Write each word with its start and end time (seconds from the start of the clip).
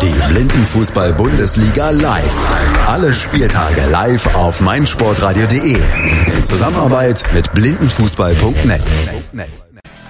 Die 0.00 0.32
Blindenfußball-Bundesliga 0.32 1.90
live. 1.90 2.88
Alle 2.88 3.12
Spieltage 3.12 3.82
live 3.90 4.34
auf 4.34 4.62
meinsportradio.de. 4.62 5.76
In 6.32 6.42
Zusammenarbeit 6.42 7.24
mit 7.34 7.52
blindenfußball.net. 7.52 8.82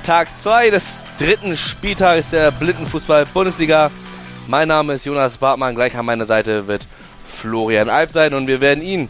Tag 0.04 0.28
2 0.36 0.70
des 0.70 1.00
dritten 1.18 1.56
Spieltages 1.56 2.30
der 2.30 2.52
Blindenfußball-Bundesliga. 2.52 3.90
Mein 4.46 4.68
Name 4.68 4.94
ist 4.94 5.04
Jonas 5.04 5.38
Bartmann. 5.38 5.74
Gleich 5.74 5.96
an 5.96 6.06
meiner 6.06 6.26
Seite 6.26 6.68
wird 6.68 6.86
Florian 7.26 7.88
Alp 7.88 8.12
sein 8.12 8.34
und 8.34 8.46
wir 8.46 8.60
werden 8.60 8.84
ihn 8.84 9.08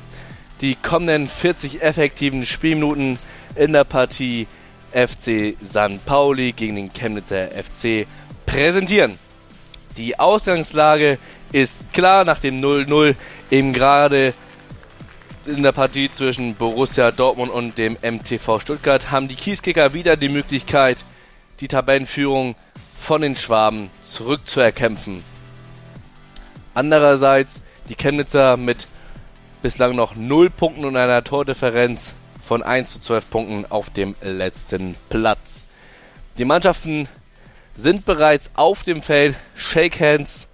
die 0.63 0.75
kommenden 0.77 1.29
40 1.29 1.83
effektiven 1.83 2.47
Spielminuten 2.47 3.19
in 3.57 3.75
der 3.75 3.85
Partie 3.85 4.47
FC 4.93 5.55
St. 5.63 6.03
Pauli 6.07 6.53
gegen 6.53 6.77
den 6.77 6.95
Chemnitzer 6.95 7.49
FC 7.49 8.07
präsentieren. 8.47 9.19
Die 9.99 10.17
Ausgangslage 10.17 11.19
ist 11.51 11.93
klar 11.93 12.25
nach 12.25 12.39
dem 12.39 12.61
0-0 12.61 13.17
eben 13.51 13.73
gerade 13.73 14.33
in 15.45 15.65
der 15.65 15.73
Partie 15.73 16.09
zwischen 16.13 16.55
Borussia 16.55 17.11
Dortmund 17.11 17.51
und 17.51 17.79
dem 17.79 17.99
MTV 18.01 18.61
Stuttgart 18.61 19.11
haben 19.11 19.27
die 19.27 19.35
Kieskicker 19.35 19.95
wieder 19.95 20.17
die 20.17 20.29
Möglichkeit, 20.29 20.99
die 21.59 21.67
Tabellenführung 21.67 22.55
von 23.01 23.23
den 23.23 23.35
Schwaben 23.35 23.91
zurückzuerkämpfen. 24.03 25.25
Andererseits 26.75 27.61
die 27.89 27.97
Chemnitzer 27.97 28.57
mit 28.57 28.87
bislang 29.63 29.97
noch 29.97 30.15
0 30.15 30.49
Punkten 30.51 30.85
und 30.85 30.97
einer 30.97 31.25
Tordifferenz 31.25 32.13
von 32.41 32.63
1 32.63 32.93
zu 32.93 33.01
12 33.01 33.31
Punkten 33.31 33.67
auf 33.69 33.91
dem 33.91 34.15
letzten 34.23 34.95
Platz. 35.09 35.65
Die 36.37 36.45
Mannschaften 36.45 37.09
sind 37.79 38.05
bereits 38.05 38.51
auf 38.55 38.83
dem 38.83 39.03
Feld. 39.03 39.37
Shake 39.55 40.01
Hands 40.01 40.47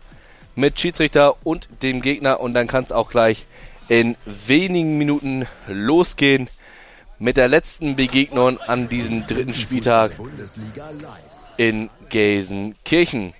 mit 0.54 0.78
Schiedsrichter 0.78 1.34
und 1.44 1.68
dem 1.82 2.02
Gegner 2.02 2.38
und 2.38 2.54
dann 2.54 2.68
kann 2.68 2.84
es 2.84 2.92
auch 2.92 3.10
gleich 3.10 3.46
in 3.88 4.16
wenigen 4.26 4.98
Minuten 4.98 5.46
losgehen 5.66 6.48
mit 7.18 7.36
der 7.36 7.48
letzten 7.48 7.96
Begegnung 7.96 8.60
an 8.60 8.88
diesem 8.88 9.26
dritten 9.26 9.54
Spieltag 9.54 10.12
in 11.56 11.88
Gelsenkirchen. 12.10 13.32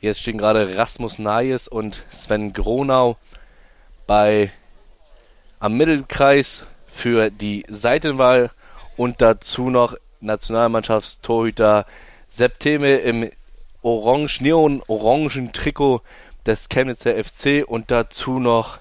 Jetzt 0.00 0.20
stehen 0.20 0.38
gerade 0.38 0.76
Rasmus 0.76 1.20
Nayes 1.20 1.68
und 1.68 2.04
Sven 2.10 2.52
Gronau 2.52 3.16
bei 4.08 4.50
am 5.62 5.76
Mittelkreis 5.76 6.64
für 6.88 7.30
die 7.30 7.64
Seitenwahl 7.68 8.50
und 8.96 9.22
dazu 9.22 9.70
noch 9.70 9.96
Nationalmannschaftstorhüter 10.18 11.86
Septeme 12.28 12.96
im 12.96 13.30
orange, 13.80 14.40
neon-orangen 14.40 15.52
Trikot 15.52 16.02
des 16.46 16.68
Chemnitzer 16.68 17.12
FC 17.14 17.64
und 17.64 17.92
dazu 17.92 18.40
noch 18.40 18.80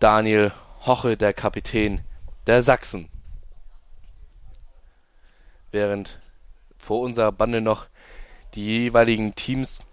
Daniel 0.00 0.50
Hoche, 0.84 1.16
der 1.16 1.32
Kapitän 1.32 2.00
der 2.48 2.60
Sachsen. 2.62 3.08
Während 5.70 6.18
vor 6.78 6.98
unserer 6.98 7.30
Bande 7.30 7.60
noch 7.60 7.86
die 8.56 8.66
jeweiligen 8.66 9.36
Teams 9.36 9.84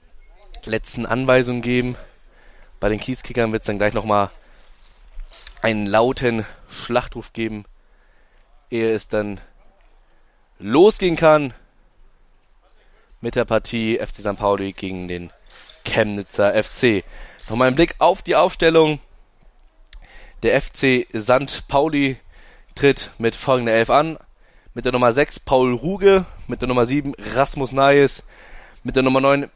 letzten 0.64 1.06
Anweisungen 1.06 1.62
geben. 1.62 1.98
Bei 2.80 2.90
den 2.90 3.00
Kiezkickern 3.00 3.52
wird 3.52 3.62
es 3.62 3.68
dann 3.68 3.78
gleich 3.78 3.94
nochmal 3.94 4.32
einen 5.66 5.88
lauten 5.88 6.46
Schlachtruf 6.70 7.34
geben, 7.34 7.66
ehe 8.70 8.94
es 8.94 9.08
dann 9.08 9.42
losgehen 10.60 11.16
kann 11.16 11.56
mit 13.20 13.34
der 13.34 13.46
Partie 13.46 13.98
FC 13.98 14.18
St. 14.18 14.38
Pauli 14.38 14.74
gegen 14.74 15.08
den 15.08 15.31
Chemnitzer 15.84 16.54
FC. 16.64 17.04
Nochmal 17.50 17.70
ein 17.70 17.75
Blick 17.75 17.96
auf 17.98 18.22
die 18.22 18.36
Aufstellung. 18.36 19.00
Der 20.44 20.62
FC 20.62 21.08
St. 21.20 21.68
Pauli 21.68 22.18
tritt 22.75 23.09
mit 23.18 23.36
folgender 23.36 23.74
Elf 23.74 23.90
an. 23.90 24.20
Mit 24.75 24.86
der 24.86 24.92
Nummer 24.92 25.14
6 25.14 25.40
Paul 25.40 25.74
Ruge, 25.74 26.25
mit 26.46 26.62
der 26.62 26.68
Nummer 26.68 26.86
7 26.86 27.14
Rasmus 27.34 27.72
Nayes, 27.72 28.22
mit 28.84 28.96
der 28.96 29.02
Nummer 29.02 29.20
9 29.20 29.50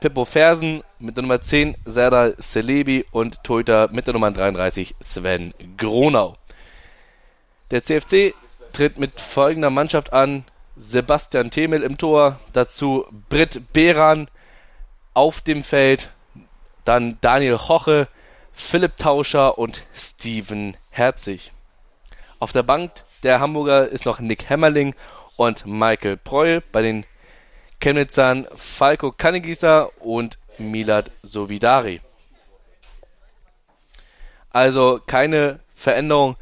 Pippo 0.00 0.24
Fersen, 0.24 0.82
mit 1.00 1.16
der 1.16 1.22
Nummer 1.22 1.40
10 1.40 1.76
Serdar 1.84 2.36
Celebi 2.40 3.04
und 3.10 3.42
Toyota 3.42 3.88
mit 3.90 4.06
der 4.06 4.14
Nummer 4.14 4.30
33 4.30 4.94
Sven 5.00 5.52
Gronau. 5.76 6.36
Der 7.70 7.82
CFC 7.82 8.34
tritt 8.72 8.98
mit 8.98 9.20
folgender 9.20 9.70
Mannschaft 9.70 10.12
an. 10.12 10.44
Sebastian 10.76 11.50
Themel 11.50 11.82
im 11.82 11.98
Tor, 11.98 12.38
dazu 12.52 13.04
Britt 13.28 13.72
Behran 13.72 14.28
auf 15.12 15.40
dem 15.40 15.64
Feld, 15.64 16.10
dann 16.84 17.18
Daniel 17.20 17.58
Hoche, 17.58 18.06
Philipp 18.52 18.96
Tauscher 18.96 19.58
und 19.58 19.84
Steven 19.92 20.76
Herzig. 20.90 21.52
Auf 22.38 22.52
der 22.52 22.62
Bank 22.62 22.92
der 23.24 23.40
Hamburger 23.40 23.88
ist 23.88 24.04
noch 24.04 24.20
Nick 24.20 24.48
Hämmerling 24.48 24.94
und 25.36 25.66
Michael 25.66 26.16
Preul. 26.16 26.62
Bei 26.70 26.82
den 26.82 27.04
Chemnitzern 27.80 28.48
Falco 28.56 29.12
Kannegießer 29.12 29.90
und 30.02 30.38
Milad 30.58 31.12
Sovidari. 31.22 32.00
Also 34.50 35.00
keine 35.06 35.60
Veränderung 35.74 36.36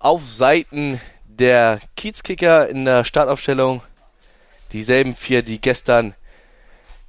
auf 0.00 0.28
Seiten 0.28 1.00
der 1.24 1.80
Kiezkicker 1.96 2.68
in 2.68 2.84
der 2.84 3.04
Startaufstellung. 3.04 3.82
Dieselben 4.72 5.14
vier, 5.14 5.42
die 5.42 5.60
gestern 5.60 6.14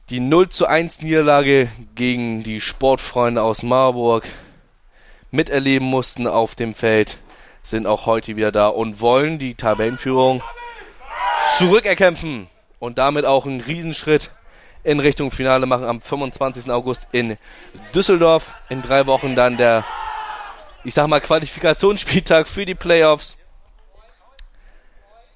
die 0.09 0.19
0 0.19 0.50
zu 0.50 0.67
1 0.67 1.01
Niederlage 1.01 1.69
gegen 1.95 2.44
die 2.44 2.62
Sportfreunde 2.62 3.41
aus 3.41 3.63
Marburg 3.63 4.28
miterleben 5.31 5.88
mussten 5.88 6.28
auf 6.28 6.53
dem 6.53 6.75
Feld, 6.75 7.17
sind 7.63 7.88
auch 7.88 8.06
heute 8.06 8.35
wieder 8.35 8.51
da 8.51 8.67
und 8.67 9.01
wollen 9.01 9.39
die 9.39 9.56
Tabellenführung 9.56 10.44
zurückerkämpfen 11.57 12.47
und 12.83 12.97
damit 12.97 13.23
auch 13.23 13.45
einen 13.45 13.61
Riesenschritt 13.61 14.29
in 14.83 14.99
Richtung 14.99 15.31
Finale 15.31 15.66
machen 15.66 15.85
am 15.85 16.01
25. 16.01 16.69
August 16.69 17.07
in 17.13 17.38
Düsseldorf. 17.95 18.53
In 18.67 18.81
drei 18.81 19.07
Wochen 19.07 19.38
dann 19.38 19.55
der, 19.55 19.85
ich 20.83 20.94
sag 20.94 21.07
mal, 21.07 21.21
Qualifikationsspieltag 21.21 22.45
für 22.45 22.66
die 22.66 22.75
Playoffs, 22.75 23.38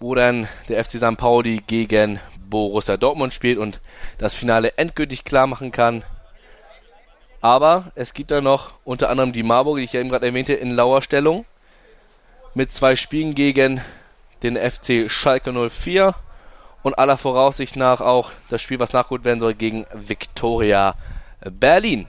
wo 0.01 0.13
dann 0.13 0.49
der 0.67 0.83
FC 0.83 0.97
St. 0.97 1.15
Pauli 1.15 1.63
gegen 1.65 2.19
Borussia 2.37 2.97
Dortmund 2.97 3.33
spielt 3.33 3.59
und 3.59 3.79
das 4.17 4.35
Finale 4.35 4.77
endgültig 4.77 5.23
klar 5.23 5.47
machen 5.47 5.71
kann. 5.71 6.03
Aber 7.39 7.93
es 7.95 8.13
gibt 8.13 8.31
da 8.31 8.41
noch 8.41 8.73
unter 8.83 9.09
anderem 9.09 9.31
die 9.31 9.43
Marburg, 9.43 9.77
die 9.77 9.85
ich 9.85 9.93
ja 9.93 10.01
eben 10.01 10.09
gerade 10.09 10.25
erwähnte, 10.25 10.53
in 10.53 10.75
lauer 10.75 11.01
Stellung 11.01 11.45
mit 12.53 12.73
zwei 12.73 12.97
Spielen 12.97 13.35
gegen 13.35 13.79
den 14.43 14.57
FC 14.57 15.09
Schalke 15.09 15.53
04 15.53 16.13
und 16.87 16.97
aller 16.97 17.17
Voraussicht 17.17 17.75
nach 17.75 17.99
auch 17.99 18.31
das 18.47 18.61
Spiel, 18.61 18.79
was 18.79 18.93
nachgeholt 18.93 19.25
werden 19.25 19.41
soll, 19.41 19.53
gegen 19.53 19.85
Viktoria 19.93 20.95
Berlin. 21.41 22.07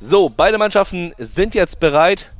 So, 0.00 0.28
beide 0.28 0.58
Mannschaften 0.58 1.14
sind 1.16 1.54
jetzt 1.54 1.78
bereit. 1.78 2.32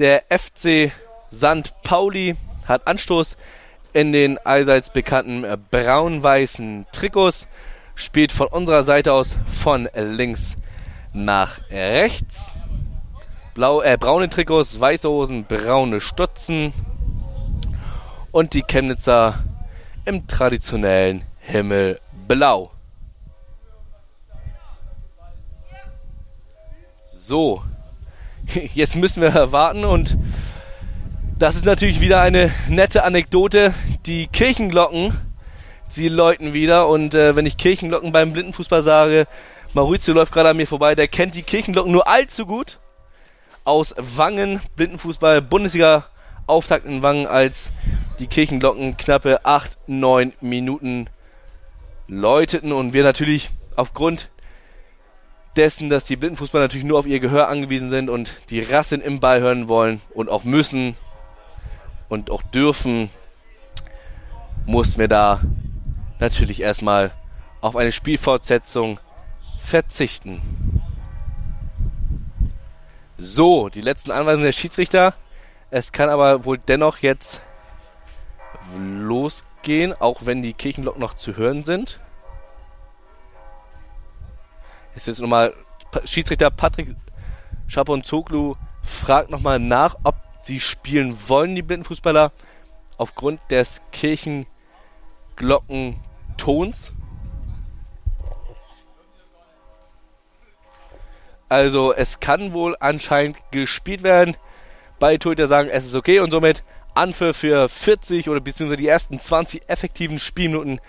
Der 0.00 0.24
FC 0.28 0.90
St. 1.32 1.72
Pauli 1.84 2.34
hat 2.66 2.88
Anstoß 2.88 3.36
in 3.92 4.10
den 4.10 4.38
allseits 4.38 4.90
bekannten 4.90 5.46
braun-weißen 5.70 6.86
Trikots, 6.90 7.46
spielt 7.94 8.32
von 8.32 8.48
unserer 8.48 8.82
Seite 8.82 9.12
aus 9.12 9.36
von 9.46 9.88
links 9.94 10.56
nach 11.12 11.60
rechts. 11.70 12.56
Blau, 13.54 13.82
äh, 13.82 13.96
braune 13.96 14.28
Trikots, 14.28 14.80
weiße 14.80 15.08
Hosen, 15.08 15.44
braune 15.44 16.00
Stutzen. 16.00 16.72
Und 18.32 18.54
die 18.54 18.62
Chemnitzer 18.62 19.44
im 20.08 20.26
traditionellen 20.26 21.22
Himmelblau. 21.40 22.70
So, 27.06 27.62
jetzt 28.74 28.96
müssen 28.96 29.20
wir 29.20 29.52
warten 29.52 29.84
und 29.84 30.16
das 31.38 31.56
ist 31.56 31.66
natürlich 31.66 32.00
wieder 32.00 32.22
eine 32.22 32.50
nette 32.68 33.04
Anekdote. 33.04 33.74
Die 34.06 34.28
Kirchenglocken, 34.28 35.12
sie 35.88 36.08
läuten 36.08 36.54
wieder 36.54 36.88
und 36.88 37.14
äh, 37.14 37.36
wenn 37.36 37.44
ich 37.44 37.58
Kirchenglocken 37.58 38.10
beim 38.10 38.32
Blindenfußball 38.32 38.82
sage, 38.82 39.26
Maurizio 39.74 40.14
läuft 40.14 40.32
gerade 40.32 40.48
an 40.48 40.56
mir 40.56 40.66
vorbei, 40.66 40.94
der 40.94 41.08
kennt 41.08 41.34
die 41.34 41.42
Kirchenglocken 41.42 41.92
nur 41.92 42.08
allzu 42.08 42.46
gut. 42.46 42.78
Aus 43.64 43.94
Wangen, 43.98 44.60
Blindenfußball, 44.76 45.42
Bundesliga 45.42 46.06
Auftakt 46.46 46.86
in 46.86 47.02
Wangen 47.02 47.26
als 47.26 47.70
die 48.18 48.26
Kirchenglocken 48.26 48.96
knappe 48.96 49.44
8, 49.44 49.78
9 49.86 50.32
Minuten 50.40 51.08
läuteten 52.06 52.72
und 52.72 52.92
wir 52.92 53.04
natürlich 53.04 53.50
aufgrund 53.76 54.30
dessen, 55.56 55.90
dass 55.90 56.04
die 56.04 56.16
Blindenfußballer 56.16 56.64
natürlich 56.64 56.86
nur 56.86 56.98
auf 56.98 57.06
ihr 57.06 57.20
Gehör 57.20 57.48
angewiesen 57.48 57.90
sind 57.90 58.08
und 58.08 58.32
die 58.50 58.60
Rassen 58.60 59.00
im 59.00 59.20
Ball 59.20 59.40
hören 59.40 59.68
wollen 59.68 60.00
und 60.14 60.28
auch 60.28 60.44
müssen, 60.44 60.96
und 62.08 62.30
auch 62.30 62.42
dürfen, 62.42 63.10
mussten 64.66 65.00
wir 65.00 65.08
da 65.08 65.40
natürlich 66.18 66.60
erstmal 66.60 67.12
auf 67.60 67.76
eine 67.76 67.92
Spielfortsetzung 67.92 68.98
verzichten. 69.62 70.42
So, 73.16 73.68
die 73.68 73.80
letzten 73.80 74.10
Anweisungen 74.10 74.44
der 74.44 74.52
Schiedsrichter. 74.52 75.14
Es 75.70 75.92
kann 75.92 76.08
aber 76.08 76.44
wohl 76.44 76.56
dennoch 76.56 76.98
jetzt 76.98 77.42
losgehen, 78.76 79.92
auch 79.92 80.26
wenn 80.26 80.42
die 80.42 80.52
Kirchenglocken 80.52 81.00
noch 81.00 81.14
zu 81.14 81.36
hören 81.36 81.62
sind. 81.62 82.00
Jetzt 84.94 85.08
ist 85.08 85.20
nochmal 85.20 85.54
Schiedsrichter 86.04 86.50
Patrick 86.50 86.94
Schapon-Zoglu 87.68 88.56
fragt 88.82 89.30
nochmal 89.30 89.58
nach, 89.58 89.96
ob 90.02 90.16
sie 90.42 90.60
spielen 90.60 91.16
wollen, 91.28 91.54
die 91.54 91.62
Blindenfußballer, 91.62 92.32
aufgrund 92.96 93.40
des 93.50 93.82
Kirchenglockentons. 93.92 96.92
Also 101.48 101.94
es 101.94 102.20
kann 102.20 102.52
wohl 102.52 102.76
anscheinend 102.80 103.38
gespielt 103.50 104.02
werden. 104.02 104.36
Beide 104.98 105.18
Torhüter 105.18 105.46
sagen, 105.46 105.70
es 105.70 105.86
ist 105.86 105.94
okay 105.94 106.20
und 106.20 106.30
somit 106.30 106.62
Anpfiff 106.98 107.36
für 107.38 107.68
40 107.68 108.28
oder 108.28 108.40
beziehungsweise 108.40 108.76
die 108.76 108.88
ersten 108.88 109.20
20 109.20 109.68
effektiven 109.68 110.18
Spielminuten 110.18 110.80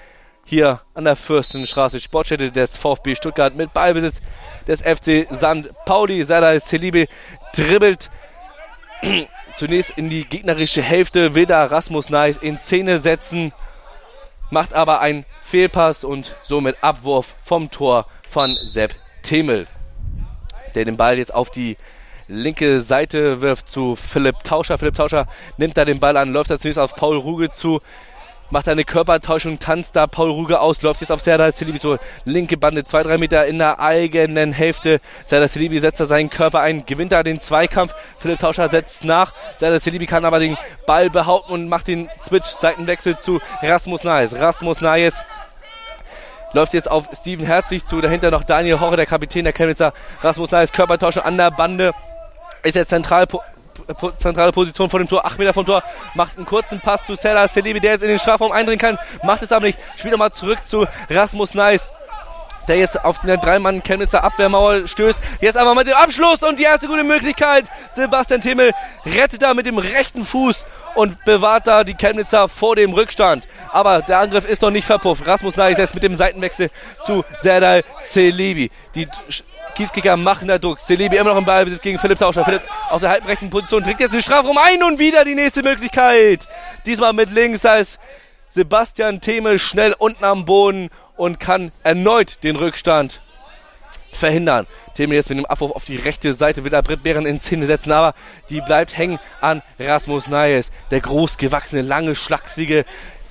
hier 0.43 0.81
an 0.95 1.05
der 1.05 1.15
Fürstenstraße, 1.15 1.99
Sportstätte 1.99 2.51
des 2.51 2.75
VfB 2.75 3.15
Stuttgart 3.15 3.55
mit 3.55 3.71
Ballbesitz 3.71 4.19
des 4.67 4.81
FC 4.81 5.27
St. 5.31 5.69
Pauli. 5.85 6.23
Serdar 6.23 6.59
Selibi 6.59 7.07
dribbelt 7.53 8.09
zunächst 9.55 9.91
in 9.91 10.09
die 10.09 10.25
gegnerische 10.25 10.81
Hälfte, 10.81 11.35
will 11.35 11.45
da 11.45 11.65
Rasmus 11.65 12.09
Neis 12.09 12.37
in 12.37 12.57
Szene 12.57 12.97
setzen, 12.97 13.53
macht 14.49 14.73
aber 14.73 15.01
einen 15.01 15.25
Fehlpass 15.41 16.03
und 16.03 16.35
somit 16.41 16.83
Abwurf 16.83 17.35
vom 17.39 17.69
Tor 17.69 18.07
von 18.27 18.51
Sepp 18.55 18.95
Temel, 19.21 19.67
der 20.73 20.85
den 20.85 20.97
Ball 20.97 21.19
jetzt 21.19 21.33
auf 21.33 21.51
die 21.51 21.77
linke 22.29 22.81
Seite 22.81 23.41
wirft 23.41 23.67
zu 23.67 23.95
Philipp 23.95 24.43
Tauscher. 24.43 24.77
Philipp 24.77 24.95
Tauscher 24.95 25.27
nimmt 25.57 25.77
da 25.77 25.83
den 25.83 25.99
Ball 25.99 26.15
an, 26.15 26.31
läuft 26.31 26.51
da 26.51 26.57
zunächst 26.57 26.79
auf 26.79 26.95
Paul 26.95 27.17
Ruge 27.17 27.49
zu, 27.49 27.79
macht 28.51 28.69
eine 28.69 28.83
Körpertäuschung, 28.83 29.59
tanzt 29.59 29.95
da 29.95 30.07
Paul 30.07 30.29
Ruge 30.29 30.59
aus, 30.59 30.81
läuft 30.81 31.01
jetzt 31.01 31.11
auf 31.11 31.21
Serdar 31.21 31.51
Celebi 31.51 31.79
so 31.79 31.97
linke 32.25 32.57
Bande, 32.57 32.83
zwei, 32.83 33.03
drei 33.03 33.17
Meter 33.17 33.45
in 33.45 33.57
der 33.57 33.79
eigenen 33.79 34.53
Hälfte. 34.53 35.01
Serdar 35.25 35.49
Celebi 35.49 35.79
setzt 35.79 35.99
da 35.99 36.05
seinen 36.05 36.29
Körper 36.29 36.59
ein, 36.59 36.85
gewinnt 36.85 37.11
da 37.11 37.23
den 37.23 37.39
Zweikampf. 37.39 37.93
Philipp 38.19 38.39
Tauscher 38.39 38.69
setzt 38.69 39.05
nach. 39.05 39.33
Serdar 39.57 39.79
Celebi 39.79 40.05
kann 40.05 40.23
aber 40.23 40.39
den 40.39 40.57
Ball 40.85 41.09
behaupten 41.09 41.51
und 41.51 41.67
macht 41.67 41.87
den 41.87 42.09
Switch, 42.21 42.47
Seitenwechsel 42.59 43.17
zu 43.17 43.39
Rasmus 43.61 44.03
Naes. 44.03 44.35
Rasmus 44.35 44.81
Naes 44.81 45.23
läuft 46.53 46.73
jetzt 46.73 46.89
auf 46.89 47.09
Steven 47.13 47.45
Herzig 47.45 47.85
zu, 47.85 48.01
dahinter 48.01 48.31
noch 48.31 48.43
Daniel 48.43 48.79
Horre, 48.79 48.95
der 48.95 49.05
Kapitän 49.05 49.43
der 49.43 49.53
Chemnitzer. 49.53 49.93
Rasmus 50.21 50.51
Naes, 50.51 50.71
Körpertäuschung 50.71 51.23
an 51.23 51.37
der 51.37 51.51
Bande 51.51 51.93
ist 52.63 52.75
jetzt 52.75 52.89
zentral, 52.89 53.27
zentrale 54.17 54.51
Position 54.51 54.89
vor 54.89 54.99
dem 54.99 55.07
Tor, 55.07 55.25
8 55.25 55.39
Meter 55.39 55.53
vom 55.53 55.65
Tor, 55.65 55.83
macht 56.13 56.37
einen 56.37 56.45
kurzen 56.45 56.79
Pass 56.79 57.05
zu 57.05 57.15
Serdar 57.15 57.47
Selibi, 57.47 57.79
der 57.79 57.93
jetzt 57.93 58.03
in 58.03 58.09
den 58.09 58.19
Strafraum 58.19 58.51
eindringen 58.51 58.79
kann, 58.79 58.99
macht 59.23 59.41
es 59.41 59.51
aber 59.51 59.65
nicht, 59.67 59.79
spielt 59.95 60.11
nochmal 60.11 60.31
zurück 60.31 60.59
zu 60.65 60.85
Rasmus 61.09 61.53
Neis 61.53 61.87
der 62.69 62.77
jetzt 62.77 63.03
auf 63.03 63.23
eine 63.23 63.37
Dreimann 63.37 63.83
Chemnitzer 63.83 64.23
Abwehrmauer 64.23 64.87
stößt. 64.87 65.19
Jetzt 65.41 65.57
aber 65.57 65.73
mit 65.75 65.87
dem 65.87 65.95
Abschluss 65.95 66.43
und 66.43 66.59
die 66.59 66.63
erste 66.63 66.87
gute 66.87 67.03
Möglichkeit. 67.03 67.65
Sebastian 67.95 68.41
Timmel 68.41 68.71
rettet 69.05 69.41
da 69.41 69.53
mit 69.53 69.65
dem 69.65 69.79
rechten 69.79 70.23
Fuß 70.23 70.65
und 70.93 71.25
bewahrt 71.25 71.65
da 71.65 71.83
die 71.83 71.95
Chemnitzer 71.95 72.47
vor 72.47 72.75
dem 72.75 72.93
Rückstand. 72.93 73.47
Aber 73.71 74.01
der 74.03 74.19
Angriff 74.19 74.45
ist 74.45 74.61
noch 74.61 74.69
nicht 74.69 74.85
verpufft. 74.85 75.25
Rasmus 75.25 75.57
Neis 75.57 75.79
jetzt 75.79 75.95
mit 75.95 76.03
dem 76.03 76.15
Seitenwechsel 76.15 76.69
zu 77.03 77.25
Serdal 77.39 77.83
Selibi. 77.97 78.69
Die 78.93 79.07
Kiezkicker 79.75 80.17
machen 80.17 80.47
da 80.47 80.57
Druck. 80.57 80.79
Celebi 80.79 81.17
immer 81.17 81.31
noch 81.31 81.37
im 81.37 81.45
Ballbesitz 81.45 81.81
gegen 81.81 81.99
Philipp 81.99 82.19
Tauscher. 82.19 82.43
Philipp 82.43 82.61
auf 82.89 83.01
der 83.01 83.09
halbrechten 83.09 83.49
Position 83.49 83.83
trägt 83.83 83.99
jetzt 83.99 84.13
den 84.13 84.21
Strafraum 84.21 84.57
ein 84.57 84.83
und 84.83 84.99
wieder 84.99 85.23
die 85.25 85.35
nächste 85.35 85.63
Möglichkeit. 85.63 86.47
Diesmal 86.85 87.13
mit 87.13 87.31
links. 87.31 87.61
Da 87.61 87.77
ist 87.77 87.99
Sebastian 88.49 89.21
Themel 89.21 89.59
schnell 89.59 89.95
unten 89.97 90.23
am 90.23 90.45
Boden 90.45 90.89
und 91.15 91.39
kann 91.39 91.71
erneut 91.83 92.43
den 92.43 92.55
Rückstand 92.55 93.21
verhindern. 94.11 94.65
Themel 94.95 95.15
jetzt 95.15 95.29
mit 95.29 95.37
dem 95.37 95.45
Abwurf 95.45 95.71
auf 95.71 95.85
die 95.85 95.95
rechte 95.95 96.33
Seite 96.33 96.63
will 96.63 96.73
er 96.73 96.81
Britt 96.81 97.03
Bären 97.03 97.25
in 97.25 97.39
Szene 97.39 97.65
setzen, 97.65 97.91
aber 97.91 98.13
die 98.49 98.61
bleibt 98.61 98.97
hängen 98.97 99.19
an 99.39 99.61
Rasmus 99.79 100.27
Nayes. 100.27 100.71
Der 100.91 100.99
großgewachsene, 100.99 101.81
lange, 101.81 102.15
schlachsige 102.15 102.85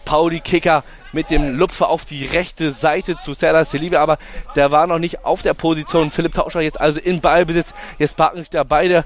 Pauli 0.08 0.40
Kicker 0.40 0.84
mit 1.12 1.28
dem 1.28 1.54
Lupfer 1.54 1.90
auf 1.90 2.06
die 2.06 2.24
rechte 2.24 2.72
Seite 2.72 3.18
zu 3.18 3.34
Serdar 3.34 3.66
Selive, 3.66 4.00
aber 4.00 4.16
der 4.56 4.72
war 4.72 4.86
noch 4.86 4.98
nicht 4.98 5.22
auf 5.26 5.42
der 5.42 5.52
Position. 5.52 6.10
Philipp 6.10 6.32
Tauscher 6.32 6.62
jetzt 6.62 6.80
also 6.80 6.98
in 6.98 7.20
Ballbesitz. 7.20 7.74
Jetzt 7.98 8.16
parken 8.16 8.38
sich 8.38 8.48
da 8.48 8.64
beide 8.64 9.04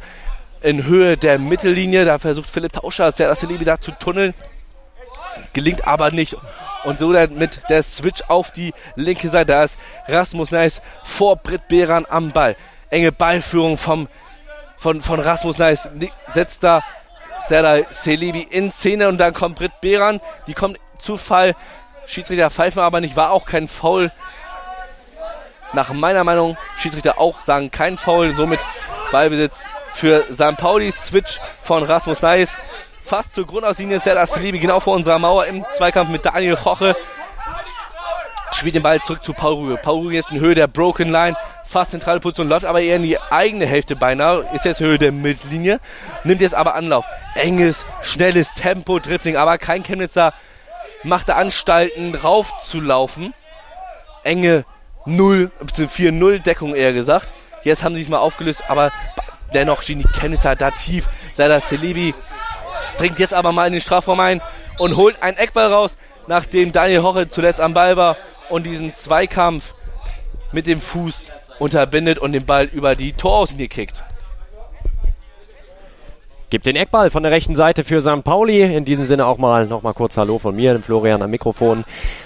in 0.60 0.84
Höhe 0.84 1.16
der 1.16 1.40
Mittellinie. 1.40 2.04
Da 2.04 2.18
versucht 2.18 2.48
Philipp 2.48 2.72
Tauscher 2.74 3.10
Serdar 3.10 3.34
Selive 3.34 3.64
da 3.64 3.80
zu 3.80 3.90
tunneln. 3.90 4.32
Gelingt 5.54 5.88
aber 5.88 6.12
nicht. 6.12 6.36
Und 6.84 7.00
so 7.00 7.12
dann 7.12 7.34
mit 7.34 7.68
der 7.68 7.82
Switch 7.82 8.22
auf 8.28 8.52
die 8.52 8.72
linke 8.94 9.28
Seite. 9.28 9.54
Da 9.54 9.64
ist 9.64 9.76
Rasmus 10.06 10.52
Neis 10.52 10.82
vor 11.02 11.34
Britt 11.34 11.66
Behran 11.66 12.06
am 12.08 12.30
Ball. 12.30 12.54
Enge 12.90 13.10
Ballführung 13.10 13.76
vom, 13.76 14.06
von, 14.76 15.00
von 15.00 15.18
Rasmus 15.18 15.58
Neis. 15.58 15.88
Setzt 16.32 16.62
da 16.62 16.80
Serdar 17.44 17.80
Selibi 17.90 18.46
in 18.48 18.70
Szene 18.70 19.08
und 19.08 19.18
dann 19.18 19.34
kommt 19.34 19.56
Britt 19.56 19.80
Behran. 19.80 20.20
Die 20.46 20.54
kommt 20.54 20.78
Zufall. 21.02 21.54
Schiedsrichter 22.06 22.50
pfeifen 22.50 22.80
aber 22.80 23.00
nicht, 23.00 23.16
war 23.16 23.30
auch 23.30 23.44
kein 23.44 23.68
Foul. 23.68 24.10
Nach 25.72 25.92
meiner 25.92 26.24
Meinung, 26.24 26.56
Schiedsrichter 26.76 27.18
auch 27.18 27.40
sagen 27.40 27.70
kein 27.70 27.96
Foul, 27.96 28.34
somit 28.34 28.60
Ballbesitz 29.10 29.64
für 29.94 30.24
St. 30.32 30.56
Pauli. 30.56 30.92
Switch 30.92 31.40
von 31.60 31.82
Rasmus 31.82 32.22
Neis. 32.22 32.56
Fast 33.04 33.34
zur 33.34 33.46
Grundauslinie 33.46 33.98
Serdar 34.00 34.26
Selibi, 34.26 34.58
genau 34.58 34.80
vor 34.80 34.94
unserer 34.94 35.18
Mauer 35.18 35.46
im 35.46 35.64
Zweikampf 35.70 36.10
mit 36.10 36.24
Daniel 36.24 36.56
Koche. 36.56 36.96
Spielt 38.52 38.74
den 38.74 38.82
Ball 38.82 39.00
zurück 39.00 39.22
zu 39.22 39.32
Paul 39.32 39.54
Ruge. 39.54 39.76
Paul 39.76 39.98
Ruge 40.02 40.18
ist 40.18 40.30
in 40.30 40.40
Höhe 40.40 40.54
der 40.54 40.66
Broken 40.66 41.10
Line, 41.10 41.36
fast 41.64 41.92
zentrale 41.92 42.20
Position, 42.20 42.48
läuft 42.48 42.66
aber 42.66 42.80
eher 42.80 42.96
in 42.96 43.02
die 43.02 43.18
eigene 43.18 43.66
Hälfte 43.66 43.96
beinahe, 43.96 44.48
ist 44.52 44.66
jetzt 44.66 44.80
Höhe 44.80 44.98
der 44.98 45.10
Mittellinie, 45.10 45.80
nimmt 46.22 46.42
jetzt 46.42 46.54
aber 46.54 46.74
Anlauf. 46.74 47.06
Enges, 47.34 47.84
schnelles 48.02 48.52
Tempo, 48.54 48.98
Dribbling, 48.98 49.36
aber 49.36 49.58
kein 49.58 49.82
Chemnitzer 49.82 50.34
machte 51.04 51.34
Anstalten, 51.34 52.14
raufzulaufen. 52.14 53.34
Enge 54.24 54.64
0, 55.04 55.50
4-0 55.60 56.38
Deckung 56.40 56.74
eher 56.74 56.92
gesagt. 56.92 57.32
Jetzt 57.64 57.82
haben 57.82 57.94
sie 57.94 58.02
sich 58.02 58.10
mal 58.10 58.18
aufgelöst, 58.18 58.64
aber 58.68 58.92
dennoch 59.54 59.82
stehen 59.82 60.00
die 60.00 60.20
Chemnitzer 60.20 60.56
da 60.56 60.70
tief. 60.70 61.08
Serdar 61.32 61.60
Celebi 61.60 62.14
dringt 62.98 63.18
jetzt 63.18 63.34
aber 63.34 63.52
mal 63.52 63.66
in 63.66 63.72
den 63.72 63.80
Strafraum 63.80 64.20
ein 64.20 64.40
und 64.78 64.96
holt 64.96 65.22
einen 65.22 65.36
Eckball 65.36 65.72
raus, 65.72 65.96
nachdem 66.26 66.72
Daniel 66.72 67.02
Hoche 67.02 67.28
zuletzt 67.28 67.60
am 67.60 67.74
Ball 67.74 67.96
war 67.96 68.16
und 68.48 68.64
diesen 68.64 68.94
Zweikampf 68.94 69.74
mit 70.52 70.66
dem 70.66 70.80
Fuß 70.80 71.30
unterbindet 71.58 72.18
und 72.18 72.32
den 72.32 72.46
Ball 72.46 72.66
über 72.66 72.94
die 72.96 73.12
Torauslinie 73.12 73.68
kickt. 73.68 74.04
Gibt 76.52 76.66
den 76.66 76.76
Eckball 76.76 77.08
von 77.08 77.22
der 77.22 77.32
rechten 77.32 77.56
Seite 77.56 77.82
für 77.82 78.02
St. 78.02 78.24
Pauli. 78.24 78.60
In 78.60 78.84
diesem 78.84 79.06
Sinne 79.06 79.26
auch 79.26 79.38
mal 79.38 79.66
noch 79.66 79.80
mal 79.80 79.94
kurz 79.94 80.18
Hallo 80.18 80.36
von 80.36 80.54
mir, 80.54 80.82
Florian 80.82 81.22
am 81.22 81.30
Mikrofon. 81.30 81.84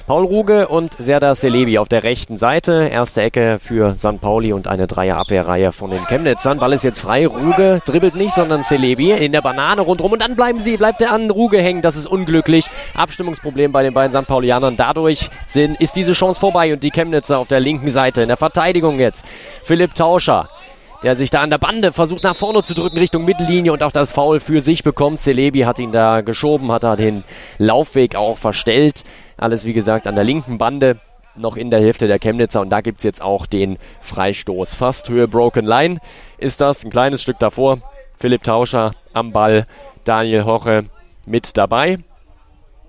Paul 0.08 0.24
Ruge 0.24 0.66
und 0.66 0.96
Serdar 0.98 1.36
Selebi 1.36 1.78
auf 1.78 1.88
der 1.88 2.02
rechten 2.02 2.36
Seite. 2.36 2.88
Erste 2.88 3.22
Ecke 3.22 3.60
für 3.60 3.94
St. 3.94 4.20
Pauli 4.20 4.52
und 4.52 4.66
eine 4.66 4.88
Dreier-Abwehrreihe 4.88 5.70
von 5.70 5.90
den 5.90 6.04
Chemnitzern. 6.06 6.58
Ball 6.58 6.72
ist 6.72 6.82
jetzt 6.82 6.98
frei. 6.98 7.24
Ruge 7.28 7.80
dribbelt 7.86 8.16
nicht, 8.16 8.32
sondern 8.32 8.64
Selebi 8.64 9.12
in 9.12 9.30
der 9.30 9.42
Banane 9.42 9.82
rundrum. 9.82 10.10
Und 10.10 10.22
dann 10.22 10.34
bleiben 10.34 10.58
sie, 10.58 10.76
bleibt 10.76 11.00
er 11.02 11.12
an 11.12 11.30
Ruge 11.30 11.58
hängen. 11.58 11.82
Das 11.82 11.94
ist 11.94 12.06
unglücklich. 12.06 12.66
Abstimmungsproblem 12.94 13.70
bei 13.70 13.84
den 13.84 13.94
beiden 13.94 14.12
St. 14.12 14.26
Paulianern. 14.26 14.76
Dadurch 14.76 15.30
sind, 15.46 15.80
ist 15.80 15.94
diese 15.94 16.14
Chance 16.14 16.40
vorbei 16.40 16.72
und 16.72 16.82
die 16.82 16.90
Chemnitzer 16.90 17.38
auf 17.38 17.46
der 17.46 17.60
linken 17.60 17.92
Seite. 17.92 18.22
In 18.22 18.28
der 18.28 18.36
Verteidigung 18.36 18.98
jetzt. 18.98 19.24
Philipp 19.62 19.94
Tauscher 19.94 20.48
der 21.02 21.16
sich 21.16 21.30
da 21.30 21.40
an 21.40 21.50
der 21.50 21.58
Bande 21.58 21.92
versucht 21.92 22.22
nach 22.22 22.36
vorne 22.36 22.62
zu 22.62 22.74
drücken 22.74 22.98
Richtung 22.98 23.24
Mittellinie 23.24 23.72
und 23.72 23.82
auch 23.82 23.92
das 23.92 24.12
Foul 24.12 24.40
für 24.40 24.60
sich 24.60 24.82
bekommt. 24.82 25.20
Celebi 25.20 25.60
hat 25.60 25.78
ihn 25.78 25.92
da 25.92 26.20
geschoben, 26.20 26.72
hat 26.72 26.84
da 26.84 26.96
den 26.96 27.24
Laufweg 27.58 28.16
auch 28.16 28.38
verstellt. 28.38 29.04
Alles 29.36 29.64
wie 29.64 29.72
gesagt 29.72 30.06
an 30.06 30.14
der 30.14 30.24
linken 30.24 30.58
Bande, 30.58 30.98
noch 31.36 31.56
in 31.56 31.70
der 31.70 31.80
Hälfte 31.80 32.06
der 32.08 32.18
Chemnitzer 32.18 32.60
und 32.60 32.70
da 32.70 32.80
gibt 32.80 32.98
es 32.98 33.04
jetzt 33.04 33.22
auch 33.22 33.46
den 33.46 33.78
Freistoß. 34.00 34.74
Fast 34.74 35.08
Höhe 35.08 35.28
Broken 35.28 35.66
Line 35.66 35.98
ist 36.38 36.60
das, 36.60 36.84
ein 36.84 36.90
kleines 36.90 37.22
Stück 37.22 37.38
davor. 37.38 37.78
Philipp 38.18 38.42
Tauscher 38.42 38.92
am 39.12 39.32
Ball, 39.32 39.66
Daniel 40.04 40.44
Hoche 40.44 40.86
mit 41.26 41.56
dabei. 41.56 41.98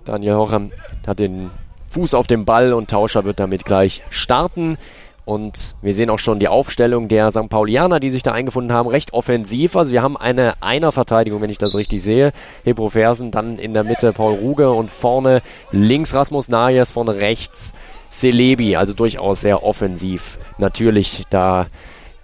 Daniel 0.04 0.36
Hoche 0.36 0.70
hat 1.06 1.18
den 1.18 1.50
Fuß 1.90 2.14
auf 2.14 2.26
dem 2.26 2.44
Ball 2.44 2.72
und 2.72 2.90
Tauscher 2.90 3.24
wird 3.24 3.40
damit 3.40 3.64
gleich 3.64 4.02
starten. 4.10 4.78
Und 5.28 5.76
wir 5.82 5.92
sehen 5.92 6.08
auch 6.08 6.18
schon 6.18 6.38
die 6.38 6.48
Aufstellung 6.48 7.08
der 7.08 7.30
St. 7.30 7.50
Paulianer, 7.50 8.00
die 8.00 8.08
sich 8.08 8.22
da 8.22 8.32
eingefunden 8.32 8.72
haben, 8.72 8.88
recht 8.88 9.12
offensiv. 9.12 9.76
Also 9.76 9.92
wir 9.92 10.00
haben 10.00 10.16
eine 10.16 10.54
Einerverteidigung, 10.62 11.42
wenn 11.42 11.50
ich 11.50 11.58
das 11.58 11.74
richtig 11.74 12.02
sehe. 12.02 12.32
Hebro 12.64 12.88
Fersen, 12.88 13.30
dann 13.30 13.58
in 13.58 13.74
der 13.74 13.84
Mitte 13.84 14.14
Paul 14.14 14.36
Ruge 14.36 14.70
und 14.70 14.90
vorne 14.90 15.42
links 15.70 16.14
Rasmus 16.14 16.48
Najes, 16.48 16.92
vorne 16.92 17.16
rechts 17.16 17.74
Celebi. 18.10 18.76
Also 18.76 18.94
durchaus 18.94 19.42
sehr 19.42 19.64
offensiv. 19.64 20.38
Natürlich 20.56 21.24
da 21.28 21.66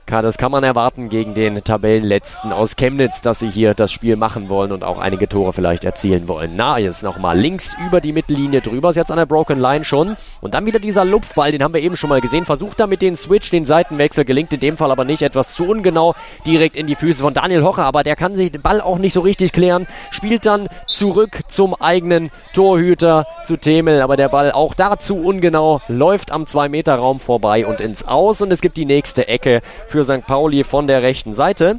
das 0.07 0.37
kann 0.37 0.53
man 0.53 0.63
erwarten 0.63 1.09
gegen 1.09 1.35
den 1.35 1.65
Tabellenletzten 1.65 2.53
aus 2.53 2.77
Chemnitz, 2.77 3.21
dass 3.21 3.39
sie 3.39 3.49
hier 3.49 3.75
das 3.75 3.91
Spiel 3.91 4.17
machen 4.17 4.51
wollen 4.51 4.71
und 4.71 4.85
auch 4.85 4.99
einige 4.99 5.29
Tore 5.29 5.53
vielleicht 5.53 5.85
erzielen 5.85 6.29
wollen. 6.29 6.53
Na, 6.57 6.79
jetzt 6.79 7.03
nochmal 7.03 7.39
links 7.39 7.75
über 7.87 8.01
die 8.01 8.13
Mittellinie 8.13 8.61
drüber, 8.61 8.91
ist 8.91 8.97
jetzt 8.97 9.11
an 9.11 9.17
der 9.17 9.27
Broken 9.27 9.59
Line 9.59 9.85
schon. 9.85 10.17
Und 10.41 10.55
dann 10.55 10.67
wieder 10.67 10.79
dieser 10.79 11.05
Lupfball, 11.05 11.53
den 11.53 11.63
haben 11.63 11.75
wir 11.75 11.81
eben 11.81 11.97
schon 11.97 12.11
mal 12.11 12.21
gesehen. 12.21 12.45
Versucht 12.45 12.81
damit 12.81 13.03
den 13.03 13.17
Switch, 13.17 13.51
den 13.51 13.65
Seitenwechsel, 13.65 14.25
gelingt 14.25 14.53
in 14.53 14.61
dem 14.61 14.77
Fall 14.77 14.91
aber 14.91 15.05
nicht. 15.05 15.23
Etwas 15.23 15.55
zu 15.55 15.65
ungenau 15.65 16.15
direkt 16.47 16.77
in 16.77 16.87
die 16.87 16.95
Füße 16.95 17.23
von 17.23 17.35
Daniel 17.35 17.65
Hocher, 17.65 17.85
aber 17.85 18.03
der 18.03 18.15
kann 18.15 18.37
sich 18.37 18.53
den 18.53 18.63
Ball 18.63 18.81
auch 18.81 18.99
nicht 18.99 19.15
so 19.15 19.21
richtig 19.21 19.53
klären. 19.53 19.87
Spielt 20.11 20.45
dann 20.47 20.69
zurück 20.87 21.41
zum 21.49 21.75
eigenen 21.75 22.31
Torhüter, 22.53 23.27
zu 23.45 23.57
Temel, 23.57 24.03
aber 24.03 24.17
der 24.17 24.29
Ball 24.29 24.53
auch 24.53 24.75
dazu 24.75 25.17
ungenau, 25.17 25.81
läuft 25.89 26.31
am 26.31 26.45
2-Meter-Raum 26.45 27.21
vorbei 27.21 27.67
und 27.67 27.81
ins 27.81 28.07
Aus. 28.07 28.43
Und 28.43 28.53
es 28.53 28.61
gibt 28.61 28.77
die 28.77 28.85
nächste 28.85 29.29
Ecke 29.29 29.63
für 29.89 29.94
St. 30.03 30.27
Pauli 30.27 30.65
von 30.65 30.87
der 30.87 31.03
rechten 31.03 31.35
Seite. 31.35 31.79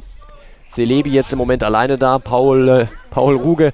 Selebi 0.68 1.10
jetzt 1.10 1.32
im 1.32 1.38
Moment 1.38 1.62
alleine 1.62 1.96
da. 1.96 2.18
Paul, 2.18 2.68
äh, 2.68 2.86
Paul 3.10 3.36
Ruge 3.36 3.72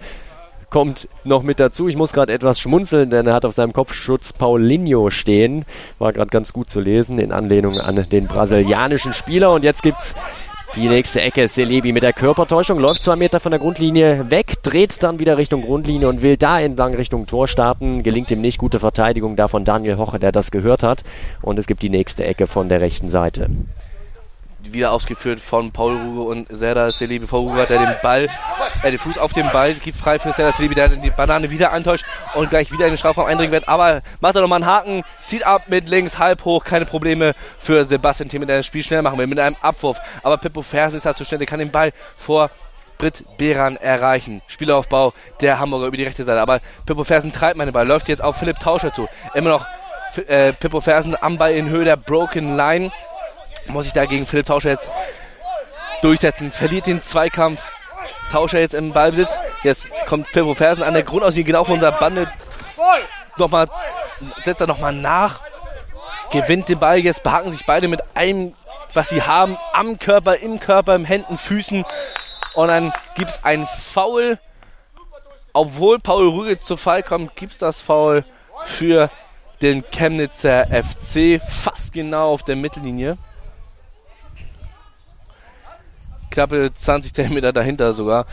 kommt 0.72 1.08
noch 1.24 1.42
mit 1.42 1.60
dazu. 1.60 1.88
Ich 1.88 1.96
muss 1.96 2.12
gerade 2.12 2.32
etwas 2.32 2.58
schmunzeln, 2.58 3.10
denn 3.10 3.26
er 3.26 3.34
hat 3.34 3.44
auf 3.44 3.52
seinem 3.52 3.72
Kopfschutz 3.72 4.32
Paulinho 4.32 5.10
stehen. 5.10 5.64
War 5.98 6.12
gerade 6.12 6.30
ganz 6.30 6.52
gut 6.52 6.70
zu 6.70 6.80
lesen 6.80 7.18
in 7.18 7.30
Anlehnung 7.30 7.78
an 7.78 8.06
den 8.08 8.26
brasilianischen 8.26 9.12
Spieler. 9.12 9.52
Und 9.52 9.64
jetzt 9.64 9.82
gibt's 9.82 10.14
die 10.74 10.88
nächste 10.88 11.20
Ecke. 11.20 11.46
Selebi 11.46 11.92
mit 11.92 12.02
der 12.02 12.14
Körpertäuschung 12.14 12.78
läuft 12.78 13.02
zwei 13.02 13.16
Meter 13.16 13.38
von 13.38 13.50
der 13.50 13.60
Grundlinie 13.60 14.30
weg, 14.30 14.62
dreht 14.62 15.02
dann 15.02 15.18
wieder 15.18 15.36
Richtung 15.36 15.60
Grundlinie 15.60 16.08
und 16.08 16.22
will 16.22 16.38
da 16.38 16.58
entlang 16.58 16.94
Richtung 16.94 17.26
Tor 17.26 17.48
starten. 17.48 18.02
Gelingt 18.02 18.30
ihm 18.30 18.40
nicht. 18.40 18.56
Gute 18.56 18.78
Verteidigung 18.78 19.36
da 19.36 19.48
von 19.48 19.66
Daniel 19.66 19.98
Hoche, 19.98 20.18
der 20.18 20.32
das 20.32 20.50
gehört 20.50 20.82
hat. 20.82 21.04
Und 21.42 21.58
es 21.58 21.66
gibt 21.66 21.82
die 21.82 21.90
nächste 21.90 22.24
Ecke 22.24 22.46
von 22.46 22.70
der 22.70 22.80
rechten 22.80 23.10
Seite 23.10 23.50
wieder 24.70 24.92
ausgeführt 24.92 25.40
von 25.40 25.72
Paul 25.72 25.96
Ruge 25.96 26.22
und 26.22 26.46
Serdar 26.50 26.92
Selibi. 26.92 27.26
Paul 27.26 27.48
Ruge 27.48 27.62
hat 27.62 27.70
er 27.70 27.78
den 27.78 27.94
Ball, 28.02 28.28
äh, 28.82 28.90
den 28.90 28.98
Fuß 28.98 29.18
auf 29.18 29.32
den 29.32 29.50
Ball, 29.50 29.74
gibt 29.74 29.96
frei 29.96 30.18
für 30.18 30.32
Serdar 30.32 30.52
Selibi, 30.52 30.74
der 30.74 30.88
die 30.88 31.10
Banane 31.10 31.50
wieder 31.50 31.72
antäuscht 31.72 32.04
und 32.34 32.50
gleich 32.50 32.70
wieder 32.72 32.86
in 32.86 32.92
den 32.92 32.98
Strafraum 32.98 33.26
eindringen 33.26 33.52
wird. 33.52 33.68
Aber 33.68 34.02
macht 34.20 34.36
er 34.36 34.42
nochmal 34.42 34.62
einen 34.62 34.70
Haken, 34.70 35.04
zieht 35.24 35.44
ab 35.44 35.64
mit 35.68 35.88
links, 35.88 36.18
halb 36.18 36.44
hoch, 36.44 36.64
keine 36.64 36.84
Probleme 36.84 37.34
für 37.58 37.84
Sebastian 37.84 38.28
Thieme, 38.28 38.46
der 38.46 38.58
das 38.58 38.66
Spiel 38.66 38.82
schnell 38.82 39.02
machen 39.02 39.18
will 39.18 39.26
mit 39.26 39.38
einem 39.38 39.56
Abwurf. 39.60 39.98
Aber 40.22 40.36
Pippo 40.38 40.62
Fersen 40.62 40.96
ist 40.96 41.06
da 41.06 41.14
zu 41.14 41.24
schnell, 41.24 41.38
der 41.38 41.46
kann 41.46 41.58
den 41.58 41.70
Ball 41.70 41.92
vor 42.16 42.50
Britt 42.98 43.24
Beran 43.36 43.76
erreichen. 43.76 44.42
Spielaufbau 44.46 45.12
der 45.40 45.58
Hamburger 45.58 45.86
über 45.86 45.96
die 45.96 46.04
rechte 46.04 46.22
Seite. 46.22 46.40
Aber 46.40 46.60
Pippo 46.86 47.02
Fersen 47.02 47.32
treibt 47.32 47.56
meine 47.56 47.72
Ball, 47.72 47.86
läuft 47.86 48.08
jetzt 48.08 48.22
auf 48.22 48.36
Philipp 48.36 48.60
Tauscher 48.60 48.92
zu. 48.92 49.08
Immer 49.34 49.50
noch 49.50 49.66
äh, 50.28 50.52
Pippo 50.52 50.80
Fersen 50.80 51.16
am 51.20 51.36
Ball 51.38 51.52
in 51.52 51.68
Höhe 51.68 51.84
der 51.84 51.96
Broken 51.96 52.56
Line 52.56 52.92
muss 53.66 53.84
sich 53.84 53.92
dagegen 53.92 54.26
Philipp 54.26 54.46
Tauscher 54.46 54.70
jetzt 54.70 54.88
durchsetzen. 56.02 56.50
Verliert 56.50 56.86
den 56.86 57.00
Zweikampf. 57.00 57.62
Tauscher 58.30 58.60
jetzt 58.60 58.74
im 58.74 58.92
Ballbesitz. 58.92 59.36
Jetzt 59.62 59.86
kommt 60.06 60.30
Pippo 60.32 60.54
Fersen 60.54 60.82
an 60.82 60.94
der 60.94 61.02
Grundauslinie 61.02 61.44
genau 61.44 61.64
von 61.64 61.74
unserer 61.74 61.92
Bande. 61.92 62.30
Nochmal, 63.36 63.68
setzt 64.44 64.60
er 64.60 64.66
nochmal 64.66 64.92
nach. 64.92 65.40
Gewinnt 66.30 66.68
den 66.68 66.78
Ball. 66.78 66.98
Jetzt 66.98 67.22
behaken 67.22 67.50
sich 67.50 67.64
beide 67.66 67.88
mit 67.88 68.00
einem, 68.14 68.54
was 68.92 69.10
sie 69.10 69.22
haben, 69.22 69.56
am 69.72 69.98
Körper, 69.98 70.36
im 70.36 70.60
Körper, 70.60 70.94
im 70.94 71.04
Händen, 71.04 71.38
Füßen. 71.38 71.84
Und 72.54 72.68
dann 72.68 72.92
gibt 73.16 73.30
es 73.30 73.44
ein 73.44 73.66
Foul. 73.66 74.38
Obwohl 75.54 75.98
Paul 75.98 76.30
Rüge 76.30 76.58
zu 76.58 76.78
Fall 76.78 77.02
kommt, 77.02 77.36
gibt 77.36 77.52
es 77.52 77.58
das 77.58 77.80
Foul 77.80 78.24
für 78.64 79.10
den 79.60 79.84
Chemnitzer 79.90 80.66
FC. 80.66 81.40
Fast 81.46 81.92
genau 81.92 82.32
auf 82.32 82.42
der 82.42 82.56
Mittellinie 82.56 83.18
knappe 86.32 86.72
20 86.74 87.14
cm 87.14 87.52
dahinter 87.52 87.92
sogar. 87.92 88.26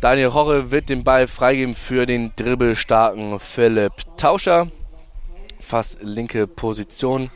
Daniel 0.00 0.32
Horre 0.32 0.70
wird 0.70 0.88
den 0.88 1.04
Ball 1.04 1.26
freigeben 1.26 1.74
für 1.74 2.06
den 2.06 2.32
dribbelstarken 2.36 3.38
Philipp 3.40 3.92
Tauscher. 4.16 4.68
Fast 5.60 5.98
linke 6.00 6.46
Position. 6.46 7.30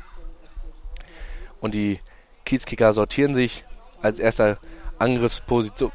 Und 1.61 1.75
die 1.75 2.01
Kiezkicker 2.45 2.93
sortieren 2.93 3.35
sich. 3.35 3.65
Als 4.01 4.19
erster 4.19 4.59
Angriffsposition 4.99 5.93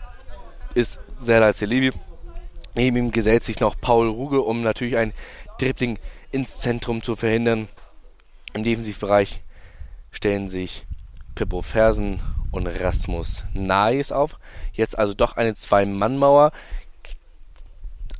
ist 0.75 0.99
Serdar 1.19 1.53
Celebi. 1.53 1.91
Neben 2.75 2.97
ihm 2.97 3.11
gesellt 3.11 3.43
sich 3.43 3.59
noch 3.59 3.79
Paul 3.79 4.09
Ruge, 4.09 4.41
um 4.41 4.61
natürlich 4.61 4.97
ein 4.97 5.13
Dribbling 5.59 5.97
ins 6.31 6.59
Zentrum 6.59 7.01
zu 7.01 7.15
verhindern. 7.15 7.69
Im 8.53 8.63
Defensivbereich 8.63 9.41
stellen 10.11 10.49
sich 10.49 10.85
Pippo 11.33 11.61
Fersen 11.61 12.21
und 12.55 12.67
Rasmus 12.67 13.43
Naes 13.53 14.11
auf. 14.11 14.37
Jetzt 14.73 14.97
also 14.97 15.13
doch 15.13 15.37
eine 15.37 15.53
Zwei-Mann-Mauer. 15.53 16.51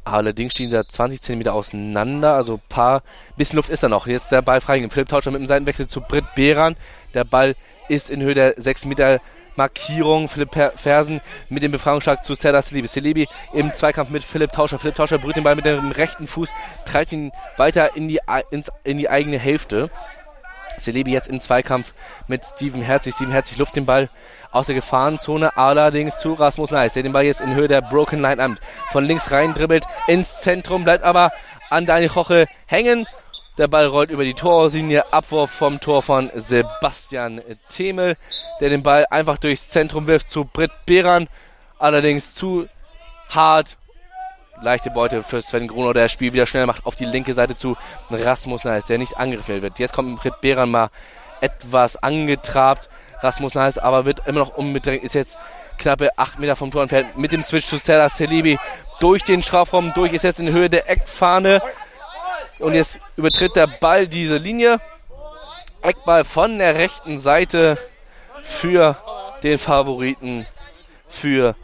Allerdings 0.04 0.52
stehen 0.52 0.70
da 0.70 0.88
20 0.88 1.22
cm 1.22 1.48
auseinander, 1.48 2.36
also 2.36 2.56
ein 2.56 2.62
paar, 2.70 3.02
bisschen 3.38 3.58
Luft 3.58 3.70
ist 3.70 3.82
da 3.82 3.90
noch. 3.90 4.06
Jetzt 4.06 4.32
der 4.32 4.44
Ball 4.44 4.62
freigegeben. 4.62 4.92
Philipp 4.92 5.08
Tauscher 5.08 5.32
mit 5.32 5.42
dem 5.42 5.48
Seitenwechsel 5.48 5.88
zu 5.88 6.02
Britt 6.02 6.26
Behran. 6.36 6.76
Der 7.16 7.24
Ball 7.24 7.56
ist 7.90 8.12
in 8.12 8.22
Höhe 8.22 8.36
der 8.36 8.54
6 8.56 8.86
Meter 8.86 9.20
Markierung. 9.56 10.28
Philipp 10.28 10.52
Fersen 10.76 11.22
mit 11.50 11.64
dem 11.64 11.72
Befreiungsschlag 11.72 12.24
zu 12.24 12.36
Serdar 12.36 12.62
Celebi. 12.62 12.88
Celebi 12.88 13.28
im 13.52 13.74
Zweikampf 13.74 14.12
mit 14.12 14.24
Philipp 14.24 14.52
Tauscher. 14.52 14.78
Philipp 14.78 14.96
Tauscher 14.96 15.18
berührt 15.18 15.38
den 15.38 15.44
Ball 15.44 15.56
mit 15.56 15.66
dem 15.66 15.92
rechten 15.92 16.28
Fuß, 16.28 16.50
treibt 16.86 17.12
ihn 17.12 17.32
weiter 17.58 17.96
in 17.96 18.08
die, 18.08 18.20
ins, 18.52 18.72
in 18.84 19.00
die 19.00 19.10
eigene 19.10 19.40
Hälfte. 19.40 19.90
Celebi 20.80 21.12
jetzt 21.12 21.28
im 21.28 21.40
Zweikampf 21.40 21.94
mit 22.28 22.46
Steven 22.46 22.82
Herzig. 22.82 23.16
Steven 23.16 23.32
Herzig 23.32 23.58
luft 23.58 23.76
den 23.76 23.86
Ball 23.86 24.10
aus 24.52 24.68
der 24.68 24.76
Gefahrenzone, 24.76 25.58
allerdings 25.58 26.20
zu 26.20 26.34
Rasmus 26.34 26.72
Neis, 26.72 26.94
der 26.94 27.04
den 27.04 27.12
Ball 27.12 27.26
jetzt 27.26 27.42
in 27.42 27.56
Höhe 27.56 27.68
der 27.68 27.82
Broken 27.82 28.22
Line 28.22 28.42
an. 28.42 28.60
Von 28.92 29.04
links 29.04 29.32
rein 29.32 29.54
dribbelt 29.54 29.86
ins 30.08 30.42
Zentrum, 30.42 30.84
bleibt 30.84 31.04
aber 31.04 31.32
an 31.70 31.86
Daniel 31.86 32.10
Koche 32.10 32.46
hängen. 32.66 33.06
Der 33.58 33.68
Ball 33.68 33.86
rollt 33.86 34.10
über 34.10 34.24
die 34.24 34.34
Torlinie, 34.34 35.14
Abwurf 35.14 35.52
vom 35.52 35.80
Tor 35.80 36.02
von 36.02 36.30
Sebastian 36.34 37.42
Themel, 37.70 38.18
der 38.60 38.70
den 38.70 38.84
Ball 38.84 39.06
einfach 39.10 39.38
durchs 39.38 39.70
Zentrum 39.70 40.08
wirft 40.08 40.30
zu 40.30 40.46
Britt 40.46 40.72
Beran. 40.86 41.28
Allerdings 41.78 42.34
zu 42.34 42.68
hart 43.30 43.78
leichte 44.62 44.92
Beute 44.92 45.24
für 45.24 45.42
Sven 45.42 45.68
Gruno, 45.68 45.94
der 45.94 46.04
das 46.04 46.12
Spiel 46.12 46.34
wieder 46.34 46.46
schnell 46.46 46.66
macht, 46.66 46.86
auf 46.86 46.96
die 46.96 47.06
linke 47.06 47.34
Seite 47.34 47.58
zu 47.58 47.76
Rasmus 48.10 48.64
Neis, 48.64 48.86
der 48.86 48.98
nicht 48.98 49.18
angegriffen 49.18 49.62
wird. 49.62 49.80
Jetzt 49.80 49.94
kommt 49.94 50.22
Beran 50.42 50.72
mal 50.72 50.90
etwas 51.42 51.96
angetrabt. 51.98 52.90
Rasmus 53.22 53.56
Neis 53.56 53.78
aber 53.78 54.06
wird 54.06 54.28
immer 54.28 54.40
noch 54.40 54.58
umbedrängt, 54.58 55.04
ist 55.04 55.16
jetzt 55.16 55.38
knappe 55.78 56.10
8 56.18 56.40
Meter 56.40 56.56
vom 56.56 56.72
Tor 56.72 56.84
entfernt 56.84 57.18
mit 57.18 57.32
dem 57.32 57.44
Switch 57.44 57.66
zu 57.66 57.78
Serdar 57.78 58.10
Selibi 58.10 58.58
durch 59.00 59.24
den 59.24 59.44
Strafraum 59.44 59.94
durch, 59.94 60.14
ist 60.14 60.24
jetzt 60.24 60.40
in 60.40 60.52
Höhe 60.52 60.70
der 60.70 60.90
Eckfahne 60.90 61.62
und 62.60 62.74
jetzt 62.74 63.00
übertritt 63.18 63.56
der 63.56 63.68
Ball 63.68 64.08
diese 64.08 64.38
Linie. 64.38 64.80
Eckball 65.82 66.24
von 66.24 66.58
der 66.58 66.76
rechten 66.76 67.20
Seite 67.20 67.78
für 68.42 68.98
den 69.44 69.60
Favoriten, 69.60 70.48
für 71.08 71.56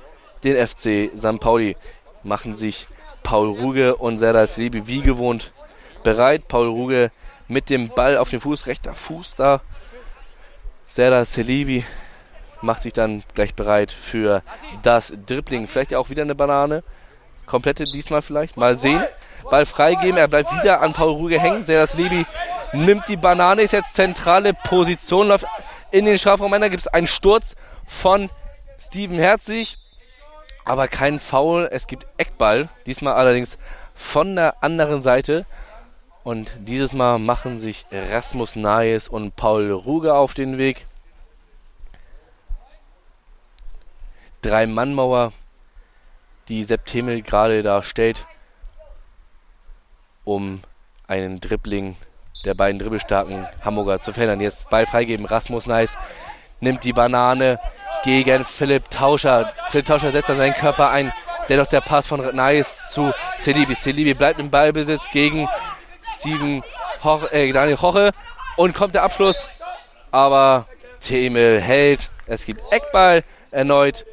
den 0.44 0.68
FC 0.68 1.10
St. 1.18 1.40
Pauli 1.40 1.76
machen 2.24 2.56
sich 2.56 2.88
Paul 3.24 3.58
Ruge 3.60 3.96
und 3.96 4.18
Serdar 4.18 4.48
Slebi 4.48 4.88
wie 4.88 5.02
gewohnt 5.02 5.52
bereit. 6.04 6.48
Paul 6.48 6.68
Ruge 6.68 7.12
mit 7.48 7.70
dem 7.70 7.90
Ball 7.90 8.18
auf 8.18 8.30
den 8.30 8.40
Fuß, 8.40 8.68
rechter 8.68 8.94
Fuß 8.94 9.36
da. 9.36 9.62
Serdar 10.88 11.26
Selibi 11.26 11.86
macht 12.62 12.84
sich 12.84 12.94
dann 12.94 13.24
gleich 13.34 13.56
bereit 13.56 13.92
für 13.92 14.44
das 14.84 15.14
Dribbling. 15.26 15.68
Vielleicht 15.68 15.94
auch 15.94 16.10
wieder 16.10 16.24
eine 16.24 16.36
Banane. 16.36 16.84
Komplette 17.46 17.86
diesmal 17.86 18.22
vielleicht. 18.22 18.58
Mal 18.58 18.78
sehen. 18.78 19.04
Ball 19.50 19.66
freigeben. 19.66 20.18
Er 20.18 20.28
bleibt 20.28 20.52
wieder 20.54 20.82
an 20.82 20.94
Paul 20.94 21.12
Ruge 21.12 21.40
hängen. 21.40 21.66
Serdar 21.66 21.88
Selibi 21.88 22.26
nimmt 22.74 23.08
die 23.08 23.18
Banane. 23.18 23.62
Ist 23.62 23.72
jetzt 23.72 23.96
zentrale 23.96 24.54
Position. 24.54 25.28
Läuft 25.28 25.46
in 25.92 26.06
den 26.06 26.18
Strafraum. 26.18 26.52
Da 26.52 26.68
gibt 26.68 26.82
es 26.82 26.88
einen 26.88 27.08
Sturz 27.08 27.56
von 27.86 28.30
Steven 28.80 29.18
Herzig 29.18 29.78
aber 30.66 30.88
kein 30.88 31.20
Foul. 31.20 31.70
Es 31.72 31.88
gibt 31.88 32.08
Eckball, 32.18 32.70
diesmal 32.86 33.14
allerdings 33.14 33.58
von 33.94 34.36
der 34.36 34.64
anderen 34.64 35.02
Seite. 35.02 35.46
Und 36.24 36.52
dieses 36.60 36.94
Mal 36.94 37.18
machen 37.18 37.58
sich 37.58 37.86
Rasmus 37.92 38.56
Naes 38.56 39.08
und 39.08 39.36
Paul 39.36 39.72
Ruge 39.72 40.14
auf 40.14 40.34
den 40.34 40.58
Weg. 40.58 40.86
Drei 44.42 44.68
Mannmauer, 44.68 45.34
die 46.48 46.64
Septemel 46.64 47.22
gerade 47.22 47.64
da 47.64 47.84
stellt, 47.84 48.26
um 50.24 50.62
einen 51.08 51.40
Dribbling 51.40 51.96
der 52.46 52.54
beiden 52.54 52.80
dribbelstarken 52.80 53.48
Hamburger 53.62 54.02
zu 54.02 54.14
verhindern. 54.14 54.42
Jetzt 54.42 54.70
Ball 54.70 54.86
freigeben, 54.86 55.26
Rasmus 55.26 55.68
Neis 55.68 55.96
nimmt 56.60 56.84
die 56.84 56.94
Banane 56.94 57.60
gegen 58.04 58.46
Philipp 58.46 58.90
Tauscher. 58.90 59.54
Philipp 59.70 59.86
Tauscher 59.86 60.12
setzt 60.12 60.30
dann 60.30 60.38
seinen 60.38 60.54
Körper 60.54 60.90
ein. 60.90 61.12
Dennoch 61.50 61.68
der 61.68 61.82
Pass 61.82 62.08
von 62.08 62.36
Neis 62.36 62.92
zu 62.92 63.12
Selibi. 63.36 63.76
Selibi 63.76 64.14
bleibt 64.14 64.40
im 64.40 64.50
Ballbesitz 64.50 65.10
gegen 65.12 65.48
Steven 66.16 66.64
Hoch, 67.04 67.32
äh, 67.32 67.52
Daniel 67.52 67.82
Hoche 67.82 68.12
und 68.58 68.74
kommt 68.74 68.96
der 68.96 69.04
Abschluss. 69.04 69.48
Aber 70.12 70.66
Themel 71.00 71.60
hält. 71.60 72.10
Es 72.28 72.46
gibt 72.46 72.62
Eckball 72.72 73.24
erneut 73.52 74.06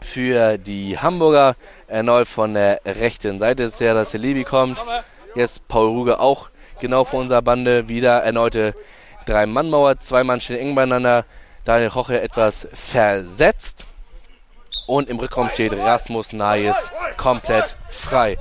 für 0.00 0.58
die 0.58 0.98
Hamburger. 0.98 1.56
Erneut 1.88 2.28
von 2.28 2.54
der 2.54 2.80
rechten 2.84 3.38
Seite 3.38 3.64
ist 3.64 3.80
der, 3.80 3.94
dass 3.94 4.10
Selibi 4.10 4.44
kommt. 4.44 4.84
Jetzt 5.34 5.66
Paul 5.68 5.88
Ruge 5.88 6.20
auch 6.20 6.50
genau 6.80 7.04
vor 7.04 7.20
unserer 7.20 7.42
Bande. 7.42 7.88
Wieder 7.88 8.22
erneute 8.22 8.74
Drei-Mann-Mauer. 9.26 9.98
Zwei 10.00 10.24
Mann 10.24 10.40
stehen 10.40 10.58
eng 10.58 10.74
beieinander. 10.74 11.24
Daniel 11.64 11.88
Roche 11.88 12.20
etwas 12.20 12.68
versetzt. 12.72 13.84
Und 14.86 15.08
im 15.08 15.18
Rückraum 15.18 15.48
steht 15.48 15.72
Rasmus 15.72 16.32
Nayes 16.32 16.90
komplett 17.16 17.76
frei. 17.88 18.36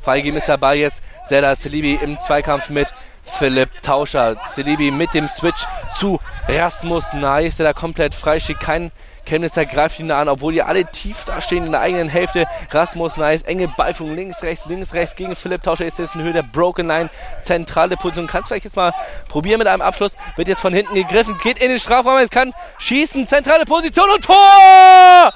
Freigeben 0.00 0.38
ist 0.38 0.48
dabei 0.48 0.76
jetzt 0.76 1.02
Serdar 1.26 1.56
Selibi 1.56 1.94
im 1.94 2.18
Zweikampf 2.20 2.70
mit 2.70 2.88
Philipp 3.24 3.82
Tauscher. 3.82 4.36
Selibi 4.52 4.90
mit 4.90 5.14
dem 5.14 5.26
Switch 5.26 5.64
zu 5.94 6.20
Rasmus 6.48 7.12
Nayes, 7.12 7.56
der 7.56 7.66
da 7.66 7.72
komplett 7.72 8.14
frei 8.14 8.38
steht. 8.38 8.60
Kein 8.60 8.92
Chemnitzer 9.26 9.66
greift 9.66 10.00
ihn 10.00 10.10
an, 10.10 10.28
obwohl 10.28 10.52
die 10.52 10.62
alle 10.62 10.84
tief 10.84 11.24
da 11.24 11.40
stehen 11.40 11.64
in 11.64 11.72
der 11.72 11.80
eigenen 11.80 12.08
Hälfte. 12.08 12.46
Rasmus 12.70 13.16
Nice, 13.16 13.42
enge 13.42 13.68
Ballführung 13.68 14.14
links, 14.14 14.42
rechts, 14.42 14.66
links, 14.66 14.94
rechts 14.94 15.16
gegen 15.16 15.36
Philipp 15.36 15.62
Tauscher. 15.62 15.86
Ist 15.86 15.98
jetzt 15.98 16.14
in 16.14 16.22
Höhe 16.22 16.32
der 16.32 16.42
Broken 16.42 16.88
Line. 16.88 17.10
Zentrale 17.42 17.96
Position. 17.96 18.26
Kannst 18.26 18.48
vielleicht 18.48 18.64
jetzt 18.64 18.76
mal 18.76 18.92
probieren 19.28 19.58
mit 19.58 19.68
einem 19.68 19.82
Abschluss. 19.82 20.16
Wird 20.36 20.48
jetzt 20.48 20.60
von 20.60 20.72
hinten 20.72 20.94
gegriffen, 20.94 21.38
geht 21.38 21.58
in 21.58 21.70
den 21.70 21.78
Strafraum, 21.78 22.28
kann 22.30 22.52
schießen. 22.78 23.26
Zentrale 23.26 23.64
Position 23.64 24.10
und 24.10 24.24
Tor! 24.24 25.32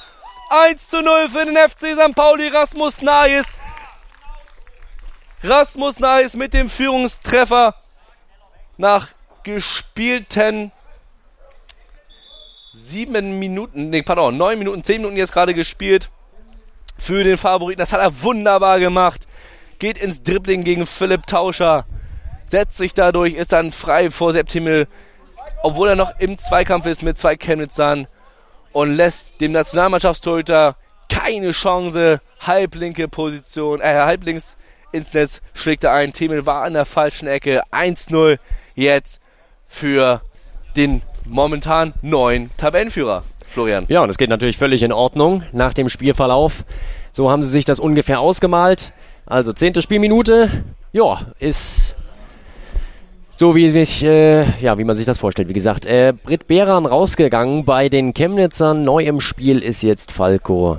1 0.51 0.89
zu 0.89 1.03
0 1.03 1.29
für 1.29 1.45
den 1.45 1.57
FC 1.57 1.95
St. 1.95 2.15
Pauli. 2.15 2.49
Rasmus 2.49 3.03
Nice. 3.03 3.47
Rasmus 5.43 5.99
Nice 5.99 6.35
mit 6.35 6.55
dem 6.55 6.69
Führungstreffer 6.69 7.75
nach 8.77 9.09
gespielten 9.43 10.73
sieben 12.75 13.39
Minuten, 13.39 13.91
nee, 13.91 14.03
pardon, 14.03 14.37
neun 14.37 14.59
Minuten, 14.59 14.83
zehn 14.85 14.99
Minuten 14.99 15.17
jetzt 15.17 15.33
gerade 15.33 15.55
gespielt 15.55 16.11
für 16.99 17.25
den 17.25 17.37
Favoriten. 17.37 17.79
Das 17.79 17.93
hat 17.93 18.01
er 18.01 18.23
wunderbar 18.23 18.81
gemacht. 18.81 19.27
Geht 19.79 19.99
ins 19.99 20.23
Dribbling 20.23 20.65
gegen 20.65 20.87
Philipp 20.87 21.27
Tauscher. 21.27 21.87
Setzt 22.49 22.77
sich 22.77 22.95
dadurch, 22.95 23.35
ist 23.35 23.53
dann 23.53 23.73
frei 23.73 24.11
vor 24.11 24.33
Septimil, 24.33 24.87
obwohl 25.63 25.89
er 25.89 25.97
noch 25.97 26.19
im 26.21 26.39
Zweikampf 26.39 26.87
ist 26.87 27.03
mit 27.03 27.19
zwei 27.19 27.37
Chemnitzern 27.37 28.07
und 28.73 28.95
lässt 28.95 29.41
dem 29.41 29.53
Nationalmannschaftstorhüter 29.53 30.77
keine 31.09 31.53
Chance. 31.53 32.21
Halblinke 32.41 33.09
Position, 33.09 33.81
äh, 33.81 33.95
halblinks 33.95 34.57
ins 34.93 35.15
Netz 35.15 35.41
schlägt 35.55 35.85
er 35.85 35.93
ein. 35.93 36.13
Themel 36.13 36.47
war 36.47 36.63
an 36.63 36.75
der 36.75 36.85
falschen 36.85 37.27
Ecke. 37.27 37.63
1-0 37.73 38.39
jetzt 38.75 39.21
für 39.67 40.21
den 40.77 41.03
momentan 41.25 41.95
neun 42.03 42.51
Tabellenführer. 42.57 43.25
Florian. 43.49 43.87
Ja, 43.89 44.03
und 44.03 44.11
es 44.11 44.19
geht 44.19 44.31
natürlich 44.31 44.59
völlig 44.59 44.83
in 44.83 44.93
Ordnung 44.93 45.45
nach 45.53 45.75
dem 45.75 45.89
Spielverlauf. 45.89 46.65
So 47.13 47.31
haben 47.31 47.43
sie 47.43 47.51
sich 47.51 47.65
das 47.65 47.79
ungefähr 47.79 48.21
ausgemalt. 48.21 48.93
Also 49.27 49.53
zehnte 49.53 49.81
Spielminute, 49.81 50.51
ja, 50.93 51.21
ist 51.39 51.97
so 53.31 53.55
wie 53.55 53.71
mich, 53.71 54.05
äh, 54.05 54.45
ja, 54.61 54.77
wie 54.79 54.85
man 54.85 54.97
sich 54.97 55.07
das 55.07 55.19
vorstellt. 55.19 55.49
Wie 55.49 55.55
gesagt, 55.55 55.87
äh, 55.87 56.13
Britt 56.13 56.47
Behran 56.47 56.87
rausgegangen 56.87 57.65
bei 57.65 57.89
den 57.89 58.13
Chemnitzern. 58.13 58.83
Neu 58.83 59.05
im 59.05 59.21
Spiel 59.21 59.59
ist 59.59 59.83
jetzt 59.83 60.13
Falco 60.13 60.79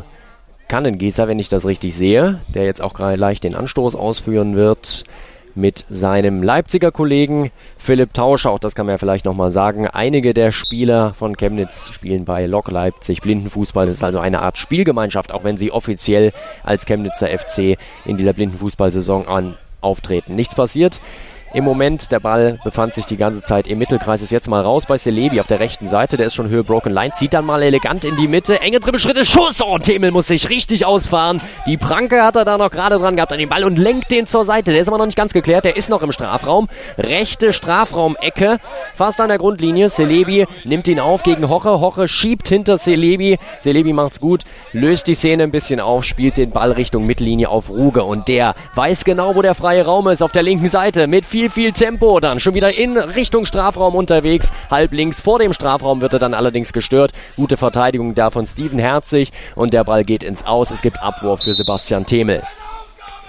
Kannengießer, 0.67 1.27
wenn 1.27 1.39
ich 1.39 1.49
das 1.49 1.65
richtig 1.65 1.95
sehe, 1.95 2.39
der 2.47 2.65
jetzt 2.65 2.81
auch 2.81 2.93
gerade 2.93 3.15
leicht 3.15 3.43
den 3.43 3.55
Anstoß 3.55 3.95
ausführen 3.95 4.55
wird 4.55 5.05
mit 5.55 5.85
seinem 5.89 6.43
Leipziger 6.43 6.91
Kollegen 6.91 7.51
Philipp 7.77 8.13
Tausch. 8.13 8.45
Auch 8.45 8.59
das 8.59 8.75
kann 8.75 8.85
man 8.85 8.93
ja 8.93 8.97
vielleicht 8.97 9.25
nochmal 9.25 9.51
sagen. 9.51 9.87
Einige 9.87 10.33
der 10.33 10.51
Spieler 10.51 11.13
von 11.13 11.35
Chemnitz 11.37 11.91
spielen 11.93 12.25
bei 12.25 12.45
Lok 12.45 12.69
Leipzig 12.69 13.21
Blindenfußball. 13.21 13.85
Das 13.85 13.95
ist 13.95 14.03
also 14.03 14.19
eine 14.19 14.41
Art 14.41 14.57
Spielgemeinschaft, 14.57 15.31
auch 15.31 15.43
wenn 15.43 15.57
sie 15.57 15.71
offiziell 15.71 16.33
als 16.63 16.85
Chemnitzer 16.85 17.27
FC 17.27 17.77
in 18.05 18.17
dieser 18.17 18.33
Blindenfußballsaison 18.33 19.27
an 19.27 19.57
auftreten. 19.81 20.35
Nichts 20.35 20.55
passiert. 20.55 20.99
Im 21.55 21.63
Moment, 21.63 22.11
der 22.11 22.19
Ball 22.19 22.59
befand 22.65 22.93
sich 22.95 23.05
die 23.05 23.15
ganze 23.15 23.41
Zeit 23.41 23.65
im 23.67 23.79
Mittelkreis, 23.79 24.21
ist 24.21 24.33
jetzt 24.33 24.49
mal 24.49 24.59
raus 24.61 24.87
bei 24.87 24.97
Celebi 24.97 25.39
auf 25.39 25.47
der 25.47 25.61
rechten 25.61 25.87
Seite, 25.87 26.17
der 26.17 26.27
ist 26.27 26.33
schon 26.33 26.49
Höhe 26.49 26.65
Broken 26.65 26.91
Line, 26.91 27.13
zieht 27.13 27.33
dann 27.33 27.45
mal 27.45 27.63
elegant 27.63 28.03
in 28.03 28.17
die 28.17 28.27
Mitte, 28.27 28.59
enge 28.59 28.81
Dribbelschritte, 28.81 29.25
Schuss, 29.25 29.61
oh, 29.61 29.77
Themel 29.77 30.11
muss 30.11 30.27
sich 30.27 30.49
richtig 30.49 30.85
ausfahren, 30.85 31.41
die 31.65 31.77
Pranke 31.77 32.23
hat 32.23 32.35
er 32.35 32.43
da 32.43 32.57
noch 32.57 32.71
gerade 32.71 32.97
dran 32.97 33.15
gehabt 33.15 33.31
an 33.31 33.39
den 33.39 33.47
Ball 33.47 33.63
und 33.63 33.79
lenkt 33.79 34.11
den 34.11 34.25
zur 34.25 34.43
Seite, 34.43 34.73
der 34.73 34.81
ist 34.81 34.89
aber 34.89 34.97
noch 34.97 35.05
nicht 35.05 35.17
ganz 35.17 35.31
geklärt, 35.31 35.63
der 35.63 35.77
ist 35.77 35.89
noch 35.89 36.03
im 36.03 36.11
Strafraum, 36.11 36.67
rechte 36.97 37.53
Strafraumecke, 37.53 38.57
fast 38.93 39.21
an 39.21 39.29
der 39.29 39.37
Grundlinie, 39.37 39.87
Celebi 39.87 40.47
nimmt 40.65 40.89
ihn 40.89 40.99
auf 40.99 41.23
gegen 41.23 41.47
Hoche, 41.47 41.79
Hoche 41.79 42.09
schiebt 42.09 42.49
hinter 42.49 42.77
Celebi, 42.77 43.39
Celebi 43.61 43.93
macht's 43.93 44.19
gut, 44.19 44.41
löst 44.73 45.07
die 45.07 45.13
Szene 45.13 45.43
ein 45.43 45.51
bisschen 45.51 45.79
auf, 45.79 46.03
spielt 46.03 46.35
den 46.35 46.51
Ball 46.51 46.73
Richtung 46.73 47.05
Mittellinie 47.05 47.47
auf 47.47 47.69
Ruge 47.69 48.03
und 48.03 48.27
der 48.27 48.55
weiß 48.75 49.05
genau, 49.05 49.37
wo 49.37 49.41
der 49.41 49.55
freie 49.55 49.85
Raum 49.85 50.09
ist, 50.09 50.21
auf 50.21 50.33
der 50.33 50.43
linken 50.43 50.67
Seite, 50.67 51.07
mit 51.07 51.23
viel 51.23 51.44
viel, 51.49 51.51
viel 51.51 51.71
Tempo. 51.73 52.19
Dann 52.19 52.39
schon 52.39 52.53
wieder 52.53 52.75
in 52.75 52.97
Richtung 52.97 53.45
Strafraum 53.45 53.95
unterwegs. 53.95 54.51
Halb 54.69 54.93
links 54.93 55.21
vor 55.21 55.39
dem 55.39 55.53
Strafraum 55.53 56.01
wird 56.01 56.13
er 56.13 56.19
dann 56.19 56.33
allerdings 56.33 56.73
gestört. 56.73 57.11
Gute 57.35 57.57
Verteidigung 57.57 58.15
da 58.15 58.29
von 58.29 58.47
Steven 58.47 58.79
Herzig. 58.79 59.31
Und 59.55 59.73
der 59.73 59.83
Ball 59.83 60.03
geht 60.03 60.23
ins 60.23 60.45
Aus. 60.45 60.71
Es 60.71 60.81
gibt 60.81 61.01
Abwurf 61.01 61.43
für 61.43 61.53
Sebastian 61.53 62.05
Themel. 62.05 62.43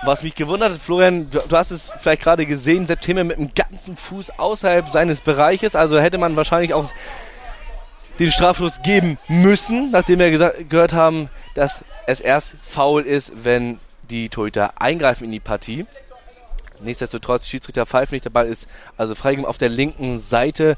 Was 0.04 0.22
mich 0.22 0.34
gewundert 0.34 0.72
hat, 0.72 0.80
Florian, 0.80 1.28
du, 1.30 1.38
hast 1.56 1.70
es 1.70 1.92
vielleicht 2.00 2.22
gerade 2.22 2.46
gesehen, 2.46 2.86
Sepp 2.86 3.00
Themel 3.00 3.24
mit 3.24 3.38
dem 3.38 3.50
ganzen 3.54 3.96
Fuß 3.96 4.38
außerhalb 4.38 4.88
seines 4.90 5.20
Bereiches. 5.20 5.74
Also 5.74 5.98
hätte 5.98 6.18
man 6.18 6.36
wahrscheinlich 6.36 6.74
auch 6.74 6.86
den 8.18 8.30
Strafschuss 8.30 8.80
geben 8.82 9.18
müssen, 9.28 9.90
nachdem 9.90 10.20
wir 10.20 10.30
gesagt, 10.30 10.70
gehört 10.70 10.92
haben, 10.92 11.28
dass 11.54 11.84
es 12.06 12.20
erst 12.20 12.54
faul 12.62 13.02
ist, 13.02 13.32
wenn 13.44 13.78
die 14.08 14.28
Torhüter 14.28 14.80
eingreifen 14.80 15.24
in 15.24 15.32
die 15.32 15.40
Partie. 15.40 15.86
Nichtsdestotrotz, 16.80 17.46
Schiedsrichter 17.46 17.86
pfeift 17.86 18.12
nicht. 18.12 18.24
Der 18.24 18.30
Ball 18.30 18.46
ist 18.46 18.66
also 18.96 19.14
freigegeben 19.14 19.48
auf 19.48 19.58
der 19.58 19.68
linken 19.68 20.18
Seite. 20.18 20.76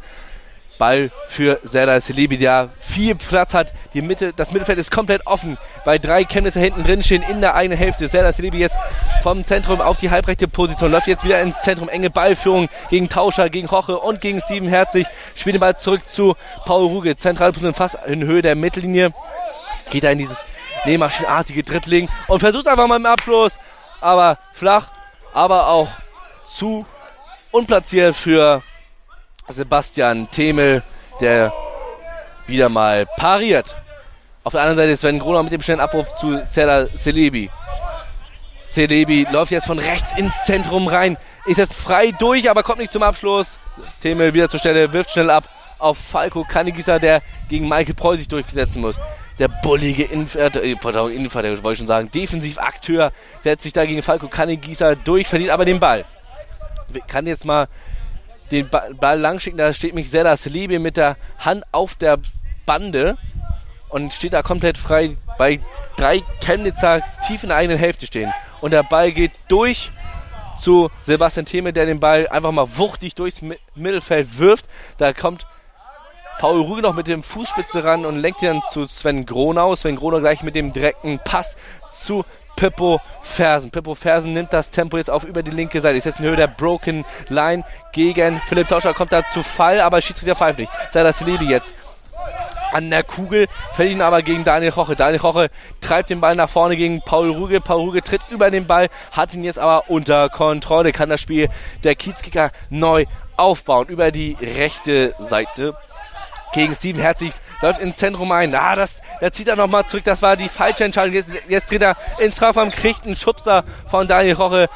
Ball 0.79 1.11
für 1.27 1.59
Serdar 1.65 2.01
Selibi, 2.01 2.37
der 2.37 2.71
viel 2.81 3.15
Platz 3.15 3.53
hat. 3.53 3.73
Die 3.95 4.01
Mitte, 4.01 4.33
das 4.33 4.53
Mittelfeld 4.53 4.79
ist 4.79 4.91
komplett 4.91 5.27
offen, 5.27 5.59
weil 5.85 5.99
drei 5.99 6.25
Chemnitzer 6.25 6.61
hinten 6.61 6.85
drin 6.85 7.03
stehen 7.03 7.23
in 7.23 7.41
der 7.41 7.55
eigenen 7.55 7.77
Hälfte. 7.77 8.09
Serdar 8.09 8.33
Selibi 8.33 8.59
jetzt 8.59 8.77
vom 9.23 9.45
Zentrum 9.45 9.81
auf 9.81 9.97
die 9.97 10.11
halbrechte 10.11 10.49
Position, 10.49 10.93
läuft 10.93 11.09
jetzt 11.09 11.25
wieder 11.25 11.43
ins 11.43 11.61
Zentrum. 11.63 11.89
Enge 11.89 12.11
Ballführung 12.11 12.69
gegen 12.89 13.09
Tauscher, 13.09 13.51
gegen 13.51 13.71
Hoche 13.71 13.99
und 13.99 14.21
gegen 14.21 14.41
Steven 14.41 14.69
Herzig. 14.69 15.07
Spielt 15.35 15.55
den 15.55 15.61
Ball 15.61 15.77
zurück 15.77 16.03
zu 16.09 16.37
Paul 16.65 16.87
Ruge. 16.87 17.17
Zentrale 17.17 17.53
Position 17.53 17.75
fast 17.75 17.99
in 18.07 18.25
Höhe 18.25 18.43
der 18.43 18.55
Mittellinie. 18.55 19.13
Geht 19.91 20.05
er 20.05 20.13
in 20.13 20.19
dieses 20.19 20.45
nähmaschinenartige 20.85 21.65
Dribbling 21.65 22.09
und 22.29 22.41
versucht 22.41 22.69
einfach 22.69 22.87
mal 22.87 22.97
im 22.97 23.07
Abschluss. 23.07 23.59
Aber 24.01 24.39
flach 24.53 24.89
aber 25.33 25.69
auch 25.69 25.88
zu 26.47 26.87
unplatziert 27.51 28.17
für 28.17 28.62
Sebastian 29.49 30.31
Themel, 30.31 30.83
der 31.21 31.53
wieder 32.47 32.69
mal 32.69 33.07
pariert. 33.07 33.77
Auf 34.45 34.53
der 34.53 34.62
anderen 34.62 34.77
Seite 34.77 34.93
ist 34.93 35.01
Sven 35.01 35.19
Gruner 35.19 35.43
mit 35.43 35.53
dem 35.53 35.62
schnellen 35.62 35.81
Abwurf 35.81 36.17
zu 36.17 36.45
Zella 36.45 36.87
Celebi. 36.97 37.51
Celebi 38.69 39.27
läuft 39.31 39.51
jetzt 39.51 39.67
von 39.67 39.79
rechts 39.79 40.17
ins 40.17 40.45
Zentrum 40.45 40.87
rein. 40.88 41.17
Ist 41.47 41.59
jetzt 41.59 41.75
frei 41.75 42.12
durch, 42.12 42.51
aber 42.51 42.62
kommt 42.62 42.79
nicht 42.79 42.93
zum 42.93 43.03
Abschluss. 43.03 43.59
Themel 44.01 44.35
wieder 44.35 44.49
zur 44.49 44.61
Stelle, 44.61 44.93
wirft 44.93 45.11
schnell 45.11 45.31
ab 45.31 45.45
auf 45.79 45.97
Falco 45.97 46.45
Kannegießer, 46.45 46.99
der 46.99 47.23
gegen 47.49 47.69
Michael 47.69 47.95
Preu 47.95 48.17
sich 48.17 48.29
durchsetzen 48.29 48.81
muss 48.81 48.99
der 49.38 49.48
bullige 49.48 50.05
Innenverteidiger, 50.05 51.11
Innenverteidiger 51.11 51.62
wollte 51.62 51.74
ich 51.74 51.79
schon 51.79 51.87
sagen, 51.87 52.11
Defensivakteur, 52.11 53.12
setzt 53.42 53.62
sich 53.62 53.72
da 53.72 53.87
gegen 53.87 54.03
Falco 54.03 54.29
Kannegießer 54.29 54.96
durch, 54.96 55.29
verliert 55.29 55.51
aber 55.51 55.64
den 55.64 55.81
Ball. 55.81 56.05
Kann 57.07 57.27
jetzt 57.27 57.44
mal 57.44 57.68
den 58.51 58.68
Ball 58.68 59.20
langschicken, 59.20 59.59
da 59.59 59.72
steht 59.72 59.94
mich 59.94 60.11
Sedas 60.11 60.46
Liebe 60.46 60.79
mit 60.79 60.96
der 60.96 61.16
Hand 61.38 61.64
auf 61.72 61.94
der 61.94 62.18
Bande 62.66 63.16
und 63.88 64.12
steht 64.12 64.33
da 64.33 64.42
komplett 64.42 64.79
frei 64.79 65.16
bei 65.38 65.61
drei 65.96 66.22
Chemnitzer 66.40 67.03
tief 67.27 67.42
in 67.42 67.51
der 67.51 67.59
eigenen 67.59 67.79
Hälfte 67.79 68.07
stehen. 68.07 68.33
Und 68.61 68.72
der 68.72 68.83
Ball 68.83 69.12
geht 69.12 69.33
durch 69.48 69.90
zu 70.59 70.90
Sebastian 71.03 71.46
Theme, 71.46 71.72
der 71.72 71.87
den 71.87 72.01
Ball 72.01 72.27
einfach 72.29 72.51
mal 72.51 72.66
wuchtig 72.77 73.14
durchs 73.14 73.42
Mittelfeld 73.74 74.38
wirft. 74.38 74.66
Da 74.98 75.12
kommt 75.12 75.46
Paul 76.38 76.61
Rüge 76.62 76.83
noch 76.83 76.94
mit 76.94 77.09
dem 77.09 77.24
Fußspitze 77.24 77.83
ran 77.83 78.07
und 78.07 78.16
lenkt 78.16 78.42
ihn 78.42 78.48
dann 78.48 78.62
zu 78.70 78.87
Sven 78.87 79.27
Gronau. 79.27 79.74
Sven 79.74 79.96
Gronau 79.96 80.20
gleich 80.20 80.42
mit 80.42 80.55
dem 80.55 80.72
direkten 80.72 81.18
Pass 81.18 81.57
zu 81.90 82.24
Pippo 82.55 83.01
Fersen. 83.22 83.70
Pippo 83.70 83.96
Fersen 83.96 84.33
nimmt 84.35 84.53
das 84.53 84.70
Tempo 84.70 84.96
jetzt 84.96 85.11
auf 85.11 85.24
über 85.24 85.42
die 85.42 85.51
linke 85.51 85.81
Seite. 85.81 85.98
Ist 85.98 86.05
jetzt 86.05 86.20
in 86.20 86.27
Höhe 86.27 86.37
der 86.37 86.46
Broken 86.46 87.05
Line 87.29 87.64
gegen 87.92 88.40
Philipp 88.48 88.68
Tauscher. 88.68 88.94
Kommt 88.94 89.12
da 89.12 89.27
zu 89.27 89.42
Fall, 89.42 89.81
aber 89.81 90.01
Schiedsrichter 90.01 90.37
pfeift 90.37 90.61
nicht. 90.61 90.70
Sei 90.92 91.03
das 91.03 91.20
Lady 91.20 91.46
jetzt 91.46 91.74
an 92.72 92.90
der 92.90 93.03
Kugel, 93.03 93.48
fällt 93.72 93.90
ihn 93.90 94.03
aber 94.03 94.22
gegen 94.22 94.44
Daniel 94.44 94.72
Roche. 94.72 94.94
Daniel 94.94 95.20
Roche 95.20 95.51
treibt 95.81 96.11
den 96.11 96.20
Ball 96.20 96.37
nach 96.37 96.51
vorne 96.51 96.77
gegen 96.77 97.01
Paul 97.01 97.31
Ruge. 97.31 97.61
Paul 97.61 97.81
Ruge 97.81 98.03
tritt 98.03 98.22
über 98.31 98.51
den 98.51 98.66
Ball, 98.66 98.88
hat 99.11 99.35
ihn 99.35 99.42
jetzt 99.42 99.59
aber 99.59 99.88
unter 99.88 100.29
Kontrolle, 100.29 100.92
kann 100.92 101.09
das 101.09 101.20
Spiel 101.20 101.48
der 101.85 101.94
Kiezkicker 101.94 102.51
neu 102.70 103.07
aufbauen 103.37 103.88
über 103.88 104.11
die 104.11 104.37
rechte 104.40 105.14
Seite 105.18 105.74
gegen 106.53 106.75
Steven 106.75 107.01
Herzig 107.01 107.33
läuft 107.61 107.81
ins 107.81 107.97
Zentrum 107.97 108.31
ein. 108.33 108.55
Ah, 108.55 108.77
das, 108.77 109.03
da 109.21 109.31
zieht 109.31 109.49
er 109.49 109.57
nochmal 109.57 109.87
zurück. 109.87 110.05
Das 110.05 110.23
war 110.23 110.37
die 110.37 110.49
falsche 110.49 110.85
Entscheidung. 110.85 111.15
Jetzt, 111.15 111.29
jetzt 111.49 111.71
dreht 111.71 111.83
er 111.83 111.97
ins 112.19 112.37
Strafraum, 112.37 112.71
kriegt 112.71 113.05
einen 113.05 113.17
Schubser 113.17 113.65
von 113.91 114.09
Daniel 114.09 114.35
Roche. 114.35 114.69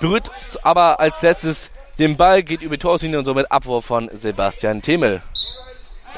Berührt 0.00 0.30
aber 0.62 1.00
als 1.00 1.22
letztes 1.22 1.70
den 1.98 2.16
Ball, 2.16 2.42
geht 2.42 2.62
über 2.62 2.76
die 2.76 2.82
Torlinie 2.82 3.18
und 3.18 3.24
somit 3.24 3.50
Abwurf 3.52 3.84
von 3.84 4.10
Sebastian 4.12 4.82
Themel. 4.82 5.22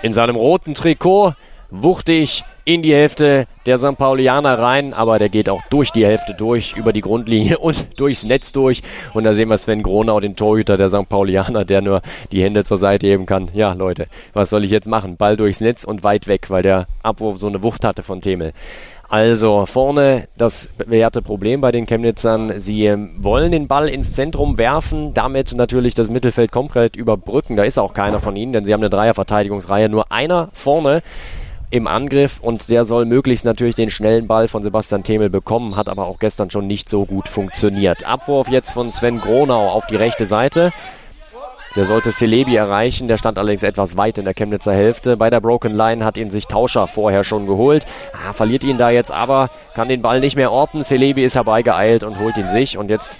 In 0.02 0.12
seinem 0.12 0.36
roten 0.36 0.74
Trikot 0.74 1.34
wuchtig 1.70 2.44
in 2.64 2.82
die 2.82 2.94
Hälfte 2.94 3.46
der 3.66 3.78
St. 3.78 3.96
Paulianer 3.98 4.58
rein, 4.58 4.94
aber 4.94 5.18
der 5.18 5.28
geht 5.28 5.48
auch 5.50 5.62
durch 5.68 5.90
die 5.92 6.04
Hälfte 6.04 6.34
durch, 6.34 6.76
über 6.76 6.92
die 6.92 7.02
Grundlinie 7.02 7.58
und 7.60 8.00
durchs 8.00 8.24
Netz 8.24 8.52
durch. 8.52 8.82
Und 9.12 9.24
da 9.24 9.34
sehen 9.34 9.48
wir 9.48 9.58
Sven 9.58 9.82
Gronau, 9.82 10.20
den 10.20 10.36
Torhüter 10.36 10.76
der 10.76 10.88
St. 10.88 11.08
Paulianer, 11.08 11.64
der 11.64 11.82
nur 11.82 12.00
die 12.32 12.42
Hände 12.42 12.64
zur 12.64 12.78
Seite 12.78 13.06
heben 13.06 13.26
kann. 13.26 13.50
Ja, 13.52 13.72
Leute, 13.72 14.06
was 14.32 14.50
soll 14.50 14.64
ich 14.64 14.70
jetzt 14.70 14.88
machen? 14.88 15.16
Ball 15.16 15.36
durchs 15.36 15.60
Netz 15.60 15.84
und 15.84 16.04
weit 16.04 16.26
weg, 16.26 16.50
weil 16.50 16.62
der 16.62 16.86
Abwurf 17.02 17.38
so 17.38 17.46
eine 17.46 17.62
Wucht 17.62 17.84
hatte 17.84 18.02
von 18.02 18.20
Themel. 18.20 18.52
Also 19.08 19.66
vorne 19.66 20.28
das 20.36 20.68
bewährte 20.78 21.20
Problem 21.20 21.60
bei 21.60 21.70
den 21.70 21.86
Chemnitzern. 21.86 22.58
Sie 22.58 22.86
ähm, 22.86 23.16
wollen 23.18 23.52
den 23.52 23.68
Ball 23.68 23.88
ins 23.88 24.14
Zentrum 24.14 24.56
werfen, 24.56 25.12
damit 25.12 25.54
natürlich 25.54 25.94
das 25.94 26.08
Mittelfeld 26.08 26.50
komplett 26.50 26.96
überbrücken. 26.96 27.56
Da 27.56 27.64
ist 27.64 27.78
auch 27.78 27.92
keiner 27.92 28.18
von 28.18 28.34
ihnen, 28.34 28.52
denn 28.52 28.64
sie 28.64 28.72
haben 28.72 28.80
eine 28.80 28.90
Dreierverteidigungsreihe. 28.90 29.88
Nur 29.90 30.10
einer 30.10 30.48
vorne 30.52 31.02
im 31.70 31.86
Angriff 31.86 32.40
und 32.40 32.68
der 32.68 32.84
soll 32.84 33.04
möglichst 33.04 33.44
natürlich 33.44 33.74
den 33.74 33.90
schnellen 33.90 34.26
Ball 34.26 34.48
von 34.48 34.62
Sebastian 34.62 35.02
Themel 35.02 35.30
bekommen, 35.30 35.76
hat 35.76 35.88
aber 35.88 36.06
auch 36.06 36.18
gestern 36.18 36.50
schon 36.50 36.66
nicht 36.66 36.88
so 36.88 37.04
gut 37.04 37.28
funktioniert. 37.28 38.06
Abwurf 38.06 38.48
jetzt 38.48 38.72
von 38.72 38.90
Sven 38.90 39.20
Gronau 39.20 39.70
auf 39.70 39.86
die 39.86 39.96
rechte 39.96 40.26
Seite. 40.26 40.72
Der 41.76 41.86
sollte 41.86 42.12
Celebi 42.12 42.54
erreichen, 42.54 43.08
der 43.08 43.18
stand 43.18 43.36
allerdings 43.36 43.64
etwas 43.64 43.96
weit 43.96 44.18
in 44.18 44.24
der 44.24 44.34
Chemnitzer 44.34 44.72
Hälfte. 44.72 45.16
Bei 45.16 45.28
der 45.28 45.40
Broken 45.40 45.74
Line 45.74 46.04
hat 46.04 46.16
ihn 46.16 46.30
sich 46.30 46.46
Tauscher 46.46 46.86
vorher 46.86 47.24
schon 47.24 47.46
geholt. 47.46 47.84
Ah, 48.12 48.32
verliert 48.32 48.62
ihn 48.62 48.78
da 48.78 48.90
jetzt 48.90 49.10
aber, 49.10 49.50
kann 49.74 49.88
den 49.88 50.00
Ball 50.00 50.20
nicht 50.20 50.36
mehr 50.36 50.52
orten. 50.52 50.84
Celebi 50.84 51.24
ist 51.24 51.34
herbeigeeilt 51.34 52.04
und 52.04 52.20
holt 52.20 52.38
ihn 52.38 52.48
sich. 52.50 52.78
Und 52.78 52.90
jetzt 52.90 53.18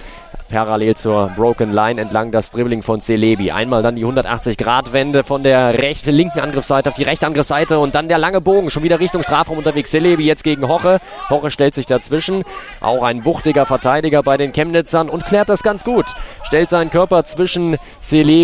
parallel 0.48 0.94
zur 0.94 1.32
Broken 1.34 1.72
Line 1.72 2.00
entlang 2.00 2.30
das 2.30 2.52
Dribbling 2.52 2.82
von 2.82 3.00
Celebi. 3.00 3.50
Einmal 3.50 3.82
dann 3.82 3.96
die 3.96 4.04
180-Grad-Wende 4.04 5.24
von 5.24 5.42
der 5.42 5.78
rechten, 5.78 6.14
linken 6.14 6.38
Angriffsseite 6.38 6.90
auf 6.90 6.94
die 6.94 7.02
rechte 7.02 7.26
Angriffsseite 7.26 7.80
und 7.80 7.96
dann 7.96 8.06
der 8.06 8.18
lange 8.18 8.40
Bogen, 8.40 8.70
schon 8.70 8.84
wieder 8.84 9.00
Richtung 9.00 9.24
Strafraum 9.24 9.58
unterwegs. 9.58 9.90
Celebi 9.90 10.24
jetzt 10.24 10.44
gegen 10.44 10.68
Hoche. 10.68 11.00
Hoche 11.28 11.50
stellt 11.50 11.74
sich 11.74 11.86
dazwischen. 11.86 12.44
Auch 12.80 13.02
ein 13.02 13.24
wuchtiger 13.24 13.66
Verteidiger 13.66 14.22
bei 14.22 14.36
den 14.36 14.52
Chemnitzern 14.52 15.08
und 15.08 15.24
klärt 15.24 15.48
das 15.48 15.64
ganz 15.64 15.82
gut. 15.82 16.06
Stellt 16.44 16.70
seinen 16.70 16.90
Körper 16.90 17.24
zwischen 17.24 17.76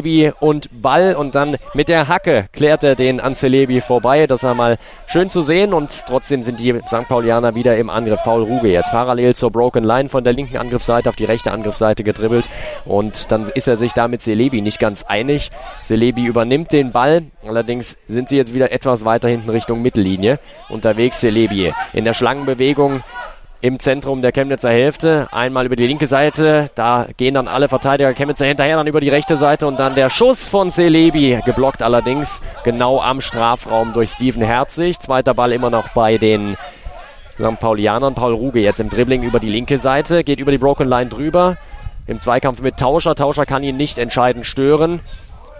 Celebi 0.00 0.32
und 0.40 0.68
Ball 0.82 1.14
und 1.14 1.34
dann 1.34 1.56
mit 1.74 1.88
der 1.88 2.08
Hacke 2.08 2.46
klärt 2.52 2.84
er 2.84 2.94
den 2.94 3.20
an 3.20 3.34
Celebi 3.34 3.80
vorbei. 3.80 4.26
Das 4.26 4.42
war 4.42 4.54
mal 4.54 4.78
schön 5.06 5.28
zu 5.28 5.42
sehen 5.42 5.74
und 5.74 5.90
trotzdem 6.06 6.42
sind 6.42 6.60
die 6.60 6.78
St. 6.86 7.06
Paulianer 7.08 7.54
wieder 7.54 7.76
im 7.76 7.90
Angriff. 7.90 8.20
Paul 8.22 8.42
Ruge 8.42 8.68
jetzt 8.68 8.90
parallel 8.90 9.34
zur 9.34 9.50
Broken 9.50 9.84
Line 9.84 10.08
von 10.08 10.24
der 10.24 10.32
linken 10.32 10.56
Angriffsseite 10.56 11.08
auf 11.08 11.16
die 11.16 11.24
rechte 11.24 11.52
Angriffsseite 11.52 11.80
Seite 11.80 12.04
gedribbelt 12.04 12.48
und 12.84 13.30
dann 13.32 13.48
ist 13.54 13.66
er 13.66 13.76
sich 13.76 13.92
da 13.92 14.06
mit 14.06 14.20
Selebi 14.22 14.60
nicht 14.60 14.78
ganz 14.78 15.02
einig. 15.02 15.50
Selebi 15.82 16.24
übernimmt 16.24 16.72
den 16.72 16.92
Ball, 16.92 17.24
allerdings 17.46 17.96
sind 18.06 18.28
sie 18.28 18.36
jetzt 18.36 18.54
wieder 18.54 18.72
etwas 18.72 19.04
weiter 19.04 19.28
hinten 19.28 19.50
Richtung 19.50 19.82
Mittellinie 19.82 20.38
unterwegs. 20.68 21.20
Selebi 21.20 21.72
in 21.92 22.04
der 22.04 22.14
Schlangenbewegung 22.14 23.02
im 23.62 23.78
Zentrum 23.78 24.22
der 24.22 24.32
Chemnitzer 24.32 24.70
Hälfte. 24.70 25.28
Einmal 25.32 25.66
über 25.66 25.76
die 25.76 25.86
linke 25.86 26.06
Seite. 26.06 26.70
Da 26.74 27.06
gehen 27.16 27.34
dann 27.34 27.48
alle 27.48 27.68
Verteidiger 27.68 28.14
Chemnitzer 28.14 28.46
hinterher, 28.46 28.76
dann 28.76 28.86
über 28.86 29.00
die 29.00 29.08
rechte 29.08 29.36
Seite 29.36 29.66
und 29.66 29.78
dann 29.78 29.94
der 29.94 30.08
Schuss 30.08 30.48
von 30.48 30.70
Celebi. 30.70 31.40
Geblockt 31.44 31.82
allerdings 31.82 32.40
genau 32.64 33.00
am 33.00 33.20
Strafraum 33.20 33.92
durch 33.92 34.10
Steven 34.10 34.42
Herzig. 34.42 34.98
Zweiter 35.00 35.34
Ball 35.34 35.52
immer 35.52 35.70
noch 35.70 35.88
bei 35.90 36.16
den 36.16 36.56
St. 37.34 37.60
Paulianern. 37.60 38.14
Paul 38.14 38.34
Ruge 38.34 38.60
jetzt 38.60 38.80
im 38.80 38.88
Dribbling 38.88 39.22
über 39.22 39.40
die 39.40 39.50
linke 39.50 39.78
Seite, 39.78 40.24
geht 40.24 40.40
über 40.40 40.50
die 40.50 40.58
Broken 40.58 40.88
Line 40.88 41.10
drüber 41.10 41.56
im 42.06 42.18
Zweikampf 42.18 42.60
mit 42.60 42.76
Tauscher. 42.78 43.14
Tauscher 43.14 43.46
kann 43.46 43.62
ihn 43.62 43.76
nicht 43.76 43.98
entscheidend 43.98 44.46
stören. 44.46 45.00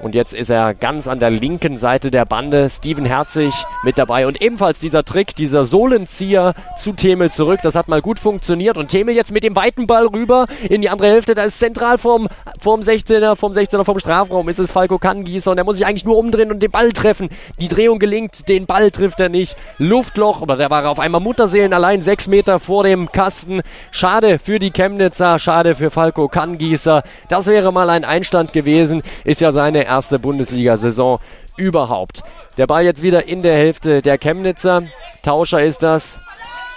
Und 0.03 0.15
jetzt 0.15 0.33
ist 0.33 0.51
er 0.51 0.75
ganz 0.75 1.09
an 1.09 1.19
der 1.19 1.29
linken 1.29 1.77
Seite 1.77 2.11
der 2.11 2.25
Bande. 2.25 2.71
Steven 2.71 3.05
Herzig 3.05 3.53
mit 3.85 3.99
dabei. 3.99 4.27
Und 4.27 4.41
ebenfalls 4.41 4.81
dieser 4.81 5.05
Trick, 5.05 5.37
dieser 5.37 5.67
Sohlenzieher 5.67 6.55
zu 6.79 6.95
Themel 6.95 7.31
zurück. 7.31 7.61
Das 7.63 7.75
hat 7.75 7.89
mal 7.89 8.01
gut 8.01 8.19
funktioniert. 8.19 8.79
Und 8.79 8.89
Themel 8.89 9.15
jetzt 9.15 9.31
mit 9.31 9.45
dem 9.45 9.55
weiten 9.55 9.87
Ball 9.87 10.07
rüber 10.07 10.47
in 10.69 10.81
die 10.81 10.89
andere 10.89 11.09
Hälfte. 11.09 11.35
Da 11.35 11.43
ist 11.43 11.59
zentral 11.59 11.99
vorm, 11.99 12.29
vorm 12.61 12.81
16er, 12.81 13.37
vom 13.37 13.53
16er, 13.53 13.85
vom 13.85 13.99
Strafraum 13.99 14.49
ist 14.49 14.59
es 14.59 14.71
Falco 14.71 14.99
Kangieser. 14.99 15.51
Und 15.51 15.59
der 15.59 15.65
muss 15.65 15.77
sich 15.77 15.85
eigentlich 15.85 16.07
nur 16.07 16.17
umdrehen 16.17 16.51
und 16.51 16.63
den 16.63 16.71
Ball 16.71 16.93
treffen. 16.93 17.29
Die 17.61 17.69
Drehung 17.69 17.99
gelingt. 17.99 18.49
Den 18.49 18.65
Ball 18.65 18.91
trifft 18.91 19.21
er 19.21 19.29
nicht. 19.29 19.55
Luftloch. 19.77 20.41
Aber 20.41 20.57
der 20.57 20.71
war 20.71 20.89
auf 20.89 20.99
einmal 20.99 21.21
Mutterseelen 21.21 21.75
allein 21.75 22.01
sechs 22.01 22.27
Meter 22.27 22.59
vor 22.59 22.85
dem 22.85 23.13
Kasten. 23.13 23.61
Schade 23.91 24.39
für 24.39 24.59
die 24.59 24.71
Chemnitzer. 24.71 25.39
Schade 25.39 25.75
für 25.75 25.91
Falco 25.91 26.29
Kangieser. 26.29 27.03
Das 27.29 27.49
wäre 27.49 27.71
mal 27.71 27.91
ein 27.91 28.07
Einstand 28.07 28.55
gewesen. 28.55 29.03
Ist 29.25 29.43
ja 29.43 29.53
seine 29.53 29.90
erste 29.91 30.19
Bundesliga-Saison 30.19 31.19
überhaupt. 31.57 32.23
Der 32.57 32.67
Ball 32.67 32.85
jetzt 32.85 33.03
wieder 33.03 33.27
in 33.27 33.43
der 33.43 33.55
Hälfte 33.55 34.01
der 34.03 34.19
Chemnitzer. 34.19 34.85
Tauscher 35.23 35.63
ist 35.63 35.83
das. 35.83 36.19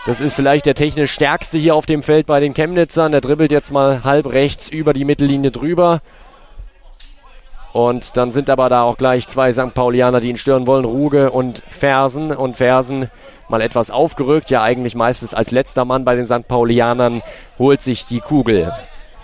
Das 0.05 0.19
ist 0.19 0.33
vielleicht 0.33 0.65
der 0.65 0.73
technisch 0.75 1.11
stärkste 1.11 1.57
hier 1.57 1.75
auf 1.75 1.85
dem 1.85 2.03
Feld 2.03 2.25
bei 2.25 2.39
den 2.39 2.53
Chemnitzern. 2.53 3.11
Der 3.11 3.21
dribbelt 3.21 3.51
jetzt 3.51 3.71
mal 3.71 4.03
halb 4.03 4.25
rechts 4.25 4.69
über 4.69 4.93
die 4.93 5.05
Mittellinie 5.05 5.51
drüber. 5.51 6.01
Und 7.71 8.17
dann 8.17 8.31
sind 8.31 8.49
aber 8.49 8.69
da 8.69 8.83
auch 8.83 8.97
gleich 8.97 9.27
zwei 9.27 9.53
St. 9.53 9.73
Paulianer, 9.73 10.19
die 10.19 10.29
ihn 10.29 10.37
stören 10.37 10.67
wollen. 10.67 10.85
Ruge 10.85 11.31
und 11.31 11.63
Fersen. 11.69 12.31
Und 12.35 12.57
Fersen 12.57 13.09
mal 13.47 13.61
etwas 13.61 13.91
aufgerückt, 13.91 14.49
ja 14.49 14.63
eigentlich 14.63 14.95
meistens 14.95 15.33
als 15.33 15.51
letzter 15.51 15.85
Mann 15.85 16.05
bei 16.05 16.15
den 16.15 16.25
St. 16.25 16.47
Paulianern, 16.47 17.21
holt 17.59 17.81
sich 17.81 18.05
die 18.05 18.19
Kugel 18.19 18.73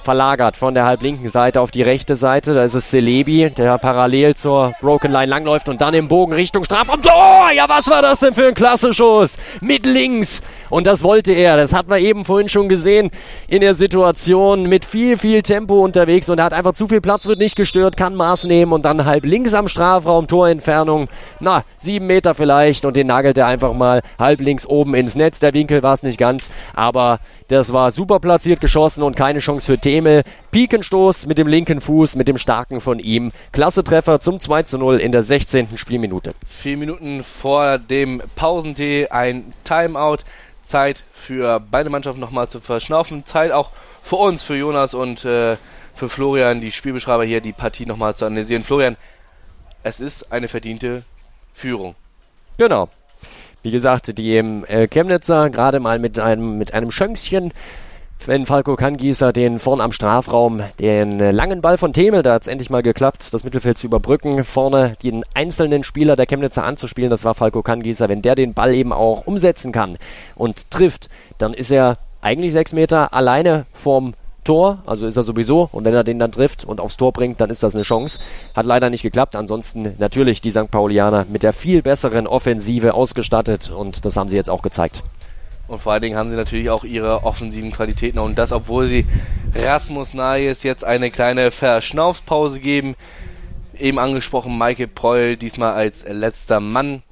verlagert 0.09 0.57
von 0.57 0.73
der 0.73 0.85
halblinken 0.85 1.29
Seite 1.29 1.61
auf 1.61 1.69
die 1.69 1.83
rechte 1.83 2.15
Seite. 2.15 2.55
Da 2.55 2.63
ist 2.63 2.73
es 2.73 2.89
Celebi, 2.89 3.51
der 3.51 3.77
parallel 3.77 4.33
zur 4.33 4.73
Broken 4.81 5.11
Line 5.11 5.27
langläuft 5.27 5.69
und 5.69 5.81
dann 5.81 5.93
im 5.93 6.07
Bogen 6.07 6.33
Richtung 6.33 6.65
Strafraum. 6.65 6.99
Oh, 7.05 7.51
ja, 7.55 7.69
was 7.69 7.87
war 7.87 8.01
das 8.01 8.19
denn 8.19 8.33
für 8.33 8.47
ein 8.47 8.55
Klassenschuss? 8.55 9.37
Mit 9.61 9.85
links. 9.85 10.41
Und 10.69 10.87
das 10.87 11.03
wollte 11.03 11.33
er. 11.33 11.57
Das 11.57 11.73
hat 11.73 11.87
man 11.87 11.99
eben 11.99 12.25
vorhin 12.25 12.49
schon 12.49 12.69
gesehen 12.69 13.11
in 13.47 13.61
der 13.61 13.73
Situation 13.73 14.63
mit 14.67 14.85
viel, 14.85 15.17
viel 15.17 15.41
Tempo 15.41 15.83
unterwegs 15.83 16.29
und 16.29 16.39
er 16.39 16.45
hat 16.45 16.53
einfach 16.53 16.73
zu 16.73 16.87
viel 16.87 17.01
Platz, 17.01 17.27
wird 17.27 17.39
nicht 17.39 17.55
gestört, 17.55 17.97
kann 17.97 18.15
Maß 18.15 18.45
nehmen 18.45 18.71
und 18.71 18.85
dann 18.85 19.05
halb 19.05 19.25
links 19.25 19.53
am 19.53 19.67
Strafraum, 19.67 20.27
Torentfernung, 20.27 21.07
na, 21.39 21.63
sieben 21.77 22.07
Meter 22.07 22.33
vielleicht 22.33 22.85
und 22.85 22.95
den 22.95 23.07
nagelt 23.07 23.37
er 23.37 23.47
einfach 23.47 23.73
mal 23.73 24.01
halb 24.17 24.41
links 24.41 24.65
oben 24.65 24.93
ins 24.93 25.15
Netz. 25.15 25.39
Der 25.39 25.53
Winkel 25.53 25.83
war 25.83 25.93
es 25.93 26.03
nicht 26.03 26.17
ganz, 26.17 26.51
aber 26.73 27.19
das 27.47 27.73
war 27.73 27.91
super 27.91 28.19
platziert 28.19 28.61
geschossen 28.61 29.01
und 29.01 29.15
keine 29.15 29.39
Chance 29.39 29.73
für 29.73 29.79
Themel. 29.79 30.23
Pikenstoß 30.51 31.25
mit 31.25 31.39
dem 31.39 31.47
linken 31.47 31.81
Fuß, 31.81 32.15
mit 32.15 32.27
dem 32.27 32.37
starken 32.37 32.79
von 32.79 32.99
ihm. 32.99 33.31
Klasse 33.51 33.83
Treffer 33.83 34.19
zum 34.19 34.39
2 34.39 34.63
zu 34.63 34.77
0 34.77 34.97
in 34.97 35.11
der 35.11 35.23
16. 35.23 35.69
Spielminute. 35.75 36.33
Vier 36.45 36.77
Minuten 36.77 37.23
vor 37.23 37.79
dem 37.79 38.21
Pausentee 38.35 39.07
ein 39.07 39.53
Timeout. 39.63 40.17
Zeit 40.69 41.03
für 41.11 41.59
beide 41.59 41.89
Mannschaften 41.89 42.21
nochmal 42.21 42.47
zu 42.47 42.61
verschnaufen. 42.61 43.25
Zeit 43.25 43.51
auch 43.51 43.71
für 44.01 44.15
uns, 44.15 44.43
für 44.43 44.55
Jonas 44.55 44.93
und 44.93 45.25
äh, 45.25 45.57
für 45.95 46.09
Florian, 46.09 46.61
die 46.61 46.71
Spielbeschreiber 46.71 47.25
hier, 47.25 47.41
die 47.41 47.51
Partie 47.51 47.85
nochmal 47.85 48.15
zu 48.15 48.25
analysieren. 48.25 48.63
Florian, 48.63 48.95
es 49.83 49.99
ist 49.99 50.31
eine 50.31 50.47
verdiente 50.47 51.03
Führung. 51.51 51.95
Genau. 52.57 52.89
Wie 53.63 53.71
gesagt, 53.71 54.17
die 54.17 54.37
äh, 54.37 54.87
Chemnitzer 54.87 55.49
gerade 55.49 55.79
mal 55.79 55.99
mit 55.99 56.19
einem, 56.19 56.57
mit 56.57 56.73
einem 56.73 56.91
Schönkchen 56.91 57.51
wenn 58.25 58.45
Falco 58.45 58.75
Kangieser 58.75 59.33
den 59.33 59.59
vorn 59.59 59.81
am 59.81 59.91
Strafraum, 59.91 60.61
den 60.79 61.19
äh, 61.19 61.31
langen 61.31 61.61
Ball 61.61 61.77
von 61.77 61.93
Themel, 61.93 62.21
da 62.21 62.33
hat 62.33 62.43
es 62.43 62.47
endlich 62.47 62.69
mal 62.69 62.83
geklappt, 62.83 63.33
das 63.33 63.43
Mittelfeld 63.43 63.77
zu 63.77 63.87
überbrücken, 63.87 64.43
vorne 64.43 64.97
den 65.03 65.23
einzelnen 65.33 65.83
Spieler 65.83 66.15
der 66.15 66.25
Chemnitzer 66.25 66.63
anzuspielen, 66.63 67.09
das 67.09 67.25
war 67.25 67.33
Falco 67.33 67.61
Kangieser. 67.61 68.09
Wenn 68.09 68.21
der 68.21 68.35
den 68.35 68.53
Ball 68.53 68.73
eben 68.73 68.93
auch 68.93 69.25
umsetzen 69.25 69.71
kann 69.71 69.97
und 70.35 70.69
trifft, 70.71 71.09
dann 71.37 71.53
ist 71.53 71.71
er 71.71 71.97
eigentlich 72.21 72.53
sechs 72.53 72.73
Meter 72.73 73.13
alleine 73.13 73.65
vorm 73.73 74.13
Tor, 74.43 74.79
also 74.85 75.05
ist 75.05 75.17
er 75.17 75.23
sowieso. 75.23 75.69
Und 75.71 75.85
wenn 75.85 75.93
er 75.93 76.03
den 76.03 76.19
dann 76.19 76.31
trifft 76.31 76.65
und 76.65 76.81
aufs 76.81 76.97
Tor 76.97 77.13
bringt, 77.13 77.39
dann 77.41 77.49
ist 77.49 77.61
das 77.61 77.75
eine 77.75 77.83
Chance. 77.83 78.19
Hat 78.55 78.65
leider 78.65 78.89
nicht 78.89 79.03
geklappt. 79.03 79.35
Ansonsten 79.35 79.95
natürlich 79.99 80.41
die 80.41 80.51
St. 80.51 80.71
Paulianer 80.71 81.25
mit 81.29 81.43
der 81.43 81.53
viel 81.53 81.81
besseren 81.81 82.25
Offensive 82.25 82.93
ausgestattet 82.93 83.69
und 83.69 84.05
das 84.05 84.15
haben 84.15 84.29
sie 84.29 84.37
jetzt 84.37 84.49
auch 84.49 84.61
gezeigt. 84.61 85.03
Und 85.69 85.79
vor 85.79 85.93
allen 85.93 86.01
Dingen 86.01 86.17
haben 86.17 86.29
sie 86.29 86.35
natürlich 86.35 86.69
auch 86.69 86.83
ihre 86.83 87.23
offensiven 87.23 87.71
Qualitäten. 87.71 88.19
Und 88.19 88.35
das, 88.37 88.51
obwohl 88.51 88.87
sie 88.87 89.05
Rasmus 89.53 90.13
Nayes 90.13 90.63
jetzt 90.63 90.83
eine 90.83 91.11
kleine 91.11 91.51
Verschnaufspause 91.51 92.59
geben. 92.59 92.95
Eben 93.77 93.99
angesprochen, 93.99 94.57
Michael 94.57 94.87
Preul 94.87 95.37
diesmal 95.37 95.73
als 95.73 96.03
letzter 96.05 96.59
Mann 96.59 97.03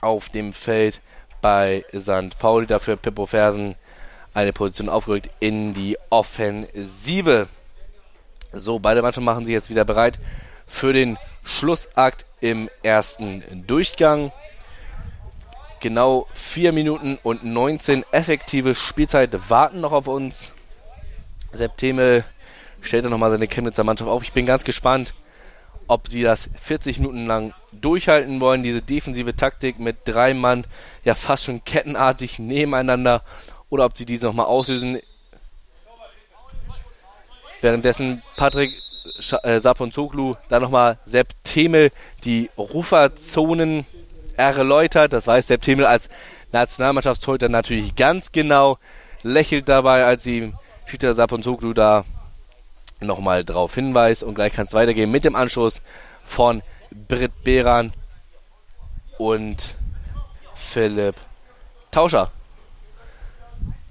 auf 0.00 0.28
dem 0.28 0.52
Feld 0.52 1.00
bei 1.42 1.84
St. 1.94 2.38
Pauli. 2.38 2.66
Dafür 2.66 2.96
Pippo 2.96 3.26
Fersen 3.26 3.74
eine 4.32 4.52
Position 4.52 4.88
aufgerückt 4.88 5.28
in 5.40 5.74
die 5.74 5.98
Offensive. 6.10 7.48
So, 8.52 8.78
beide 8.78 9.02
Mannschaften 9.02 9.24
machen 9.24 9.44
sich 9.44 9.52
jetzt 9.52 9.70
wieder 9.70 9.84
bereit 9.84 10.18
für 10.66 10.92
den 10.92 11.18
Schlussakt 11.44 12.24
im 12.40 12.70
ersten 12.82 13.42
Durchgang. 13.66 14.32
Genau 15.80 16.26
4 16.34 16.72
Minuten 16.72 17.18
und 17.22 17.42
19 17.42 18.04
effektive 18.12 18.74
Spielzeit 18.74 19.50
warten 19.50 19.80
noch 19.80 19.92
auf 19.92 20.08
uns. 20.08 20.52
Septemel 21.52 22.24
stellt 22.82 23.04
dann 23.04 23.10
nochmal 23.10 23.30
seine 23.30 23.48
Chemnitzer 23.48 23.82
Mannschaft 23.82 24.10
auf. 24.10 24.22
Ich 24.22 24.32
bin 24.32 24.44
ganz 24.44 24.64
gespannt, 24.64 25.14
ob 25.88 26.08
sie 26.08 26.22
das 26.22 26.50
40 26.54 26.98
Minuten 26.98 27.26
lang 27.26 27.54
durchhalten 27.72 28.40
wollen, 28.40 28.62
diese 28.62 28.82
defensive 28.82 29.34
Taktik 29.34 29.78
mit 29.78 29.96
drei 30.04 30.34
Mann, 30.34 30.66
ja 31.02 31.14
fast 31.14 31.44
schon 31.44 31.64
kettenartig 31.64 32.38
nebeneinander, 32.38 33.22
oder 33.70 33.86
ob 33.86 33.96
sie 33.96 34.04
diese 34.04 34.26
nochmal 34.26 34.46
auslösen. 34.46 35.00
Währenddessen 37.62 38.22
Patrick 38.36 38.76
äh, 39.42 39.60
Saponzoglu 39.60 40.34
dann 40.48 40.62
nochmal 40.62 40.98
Sepp 41.06 41.34
Temel 41.42 41.90
die 42.24 42.50
Ruferzonen 42.56 43.86
erläutert. 44.40 45.12
Das 45.12 45.26
weiß 45.26 45.46
Sepp 45.46 45.62
Temel 45.62 45.86
als 45.86 46.08
Nationalmannschaftstorhüter 46.52 47.48
natürlich 47.48 47.94
ganz 47.94 48.32
genau. 48.32 48.78
Lächelt 49.22 49.68
dabei, 49.68 50.04
als 50.04 50.24
sie 50.24 50.52
Schiedsrichter 50.86 51.14
Saponzoglu 51.14 51.72
da 51.72 52.04
nochmal 53.00 53.44
drauf 53.44 53.74
hinweist. 53.74 54.22
Und 54.22 54.34
gleich 54.34 54.52
kann 54.52 54.66
es 54.66 54.74
weitergehen 54.74 55.10
mit 55.10 55.24
dem 55.24 55.36
Anschluss 55.36 55.80
von 56.24 56.62
Britt 57.08 57.44
Behran 57.44 57.92
und 59.18 59.74
Philipp 60.54 61.16
Tauscher. 61.90 62.30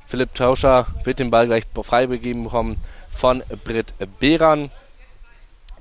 Philipp 0.05 0.33
Tauscher 0.33 0.87
wird 1.03 1.19
den 1.19 1.29
Ball 1.29 1.45
gleich 1.45 1.65
frei 1.83 2.07
begeben 2.07 2.45
bekommen 2.45 2.81
von 3.09 3.43
Britt 3.63 3.93
Behran. 4.19 4.71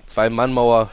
Zwei 0.06 0.28
Mannmauer. 0.30 0.90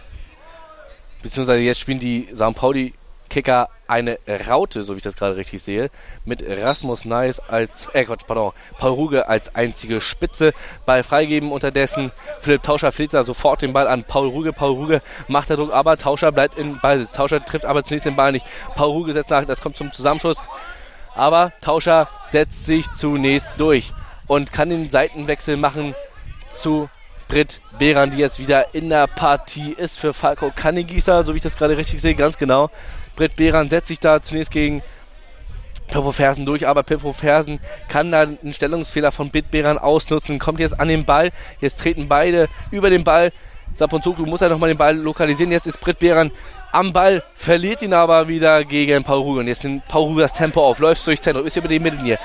Beziehungsweise 1.22 1.62
jetzt 1.62 1.80
spielen 1.80 2.00
die 2.00 2.30
St. 2.34 2.56
Pauli 2.56 2.94
Kicker 3.30 3.70
eine 3.88 4.18
Raute, 4.48 4.84
so 4.84 4.94
wie 4.94 4.98
ich 4.98 5.04
das 5.04 5.16
gerade 5.16 5.36
richtig 5.36 5.62
sehe, 5.62 5.90
mit 6.26 6.44
Rasmus 6.48 7.06
Neis 7.06 7.40
als, 7.40 7.88
äh 7.94 8.04
Quatsch, 8.06 8.26
pardon, 8.26 8.52
Paul 8.80 8.92
Ruge 8.92 9.28
als 9.28 9.56
einzige 9.56 10.02
Spitze. 10.02 10.54
Ball 10.86 11.04
freigeben 11.04 11.52
unterdessen. 11.52 12.12
Philipp 12.40 12.64
Tauscher 12.64 12.92
fliegt 12.92 13.14
da 13.14 13.24
sofort 13.24 13.62
den 13.62 13.74
Ball 13.74 13.88
an 13.88 14.04
Paul 14.04 14.30
Ruge. 14.30 14.54
Paul 14.54 14.72
Ruge 14.72 15.02
macht 15.28 15.50
der 15.50 15.58
Druck, 15.58 15.72
aber 15.72 15.98
Tauscher 15.98 16.32
bleibt 16.32 16.58
in 16.58 16.80
Ballsitz. 16.80 17.12
Tauscher 17.12 17.44
trifft 17.44 17.66
aber 17.66 17.84
zunächst 17.84 18.06
den 18.06 18.16
Ball 18.16 18.32
nicht. 18.32 18.46
Paul 18.76 18.92
Ruge 18.92 19.14
setzt 19.14 19.30
nach, 19.30 19.46
das 19.46 19.62
kommt 19.62 19.78
zum 19.78 19.92
Zusammenschuss. 19.92 20.44
Aber 21.14 21.52
Tauscher 21.62 22.10
setzt 22.32 22.66
sich 22.66 22.92
zunächst 22.92 23.48
durch 23.58 23.94
und 24.28 24.52
kann 24.52 24.70
den 24.70 24.90
Seitenwechsel 24.90 25.58
machen 25.58 25.96
zu 26.52 26.90
Britt 27.28 27.60
Behran, 27.80 28.12
die 28.12 28.18
jetzt 28.18 28.40
wieder 28.40 28.74
in 28.74 28.90
der 28.90 29.08
Partie 29.08 29.74
ist 29.74 30.00
für 30.00 30.14
Falco 30.14 30.52
Kannegießer, 30.56 31.24
so 31.24 31.34
wie 31.34 31.38
ich 31.38 31.44
das 31.44 31.58
gerade 31.58 31.78
richtig 31.78 32.02
sehe, 32.02 32.16
ganz 32.16 32.38
genau. 32.38 32.70
Britt 33.16 33.36
Behran 33.36 33.70
setzt 33.70 33.88
sich 33.88 34.00
da 34.00 34.22
zunächst 34.22 34.52
gegen 34.52 34.84
Pippo 35.88 36.12
Fersen 36.12 36.46
durch, 36.46 36.68
aber 36.68 36.84
Pippo 36.84 37.14
Fersen 37.14 37.60
kann 37.90 38.12
da 38.12 38.22
einen 38.22 38.54
Stellungsfehler 38.54 39.12
von 39.12 39.30
Britt 39.30 39.52
Behran 39.52 39.78
ausnutzen, 39.78 40.40
kommt 40.40 40.60
jetzt 40.60 40.80
an 40.80 40.88
den 40.88 41.06
Ball, 41.06 41.32
jetzt 41.62 41.80
treten 41.80 42.08
beide 42.08 42.48
über 42.72 42.90
den 42.90 43.04
Ball. 43.04 43.32
Saponzoglu 43.76 44.26
muss 44.26 44.42
ja 44.42 44.50
nochmal 44.50 44.70
den 44.70 44.78
Ball 44.78 44.96
lokalisieren, 44.96 45.52
jetzt 45.52 45.68
ist 45.68 45.80
Britt 45.80 46.00
Behran 46.00 46.32
am 46.72 46.92
Ball, 46.92 47.24
verliert 47.36 47.82
ihn 47.82 47.94
aber 47.94 48.28
wieder 48.28 48.64
gegen 48.64 49.04
Paul 49.04 49.22
Ruge. 49.22 49.40
Und 49.42 49.48
jetzt 49.48 49.64
nimmt 49.64 49.88
Paul 49.88 50.10
Ruge 50.10 50.22
das 50.22 50.34
Tempo 50.34 50.62
auf, 50.62 50.80
läuft 50.80 51.06
durchs 51.08 51.22
Zentrum, 51.22 51.46
ist 51.46 51.56
über 51.56 51.68
die 51.68 51.80
Mittellinie. 51.80 52.20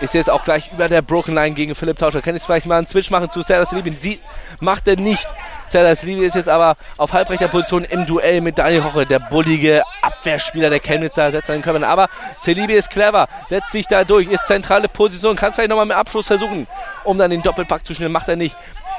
Ist 0.00 0.14
jetzt 0.14 0.28
auch 0.28 0.44
gleich 0.44 0.70
über 0.72 0.88
der 0.88 1.02
Broken 1.02 1.34
Line 1.34 1.54
gegen 1.54 1.74
Philipp 1.74 1.98
Tauscher. 1.98 2.20
Kann 2.20 2.34
jetzt 2.34 2.44
vielleicht 2.44 2.66
mal 2.66 2.78
einen 2.78 2.86
Switch 2.86 3.10
machen 3.10 3.30
zu 3.30 3.42
Serdar 3.42 3.64
Selibin. 3.64 3.96
Sie 3.98 4.20
macht 4.60 4.88
er 4.88 4.96
nicht. 4.96 5.26
Serdar 5.68 5.94
Selibin 5.94 6.24
ist 6.24 6.34
jetzt 6.34 6.48
aber 6.48 6.76
auf 6.98 7.12
halbrechter 7.12 7.48
Position 7.48 7.84
im 7.84 8.04
Duell 8.06 8.40
mit 8.40 8.58
Daniel 8.58 8.84
Hoche. 8.84 9.04
Der 9.04 9.20
bullige 9.20 9.82
Abwehrspieler 10.02 10.68
der 10.68 10.80
Chemnitzer 10.80 11.30
setzt 11.30 11.46
seinen 11.46 11.62
Körper. 11.62 11.86
Aber 11.86 12.08
Selibi 12.36 12.74
ist 12.74 12.90
clever, 12.90 13.28
setzt 13.48 13.72
sich 13.72 13.86
da 13.86 14.04
durch, 14.04 14.28
ist 14.28 14.46
zentrale 14.46 14.88
Position, 14.88 15.36
kann 15.36 15.50
es 15.50 15.56
vielleicht 15.56 15.70
nochmal 15.70 15.86
mit 15.86 15.96
Abschluss 15.96 16.26
versuchen, 16.26 16.66
um 17.04 17.16
dann 17.16 17.30
den 17.30 17.42
Doppelpack 17.42 17.86
zu 17.86 17.94
schnell. 17.94 18.08
Macht 18.08 18.28
er 18.28 18.36
nicht. 18.36 18.56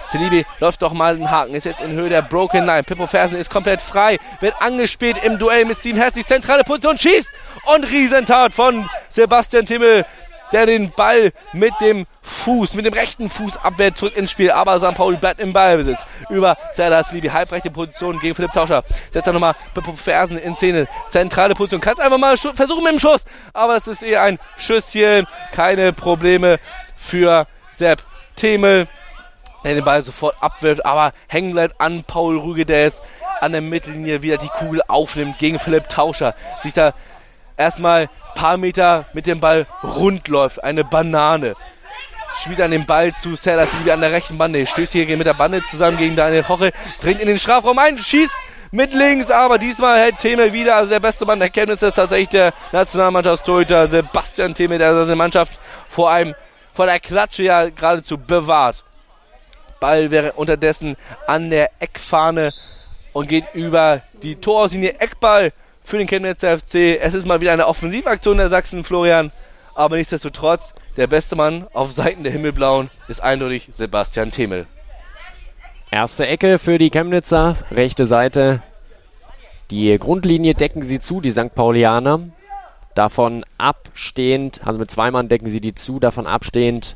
Selibi 0.07 0.45
läuft 0.59 0.81
doch 0.81 0.93
mal 0.93 1.15
einen 1.15 1.29
Haken, 1.29 1.55
ist 1.55 1.65
jetzt 1.65 1.81
in 1.81 1.91
Höhe 1.91 2.09
der 2.09 2.21
Broken 2.21 2.65
Line. 2.65 2.83
Pippo 2.83 3.07
Fersen 3.07 3.37
ist 3.37 3.49
komplett 3.49 3.81
frei, 3.81 4.17
wird 4.39 4.53
angespielt 4.59 5.17
im 5.23 5.39
Duell 5.39 5.65
mit 5.65 5.79
Steven 5.79 5.99
Herzig. 5.99 6.25
Zentrale 6.25 6.63
Position, 6.63 6.97
schießt 6.97 7.31
und 7.65 7.83
Riesentat 7.83 8.53
von 8.53 8.87
Sebastian 9.09 9.65
Timmel 9.65 10.05
der 10.51 10.65
den 10.65 10.91
Ball 10.91 11.31
mit 11.53 11.73
dem 11.81 12.05
Fuß, 12.21 12.75
mit 12.75 12.85
dem 12.85 12.93
rechten 12.93 13.29
Fuß 13.29 13.57
abwehrt, 13.57 13.97
zurück 13.97 14.15
ins 14.15 14.31
Spiel. 14.31 14.51
Aber 14.51 14.79
St. 14.79 14.95
Pauli 14.95 15.17
bleibt 15.17 15.39
im 15.39 15.53
Ballbesitz. 15.53 15.99
Über 16.29 16.57
Serdar 16.71 17.05
die 17.11 17.31
halbrechte 17.31 17.69
Position 17.71 18.19
gegen 18.19 18.35
Philipp 18.35 18.51
Tauscher. 18.51 18.83
Setzt 19.11 19.27
er 19.27 19.33
nochmal 19.33 19.55
Fersen 19.95 20.37
in 20.37 20.55
Szene. 20.55 20.87
Zentrale 21.09 21.55
Position. 21.55 21.81
Kannst 21.81 22.01
einfach 22.01 22.17
mal 22.17 22.37
versuchen 22.37 22.83
mit 22.83 22.93
dem 22.93 22.99
Schuss. 22.99 23.25
Aber 23.53 23.75
es 23.75 23.87
ist 23.87 24.03
eher 24.03 24.21
ein 24.21 24.39
Schüsschen. 24.57 25.27
Keine 25.51 25.93
Probleme 25.93 26.59
für 26.95 27.47
Sepp 27.71 28.01
Themel. 28.35 28.87
Der 29.63 29.73
den 29.73 29.83
Ball 29.83 30.03
sofort 30.03 30.35
abwirft, 30.41 30.85
aber 30.85 31.11
hängen 31.27 31.53
bleibt 31.53 31.81
an 31.81 32.03
Paul 32.03 32.37
Rüge, 32.37 32.67
der 32.67 32.83
jetzt 32.83 33.01
an 33.41 33.51
der 33.51 33.61
Mittellinie 33.61 34.21
wieder 34.21 34.37
die 34.37 34.47
Kugel 34.47 34.83
aufnimmt 34.87 35.39
gegen 35.39 35.57
Philipp 35.57 35.89
Tauscher. 35.89 36.35
Sich 36.59 36.73
da 36.73 36.93
erstmal 37.57 38.09
paar 38.35 38.57
Meter 38.57 39.05
mit 39.13 39.27
dem 39.27 39.39
Ball 39.39 39.65
rund 39.83 40.27
läuft. 40.27 40.63
Eine 40.63 40.83
Banane. 40.83 41.55
Spielt 42.41 42.59
an 42.61 42.71
den 42.71 42.85
Ball 42.85 43.15
zu 43.15 43.35
Sellers 43.35 43.69
wieder 43.81 43.93
an 43.93 44.01
der 44.01 44.11
rechten 44.11 44.37
Bande. 44.37 44.65
Stößt 44.65 44.91
hier 44.91 45.17
mit 45.17 45.25
der 45.25 45.33
Bande 45.33 45.63
zusammen 45.63 45.97
gegen 45.97 46.15
Daniel 46.15 46.47
Hoche. 46.47 46.71
Dringt 47.01 47.21
in 47.21 47.27
den 47.27 47.39
Strafraum 47.39 47.79
ein, 47.79 47.97
schießt 47.97 48.33
mit 48.71 48.93
links, 48.93 49.31
aber 49.31 49.57
diesmal 49.57 49.99
hält 49.99 50.19
Themel 50.19 50.51
wieder. 50.51 50.75
Also 50.75 50.89
der 50.89 50.99
beste 50.99 51.25
Mann 51.25 51.39
der 51.39 51.49
Kenntnis 51.49 51.81
ist 51.81 51.93
tatsächlich 51.93 52.29
der 52.29 52.53
Nationalmannschaftstorhüter 52.73 53.87
Sebastian 53.87 54.53
Themel, 54.53 54.79
der 54.79 55.05
seine 55.05 55.15
Mannschaft 55.15 55.59
vor 55.87 56.11
einem, 56.11 56.35
vor 56.73 56.85
der 56.85 56.99
Klatsche 56.99 57.43
ja 57.43 57.69
geradezu 57.69 58.17
bewahrt. 58.17 58.83
Ball 59.79 60.11
wäre 60.11 60.33
unterdessen 60.33 60.97
an 61.27 61.49
der 61.49 61.71
Eckfahne 61.79 62.51
und 63.13 63.29
geht 63.29 63.45
über 63.53 64.01
die 64.23 64.35
Torauslinie. 64.35 64.99
Eckball 64.99 65.53
für 65.85 65.97
den 65.99 66.07
Chemnitzer 66.07 66.57
FC. 66.57 66.99
Es 66.99 67.13
ist 67.13 67.25
mal 67.27 67.41
wieder 67.41 67.53
eine 67.53 67.67
Offensivaktion 67.67 68.37
der 68.37 68.49
Sachsen, 68.49 68.83
Florian. 68.83 69.31
Aber 69.75 69.97
nichtsdestotrotz, 69.97 70.73
der 70.97 71.07
beste 71.07 71.35
Mann 71.35 71.67
auf 71.73 71.91
Seiten 71.91 72.23
der 72.23 72.31
Himmelblauen 72.31 72.89
ist 73.07 73.21
eindeutig 73.21 73.69
Sebastian 73.71 74.31
Themel. 74.31 74.65
Erste 75.91 76.27
Ecke 76.27 76.59
für 76.59 76.77
die 76.77 76.89
Chemnitzer, 76.89 77.55
rechte 77.71 78.05
Seite. 78.05 78.63
Die 79.69 79.97
Grundlinie 79.97 80.55
decken 80.55 80.83
sie 80.83 80.99
zu, 80.99 81.21
die 81.21 81.31
St. 81.31 81.53
Paulianer. 81.53 82.19
Davon 82.95 83.45
abstehend, 83.57 84.61
also 84.65 84.79
mit 84.79 84.89
zwei 84.89 85.11
Mann 85.11 85.29
decken 85.29 85.47
sie 85.47 85.59
die 85.59 85.75
zu, 85.75 85.99
davon 85.99 86.25
abstehend 86.27 86.95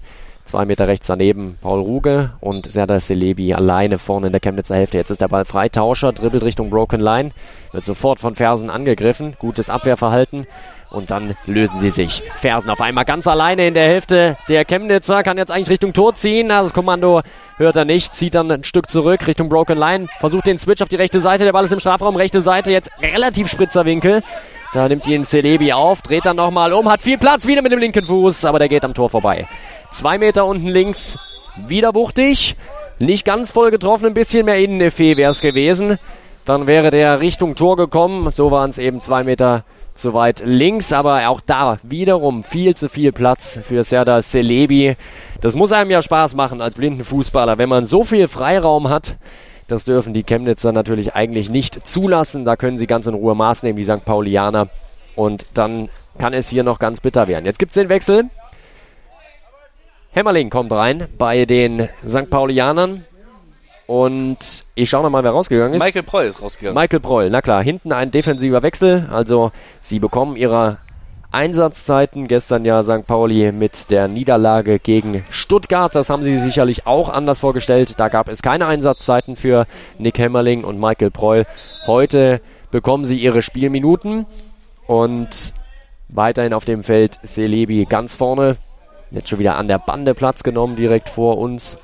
Zwei 0.50 0.66
Meter 0.66 0.88
rechts 0.88 1.06
daneben 1.06 1.60
Paul 1.62 1.80
Ruge 1.80 2.32
und 2.40 2.72
Serdar 2.72 3.00
Selebi 3.00 3.54
alleine 3.54 4.00
vorne 4.00 4.26
in 4.26 4.34
der 4.34 4.40
Chemnitzer 4.40 4.76
Hälfte. 4.76 4.98
Jetzt 4.98 5.12
ist 5.12 5.22
der 5.22 5.28
Ball 5.28 5.46
frei. 5.46 5.70
Tauscher 5.70 6.12
dribbelt 6.12 6.42
Richtung 6.42 6.72
Broken 6.72 7.00
Line. 7.00 7.30
Wird 7.72 7.86
sofort 7.86 8.20
von 8.20 8.34
Fersen 8.34 8.72
angegriffen. 8.72 9.36
Gutes 9.38 9.70
Abwehrverhalten. 9.70 10.48
Und 10.90 11.12
dann 11.12 11.36
lösen 11.46 11.78
sie 11.78 11.92
sich. 11.92 12.24
Fersen 12.36 12.72
auf 12.72 12.82
einmal 12.82 13.06
ganz 13.06 13.28
alleine 13.28 13.68
in 13.68 13.76
der 13.76 13.84
Hälfte. 13.84 14.38
Der 14.50 14.66
Chemnitzer 14.66 15.22
kann 15.22 15.38
jetzt 15.38 15.52
eigentlich 15.52 15.70
Richtung 15.70 15.94
Tor 15.94 16.16
ziehen. 16.16 16.50
Das 16.50 16.74
Kommando 16.74 17.22
hört 17.58 17.76
er 17.76 17.86
nicht. 17.86 18.16
Zieht 18.16 18.34
dann 18.34 18.50
ein 18.50 18.64
Stück 18.64 18.90
zurück 18.90 19.28
Richtung 19.28 19.50
Broken 19.50 19.78
Line. 19.78 20.08
Versucht 20.18 20.48
den 20.48 20.58
Switch 20.58 20.82
auf 20.82 20.90
die 20.90 20.96
rechte 20.96 21.20
Seite. 21.20 21.44
Der 21.44 21.54
Ball 21.54 21.66
ist 21.66 21.74
im 21.74 21.80
Strafraum. 21.80 22.16
Rechte 22.16 22.42
Seite. 22.42 22.72
Jetzt 22.72 22.90
relativ 23.00 23.50
spritzer 23.50 23.86
Winkel. 23.86 24.24
Da 24.74 24.88
nimmt 24.88 25.06
ihn 25.06 25.26
Celebi 25.26 25.74
auf. 25.74 26.02
Dreht 26.02 26.26
dann 26.26 26.38
nochmal 26.38 26.74
um. 26.74 26.92
Hat 26.92 27.02
viel 27.04 27.20
Platz 27.20 27.46
wieder 27.46 27.62
mit 27.62 27.72
dem 27.72 27.80
linken 27.80 28.06
Fuß. 28.06 28.46
Aber 28.46 28.58
der 28.58 28.68
geht 28.68 28.84
am 28.84 28.96
Tor 28.96 29.12
vorbei. 29.12 29.48
Zwei 29.92 30.18
Meter 30.18 30.46
unten 30.46 30.68
links, 30.68 31.18
wieder 31.68 31.96
wuchtig. 31.96 32.56
Nicht 33.00 33.26
ganz 33.26 33.52
voll 33.52 33.72
getroffen, 33.72 34.06
ein 34.06 34.14
bisschen 34.14 34.46
mehr 34.46 34.58
Inneneffet 34.58 35.18
wäre 35.18 35.32
es 35.32 35.42
gewesen. 35.42 35.98
Dann 36.46 36.68
wäre 36.68 36.90
der 36.90 37.20
Richtung 37.20 37.56
Tor 37.56 37.76
gekommen. 37.76 38.32
So 38.32 38.52
waren 38.52 38.70
es 38.70 38.78
eben 38.78 39.02
zwei 39.02 39.24
Meter 39.24 39.64
zu 39.94 40.14
weit 40.14 40.42
links, 40.46 40.94
aber 40.94 41.28
auch 41.30 41.42
da 41.42 41.78
wiederum 41.84 42.44
viel 42.44 42.76
zu 42.76 42.90
viel 42.90 43.12
Platz 43.12 43.60
für 43.62 43.84
Serdar 43.84 44.22
Celebi. 44.22 44.96
Das 45.42 45.56
muss 45.56 45.72
einem 45.72 45.92
ja 45.92 46.02
Spaß 46.02 46.36
machen 46.36 46.62
als 46.62 46.76
blinden 46.76 47.04
Fußballer, 47.04 47.58
wenn 47.58 47.70
man 47.70 47.86
so 47.86 48.04
viel 48.04 48.28
Freiraum 48.28 48.90
hat. 48.90 49.18
Das 49.68 49.86
dürfen 49.86 50.14
die 50.14 50.24
Chemnitzer 50.24 50.72
natürlich 50.72 51.14
eigentlich 51.16 51.50
nicht 51.50 51.86
zulassen. 51.86 52.46
Da 52.46 52.56
können 52.56 52.78
sie 52.78 52.88
ganz 52.88 53.08
in 53.08 53.14
Ruhe 53.14 53.36
Maß 53.36 53.64
nehmen, 53.64 53.78
die 53.78 53.84
St. 53.84 54.04
Paulianer. 54.04 54.70
Und 55.16 55.46
dann 55.54 55.90
kann 56.18 56.34
es 56.34 56.50
hier 56.50 56.64
noch 56.64 56.80
ganz 56.80 57.02
bitter 57.02 57.28
werden. 57.28 57.46
Jetzt 57.46 57.60
gibt 57.60 57.72
es 57.72 57.76
den 57.76 57.90
Wechsel. 57.90 58.30
Hämmerling 60.12 60.50
kommt 60.50 60.72
rein 60.72 61.08
bei 61.18 61.46
den 61.46 61.88
St. 62.08 62.30
Paulianern. 62.30 63.06
Und 63.86 64.66
ich 64.76 64.90
schaue 64.90 65.04
nochmal, 65.04 65.24
wer 65.24 65.32
rausgegangen 65.32 65.74
ist. 65.74 65.84
Michael 65.84 66.04
Proll 66.04 66.26
ist 66.26 66.42
rausgegangen. 66.42 66.80
Michael 66.80 67.00
Proll, 67.00 67.30
na 67.32 67.42
klar. 67.42 67.64
Hinten 67.64 67.92
ein 67.92 68.12
defensiver 68.12 68.62
Wechsel. 68.62 69.08
Also 69.12 69.52
sie 69.82 70.00
bekommen 70.00 70.36
ihre 70.36 70.78
Einsatzzeiten. 71.32 72.28
Gestern 72.28 72.66
ja 72.66 72.84
St. 72.84 73.08
Pauli 73.08 73.52
mit 73.52 73.90
der 73.90 74.08
Niederlage 74.08 74.78
gegen 74.78 75.26
Stuttgart. 75.30 75.96
Das 75.96 76.10
haben 76.12 76.22
sie 76.22 76.38
sicherlich 76.38 76.86
auch 76.86 77.10
anders 77.10 77.40
vorgestellt. 77.40 78.00
Da 78.00 78.10
gab 78.10 78.30
es 78.30 78.44
keine 78.44 78.68
Einsatzzeiten 78.68 79.36
für 79.36 79.66
Nick 79.98 80.20
Hämmerling 80.20 80.64
und 80.64 80.80
Michael 80.80 81.10
Proll. 81.10 81.46
Heute 81.88 82.42
bekommen 82.70 83.06
sie 83.06 83.18
ihre 83.18 83.42
Spielminuten. 83.42 84.28
Und 84.86 85.54
weiterhin 86.10 86.54
auf 86.54 86.66
dem 86.66 86.84
Feld 86.84 87.20
Selebi 87.24 87.86
ganz 87.86 88.16
vorne. 88.16 88.58
Jetzt 89.12 89.30
schon 89.30 89.40
wieder 89.40 89.56
an 89.56 89.68
der 89.68 89.80
Bande 89.80 90.14
Platz 90.14 90.44
genommen, 90.44 90.76
direkt 90.76 91.10
vor 91.10 91.38
uns 91.38 91.78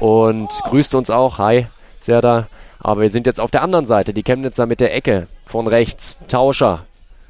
und 0.00 0.48
grüßt 0.64 0.94
uns 0.94 1.10
auch. 1.10 1.38
Hi, 1.38 1.66
Serda. 1.98 2.46
Aber 2.78 3.00
wir 3.00 3.10
sind 3.10 3.26
jetzt 3.26 3.40
auf 3.40 3.50
der 3.50 3.62
anderen 3.62 3.86
Seite. 3.86 4.12
Die 4.12 4.22
Chemnitzer 4.22 4.66
mit 4.66 4.80
der 4.80 4.94
Ecke 4.94 5.26
von 5.46 5.66
rechts. 5.66 6.18
Tauscher 6.28 6.84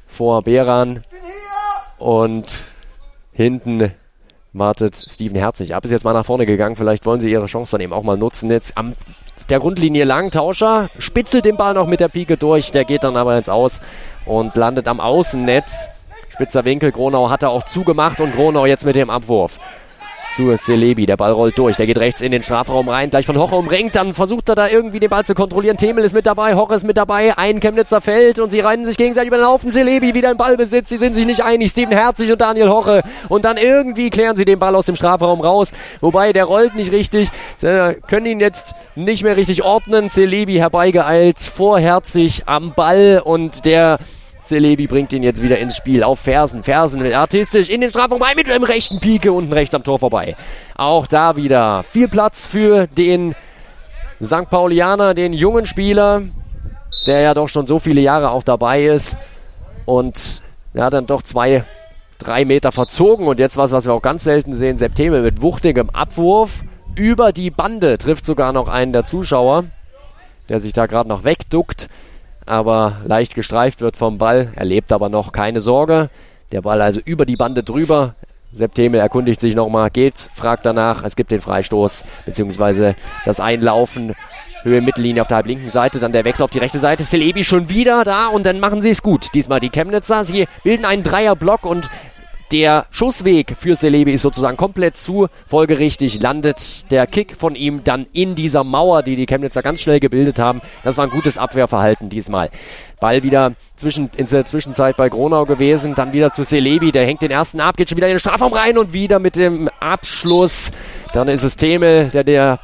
vor 0.05 0.43
Beran. 0.43 1.03
Und 1.97 2.63
hinten 3.31 3.91
wartet 4.53 4.95
Steven 4.95 5.37
Herzig 5.37 5.73
ab. 5.73 5.85
Ist 5.85 5.91
jetzt 5.91 6.03
mal 6.03 6.13
nach 6.13 6.25
vorne 6.25 6.45
gegangen. 6.45 6.75
Vielleicht 6.75 7.05
wollen 7.05 7.19
sie 7.19 7.31
ihre 7.31 7.45
Chance 7.45 7.71
dann 7.71 7.81
eben 7.81 7.93
auch 7.93 8.03
mal 8.03 8.17
nutzen. 8.17 8.51
Jetzt 8.51 8.77
am 8.77 8.95
der 9.49 9.59
Grundlinie 9.59 10.05
lang. 10.05 10.31
Tauscher 10.31 10.89
spitzelt 10.97 11.45
den 11.45 11.55
Ball 11.55 11.73
noch 11.73 11.87
mit 11.87 11.99
der 11.99 12.09
Pike 12.09 12.37
durch. 12.37 12.71
Der 12.71 12.83
geht 12.83 13.03
dann 13.03 13.15
aber 13.15 13.37
ins 13.37 13.49
Aus 13.49 13.79
und 14.25 14.55
landet 14.55 14.87
am 14.87 14.99
Außennetz. 14.99 15.89
Spitzer 16.35 16.65
Winkel. 16.65 16.91
Gronau 16.91 17.29
hat 17.29 17.43
er 17.43 17.49
auch 17.49 17.63
zugemacht 17.63 18.19
und 18.19 18.35
Gronau 18.35 18.65
jetzt 18.65 18.85
mit 18.85 18.97
dem 18.97 19.09
Abwurf 19.09 19.57
zu 20.35 20.53
Selebi. 20.53 21.05
Der 21.05 21.15
Ball 21.15 21.31
rollt 21.31 21.57
durch. 21.57 21.77
Der 21.77 21.87
geht 21.87 21.97
rechts 21.97 22.19
in 22.19 22.33
den 22.33 22.43
Strafraum 22.43 22.89
rein. 22.89 23.09
Gleich 23.09 23.25
von 23.25 23.37
Hoche 23.37 23.55
umringt. 23.55 23.95
Dann 23.95 24.13
versucht 24.13 24.49
er 24.49 24.55
da 24.55 24.67
irgendwie 24.67 24.99
den 24.99 25.09
Ball 25.09 25.23
zu 25.23 25.33
kontrollieren. 25.33 25.77
Themel 25.77 26.03
ist 26.03 26.13
mit 26.13 26.25
dabei. 26.25 26.55
Hoche 26.55 26.75
ist 26.75 26.83
mit 26.83 26.97
dabei. 26.97 27.37
Ein 27.37 27.61
Chemnitzer 27.61 28.01
Feld 28.01 28.39
und 28.39 28.49
sie 28.49 28.59
reiten 28.59 28.85
sich 28.85 28.97
gegenseitig 28.97 29.29
über 29.29 29.37
den 29.37 29.45
Haufen. 29.45 29.71
Selebi 29.71 30.13
wieder 30.13 30.29
im 30.29 30.35
Ballbesitz. 30.35 30.89
Sie 30.89 30.97
sind 30.97 31.15
sich 31.15 31.25
nicht 31.25 31.41
einig. 31.41 31.71
Steven 31.71 31.95
Herzig 31.95 32.29
und 32.29 32.41
Daniel 32.41 32.67
Hoche. 32.67 33.03
Und 33.29 33.45
dann 33.45 33.55
irgendwie 33.55 34.09
klären 34.09 34.35
sie 34.35 34.43
den 34.43 34.59
Ball 34.59 34.75
aus 34.75 34.87
dem 34.87 34.97
Strafraum 34.97 35.39
raus. 35.39 35.71
Wobei 36.01 36.33
der 36.33 36.43
rollt 36.43 36.75
nicht 36.75 36.91
richtig. 36.91 37.29
Sie 37.55 37.95
können 38.07 38.25
ihn 38.25 38.41
jetzt 38.41 38.75
nicht 38.95 39.23
mehr 39.23 39.37
richtig 39.37 39.63
ordnen. 39.63 40.09
Selebi 40.09 40.55
herbeigeeilt. 40.55 41.39
Vor 41.39 41.79
Herzig 41.79 42.43
am 42.45 42.73
Ball 42.73 43.21
und 43.23 43.63
der 43.63 43.99
Selebi 44.49 44.87
bringt 44.87 45.11
ihn 45.13 45.23
jetzt 45.23 45.41
wieder 45.41 45.57
ins 45.57 45.75
Spiel 45.75 46.03
auf 46.03 46.19
Fersen. 46.19 46.63
Fersen 46.63 47.11
artistisch 47.13 47.69
in 47.69 47.81
den 47.81 47.89
Strafraum 47.89 48.21
rein 48.21 48.35
mit 48.35 48.47
dem 48.47 48.63
rechten 48.63 48.99
Pike 48.99 49.31
unten 49.31 49.53
rechts 49.53 49.73
am 49.73 49.83
Tor 49.83 49.99
vorbei. 49.99 50.35
Auch 50.75 51.07
da 51.07 51.35
wieder 51.35 51.83
viel 51.83 52.07
Platz 52.07 52.47
für 52.47 52.87
den 52.87 53.35
St. 54.21 54.49
Paulianer, 54.49 55.13
den 55.13 55.33
jungen 55.33 55.65
Spieler, 55.65 56.21
der 57.07 57.21
ja 57.21 57.33
doch 57.33 57.47
schon 57.47 57.67
so 57.67 57.79
viele 57.79 58.01
Jahre 58.01 58.29
auch 58.29 58.43
dabei 58.43 58.85
ist. 58.85 59.17
Und 59.85 60.41
ja, 60.73 60.89
dann 60.89 61.07
doch 61.07 61.21
zwei, 61.21 61.63
drei 62.19 62.45
Meter 62.45 62.71
verzogen. 62.71 63.27
Und 63.27 63.39
jetzt 63.39 63.57
was, 63.57 63.71
was 63.71 63.85
wir 63.85 63.93
auch 63.93 64.01
ganz 64.01 64.23
selten 64.23 64.53
sehen, 64.53 64.77
September 64.77 65.21
mit 65.21 65.41
wuchtigem 65.41 65.89
Abwurf 65.89 66.63
über 66.95 67.31
die 67.31 67.49
Bande. 67.49 67.97
Trifft 67.97 68.25
sogar 68.25 68.53
noch 68.53 68.67
einen 68.67 68.93
der 68.93 69.05
Zuschauer, 69.05 69.65
der 70.49 70.59
sich 70.59 70.73
da 70.73 70.85
gerade 70.85 71.09
noch 71.09 71.23
wegduckt 71.23 71.89
aber 72.45 72.97
leicht 73.05 73.35
gestreift 73.35 73.81
wird 73.81 73.95
vom 73.97 74.17
Ball. 74.17 74.51
Erlebt 74.55 74.91
aber 74.91 75.09
noch 75.09 75.31
keine 75.31 75.61
Sorge. 75.61 76.09
Der 76.51 76.61
Ball 76.61 76.81
also 76.81 76.99
über 77.03 77.25
die 77.25 77.35
Bande 77.35 77.63
drüber. 77.63 78.15
Septemel 78.53 79.01
erkundigt 79.01 79.41
sich 79.41 79.55
nochmal, 79.55 79.89
geht's, 79.89 80.29
fragt 80.33 80.65
danach. 80.65 81.03
Es 81.03 81.15
gibt 81.15 81.31
den 81.31 81.41
Freistoß, 81.41 82.05
beziehungsweise 82.25 82.95
das 83.25 83.39
Einlaufen. 83.39 84.15
Höhe 84.63 84.81
Mittellinie 84.81 85.21
auf 85.21 85.27
der 85.27 85.37
halblinken 85.37 85.69
Seite, 85.69 85.99
dann 85.99 86.11
der 86.11 86.25
Wechsel 86.25 86.41
auf 86.41 86.49
die 86.49 86.57
rechte 86.57 86.79
Seite. 86.79 87.03
Celebi 87.03 87.43
schon 87.43 87.69
wieder 87.69 88.03
da 88.03 88.27
und 88.27 88.47
dann 88.47 88.59
machen 88.59 88.81
sie 88.81 88.89
es 88.89 89.03
gut. 89.03 89.27
Diesmal 89.35 89.59
die 89.59 89.69
Chemnitzer. 89.69 90.23
Sie 90.23 90.47
bilden 90.63 90.85
einen 90.85 91.03
Dreierblock 91.03 91.65
und 91.65 91.89
der 92.55 92.85
Schussweg 92.89 93.53
für 93.59 93.75
Selebi 93.75 94.13
ist 94.13 94.21
sozusagen 94.21 94.55
komplett 94.55 94.95
zu. 94.95 95.27
Folgerichtig 95.45 96.21
landet 96.21 96.89
der 96.89 97.05
Kick 97.05 97.35
von 97.35 97.53
ihm 97.53 97.83
dann 97.83 98.05
in 98.13 98.33
dieser 98.33 98.63
Mauer, 98.63 99.03
die 99.03 99.17
die 99.17 99.25
Chemnitzer 99.25 99.61
ganz 99.61 99.81
schnell 99.81 99.99
gebildet 99.99 100.39
haben. 100.39 100.61
Das 100.81 100.95
war 100.95 101.03
ein 101.03 101.09
gutes 101.09 101.37
Abwehrverhalten 101.37 102.07
diesmal. 102.07 102.49
Ball 103.01 103.23
wieder 103.23 103.55
zwischen, 103.75 104.09
in 104.15 104.27
der 104.27 104.45
Zwischenzeit 104.45 104.95
bei 104.95 105.09
Gronau 105.09 105.43
gewesen, 105.43 105.95
dann 105.95 106.13
wieder 106.13 106.31
zu 106.31 106.45
Selebi, 106.45 106.93
der 106.93 107.05
hängt 107.05 107.23
den 107.23 107.29
ersten 107.29 107.59
ab, 107.59 107.75
geht 107.75 107.89
schon 107.89 107.97
wieder 107.97 108.07
in 108.07 108.13
den 108.13 108.19
Strafraum 108.19 108.53
rein 108.53 108.77
und 108.77 108.93
wieder 108.93 109.19
mit 109.19 109.35
dem 109.35 109.67
Abschluss. 109.81 110.71
Dann 111.11 111.27
ist 111.27 111.43
es 111.43 111.57
Themel, 111.57 112.07
der, 112.11 112.23
der 112.23 112.61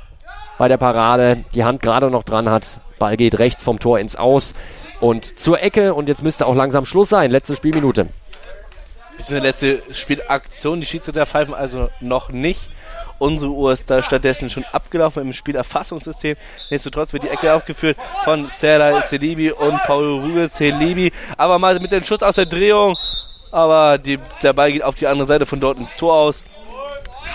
bei 0.57 0.69
der 0.69 0.77
Parade 0.77 1.43
die 1.53 1.65
Hand 1.65 1.81
gerade 1.81 2.09
noch 2.09 2.23
dran 2.23 2.49
hat. 2.49 2.79
Ball 2.97 3.17
geht 3.17 3.39
rechts 3.39 3.65
vom 3.65 3.77
Tor 3.77 3.99
ins 3.99 4.15
Aus 4.15 4.55
und 5.01 5.37
zur 5.37 5.61
Ecke 5.61 5.93
und 5.93 6.07
jetzt 6.07 6.23
müsste 6.23 6.45
auch 6.45 6.55
langsam 6.55 6.85
Schluss 6.85 7.09
sein. 7.09 7.29
Letzte 7.29 7.57
Spielminute 7.57 8.07
diese 9.27 9.39
letzte 9.39 9.81
Spielaktion. 9.91 10.79
Die 10.79 10.85
Schiedsrichter 10.85 11.25
pfeifen 11.25 11.53
also 11.53 11.89
noch 11.99 12.29
nicht. 12.29 12.69
Unsere 13.19 13.51
Uhr 13.51 13.71
ist 13.73 13.89
da 13.89 14.01
stattdessen 14.01 14.49
schon 14.49 14.65
abgelaufen 14.71 15.21
im 15.21 15.33
Spielerfassungssystem. 15.33 16.35
Nichtsdestotrotz 16.71 17.13
wird 17.13 17.23
die 17.23 17.29
Ecke 17.29 17.53
aufgeführt 17.53 17.97
von 18.23 18.49
Serdar 18.49 19.01
Selibi 19.03 19.51
und 19.51 19.77
Paul 19.83 20.21
Rugel 20.21 20.49
Selibi. 20.49 21.11
Aber 21.37 21.59
mal 21.59 21.79
mit 21.79 21.91
dem 21.91 22.03
Schuss 22.03 22.23
aus 22.23 22.35
der 22.35 22.47
Drehung. 22.47 22.97
Aber 23.51 23.97
die, 23.97 24.17
der 24.41 24.53
Ball 24.53 24.71
geht 24.71 24.83
auf 24.83 24.95
die 24.95 25.07
andere 25.07 25.27
Seite 25.27 25.45
von 25.45 25.59
dort 25.59 25.77
ins 25.77 25.93
Tor 25.95 26.13
aus. 26.13 26.43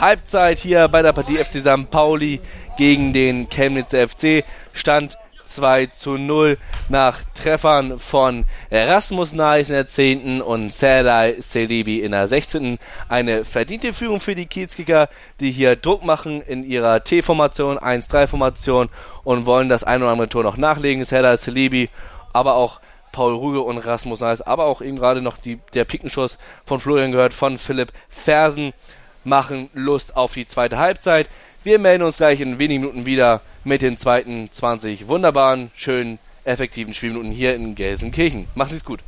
Halbzeit 0.01 0.59
hier 0.59 0.89
bei 0.89 1.03
der 1.03 1.13
Partie 1.13 1.37
FC 1.37 1.61
St. 1.61 1.91
Pauli 1.91 2.41
gegen 2.77 3.13
den 3.13 3.49
Chemnitzer 3.49 4.09
FC. 4.09 4.45
Stand 4.73 5.17
2 5.47 5.87
zu 5.87 6.19
0 6.19 6.59
nach 6.89 7.21
Treffern 7.35 7.99
von 7.99 8.45
Rasmus 8.71 9.33
Neis 9.33 9.69
in 9.69 9.75
der 9.75 9.87
10. 9.87 10.43
und 10.43 10.73
Serdar 10.73 11.29
Selibi 11.39 12.01
in 12.01 12.13
der 12.13 12.29
16. 12.29 12.79
Eine 13.09 13.45
verdiente 13.45 13.93
Führung 13.93 14.21
für 14.21 14.35
die 14.35 14.47
Kiezkicker, 14.47 15.09
die 15.41 15.51
hier 15.51 15.77
Druck 15.77 16.05
machen 16.05 16.43
in 16.43 16.65
ihrer 16.65 17.03
T-Formation, 17.03 17.79
1-3-Formation 17.79 18.89
und 19.25 19.47
wollen 19.47 19.69
das 19.69 19.85
ein 19.85 20.03
oder 20.03 20.13
andere 20.13 20.29
Tor 20.29 20.43
noch 20.43 20.57
nachlegen. 20.57 21.05
Serdar 21.05 21.39
Selibi, 21.39 21.89
aber 22.33 22.55
auch 22.55 22.81
Paul 23.13 23.35
Ruge 23.35 23.63
und 23.63 23.79
Rasmus 23.79 24.21
Neis, 24.21 24.43
aber 24.43 24.65
auch 24.65 24.83
eben 24.83 24.99
gerade 24.99 25.23
noch 25.23 25.39
die, 25.39 25.59
der 25.73 25.87
Pikenschuss 25.87 26.37
von 26.67 26.81
Florian 26.81 27.13
gehört, 27.13 27.33
von 27.33 27.57
Philipp 27.57 27.93
Fersen, 28.11 28.75
machen 29.25 29.71
Lust 29.75 30.17
auf 30.17 30.35
die 30.35 30.47
zweite 30.47 30.79
Halbzeit. 30.79 31.29
Wir 31.67 31.81
melden 31.81 32.05
uns 32.05 32.19
gleich 32.19 32.41
in 32.41 32.61
wenigen 32.61 32.83
Minuten 32.83 33.07
wieder 33.07 33.41
mit 33.65 33.83
den 33.83 33.99
zweiten 33.99 34.49
20 34.53 35.09
wunderbaren, 35.09 35.73
schönen, 35.75 36.21
effektiven 36.45 36.95
Spielminuten 36.95 37.33
hier 37.33 37.57
in 37.57 37.75
Gelsenkirchen. 37.75 38.47
Machen 38.55 38.71
Sie 38.71 38.77
es 38.77 38.85
gut. 38.85 39.01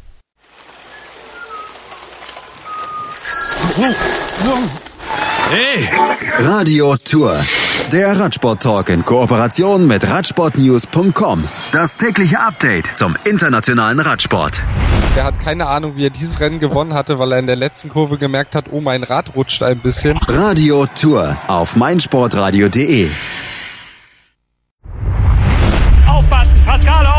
Hey! 5.51 5.89
Radio 6.41 6.97
Tour. 6.97 7.45
Der 7.93 8.21
Radsport-Talk 8.21 8.91
in 8.91 9.03
Kooperation 9.03 9.87
mit 9.87 10.07
Radsportnews.com. 10.07 11.43
Das 11.73 11.97
tägliche 11.97 12.39
Update 12.39 12.95
zum 12.95 13.17
internationalen 13.25 13.99
Radsport. 13.99 14.63
Der 15.17 15.25
hat 15.25 15.41
keine 15.41 15.69
Ahnung, 15.69 15.97
wie 15.97 16.05
er 16.05 16.11
dieses 16.11 16.39
Rennen 16.39 16.61
gewonnen 16.61 16.93
hatte, 16.93 17.19
weil 17.19 17.33
er 17.33 17.39
in 17.39 17.47
der 17.47 17.57
letzten 17.57 17.89
Kurve 17.89 18.19
gemerkt 18.19 18.55
hat, 18.55 18.67
oh, 18.71 18.83
mein 18.83 19.05
Rad 19.05 19.35
rutscht 19.35 19.63
ein 19.63 19.81
bisschen. 19.81 20.19
Radio 20.29 20.85
Tour 20.95 21.39
auf 21.47 21.77
meinsportradio.de. 21.77 23.09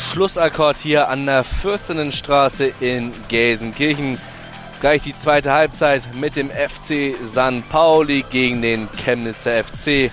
Schlussakkord 0.00 0.78
hier 0.78 1.08
an 1.08 1.26
der 1.26 1.44
Fürstinnenstraße 1.44 2.72
in 2.80 3.12
Gelsenkirchen. 3.28 4.18
Gleich 4.80 5.02
die 5.02 5.16
zweite 5.16 5.52
Halbzeit 5.52 6.02
mit 6.14 6.36
dem 6.36 6.50
FC 6.50 7.14
San 7.24 7.62
Pauli 7.62 8.24
gegen 8.30 8.62
den 8.62 8.88
Chemnitzer 9.04 9.62
FC. 9.62 10.10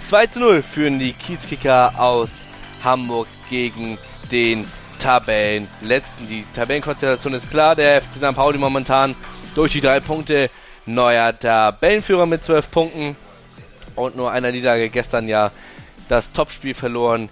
2 0.00 0.26
zu 0.26 0.40
0 0.40 0.62
führen 0.62 0.98
die 0.98 1.12
Kiezkicker 1.12 1.94
aus 1.96 2.40
Hamburg 2.82 3.28
gegen 3.48 3.98
den 4.32 4.66
Tabellenletzten. 4.98 6.28
Die 6.28 6.44
Tabellenkonstellation 6.54 7.32
ist 7.34 7.50
klar. 7.50 7.76
Der 7.76 8.02
FC 8.02 8.16
St. 8.16 8.34
Pauli 8.34 8.58
momentan 8.58 9.14
durch 9.54 9.72
die 9.72 9.80
drei 9.80 10.00
Punkte 10.00 10.50
neuer 10.86 11.38
Tabellenführer 11.38 12.26
mit 12.26 12.42
12 12.42 12.70
Punkten 12.70 13.16
und 13.94 14.16
nur 14.16 14.32
einer 14.32 14.50
Niederlage 14.50 14.90
gestern 14.90 15.28
ja 15.28 15.52
das 16.08 16.32
Topspiel 16.32 16.74
verloren 16.74 17.28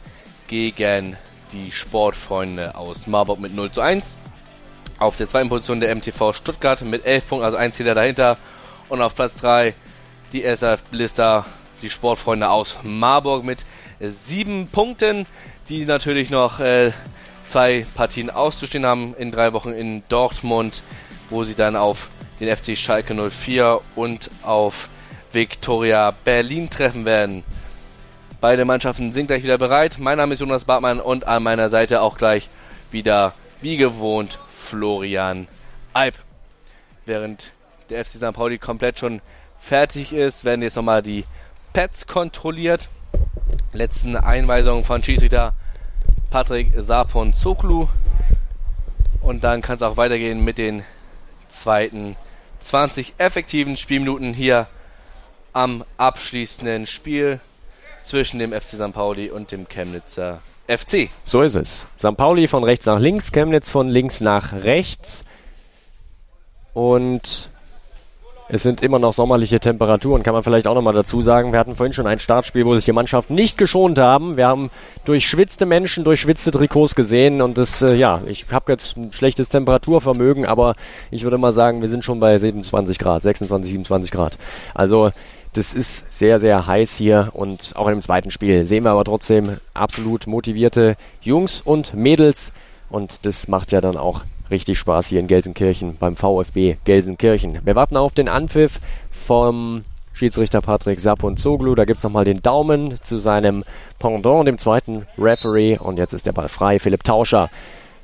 gegen 0.47 1.17
die 1.53 1.71
Sportfreunde 1.71 2.75
aus 2.75 3.07
Marburg 3.07 3.41
mit 3.41 3.55
0 3.55 3.71
zu 3.71 3.81
1. 3.81 4.17
Auf 4.99 5.17
der 5.17 5.29
zweiten 5.29 5.49
Position 5.49 5.81
der 5.81 5.95
MTV 5.95 6.33
Stuttgart 6.33 6.83
mit 6.83 7.07
11 7.07 7.29
Punkten, 7.29 7.45
also 7.45 7.57
ein 7.57 7.73
Zähler 7.73 7.95
dahinter. 7.95 8.37
Und 8.89 9.03
auf 9.03 9.15
Platz 9.15 9.37
3 9.41 9.75
die 10.33 10.45
SF 10.45 10.83
Blister, 10.85 11.47
die 11.83 11.91
Sportfreunde 11.91 12.51
aus 12.51 12.79
Marburg 12.83 13.45
mit 13.45 13.65
7 14.01 14.69
Punkten, 14.69 15.27
die 15.69 15.85
natürlich 15.85 16.31
noch 16.31 16.61
äh, 16.61 16.93
zwei 17.47 17.87
Partien 17.95 18.31
auszustehen 18.31 18.87
haben 18.87 19.15
in 19.19 19.31
drei 19.33 19.53
Wochen 19.53 19.73
in 19.73 20.03
Dortmund, 20.09 20.83
wo 21.31 21.45
sie 21.45 21.55
dann 21.55 21.77
auf 21.77 22.09
den 22.41 22.55
FC 22.55 22.77
Schalke 22.77 23.15
04 23.15 23.81
und 23.97 24.31
auf 24.43 24.89
Viktoria 25.33 26.15
Berlin 26.25 26.71
treffen 26.71 27.05
werden. 27.05 27.43
Beide 28.41 28.65
Mannschaften 28.65 29.11
sind 29.11 29.27
gleich 29.27 29.43
wieder 29.43 29.59
bereit. 29.59 29.97
Mein 29.99 30.19
Name 30.19 30.35
ist 30.35 30.39
Jonas 30.39 30.65
Bartmann 30.65 31.01
und 31.01 31.27
an 31.27 31.43
meiner 31.43 31.71
Seite 31.71 32.01
auch 32.01 32.17
gleich 32.17 32.49
wieder 32.93 33.35
wie 33.61 33.77
gewohnt 33.77 34.39
Florian 34.49 35.49
Alp. 35.93 36.15
Während 37.05 37.51
der 37.91 38.05
FC 38.05 38.19
St. 38.19 38.33
Pauli 38.33 38.59
komplett 38.59 39.01
schon 39.01 39.23
fertig 39.59 40.13
ist, 40.13 40.45
werden 40.45 40.63
jetzt 40.63 40.77
nochmal 40.77 41.03
die 41.03 41.25
Pads 41.73 42.07
kontrolliert. 42.07 42.89
Letzten 43.73 44.17
Einweisungen 44.17 44.85
von 44.85 45.03
Schiedsrichter 45.03 45.53
Patrick 46.31 46.71
Sapon 46.77 47.35
Zoklu. 47.35 47.89
Und 49.21 49.43
dann 49.43 49.63
kann 49.63 49.79
es 49.79 49.83
auch 49.83 49.97
weitergehen 49.97 50.45
mit 50.45 50.59
den 50.59 50.85
zweiten 51.49 52.15
20 52.61 53.15
effektiven 53.19 53.77
Spielminuten 53.77 54.33
hier 54.33 54.69
am 55.53 55.85
abschließenden 55.97 56.87
Spiel 56.87 57.41
zwischen 58.09 58.39
dem 58.39 58.53
FC 58.53 58.71
St. 58.71 58.93
Pauli 58.93 59.31
und 59.31 59.53
dem 59.53 59.69
Chemnitzer 59.69 60.41
FC. 60.67 61.11
So 61.25 61.43
ist 61.43 61.55
es. 61.55 61.87
St. 61.99 62.17
Pauli 62.17 62.49
von 62.49 62.65
rechts 62.65 62.87
nach 62.87 62.99
links, 62.99 63.33
Chemnitz 63.33 63.71
von 63.71 63.89
links 63.89 64.21
nach 64.21 64.53
rechts. 64.53 65.25
Und 66.73 67.51
es 68.51 68.63
sind 68.63 68.81
immer 68.81 68.99
noch 68.99 69.13
sommerliche 69.13 69.61
Temperaturen, 69.61 70.23
kann 70.23 70.33
man 70.33 70.43
vielleicht 70.43 70.67
auch 70.67 70.75
nochmal 70.75 70.95
dazu 70.95 71.21
sagen. 71.21 71.53
Wir 71.53 71.59
hatten 71.59 71.75
vorhin 71.75 71.93
schon 71.93 72.07
ein 72.07 72.19
Startspiel, 72.19 72.65
wo 72.65 72.75
sich 72.75 72.87
die 72.87 72.93
Mannschaften 72.93 73.35
nicht 73.35 73.59
geschont 73.59 73.99
haben. 73.99 74.39
Wir 74.39 74.47
haben 74.47 74.71
durchschwitzte 75.05 75.67
Menschen, 75.67 76.03
durchschwitzte 76.03 76.51
Trikots 76.51 76.95
gesehen 76.95 77.43
und 77.43 77.59
das, 77.59 77.83
äh, 77.83 77.95
ja, 77.95 78.23
ich 78.27 78.47
habe 78.51 78.73
jetzt 78.73 78.97
ein 78.97 79.13
schlechtes 79.13 79.51
Temperaturvermögen, 79.51 80.47
aber 80.47 80.77
ich 81.11 81.25
würde 81.25 81.37
mal 81.37 81.53
sagen, 81.53 81.83
wir 81.83 81.89
sind 81.89 82.05
schon 82.05 82.21
bei 82.21 82.39
27 82.39 82.99
Grad, 82.99 83.23
26, 83.23 83.71
27 83.71 84.11
Grad. 84.11 84.39
Also 84.73 85.11
das 85.59 85.75
ist 85.75 86.07
sehr, 86.17 86.39
sehr 86.39 86.69
heiß 86.69 86.97
hier 86.97 87.31
und 87.33 87.73
auch 87.75 87.89
im 87.89 88.01
zweiten 88.01 88.31
Spiel 88.31 88.65
sehen 88.65 88.85
wir 88.85 88.93
aber 88.93 89.03
trotzdem 89.03 89.57
absolut 89.75 90.29
motivierte 90.29 90.95
Jungs 91.21 91.63
und 91.63 91.95
Mädels 91.95 92.53
und 92.91 93.27
das 93.27 93.49
macht 93.49 93.73
ja 93.73 93.81
dann 93.81 93.97
auch 93.97 94.23
richtig 94.53 94.79
Spaß 94.79 95.09
hier 95.09 95.19
in 95.19 95.27
Gelsenkirchen 95.27 95.97
beim 95.99 96.15
VfB 96.15 96.77
Gelsenkirchen. 96.85 97.59
Wir 97.65 97.75
warten 97.75 97.97
auf 97.97 98.15
den 98.15 98.29
Anpfiff 98.29 98.79
vom 99.11 99.83
Schiedsrichter 100.13 100.61
Patrick 100.61 101.01
Saponzoglu. 101.01 101.75
Da 101.75 101.85
gibt 101.85 101.99
es 101.99 102.05
nochmal 102.05 102.25
den 102.25 102.41
Daumen 102.41 102.95
zu 103.03 103.19
seinem 103.19 103.65
Pendant, 103.99 104.47
dem 104.47 104.59
zweiten 104.59 105.09
Referee. 105.19 105.77
Und 105.77 105.99
jetzt 105.99 106.13
ist 106.13 106.27
der 106.27 106.33
Ball 106.33 106.49
frei. 106.49 106.79
Philipp 106.79 107.03
Tauscher 107.03 107.51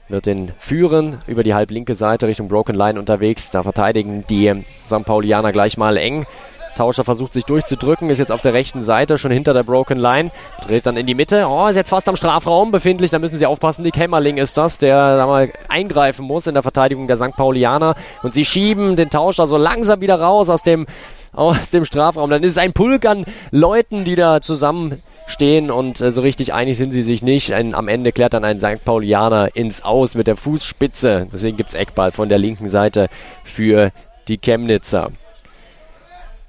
wird 0.09 0.27
den 0.27 0.53
führen 0.59 1.19
über 1.27 1.43
die 1.43 1.55
halblinke 1.55 1.95
Seite 1.95 2.27
Richtung 2.27 2.49
Broken 2.49 2.75
Line 2.75 2.99
unterwegs. 2.99 3.51
Da 3.51 3.63
verteidigen 3.63 4.25
die 4.29 4.65
St. 4.87 5.05
Paulianer 5.05 5.53
gleich 5.53 5.77
mal 5.77 5.97
eng. 5.97 6.27
Tauscher 6.75 7.05
versucht 7.05 7.33
sich 7.33 7.45
durchzudrücken, 7.45 8.11
ist 8.11 8.19
jetzt 8.19 8.33
auf 8.33 8.41
der 8.41 8.53
rechten 8.53 8.83
Seite, 8.83 9.19
schon 9.19 9.31
hinter 9.31 9.55
der 9.55 9.63
Broken 9.63 9.99
Line, 9.99 10.31
dreht 10.67 10.87
dann 10.87 10.97
in 10.97 11.07
die 11.07 11.15
Mitte. 11.15 11.47
Oh, 11.49 11.67
ist 11.67 11.77
jetzt 11.77 11.91
fast 11.91 12.09
am 12.09 12.17
Strafraum 12.17 12.71
befindlich, 12.71 13.11
da 13.11 13.19
müssen 13.19 13.39
sie 13.39 13.47
aufpassen. 13.47 13.83
Nick 13.83 13.97
Hämmerling 13.97 14.37
ist 14.37 14.59
das, 14.59 14.79
der 14.79 15.17
da 15.17 15.27
mal 15.27 15.53
eingreifen 15.69 16.27
muss 16.27 16.47
in 16.47 16.55
der 16.55 16.63
Verteidigung 16.63 17.07
der 17.07 17.17
St. 17.17 17.37
Paulianer. 17.37 17.95
Und 18.23 18.35
sie 18.35 18.45
schieben 18.45 18.97
den 18.97 19.11
Tauscher 19.11 19.47
so 19.47 19.57
langsam 19.57 20.01
wieder 20.01 20.21
raus 20.21 20.51
aus 20.51 20.63
dem, 20.63 20.87
aus 21.33 21.71
dem 21.71 21.85
Strafraum. 21.85 22.31
Dann 22.31 22.43
ist 22.43 22.53
es 22.53 22.59
ein 22.59 22.73
Pulk 22.73 23.07
an 23.07 23.25
Leuten, 23.51 24.05
die 24.05 24.17
da 24.17 24.41
zusammen 24.41 25.03
stehen 25.27 25.71
und 25.71 26.01
äh, 26.01 26.13
so 26.13 26.21
richtig 26.21 26.53
einig 26.53 26.77
sind 26.77 26.93
sie 26.93 27.03
sich 27.03 27.23
nicht. 27.23 27.53
Ein, 27.53 27.75
am 27.75 27.89
Ende 27.89 28.13
klärt 28.13 28.35
dann 28.35 28.45
ein 28.45 28.61
St. 28.61 28.85
Paulianer 28.85 29.55
ins 29.55 29.83
Aus 29.85 30.15
mit 30.15 30.27
der 30.27 30.37
Fußspitze. 30.37 31.29
Deswegen 31.33 31.57
gibt's 31.57 31.75
Eckball 31.75 32.13
von 32.13 32.29
der 32.29 32.39
linken 32.39 32.69
Seite 32.69 33.09
für 33.45 33.91
die 34.29 34.39
Chemnitzer. 34.39 35.11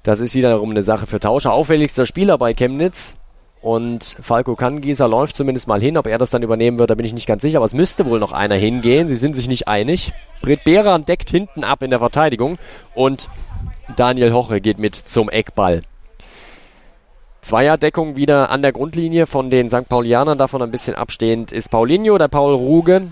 Das 0.06 0.20
ist 0.20 0.36
wiederum 0.36 0.70
eine 0.70 0.84
Sache 0.84 1.08
für 1.08 1.18
Tauscher. 1.18 1.52
Auffälligster 1.52 2.06
Spieler 2.06 2.38
bei 2.38 2.54
Chemnitz. 2.54 3.14
Und 3.60 4.04
Falco 4.20 4.54
Kangieser 4.54 5.08
läuft 5.08 5.34
zumindest 5.34 5.66
mal 5.66 5.80
hin. 5.80 5.96
Ob 5.96 6.06
er 6.06 6.16
das 6.16 6.30
dann 6.30 6.44
übernehmen 6.44 6.78
wird, 6.78 6.90
da 6.90 6.94
bin 6.94 7.04
ich 7.04 7.12
nicht 7.12 7.26
ganz 7.26 7.42
sicher. 7.42 7.56
Aber 7.58 7.66
es 7.66 7.74
müsste 7.74 8.06
wohl 8.06 8.20
noch 8.20 8.30
einer 8.30 8.54
hingehen. 8.54 9.08
Sie 9.08 9.16
sind 9.16 9.34
sich 9.34 9.48
nicht 9.48 9.66
einig. 9.66 10.12
Britt 10.42 10.62
Behran 10.62 11.04
deckt 11.04 11.30
hinten 11.30 11.64
ab 11.64 11.82
in 11.82 11.90
der 11.90 11.98
Verteidigung. 11.98 12.56
Und 12.94 13.28
Daniel 13.96 14.32
Hoche 14.32 14.60
geht 14.60 14.78
mit 14.78 14.94
zum 14.94 15.28
Eckball. 15.28 15.82
Zweierdeckung 17.40 18.14
wieder 18.14 18.50
an 18.50 18.62
der 18.62 18.70
Grundlinie 18.70 19.26
von 19.26 19.50
den 19.50 19.70
St. 19.70 19.88
Paulianern. 19.88 20.38
Davon 20.38 20.62
ein 20.62 20.70
bisschen 20.70 20.94
abstehend 20.94 21.50
ist 21.50 21.68
Paulinho, 21.68 22.16
der 22.16 22.28
Paul 22.28 22.54
Ruge. 22.54 23.08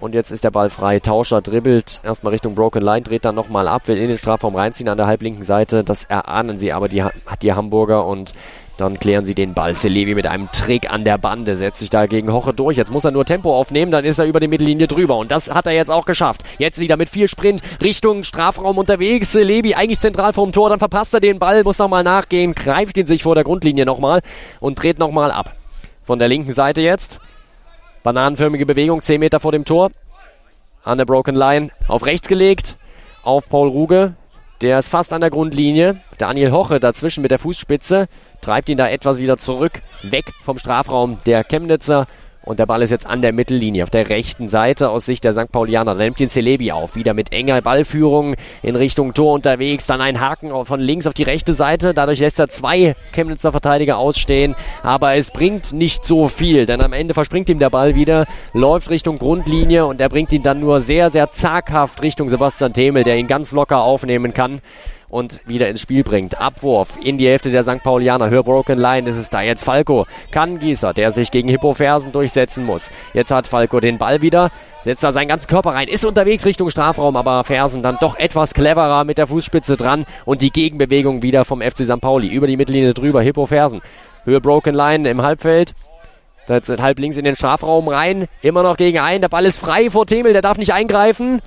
Und 0.00 0.14
jetzt 0.14 0.32
ist 0.32 0.44
der 0.44 0.50
Ball 0.50 0.70
frei. 0.70 0.98
Tauscher 1.00 1.40
dribbelt 1.40 2.00
erstmal 2.04 2.32
Richtung 2.32 2.54
Broken 2.54 2.82
Line, 2.82 3.02
dreht 3.02 3.24
dann 3.24 3.34
nochmal 3.34 3.68
ab, 3.68 3.86
will 3.86 3.96
in 3.96 4.08
den 4.08 4.18
Strafraum 4.18 4.56
reinziehen 4.56 4.88
an 4.88 4.98
der 4.98 5.06
halblinken 5.06 5.44
Seite. 5.44 5.84
Das 5.84 6.04
erahnen 6.04 6.58
sie 6.58 6.72
aber, 6.72 6.88
die, 6.88 7.04
die 7.40 7.52
Hamburger. 7.52 8.04
Und 8.06 8.32
dann 8.76 8.98
klären 8.98 9.24
sie 9.24 9.34
den 9.34 9.54
Ball. 9.54 9.76
Selevi 9.76 10.14
mit 10.14 10.26
einem 10.26 10.50
Trick 10.50 10.92
an 10.92 11.04
der 11.04 11.16
Bande 11.16 11.56
setzt 11.56 11.78
sich 11.78 11.90
da 11.90 12.06
gegen 12.06 12.32
Hoche 12.32 12.52
durch. 12.52 12.76
Jetzt 12.76 12.90
muss 12.90 13.04
er 13.04 13.12
nur 13.12 13.24
Tempo 13.24 13.56
aufnehmen, 13.56 13.92
dann 13.92 14.04
ist 14.04 14.18
er 14.18 14.26
über 14.26 14.40
die 14.40 14.48
Mittellinie 14.48 14.88
drüber. 14.88 15.16
Und 15.16 15.30
das 15.30 15.48
hat 15.48 15.66
er 15.66 15.72
jetzt 15.72 15.90
auch 15.90 16.06
geschafft. 16.06 16.42
Jetzt 16.58 16.80
wieder 16.80 16.96
mit 16.96 17.08
viel 17.08 17.28
Sprint 17.28 17.62
Richtung 17.80 18.24
Strafraum 18.24 18.76
unterwegs. 18.76 19.32
Selevi 19.32 19.74
eigentlich 19.74 20.00
zentral 20.00 20.32
vorm 20.32 20.50
Tor, 20.50 20.70
dann 20.70 20.80
verpasst 20.80 21.14
er 21.14 21.20
den 21.20 21.38
Ball, 21.38 21.62
muss 21.62 21.78
nochmal 21.78 22.02
nachgehen, 22.02 22.54
greift 22.54 22.96
ihn 22.98 23.06
sich 23.06 23.22
vor 23.22 23.36
der 23.36 23.44
Grundlinie 23.44 23.86
nochmal 23.86 24.22
und 24.58 24.82
dreht 24.82 24.98
nochmal 24.98 25.30
ab. 25.30 25.54
Von 26.04 26.18
der 26.18 26.28
linken 26.28 26.52
Seite 26.52 26.82
jetzt. 26.82 27.20
Bananenförmige 28.04 28.66
Bewegung, 28.66 29.00
10 29.00 29.18
Meter 29.18 29.40
vor 29.40 29.50
dem 29.50 29.64
Tor. 29.64 29.90
An 30.84 30.98
der 30.98 31.06
Broken 31.06 31.34
Line 31.34 31.70
auf 31.88 32.04
rechts 32.04 32.28
gelegt. 32.28 32.76
Auf 33.22 33.48
Paul 33.48 33.68
Ruge. 33.68 34.14
Der 34.60 34.78
ist 34.78 34.90
fast 34.90 35.14
an 35.14 35.22
der 35.22 35.30
Grundlinie. 35.30 36.02
Daniel 36.18 36.52
Hoche 36.52 36.80
dazwischen 36.80 37.22
mit 37.22 37.30
der 37.30 37.38
Fußspitze. 37.38 38.08
Treibt 38.42 38.68
ihn 38.68 38.76
da 38.76 38.90
etwas 38.90 39.20
wieder 39.20 39.38
zurück. 39.38 39.80
Weg 40.02 40.26
vom 40.42 40.58
Strafraum 40.58 41.18
der 41.24 41.44
Chemnitzer. 41.44 42.06
Und 42.44 42.58
der 42.58 42.66
Ball 42.66 42.82
ist 42.82 42.90
jetzt 42.90 43.06
an 43.06 43.22
der 43.22 43.32
Mittellinie 43.32 43.82
auf 43.84 43.90
der 43.90 44.08
rechten 44.10 44.48
Seite 44.48 44.90
aus 44.90 45.06
Sicht 45.06 45.24
der 45.24 45.32
St. 45.32 45.50
Paulianer. 45.50 45.94
Da 45.94 46.04
nimmt 46.04 46.20
den 46.20 46.28
Celebi 46.28 46.72
auf. 46.72 46.94
Wieder 46.94 47.14
mit 47.14 47.32
enger 47.32 47.62
Ballführung 47.62 48.34
in 48.62 48.76
Richtung 48.76 49.14
Tor 49.14 49.32
unterwegs. 49.32 49.86
Dann 49.86 50.02
ein 50.02 50.20
Haken 50.20 50.52
von 50.66 50.80
links 50.80 51.06
auf 51.06 51.14
die 51.14 51.22
rechte 51.22 51.54
Seite. 51.54 51.94
Dadurch 51.94 52.20
lässt 52.20 52.38
er 52.38 52.48
zwei 52.48 52.96
Chemnitzer 53.12 53.50
Verteidiger 53.50 53.96
ausstehen. 53.96 54.54
Aber 54.82 55.14
es 55.14 55.30
bringt 55.30 55.72
nicht 55.72 56.04
so 56.04 56.28
viel, 56.28 56.66
denn 56.66 56.82
am 56.82 56.92
Ende 56.92 57.14
verspringt 57.14 57.48
ihm 57.48 57.58
der 57.58 57.70
Ball 57.70 57.94
wieder, 57.94 58.26
läuft 58.52 58.90
Richtung 58.90 59.16
Grundlinie 59.16 59.86
und 59.86 60.00
er 60.00 60.10
bringt 60.10 60.32
ihn 60.32 60.42
dann 60.42 60.60
nur 60.60 60.80
sehr, 60.80 61.10
sehr 61.10 61.32
zaghaft 61.32 62.02
Richtung 62.02 62.28
Sebastian 62.28 62.72
Themel, 62.72 63.04
der 63.04 63.16
ihn 63.16 63.26
ganz 63.26 63.52
locker 63.52 63.82
aufnehmen 63.82 64.34
kann 64.34 64.60
und 65.14 65.40
wieder 65.46 65.68
ins 65.68 65.80
Spiel 65.80 66.02
bringt. 66.02 66.40
Abwurf 66.40 66.98
in 67.00 67.18
die 67.18 67.28
Hälfte 67.28 67.50
der 67.50 67.62
St. 67.62 67.84
Paulianer. 67.84 68.30
Hör 68.30 68.42
Broken 68.42 68.78
Line 68.78 69.08
ist 69.08 69.16
es 69.16 69.30
da. 69.30 69.42
Jetzt 69.42 69.64
Falco. 69.64 70.06
Kann 70.32 70.58
Gießer, 70.58 70.92
der 70.92 71.12
sich 71.12 71.30
gegen 71.30 71.48
Hippo 71.48 71.72
Fersen 71.72 72.10
durchsetzen 72.10 72.66
muss. 72.66 72.90
Jetzt 73.12 73.30
hat 73.30 73.46
Falco 73.46 73.78
den 73.78 73.96
Ball 73.96 74.22
wieder. 74.22 74.50
Setzt 74.82 75.04
da 75.04 75.12
seinen 75.12 75.28
ganzen 75.28 75.46
Körper 75.46 75.70
rein. 75.70 75.86
Ist 75.86 76.04
unterwegs 76.04 76.44
Richtung 76.44 76.68
Strafraum, 76.68 77.16
aber 77.16 77.44
Fersen 77.44 77.80
dann 77.80 77.96
doch 78.00 78.18
etwas 78.18 78.54
cleverer 78.54 79.04
mit 79.04 79.16
der 79.18 79.28
Fußspitze 79.28 79.76
dran. 79.76 80.04
Und 80.24 80.42
die 80.42 80.50
Gegenbewegung 80.50 81.22
wieder 81.22 81.44
vom 81.44 81.62
FC 81.62 81.84
St. 81.84 82.00
Pauli. 82.00 82.28
Über 82.28 82.48
die 82.48 82.56
Mittellinie 82.56 82.92
drüber. 82.92 83.22
Hippo 83.22 83.46
Fersen. 83.46 83.82
Höhe 84.24 84.40
Broken 84.40 84.74
Line 84.74 85.08
im 85.08 85.22
Halbfeld. 85.22 85.74
Jetzt 86.48 86.68
halb 86.68 86.98
links 86.98 87.16
in 87.16 87.24
den 87.24 87.36
Strafraum 87.36 87.86
rein. 87.86 88.26
Immer 88.42 88.64
noch 88.64 88.76
gegen 88.76 88.98
einen. 88.98 89.20
Der 89.20 89.28
Ball 89.28 89.46
ist 89.46 89.60
frei 89.60 89.90
vor 89.90 90.06
Themel. 90.06 90.32
Der 90.32 90.42
darf 90.42 90.58
nicht 90.58 90.72
eingreifen. 90.72 91.40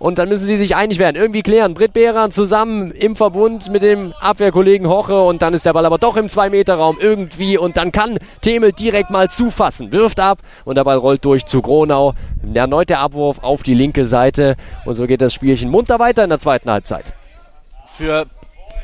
Und 0.00 0.18
dann 0.18 0.30
müssen 0.30 0.46
sie 0.46 0.56
sich 0.56 0.74
einig 0.76 0.98
werden, 0.98 1.14
irgendwie 1.14 1.42
klären. 1.42 1.74
Britt 1.74 1.92
Behran 1.92 2.30
zusammen 2.30 2.90
im 2.90 3.14
Verbund 3.14 3.70
mit 3.70 3.82
dem 3.82 4.14
Abwehrkollegen 4.18 4.88
Hoche 4.88 5.20
und 5.20 5.42
dann 5.42 5.52
ist 5.52 5.66
der 5.66 5.74
Ball 5.74 5.84
aber 5.84 5.98
doch 5.98 6.16
im 6.16 6.28
2-Meter-Raum 6.28 6.96
irgendwie 6.98 7.58
und 7.58 7.76
dann 7.76 7.92
kann 7.92 8.18
Themel 8.40 8.72
direkt 8.72 9.10
mal 9.10 9.28
zufassen. 9.28 9.92
Wirft 9.92 10.18
ab 10.18 10.38
und 10.64 10.76
der 10.76 10.84
Ball 10.84 10.96
rollt 10.96 11.22
durch 11.26 11.44
zu 11.44 11.60
Gronau. 11.60 12.14
Erneut 12.54 12.88
der 12.88 13.00
Abwurf 13.00 13.40
auf 13.40 13.62
die 13.62 13.74
linke 13.74 14.08
Seite 14.08 14.56
und 14.86 14.94
so 14.94 15.06
geht 15.06 15.20
das 15.20 15.34
Spielchen 15.34 15.68
munter 15.68 15.98
weiter 15.98 16.24
in 16.24 16.30
der 16.30 16.38
zweiten 16.38 16.70
Halbzeit. 16.70 17.12
Für 17.86 18.24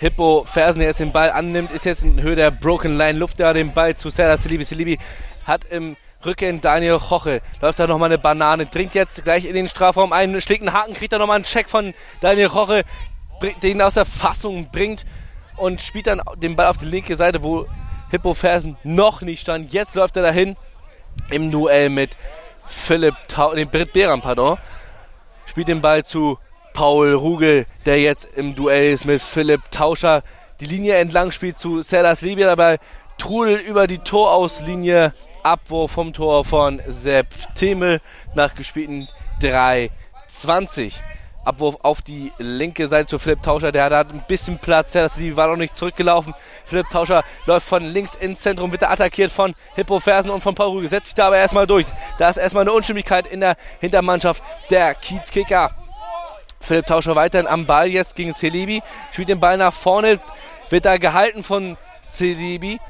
Hippo 0.00 0.44
Fersen, 0.44 0.80
der 0.80 0.88
jetzt 0.88 1.00
den 1.00 1.12
Ball 1.12 1.30
annimmt, 1.30 1.72
ist 1.72 1.86
jetzt 1.86 2.02
in 2.02 2.20
Höhe 2.20 2.36
der 2.36 2.50
Broken 2.50 2.98
Line, 2.98 3.18
Luft 3.18 3.40
da 3.40 3.54
den 3.54 3.72
Ball 3.72 3.96
zu 3.96 4.10
Serda 4.10 4.36
Selibi. 4.36 4.64
Selibi 4.64 4.98
hat 5.46 5.64
im 5.70 5.96
Rücken 6.26 6.60
Daniel 6.60 6.98
Hoche. 6.98 7.40
Läuft 7.60 7.78
da 7.78 7.86
nochmal 7.86 8.08
eine 8.08 8.18
Banane, 8.18 8.66
dringt 8.66 8.94
jetzt 8.94 9.24
gleich 9.24 9.44
in 9.44 9.54
den 9.54 9.68
Strafraum 9.68 10.12
ein, 10.12 10.38
schlägt 10.40 10.62
einen 10.62 10.74
Haken, 10.74 10.94
kriegt 10.94 11.12
da 11.12 11.18
nochmal 11.18 11.36
einen 11.36 11.44
Check 11.44 11.70
von 11.70 11.94
Daniel 12.20 12.50
Hoche. 12.50 12.84
den 13.62 13.82
aus 13.82 13.94
der 13.94 14.04
Fassung 14.06 14.70
bringt 14.70 15.04
und 15.56 15.80
spielt 15.82 16.06
dann 16.06 16.20
den 16.36 16.56
Ball 16.56 16.66
auf 16.66 16.78
die 16.78 16.86
linke 16.86 17.16
Seite, 17.16 17.42
wo 17.42 17.66
Hippo 18.10 18.34
Fersen 18.34 18.76
noch 18.82 19.20
nicht 19.20 19.40
stand. 19.40 19.72
Jetzt 19.72 19.94
läuft 19.94 20.16
er 20.16 20.22
dahin 20.22 20.56
im 21.30 21.50
Duell 21.50 21.88
mit 21.88 22.16
Philipp 22.66 23.14
Tau, 23.28 23.54
den 23.54 23.68
Britt 23.68 23.92
Behran, 23.92 24.20
pardon. 24.20 24.58
Spielt 25.46 25.68
den 25.68 25.80
Ball 25.80 26.04
zu 26.04 26.38
Paul 26.72 27.14
Rugel, 27.14 27.66
der 27.84 28.00
jetzt 28.00 28.26
im 28.36 28.54
Duell 28.54 28.92
ist 28.92 29.04
mit 29.04 29.22
Philipp 29.22 29.70
Tauscher. 29.70 30.22
Die 30.60 30.66
Linie 30.66 30.96
entlang 30.96 31.30
spielt 31.30 31.58
zu 31.58 31.82
Serdas 31.82 32.20
Libya 32.20 32.46
dabei. 32.46 32.78
Trudel 33.18 33.56
über 33.56 33.86
die 33.86 33.98
Torauslinie. 33.98 35.14
Abwurf 35.46 35.92
vom 35.92 36.12
Tor 36.12 36.44
von 36.44 36.82
Sepp 36.88 37.28
Themel 37.54 38.00
nach 38.34 38.56
gespielten 38.56 39.06
3,20. 39.40 40.94
Abwurf 41.44 41.76
auf 41.84 42.02
die 42.02 42.32
linke 42.38 42.88
Seite 42.88 43.06
zu 43.06 43.20
Philipp 43.20 43.44
Tauscher. 43.44 43.70
Der 43.70 43.84
hat 43.84 44.12
ein 44.12 44.24
bisschen 44.26 44.58
Platz. 44.58 44.94
Das 44.94 45.20
war 45.36 45.46
noch 45.46 45.56
nicht 45.56 45.76
zurückgelaufen. 45.76 46.34
Philipp 46.64 46.90
Tauscher 46.90 47.22
läuft 47.46 47.68
von 47.68 47.84
links 47.84 48.16
ins 48.16 48.40
Zentrum, 48.40 48.72
wird 48.72 48.82
attackiert 48.82 49.30
von 49.30 49.54
Hippo 49.76 50.00
Fersen 50.00 50.30
und 50.30 50.40
von 50.40 50.56
Paul 50.56 50.78
Rüge. 50.78 50.88
Setzt 50.88 51.06
sich 51.06 51.14
da 51.14 51.28
aber 51.28 51.36
erstmal 51.36 51.68
durch. 51.68 51.86
Da 52.18 52.28
ist 52.28 52.38
erstmal 52.38 52.62
eine 52.62 52.72
Unstimmigkeit 52.72 53.28
in 53.28 53.38
der 53.38 53.56
Hintermannschaft 53.80 54.42
der 54.70 54.96
Kiezkicker. 54.96 55.70
Philipp 56.58 56.86
Tauscher 56.86 57.14
weiterhin 57.14 57.46
am 57.46 57.66
Ball 57.66 57.86
jetzt 57.86 58.16
gegen 58.16 58.34
Celebi. 58.34 58.82
Spielt 59.12 59.28
den 59.28 59.38
Ball 59.38 59.58
nach 59.58 59.72
vorne. 59.72 60.18
Wird 60.70 60.86
da 60.86 60.96
gehalten 60.96 61.44
von 61.44 61.76
Celebi. 62.02 62.80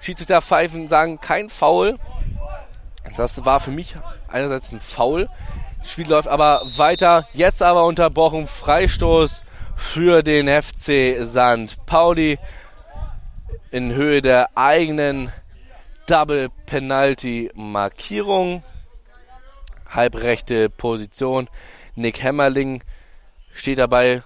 Schiedsrichter 0.00 0.40
pfeifen 0.40 0.88
sagen 0.88 1.20
kein 1.20 1.48
Foul. 1.48 1.98
Das 3.16 3.44
war 3.44 3.60
für 3.60 3.70
mich 3.70 3.96
einerseits 4.28 4.72
ein 4.72 4.80
Foul. 4.80 5.28
Das 5.78 5.90
Spiel 5.90 6.08
läuft 6.08 6.28
aber 6.28 6.62
weiter. 6.76 7.26
Jetzt 7.32 7.62
aber 7.62 7.84
unterbrochen. 7.84 8.46
Freistoß 8.46 9.42
für 9.76 10.22
den 10.22 10.48
FC 10.48 11.16
St. 11.26 11.86
Pauli 11.86 12.38
in 13.70 13.92
Höhe 13.92 14.20
der 14.22 14.50
eigenen 14.56 15.32
Double 16.06 16.50
Penalty 16.66 17.50
Markierung. 17.54 18.62
Halbrechte 19.88 20.70
Position. 20.70 21.48
Nick 21.94 22.22
Hämmerling 22.22 22.82
steht 23.52 23.78
dabei, 23.78 24.22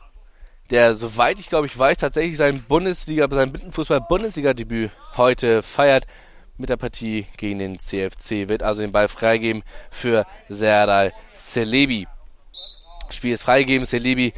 der, 0.71 0.95
soweit 0.95 1.39
ich 1.39 1.49
glaube 1.49 1.67
ich 1.67 1.79
weiß, 1.79 1.99
tatsächlich 1.99 2.37
sein 2.37 2.63
Bundesliga, 2.63 3.29
sein 3.31 3.53
Bittenfußball-Bundesliga-Debüt 3.53 4.91
heute 5.17 5.63
feiert 5.63 6.07
mit 6.57 6.69
der 6.69 6.77
Partie 6.77 7.27
gegen 7.37 7.59
den 7.59 7.79
CFC. 7.79 8.49
Wird 8.49 8.63
also 8.63 8.83
den 8.83 8.93
Ball 8.93 9.09
freigeben 9.09 9.63
für 9.91 10.27
Serdal 10.49 11.13
Celebi. 11.35 12.07
Spiel 13.11 13.35
ist 13.35 13.43
freigegeben. 13.43 13.87
Celebi 13.87 14.33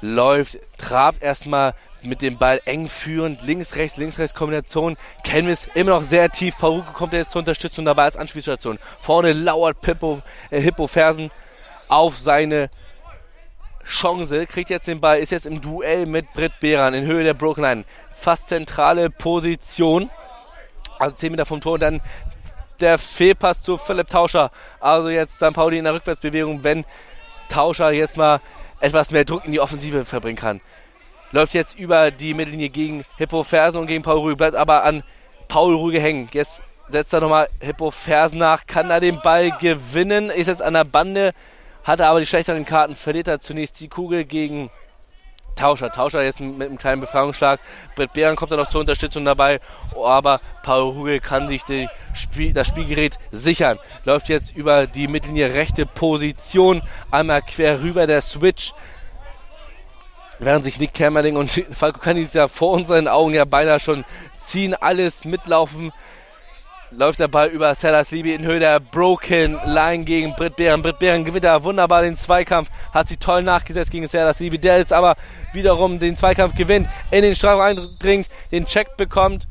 läuft, 0.00 0.58
trabt 0.78 1.22
erstmal 1.22 1.74
mit 2.02 2.20
dem 2.20 2.36
Ball 2.36 2.60
eng 2.66 2.88
führend, 2.88 3.42
links, 3.42 3.76
rechts, 3.76 3.96
links, 3.96 4.18
rechts 4.18 4.36
Kombination. 4.36 4.96
Kenvis 5.22 5.68
immer 5.74 5.92
noch 5.92 6.04
sehr 6.04 6.30
tief. 6.30 6.58
Paruke 6.58 6.92
kommt 6.92 7.12
jetzt 7.12 7.30
zur 7.30 7.38
Unterstützung 7.38 7.84
dabei 7.84 8.04
als 8.04 8.16
Anspielstation. 8.16 8.78
Vorne 9.00 9.32
lauert 9.32 9.80
Pippo, 9.80 10.20
äh, 10.50 10.60
Hippo 10.60 10.86
Fersen 10.86 11.30
auf 11.88 12.18
seine 12.18 12.68
Chance, 13.84 14.46
kriegt 14.46 14.70
jetzt 14.70 14.88
den 14.88 15.00
Ball, 15.00 15.18
ist 15.18 15.30
jetzt 15.30 15.46
im 15.46 15.60
Duell 15.60 16.06
mit 16.06 16.32
Britt 16.32 16.58
Behran 16.60 16.94
in 16.94 17.06
Höhe 17.06 17.24
der 17.24 17.34
Broken 17.34 17.62
Line. 17.62 17.84
Fast 18.14 18.48
zentrale 18.48 19.10
Position 19.10 20.10
also 20.98 21.14
10 21.14 21.32
Meter 21.32 21.46
vom 21.46 21.60
Tor 21.60 21.74
und 21.74 21.82
dann 21.82 22.00
der 22.80 22.98
Fehlpass 22.98 23.62
zu 23.62 23.76
Philipp 23.76 24.08
Tauscher. 24.08 24.50
Also 24.80 25.08
jetzt 25.08 25.36
St. 25.36 25.52
Pauli 25.52 25.78
in 25.78 25.84
der 25.84 25.94
Rückwärtsbewegung, 25.94 26.64
wenn 26.64 26.84
Tauscher 27.48 27.92
jetzt 27.92 28.16
mal 28.16 28.40
etwas 28.80 29.10
mehr 29.10 29.24
Druck 29.24 29.44
in 29.44 29.52
die 29.52 29.60
Offensive 29.60 30.04
verbringen 30.04 30.36
kann. 30.36 30.60
Läuft 31.30 31.54
jetzt 31.54 31.78
über 31.78 32.10
die 32.10 32.34
Mittellinie 32.34 32.68
gegen 32.68 33.04
Hippo 33.16 33.42
Fersen 33.42 33.78
und 33.78 33.86
gegen 33.86 34.02
Paul 34.02 34.20
Rüge, 34.20 34.36
bleibt 34.36 34.56
aber 34.56 34.84
an 34.84 35.02
Paul 35.48 35.74
Rüge 35.74 36.00
hängen. 36.00 36.28
Jetzt 36.32 36.62
setzt 36.88 37.12
er 37.12 37.20
nochmal 37.20 37.48
Hippo 37.60 37.90
Fersen 37.90 38.38
nach, 38.38 38.66
kann 38.66 38.90
er 38.90 39.00
den 39.00 39.20
Ball 39.20 39.50
gewinnen, 39.58 40.30
ist 40.30 40.46
jetzt 40.46 40.62
an 40.62 40.74
der 40.74 40.84
Bande, 40.84 41.32
hat 41.84 42.00
er 42.00 42.08
aber 42.08 42.20
die 42.20 42.26
schlechteren 42.26 42.64
Karten, 42.64 42.96
verliert 42.96 43.28
er 43.28 43.40
zunächst 43.40 43.80
die 43.80 43.88
Kugel 43.88 44.24
gegen 44.24 44.70
Tauscher. 45.56 45.92
Tauscher 45.92 46.24
jetzt 46.24 46.40
mit 46.40 46.68
einem 46.68 46.78
kleinen 46.78 47.00
Befreiungsschlag. 47.00 47.60
Brett 47.94 48.12
Behren 48.12 48.36
kommt 48.36 48.50
da 48.50 48.56
noch 48.56 48.68
zur 48.68 48.80
Unterstützung 48.80 49.24
dabei. 49.24 49.60
Aber 49.94 50.40
Paul 50.62 50.92
Rugel 50.92 51.20
kann 51.20 51.48
sich 51.48 51.62
Spiel, 52.14 52.52
das 52.52 52.66
Spielgerät 52.66 53.18
sichern. 53.30 53.78
Läuft 54.04 54.28
jetzt 54.28 54.56
über 54.56 54.86
die 54.86 55.06
Mittellinie 55.06 55.54
rechte 55.54 55.86
Position. 55.86 56.82
Einmal 57.10 57.42
quer 57.42 57.82
rüber 57.82 58.06
der 58.06 58.20
Switch. 58.20 58.72
Während 60.40 60.64
sich 60.64 60.80
Nick 60.80 60.94
Kämmerling 60.94 61.36
und 61.36 61.50
Falco 61.70 62.00
Canis 62.00 62.34
ja 62.34 62.48
vor 62.48 62.72
unseren 62.72 63.06
Augen 63.06 63.34
ja 63.34 63.44
beinahe 63.44 63.78
schon 63.78 64.04
ziehen, 64.38 64.74
alles 64.74 65.24
mitlaufen 65.24 65.92
läuft 66.96 67.20
der 67.20 67.28
Ball 67.28 67.48
über 67.48 67.74
Sellers 67.74 68.10
Liebe 68.10 68.32
in 68.32 68.44
Höhe 68.44 68.60
der 68.60 68.80
Broken 68.80 69.58
Line 69.64 70.04
gegen 70.04 70.34
Britt 70.34 70.56
Behren. 70.56 70.82
Britt 70.82 70.98
Behren 70.98 71.24
gewinnt 71.24 71.44
da 71.44 71.62
wunderbar 71.62 72.02
den 72.02 72.16
Zweikampf, 72.16 72.70
hat 72.92 73.08
sie 73.08 73.16
toll 73.16 73.42
nachgesetzt 73.42 73.90
gegen 73.90 74.06
Sellers 74.06 74.40
Liebe, 74.40 74.58
der 74.58 74.78
jetzt 74.78 74.92
aber 74.92 75.16
wiederum 75.52 75.98
den 75.98 76.16
Zweikampf 76.16 76.54
gewinnt, 76.54 76.88
in 77.10 77.22
den 77.22 77.34
Strafraum 77.34 77.60
eindringt, 77.60 78.28
den 78.52 78.66
Check 78.66 78.96
bekommt 78.96 79.48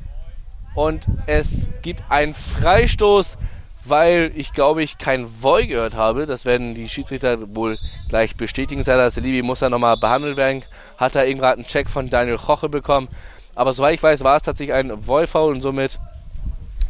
und 0.76 1.06
es 1.28 1.70
gibt 1.82 2.02
einen 2.10 2.34
Freistoß, 2.34 3.38
weil 3.86 4.32
ich 4.36 4.54
glaube 4.54 4.82
ich 4.82 4.98
kein 4.98 5.28
Voll 5.28 5.68
gehört 5.68 5.96
habe. 5.96 6.26
Das 6.26 6.46
werden 6.46 6.74
die 6.74 6.89
Schiedsrichter 6.89 7.56
wohl 7.56 7.78
gleich 8.10 8.36
bestätigen. 8.36 8.84
Sellers 8.84 9.18
Liebe 9.18 9.46
muss 9.46 9.60
da 9.60 9.70
nochmal 9.70 9.98
behandelt 9.98 10.38
werden. 10.38 10.64
Hat 10.98 11.16
er 11.16 11.26
eben 11.26 11.39
gerade 11.39 11.58
einen 11.58 11.68
Check 11.68 11.89
von 11.89 12.10
Daniel 12.10 12.38
Koche 12.38 12.70
bekommen. 12.70 13.10
Aber 13.56 13.74
soweit 13.74 13.96
ich 13.96 14.04
weiß, 14.04 14.24
war 14.24 14.38
es 14.38 14.44
tatsächlich 14.44 14.74
ein 14.76 15.04
Vollfoul 15.04 15.54
und 15.54 15.62
somit 15.62 16.00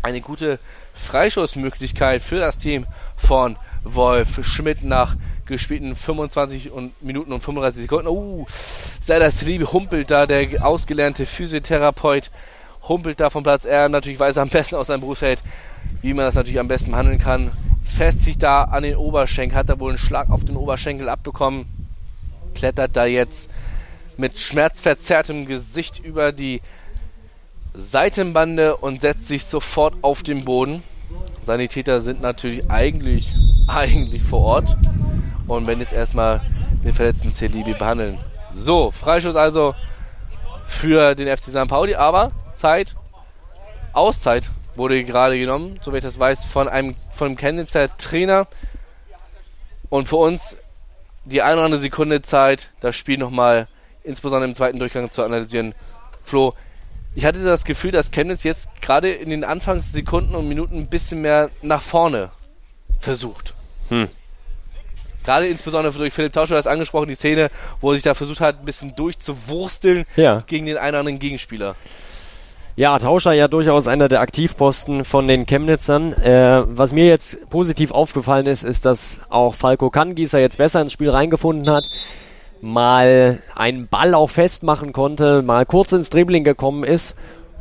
eine 0.04 0.22
gute 0.22 0.60
Freischussmöglichkeit 0.94 2.22
für 2.22 2.40
das 2.40 2.58
Team 2.58 2.86
von 3.16 3.56
Wolf 3.84 4.46
Schmidt 4.46 4.84
nach 4.84 5.16
gespielten 5.46 5.96
25 5.96 6.72
und 6.72 7.02
Minuten 7.02 7.32
und 7.32 7.42
35 7.42 7.84
Sekunden. 7.84 8.08
Uh, 8.08 8.46
sei 9.00 9.20
das 9.20 9.42
Liebe 9.42 9.72
humpelt 9.72 10.12
da, 10.12 10.26
der 10.26 10.66
ausgelernte 10.66 11.26
Physiotherapeut 11.26 12.32
humpelt 12.88 13.20
da 13.20 13.30
vom 13.30 13.44
Platz. 13.44 13.66
Er 13.66 13.90
natürlich 13.90 14.20
weiß 14.20 14.38
am 14.38 14.50
besten 14.50 14.76
aus 14.76 14.88
seinem 14.88 15.02
Berufsfeld, 15.02 15.42
wie 16.02 16.14
man 16.14 16.26
das 16.26 16.36
natürlich 16.36 16.60
am 16.60 16.68
besten 16.68 16.96
handeln 16.96 17.20
kann. 17.20 17.52
Fest 17.84 18.22
sich 18.22 18.38
da 18.38 18.64
an 18.64 18.84
den 18.84 18.98
Oberschenkel, 18.98 19.58
hat 19.58 19.70
da 19.70 19.80
wohl 19.80 19.92
einen 19.92 19.98
Schlag 19.98 20.30
auf 20.30 20.44
den 20.44 20.58
Oberschenkel 20.58 21.10
abbekommen, 21.10 21.66
klettert 22.56 22.96
da 22.96 23.06
jetzt 23.06 23.50
mit 24.18 24.38
schmerzverzerrtem 24.38 25.46
Gesicht 25.46 26.00
über 26.00 26.32
die 26.32 26.62
Seitenbande 27.74 28.78
und 28.78 29.02
setzt 29.02 29.28
sich 29.28 29.46
sofort 29.46 29.96
auf 30.02 30.24
den 30.24 30.46
Boden. 30.46 30.84
Sanitäter 31.42 32.02
sind 32.02 32.22
natürlich 32.22 32.70
eigentlich, 32.70 33.32
eigentlich 33.68 34.24
vor 34.24 34.42
Ort 34.42 34.78
und 35.48 35.68
werden 35.68 35.80
jetzt 35.80 35.94
erstmal 35.94 36.42
den 36.84 36.94
verletzten 36.94 37.32
Celibi 37.32 37.74
behandeln. 37.74 38.18
So, 38.54 38.92
Freischuss 38.92 39.36
also 39.36 39.74
für 40.68 41.16
den 41.16 41.36
FC 41.36 41.46
St. 41.46 41.68
Pauli, 41.68 41.96
aber 41.96 42.32
Zeit, 42.54 42.96
Auszeit 43.94 44.50
wurde 44.76 45.04
gerade 45.04 45.38
genommen, 45.38 45.80
so 45.82 45.94
wie 45.94 45.98
ich 45.98 46.04
das 46.04 46.20
weiß, 46.20 46.46
von 46.46 46.68
einem, 46.68 46.96
von 47.12 47.28
einem 47.28 47.38
Chemnitzer 47.38 47.96
Trainer. 47.98 48.48
Und 49.90 50.08
für 50.08 50.16
uns 50.16 50.56
die 51.26 51.42
eine 51.42 51.56
oder 51.56 51.66
andere 51.66 51.82
Sekunde 51.82 52.22
Zeit, 52.22 52.70
das 52.82 52.96
Spiel 52.96 53.18
nochmal 53.18 53.68
insbesondere 54.04 54.50
im 54.50 54.56
zweiten 54.56 54.80
Durchgang 54.80 55.12
zu 55.12 55.24
analysieren. 55.24 55.74
Flo, 56.24 56.54
ich 57.16 57.26
hatte 57.26 57.44
das 57.44 57.64
Gefühl, 57.64 57.92
dass 57.92 58.12
Chemnitz 58.12 58.44
jetzt 58.44 58.70
gerade 58.82 59.12
in 59.12 59.30
den 59.30 59.44
Anfangssekunden 59.44 60.36
und 60.36 60.48
Minuten 60.48 60.78
ein 60.78 60.88
bisschen 60.88 61.22
mehr 61.22 61.50
nach 61.62 61.82
vorne 61.82 62.30
versucht. 63.00 63.54
Hm. 63.90 64.08
Gerade 65.24 65.48
insbesondere 65.48 65.98
durch 65.98 66.14
Philipp 66.14 66.34
Tauscher 66.34 66.56
das 66.56 66.68
angesprochen, 66.68 67.08
die 67.08 67.16
Szene, 67.16 67.50
wo 67.80 67.92
er 67.92 67.96
sich 67.96 68.04
da 68.04 68.14
versucht 68.14 68.42
hat, 68.42 68.60
ein 68.60 68.66
bisschen 68.66 68.96
durchzuwursteln 68.96 70.06
ja. 70.16 70.44
gegen 70.48 70.66
den 70.66 70.78
einen 70.78 70.90
oder 70.90 71.00
anderen 71.00 71.20
Gegenspieler. 71.20 71.76
Ja, 72.76 72.98
Tauscher 72.98 73.34
ja 73.34 73.48
durchaus 73.48 73.88
einer 73.88 74.08
der 74.08 74.20
Aktivposten 74.20 75.06
von 75.06 75.28
den 75.28 75.46
Chemnitzern. 75.46 76.14
Äh, 76.14 76.64
was 76.66 76.92
mir 76.92 77.06
jetzt 77.06 77.50
positiv 77.52 77.92
aufgefallen 77.92 78.48
ist, 78.48 78.64
ist, 78.64 78.86
dass 78.86 79.22
auch 79.30 79.54
Falco 79.54 79.92
Kangieser 79.92 80.40
jetzt 80.40 80.58
besser 80.58 80.82
ins 80.82 80.92
Spiel 80.92 81.12
reingefunden 81.12 81.74
hat 81.74 81.86
mal 82.64 83.40
einen 83.56 83.88
Ball 83.88 84.16
auch 84.16 84.30
festmachen 84.30 84.94
konnte, 84.94 85.42
mal 85.42 85.66
kurz 85.66 85.92
ins 85.92 86.10
Dribbling 86.10 86.44
gekommen 86.44 86.84
ist. 86.84 87.16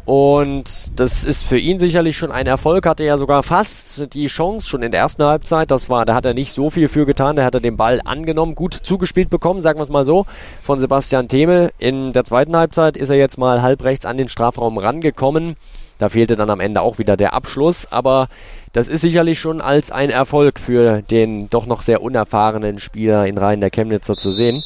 Und 0.05 0.99
das 0.99 1.25
ist 1.25 1.47
für 1.47 1.59
ihn 1.59 1.79
sicherlich 1.79 2.17
schon 2.17 2.33
ein 2.33 2.47
Erfolg. 2.47 2.87
Hatte 2.87 3.05
ja 3.05 3.17
sogar 3.19 3.43
fast 3.45 4.13
die 4.15 4.27
Chance 4.27 4.67
schon 4.67 4.83
in 4.83 4.91
der 4.91 5.01
ersten 5.01 5.23
Halbzeit. 5.23 5.71
Das 5.71 5.89
war, 5.89 6.05
da 6.05 6.15
hat 6.15 6.27
er 6.27 6.35
nicht 6.35 6.53
so 6.53 6.71
viel 6.71 6.89
für 6.89 7.07
getan. 7.07 7.37
Da 7.37 7.45
hat 7.45 7.55
er 7.55 7.61
den 7.61 7.77
Ball 7.77 8.01
angenommen, 8.05 8.57
gut 8.57 8.75
zugespielt 8.75 9.31
bekommen, 9.31 9.61
sagen 9.61 9.79
wir 9.79 9.85
es 9.85 9.91
mal 9.91 10.05
so, 10.05 10.27
von 10.63 10.81
Sebastian 10.81 11.29
Themel. 11.29 11.71
In 11.79 12.13
der 12.13 12.25
zweiten 12.25 12.57
Halbzeit 12.57 12.97
ist 12.97 13.11
er 13.11 13.17
jetzt 13.17 13.39
mal 13.39 13.63
halb 13.63 13.85
rechts 13.85 14.05
an 14.05 14.17
den 14.17 14.29
Strafraum 14.29 14.77
rangekommen. 14.77 15.57
Da 15.99 16.09
fehlte 16.09 16.35
dann 16.35 16.51
am 16.51 16.59
Ende 16.59 16.81
auch 16.81 16.99
wieder 16.99 17.17
der 17.17 17.33
Abschluss. 17.33 17.87
Aber 17.93 18.27
das 18.73 18.89
ist 18.89 19.03
sicherlich 19.03 19.39
schon 19.39 19.61
als 19.61 19.91
ein 19.91 20.11
Erfolg 20.11 20.59
für 20.59 21.03
den 21.03 21.51
doch 21.51 21.67
noch 21.67 21.83
sehr 21.83 22.03
unerfahrenen 22.03 22.79
Spieler 22.79 23.27
in 23.27 23.39
Reihen 23.39 23.61
der 23.61 23.71
Chemnitzer 23.71 24.15
zu 24.15 24.31
sehen. 24.31 24.63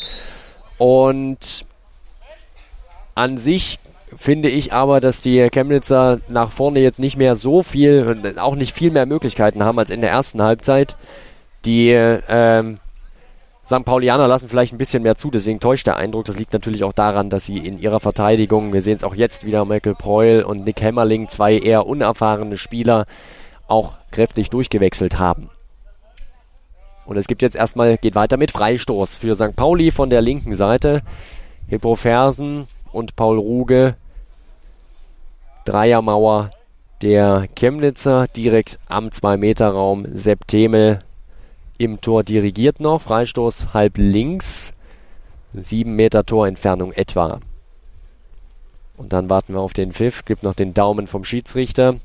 Und 0.78 1.64
An 3.16 3.38
sich 3.38 3.78
finde 4.14 4.50
ich 4.50 4.74
aber, 4.74 5.00
dass 5.00 5.22
die 5.22 5.48
Chemnitzer 5.50 6.20
nach 6.28 6.52
vorne 6.52 6.80
jetzt 6.80 6.98
nicht 6.98 7.16
mehr 7.16 7.34
so 7.34 7.62
viel, 7.62 8.34
auch 8.38 8.54
nicht 8.54 8.74
viel 8.74 8.90
mehr 8.90 9.06
Möglichkeiten 9.06 9.64
haben 9.64 9.78
als 9.78 9.90
in 9.90 10.02
der 10.02 10.10
ersten 10.10 10.42
Halbzeit. 10.42 10.96
Die 11.64 11.90
ähm, 11.90 12.78
St. 13.64 13.84
Paulianer 13.84 14.28
lassen 14.28 14.48
vielleicht 14.48 14.74
ein 14.74 14.78
bisschen 14.78 15.02
mehr 15.02 15.16
zu, 15.16 15.30
deswegen 15.30 15.60
täuscht 15.60 15.86
der 15.86 15.96
Eindruck. 15.96 16.26
Das 16.26 16.38
liegt 16.38 16.52
natürlich 16.52 16.84
auch 16.84 16.92
daran, 16.92 17.30
dass 17.30 17.46
sie 17.46 17.56
in 17.56 17.80
ihrer 17.80 18.00
Verteidigung, 18.00 18.72
wir 18.72 18.82
sehen 18.82 18.96
es 18.96 19.02
auch 19.02 19.14
jetzt 19.14 19.46
wieder, 19.46 19.64
Michael 19.64 19.94
Preul 19.94 20.42
und 20.42 20.64
Nick 20.64 20.82
Hämmerling, 20.82 21.28
zwei 21.28 21.58
eher 21.58 21.86
unerfahrene 21.86 22.58
Spieler, 22.58 23.06
auch 23.68 23.94
kräftig 24.10 24.50
durchgewechselt 24.50 25.18
haben. 25.18 25.50
Und 27.06 27.16
es 27.16 27.28
gibt 27.28 27.42
jetzt 27.42 27.56
erstmal, 27.56 27.98
geht 27.98 28.16
weiter 28.16 28.36
mit 28.36 28.50
Freistoß 28.50 29.16
für 29.16 29.34
St. 29.34 29.54
Pauli 29.54 29.90
von 29.90 30.10
der 30.10 30.20
linken 30.20 30.56
Seite. 30.56 31.02
Hippo 31.68 31.94
Fersen 31.94 32.66
und 32.92 33.16
Paul 33.16 33.38
Ruge. 33.38 33.94
Dreiermauer 35.64 36.50
der 37.02 37.46
Chemnitzer 37.54 38.26
direkt 38.28 38.78
am 38.88 39.08
2-Meter-Raum. 39.08 40.06
Sepp 40.12 40.46
Themel 40.48 41.00
im 41.78 42.00
Tor 42.00 42.24
dirigiert 42.24 42.80
noch. 42.80 43.02
Freistoß 43.02 43.74
halb 43.74 43.98
links. 43.98 44.72
7 45.54 45.94
Meter 45.94 46.24
Torentfernung 46.24 46.92
etwa. 46.92 47.40
Und 48.96 49.12
dann 49.12 49.30
warten 49.30 49.52
wir 49.52 49.60
auf 49.60 49.74
den 49.74 49.92
Pfiff. 49.92 50.24
Gibt 50.24 50.42
noch 50.42 50.54
den 50.54 50.74
Daumen 50.74 51.06
vom 51.06 51.24
Schiedsrichter. 51.24 51.96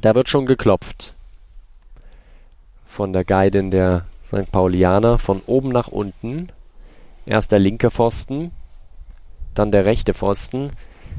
Da 0.00 0.14
wird 0.14 0.28
schon 0.28 0.46
geklopft. 0.46 1.14
Von 2.86 3.12
der 3.12 3.24
Guidin 3.24 3.70
der 3.70 4.06
St. 4.24 4.50
Paulianer. 4.50 5.18
Von 5.18 5.42
oben 5.46 5.70
nach 5.70 5.88
unten. 5.88 6.50
Erst 7.26 7.52
der 7.52 7.58
linke 7.58 7.90
Pfosten. 7.90 8.50
Dann 9.54 9.72
der 9.72 9.84
rechte 9.84 10.14
Pfosten. 10.14 10.70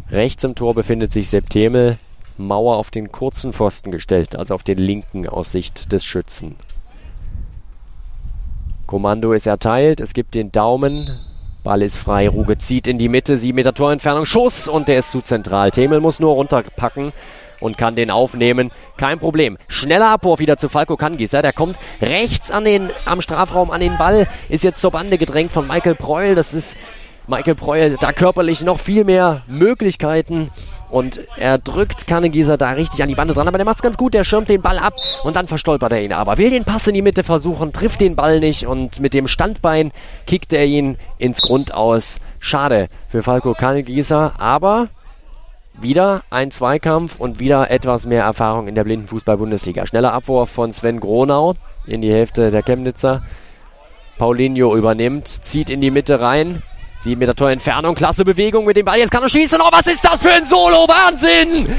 Rechts 0.10 0.44
im 0.44 0.56
Tor 0.56 0.74
befindet 0.74 1.12
sich 1.12 1.30
Septemel. 1.30 1.98
Mauer 2.38 2.78
auf 2.78 2.90
den 2.90 3.12
kurzen 3.12 3.54
Pfosten 3.54 3.92
gestellt, 3.92 4.36
also 4.36 4.56
auf 4.56 4.64
den 4.64 4.78
linken 4.78 5.28
aus 5.28 5.52
Sicht 5.52 5.92
des 5.92 6.04
Schützen. 6.04 6.56
Kommando 8.88 9.34
ist 9.34 9.46
erteilt. 9.46 10.02
Es 10.02 10.14
gibt 10.14 10.34
den 10.34 10.52
Daumen. 10.52 11.20
Ball 11.64 11.84
ist 11.84 11.98
frei. 11.98 12.28
Ruge 12.28 12.58
zieht 12.58 12.88
in 12.88 12.98
die 12.98 13.10
Mitte. 13.10 13.38
7 13.38 13.56
Meter 13.56 13.74
Torentfernung. 13.74 14.26
Schuss 14.26 14.68
und 14.68 14.88
der 14.88 15.00
ist 15.00 15.12
zu 15.12 15.22
zentral. 15.22 15.70
Themel 15.70 16.00
muss 16.00 16.20
nur 16.20 16.34
runterpacken 16.34 17.14
und 17.62 17.78
kann 17.78 17.96
den 17.96 18.12
aufnehmen. 18.12 18.72
Kein 18.98 19.20
Problem. 19.20 19.58
Schneller 19.70 20.10
Abwurf 20.10 20.40
wieder 20.40 20.58
zu 20.58 20.68
Falco 20.68 20.98
Kangieser. 20.98 21.42
Der 21.42 21.54
kommt 21.54 21.80
rechts 22.02 22.52
an 22.52 22.66
den, 22.66 22.90
am 23.06 23.22
Strafraum 23.22 23.72
an 23.72 23.80
den 23.80 23.98
Ball. 23.98 24.28
Ist 24.50 24.66
jetzt 24.66 24.82
zur 24.82 24.92
Bande 24.92 25.18
gedrängt 25.18 25.52
von 25.54 25.68
Michael 25.68 25.96
Preul. 25.96 26.36
Das 26.36 26.54
ist 26.54 26.76
Michael 27.28 27.56
Preul 27.56 27.98
da 28.00 28.12
körperlich 28.12 28.64
noch 28.64 28.80
viel 28.80 29.04
mehr 29.04 29.44
Möglichkeiten. 29.48 30.52
Und 30.90 31.22
er 31.38 31.58
drückt 31.58 32.06
Kannegieser 32.06 32.58
da 32.58 32.72
richtig 32.72 33.02
an 33.02 33.08
die 33.08 33.16
Bande 33.16 33.34
dran, 33.34 33.48
aber 33.48 33.58
der 33.58 33.64
macht 33.64 33.78
es 33.78 33.82
ganz 33.82 33.98
gut. 33.98 34.14
Der 34.14 34.26
schirmt 34.26 34.50
den 34.50 34.62
Ball 34.62 34.78
ab 34.78 34.94
und 35.24 35.38
dann 35.38 35.48
verstolpert 35.48 35.94
er 35.94 36.04
ihn. 36.04 36.12
Aber 36.12 36.38
will 36.38 36.50
den 36.50 36.66
Pass 36.66 36.88
in 36.88 36.94
die 36.94 37.02
Mitte 37.02 37.24
versuchen, 37.24 37.72
trifft 37.72 38.02
den 38.02 38.18
Ball 38.18 38.42
nicht 38.42 38.68
und 38.68 39.00
mit 39.00 39.14
dem 39.14 39.28
Standbein 39.28 39.92
kickt 40.28 40.52
er 40.52 40.66
ihn 40.66 40.98
ins 41.18 41.42
Grundaus. 41.42 42.20
Schade 42.40 42.90
für 43.10 43.24
Falco 43.24 43.54
Kannegieser, 43.54 44.34
aber 44.38 44.90
wieder 45.82 46.22
ein 46.30 46.52
Zweikampf 46.52 47.20
und 47.20 47.40
wieder 47.40 47.72
etwas 47.72 48.06
mehr 48.06 48.24
Erfahrung 48.24 48.68
in 48.68 48.76
der 48.76 48.84
Blindenfußball-Bundesliga. 48.84 49.86
Schneller 49.86 50.14
Abwurf 50.14 50.50
von 50.50 50.72
Sven 50.72 51.00
Gronau 51.00 51.56
in 51.86 52.02
die 52.02 52.12
Hälfte 52.12 52.52
der 52.52 52.64
Chemnitzer. 52.64 53.24
Paulinho 54.18 54.76
übernimmt, 54.76 55.28
zieht 55.28 55.70
in 55.70 55.82
die 55.82 55.92
Mitte 55.92 56.20
rein. 56.20 56.62
Sieben 57.00 57.20
Meter 57.20 57.36
Torentfernung, 57.36 57.96
klasse 57.96 58.24
Bewegung 58.24 58.66
mit 58.66 58.78
dem 58.78 58.86
Ball. 58.86 59.00
Jetzt 59.00 59.10
kann 59.10 59.24
er 59.24 59.30
schießen. 59.30 59.60
Oh, 59.60 59.70
was 59.72 59.88
ist 59.88 60.06
das 60.06 60.22
für 60.22 60.32
ein 60.32 60.46
Solo? 60.46 60.88
Wahnsinn! 60.88 61.76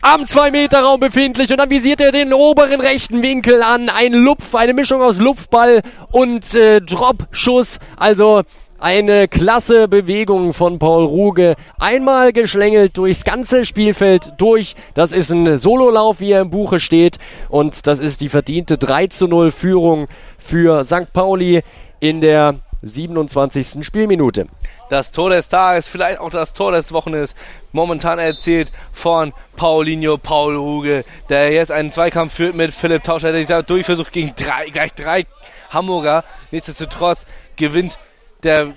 Am 0.00 0.22
2-Meter-Raum 0.22 1.00
befindlich 1.00 1.50
und 1.50 1.56
dann 1.56 1.70
visiert 1.70 2.00
er 2.00 2.12
den 2.12 2.32
oberen 2.32 2.80
rechten 2.80 3.22
Winkel 3.22 3.62
an. 3.62 3.88
Ein 3.88 4.12
Lupf, 4.12 4.54
eine 4.54 4.74
Mischung 4.74 5.02
aus 5.02 5.18
Lupfball 5.18 5.82
und 6.12 6.54
äh, 6.54 6.80
Drop-Schuss. 6.80 7.78
Also 7.96 8.42
eine 8.78 9.26
klasse 9.26 9.88
Bewegung 9.88 10.54
von 10.54 10.78
Paul 10.78 11.04
Ruge. 11.04 11.56
Einmal 11.78 12.32
geschlängelt 12.32 12.96
durchs 12.96 13.24
ganze 13.24 13.64
Spielfeld 13.64 14.34
durch. 14.38 14.76
Das 14.94 15.12
ist 15.12 15.30
ein 15.30 15.58
Sololauf, 15.58 16.20
wie 16.20 16.32
er 16.32 16.42
im 16.42 16.50
Buche 16.50 16.78
steht. 16.78 17.18
Und 17.48 17.86
das 17.86 17.98
ist 17.98 18.20
die 18.20 18.28
verdiente 18.28 18.78
3 18.78 19.08
zu 19.08 19.26
0 19.26 19.50
Führung 19.50 20.06
für 20.38 20.84
St. 20.84 21.12
Pauli 21.12 21.62
in 22.00 22.20
der 22.20 22.56
27. 22.82 23.84
Spielminute. 23.84 24.46
Das 24.88 25.10
Tor 25.10 25.30
des 25.30 25.48
Tages, 25.48 25.88
vielleicht 25.88 26.20
auch 26.20 26.30
das 26.30 26.54
Tor 26.54 26.70
des 26.70 26.92
Wochenendes, 26.92 27.34
momentan 27.72 28.20
erzielt 28.20 28.70
von 28.92 29.32
Paulinho 29.56 30.16
Paul 30.16 30.54
Ruge, 30.54 31.04
der 31.28 31.50
jetzt 31.50 31.72
einen 31.72 31.90
Zweikampf 31.90 32.34
führt 32.34 32.54
mit 32.54 32.72
Philipp 32.72 33.02
Tauscher, 33.02 33.32
der 33.32 33.40
dieser 33.40 33.64
Durchversuch 33.64 34.12
gegen 34.12 34.32
drei, 34.36 34.66
gleich 34.70 34.94
drei 34.94 35.26
Hamburger. 35.70 36.24
Nichtsdestotrotz 36.52 37.26
gewinnt 37.56 37.98
der 38.42 38.74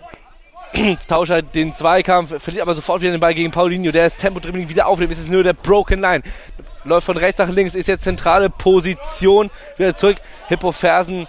Tauscher 1.08 1.42
den 1.42 1.74
Zweikampf, 1.74 2.42
verliert 2.42 2.62
aber 2.62 2.74
sofort 2.74 3.02
wieder 3.02 3.12
den 3.12 3.20
Ball 3.20 3.34
gegen 3.34 3.52
Paulinho, 3.52 3.92
der 3.92 4.06
das 4.06 4.16
Tempo-Dribbling 4.16 4.70
wieder 4.70 4.88
aufnimmt. 4.88 5.12
Es 5.12 5.20
ist 5.20 5.30
nur 5.30 5.44
der 5.44 5.54
Broken 5.54 6.00
Line. 6.00 6.24
Läuft 6.84 7.06
von 7.06 7.18
rechts 7.18 7.40
nach 7.40 7.50
links, 7.50 7.76
ist 7.76 7.88
jetzt 7.88 8.04
zentrale 8.04 8.50
Position. 8.50 9.50
Wieder 9.78 9.96
zurück. 9.96 10.18
Hippo 10.48 10.72
Fersen 10.72 11.28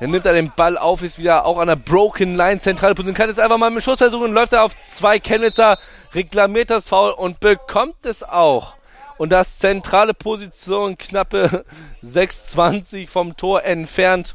dann 0.00 0.10
nimmt 0.10 0.26
er 0.26 0.34
den 0.34 0.52
Ball 0.54 0.76
auf, 0.76 1.02
ist 1.02 1.18
wieder 1.18 1.46
auch 1.46 1.58
an 1.58 1.68
der 1.68 1.76
Broken 1.76 2.36
Line 2.36 2.58
zentrale 2.58 2.94
Position. 2.94 3.14
Kann 3.14 3.28
jetzt 3.28 3.38
einfach 3.40 3.58
mal 3.58 3.70
mit 3.70 3.82
Schuss 3.82 3.98
versuchen, 3.98 4.32
läuft 4.32 4.52
er 4.52 4.64
auf 4.64 4.72
zwei 4.88 5.18
Chemnitzer, 5.18 5.78
reklamiert 6.12 6.70
das 6.70 6.88
Foul 6.88 7.12
und 7.12 7.40
bekommt 7.40 8.04
es 8.04 8.22
auch. 8.22 8.74
Und 9.16 9.30
das 9.30 9.58
zentrale 9.58 10.12
Position, 10.12 10.98
knappe 10.98 11.64
6,20 12.04 13.08
vom 13.08 13.36
Tor 13.36 13.64
entfernt 13.64 14.34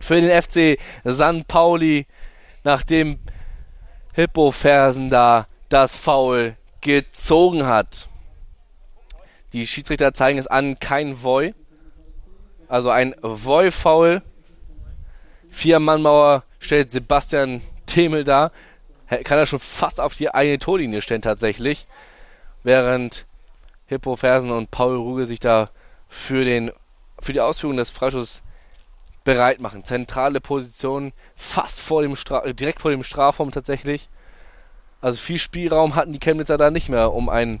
für 0.00 0.20
den 0.20 0.42
FC 0.42 0.78
San 1.04 1.44
Pauli, 1.44 2.06
nachdem 2.64 3.18
Hippo 4.14 4.50
Fersen 4.50 5.10
da 5.10 5.46
das 5.68 5.94
Foul 5.94 6.56
gezogen 6.80 7.66
hat. 7.66 8.08
Die 9.52 9.66
Schiedsrichter 9.66 10.14
zeigen 10.14 10.38
es 10.38 10.46
an, 10.46 10.78
kein 10.78 11.22
Voy. 11.22 11.54
Also 12.68 12.90
ein 12.90 13.14
Voy-Foul. 13.20 14.22
Vier-Mann-Mauer 15.48 16.44
stellt 16.60 16.92
Sebastian 16.92 17.60
Themel 17.86 18.24
da. 18.24 18.52
Kann 19.24 19.38
er 19.38 19.46
schon 19.46 19.58
fast 19.58 20.00
auf 20.00 20.14
die 20.14 20.32
eigene 20.32 20.60
Torlinie 20.60 21.02
stellen 21.02 21.22
tatsächlich. 21.22 21.88
Während 22.62 23.26
Hippo 23.86 24.14
Fersen 24.14 24.52
und 24.52 24.70
Paul 24.70 24.96
Ruge 24.96 25.26
sich 25.26 25.40
da 25.40 25.70
für, 26.08 26.44
den, 26.44 26.70
für 27.18 27.32
die 27.32 27.40
Ausführung 27.40 27.76
des 27.76 27.90
Freischusses 27.90 28.42
bereit 29.30 29.60
machen. 29.60 29.84
Zentrale 29.84 30.40
Position, 30.40 31.12
fast 31.36 31.78
vor 31.78 32.02
dem 32.02 32.16
Stra 32.16 32.52
direkt 32.52 32.80
vor 32.80 32.90
dem 32.90 33.04
Strafraum 33.04 33.52
tatsächlich. 33.52 34.08
Also 35.00 35.20
viel 35.20 35.38
Spielraum 35.38 35.94
hatten 35.94 36.12
die 36.12 36.18
Chemnitzer 36.18 36.58
da 36.58 36.72
nicht 36.72 36.88
mehr, 36.88 37.12
um 37.12 37.28
ein 37.28 37.60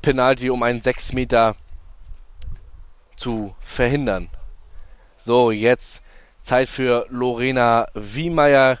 Penalty, 0.00 0.50
um 0.50 0.62
einen 0.62 0.80
6 0.80 1.12
Meter 1.12 1.56
zu 3.16 3.56
verhindern. 3.58 4.28
So, 5.16 5.50
jetzt 5.50 6.02
Zeit 6.40 6.68
für 6.68 7.06
Lorena 7.10 7.88
Wiemeyer, 7.94 8.78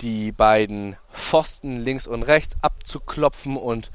die 0.00 0.30
beiden 0.30 0.96
Pfosten 1.12 1.80
links 1.80 2.06
und 2.06 2.22
rechts 2.22 2.56
abzuklopfen 2.62 3.56
und 3.56 3.90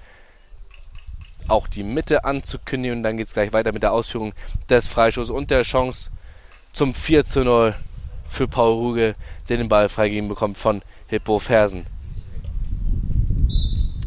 auch 1.48 1.68
die 1.68 1.84
Mitte 1.84 2.26
anzukündigen. 2.26 2.98
Und 2.98 3.04
dann 3.04 3.16
geht 3.16 3.30
es 3.30 3.34
gleich 3.34 3.54
weiter 3.54 3.72
mit 3.72 3.84
der 3.84 3.94
Ausführung 3.94 4.34
des 4.70 4.90
Freischusses 4.90 5.32
und 5.32 5.50
der 5.50 5.62
Chance 5.62 6.10
zum 6.76 6.94
4 6.94 7.26
zu 7.26 7.44
0 7.44 7.74
für 8.28 8.48
Paul 8.50 8.74
Ruge, 8.74 9.16
der 9.48 9.58
den 9.58 9.70
Ball 9.70 9.88
freigegeben 9.88 10.28
bekommt 10.28 10.58
von 10.58 10.82
Hippo 11.08 11.40
Fersen. 11.40 11.86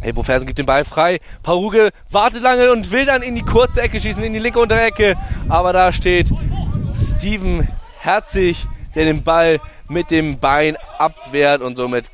Hippo 0.02 0.22
Fersen 0.22 0.46
gibt 0.46 0.58
den 0.58 0.66
Ball 0.66 0.84
frei. 0.84 1.20
Paruge 1.42 1.90
wartet 2.10 2.42
lange 2.42 2.70
und 2.70 2.90
will 2.92 3.06
dann 3.06 3.22
in 3.22 3.34
die 3.34 3.42
kurze 3.42 3.80
Ecke 3.80 3.98
schießen, 3.98 4.22
in 4.22 4.34
die 4.34 4.38
linke 4.38 4.60
untere 4.60 4.82
Ecke. 4.82 5.16
Aber 5.48 5.72
da 5.72 5.90
steht 5.92 6.30
Steven 6.94 7.66
Herzig, 8.00 8.66
der 8.94 9.06
den 9.06 9.22
Ball 9.22 9.60
mit 9.88 10.10
dem 10.10 10.38
Bein 10.38 10.76
abwehrt 10.98 11.62
und 11.62 11.76
somit 11.76 12.04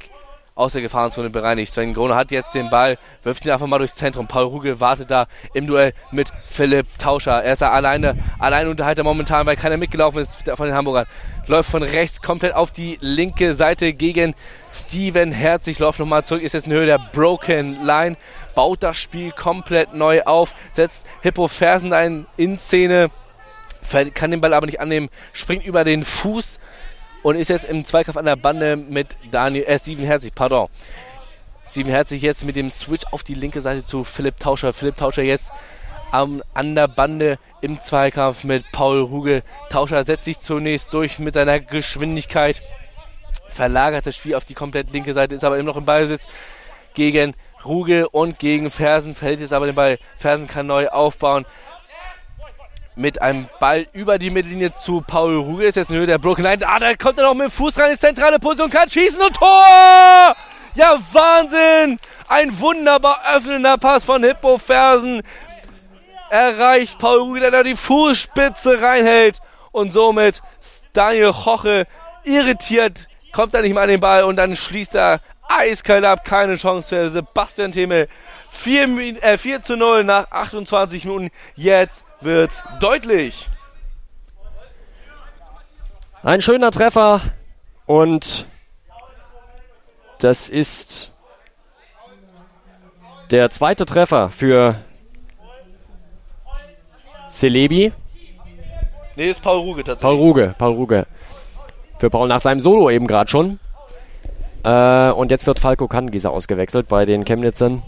aus 0.54 0.72
der 0.72 0.82
Gefahrenzone 0.82 1.30
bereinigt. 1.30 1.72
Sven 1.72 1.94
Grone 1.94 2.14
hat 2.14 2.30
jetzt 2.30 2.54
den 2.54 2.70
Ball, 2.70 2.96
wirft 3.22 3.44
ihn 3.44 3.50
einfach 3.50 3.66
mal 3.66 3.78
durchs 3.78 3.96
Zentrum. 3.96 4.28
Paul 4.28 4.44
Ruge 4.44 4.78
wartet 4.78 5.10
da 5.10 5.26
im 5.52 5.66
Duell 5.66 5.94
mit 6.12 6.32
Philipp 6.46 6.86
Tauscher. 6.98 7.42
Er 7.42 7.54
ist 7.54 7.62
da 7.62 7.70
alleine, 7.70 8.16
allein 8.38 8.68
Unterhalter 8.68 9.02
momentan, 9.02 9.46
weil 9.46 9.56
keiner 9.56 9.76
mitgelaufen 9.76 10.22
ist 10.22 10.34
von 10.54 10.66
den 10.66 10.74
Hamburgern. 10.74 11.06
Läuft 11.46 11.70
von 11.70 11.82
rechts 11.82 12.22
komplett 12.22 12.54
auf 12.54 12.70
die 12.70 12.98
linke 13.00 13.54
Seite 13.54 13.92
gegen 13.92 14.34
Steven 14.72 15.32
Herzig. 15.32 15.78
Läuft 15.80 15.98
nochmal 15.98 16.24
zurück, 16.24 16.42
ist 16.42 16.52
jetzt 16.52 16.66
in 16.66 16.72
Höhe 16.72 16.86
der 16.86 16.98
Broken 16.98 17.84
Line. 17.84 18.16
Baut 18.54 18.82
das 18.84 18.96
Spiel 18.96 19.32
komplett 19.32 19.94
neu 19.94 20.22
auf, 20.22 20.54
setzt 20.72 21.04
Hippo 21.22 21.48
Fersen 21.48 21.92
ein 21.92 22.26
in 22.36 22.58
Szene, 22.60 23.10
kann 24.14 24.30
den 24.30 24.40
Ball 24.40 24.54
aber 24.54 24.66
nicht 24.66 24.80
annehmen, 24.80 25.08
springt 25.32 25.66
über 25.66 25.82
den 25.82 26.04
Fuß 26.04 26.60
und 27.24 27.36
ist 27.36 27.48
jetzt 27.48 27.64
im 27.64 27.86
Zweikampf 27.86 28.18
an 28.18 28.26
der 28.26 28.36
Bande 28.36 28.76
mit 28.76 29.16
Daniel, 29.30 29.64
äh, 29.64 29.78
Steven 29.78 30.04
Herzig, 30.04 30.34
pardon. 30.34 30.68
Steven 31.66 31.90
Herzig 31.90 32.20
jetzt 32.20 32.44
mit 32.44 32.54
dem 32.54 32.68
Switch 32.68 33.06
auf 33.10 33.24
die 33.24 33.32
linke 33.32 33.62
Seite 33.62 33.82
zu 33.82 34.04
Philipp 34.04 34.38
Tauscher. 34.38 34.74
Philipp 34.74 34.98
Tauscher 34.98 35.22
jetzt 35.22 35.50
ähm, 36.12 36.42
an 36.52 36.74
der 36.74 36.86
Bande 36.86 37.38
im 37.62 37.80
Zweikampf 37.80 38.44
mit 38.44 38.70
Paul 38.72 39.00
Ruge. 39.00 39.42
Tauscher 39.70 40.04
setzt 40.04 40.24
sich 40.24 40.38
zunächst 40.38 40.92
durch 40.92 41.18
mit 41.18 41.32
seiner 41.32 41.60
Geschwindigkeit, 41.60 42.60
verlagert 43.48 44.04
das 44.06 44.16
Spiel 44.16 44.34
auf 44.34 44.44
die 44.44 44.52
komplett 44.52 44.92
linke 44.92 45.14
Seite, 45.14 45.34
ist 45.34 45.44
aber 45.44 45.56
immer 45.56 45.70
noch 45.70 45.78
im 45.78 45.86
Ballbesitz 45.86 46.26
gegen 46.92 47.32
Ruge 47.64 48.06
und 48.10 48.38
gegen 48.38 48.70
Fersen, 48.70 49.14
verliert 49.14 49.40
jetzt 49.40 49.54
aber 49.54 49.64
den 49.64 49.74
Ball. 49.74 49.98
Fersen 50.16 50.46
kann 50.46 50.66
neu 50.66 50.88
aufbauen. 50.88 51.46
Mit 52.96 53.20
einem 53.20 53.48
Ball 53.58 53.86
über 53.92 54.18
die 54.18 54.30
Mittellinie 54.30 54.72
zu 54.72 55.02
Paul 55.04 55.34
Ruge. 55.36 55.64
Ist 55.64 55.74
jetzt 55.74 55.90
in 55.90 55.96
Höhe 55.96 56.06
der 56.06 56.18
Broken 56.18 56.44
Line. 56.44 56.66
Ah, 56.66 56.78
da 56.78 56.94
kommt 56.94 57.18
er 57.18 57.24
noch 57.24 57.34
mit 57.34 57.48
dem 57.48 57.50
Fuß 57.50 57.76
rein 57.78 57.86
in 57.86 57.94
die 57.94 57.98
zentrale 57.98 58.38
Position, 58.38 58.70
kann 58.70 58.88
schießen 58.88 59.20
und 59.20 59.34
Tor! 59.34 60.36
Ja, 60.74 60.98
Wahnsinn! 61.12 61.98
Ein 62.28 62.58
wunderbar 62.60 63.20
öffnender 63.34 63.78
Pass 63.78 64.04
von 64.04 64.22
Hippo 64.22 64.58
Fersen. 64.58 65.22
Erreicht 66.30 66.98
Paul 66.98 67.18
Ruge, 67.18 67.40
der 67.40 67.50
da 67.50 67.62
die 67.62 67.76
Fußspitze 67.76 68.80
reinhält. 68.80 69.40
Und 69.72 69.92
somit 69.92 70.40
Daniel 70.92 71.32
Hoche 71.32 71.86
irritiert, 72.22 73.08
kommt 73.32 73.54
er 73.54 73.62
nicht 73.62 73.74
mehr 73.74 73.82
an 73.82 73.88
den 73.88 74.00
Ball 74.00 74.22
und 74.22 74.36
dann 74.36 74.54
schließt 74.54 74.94
er 74.94 75.20
eiskalt 75.48 76.04
ab. 76.04 76.24
Keine 76.24 76.56
Chance 76.56 76.88
für 76.88 77.10
Sebastian 77.10 77.72
Themel. 77.72 78.08
4, 78.54 79.22
äh, 79.22 79.36
4 79.36 79.62
zu 79.62 79.76
0 79.76 80.04
nach 80.04 80.30
28 80.30 81.04
Minuten. 81.04 81.30
Jetzt 81.56 82.04
wird's 82.20 82.62
deutlich. 82.80 83.48
Ein 86.22 86.40
schöner 86.40 86.70
Treffer 86.70 87.20
und 87.84 88.46
das 90.20 90.48
ist 90.48 91.12
der 93.30 93.50
zweite 93.50 93.84
Treffer 93.84 94.30
für 94.30 94.76
Celebi. 97.28 97.92
Nee, 99.16 99.30
ist 99.30 99.42
Paul 99.42 99.58
Ruge 99.58 99.84
tatsächlich. 99.84 100.00
Paul 100.00 100.16
Ruge, 100.16 100.54
Paul 100.56 100.74
Ruge. 100.74 101.06
Für 101.98 102.10
Paul 102.10 102.28
nach 102.28 102.40
seinem 102.40 102.60
Solo 102.60 102.90
eben 102.90 103.06
gerade 103.06 103.30
schon. 103.30 103.58
Äh, 104.64 105.10
und 105.10 105.30
jetzt 105.30 105.46
wird 105.46 105.58
Falco 105.58 105.88
Kangieser 105.88 106.30
ausgewechselt 106.30 106.88
bei 106.88 107.04
den 107.04 107.24
Chemnitzern. 107.24 107.82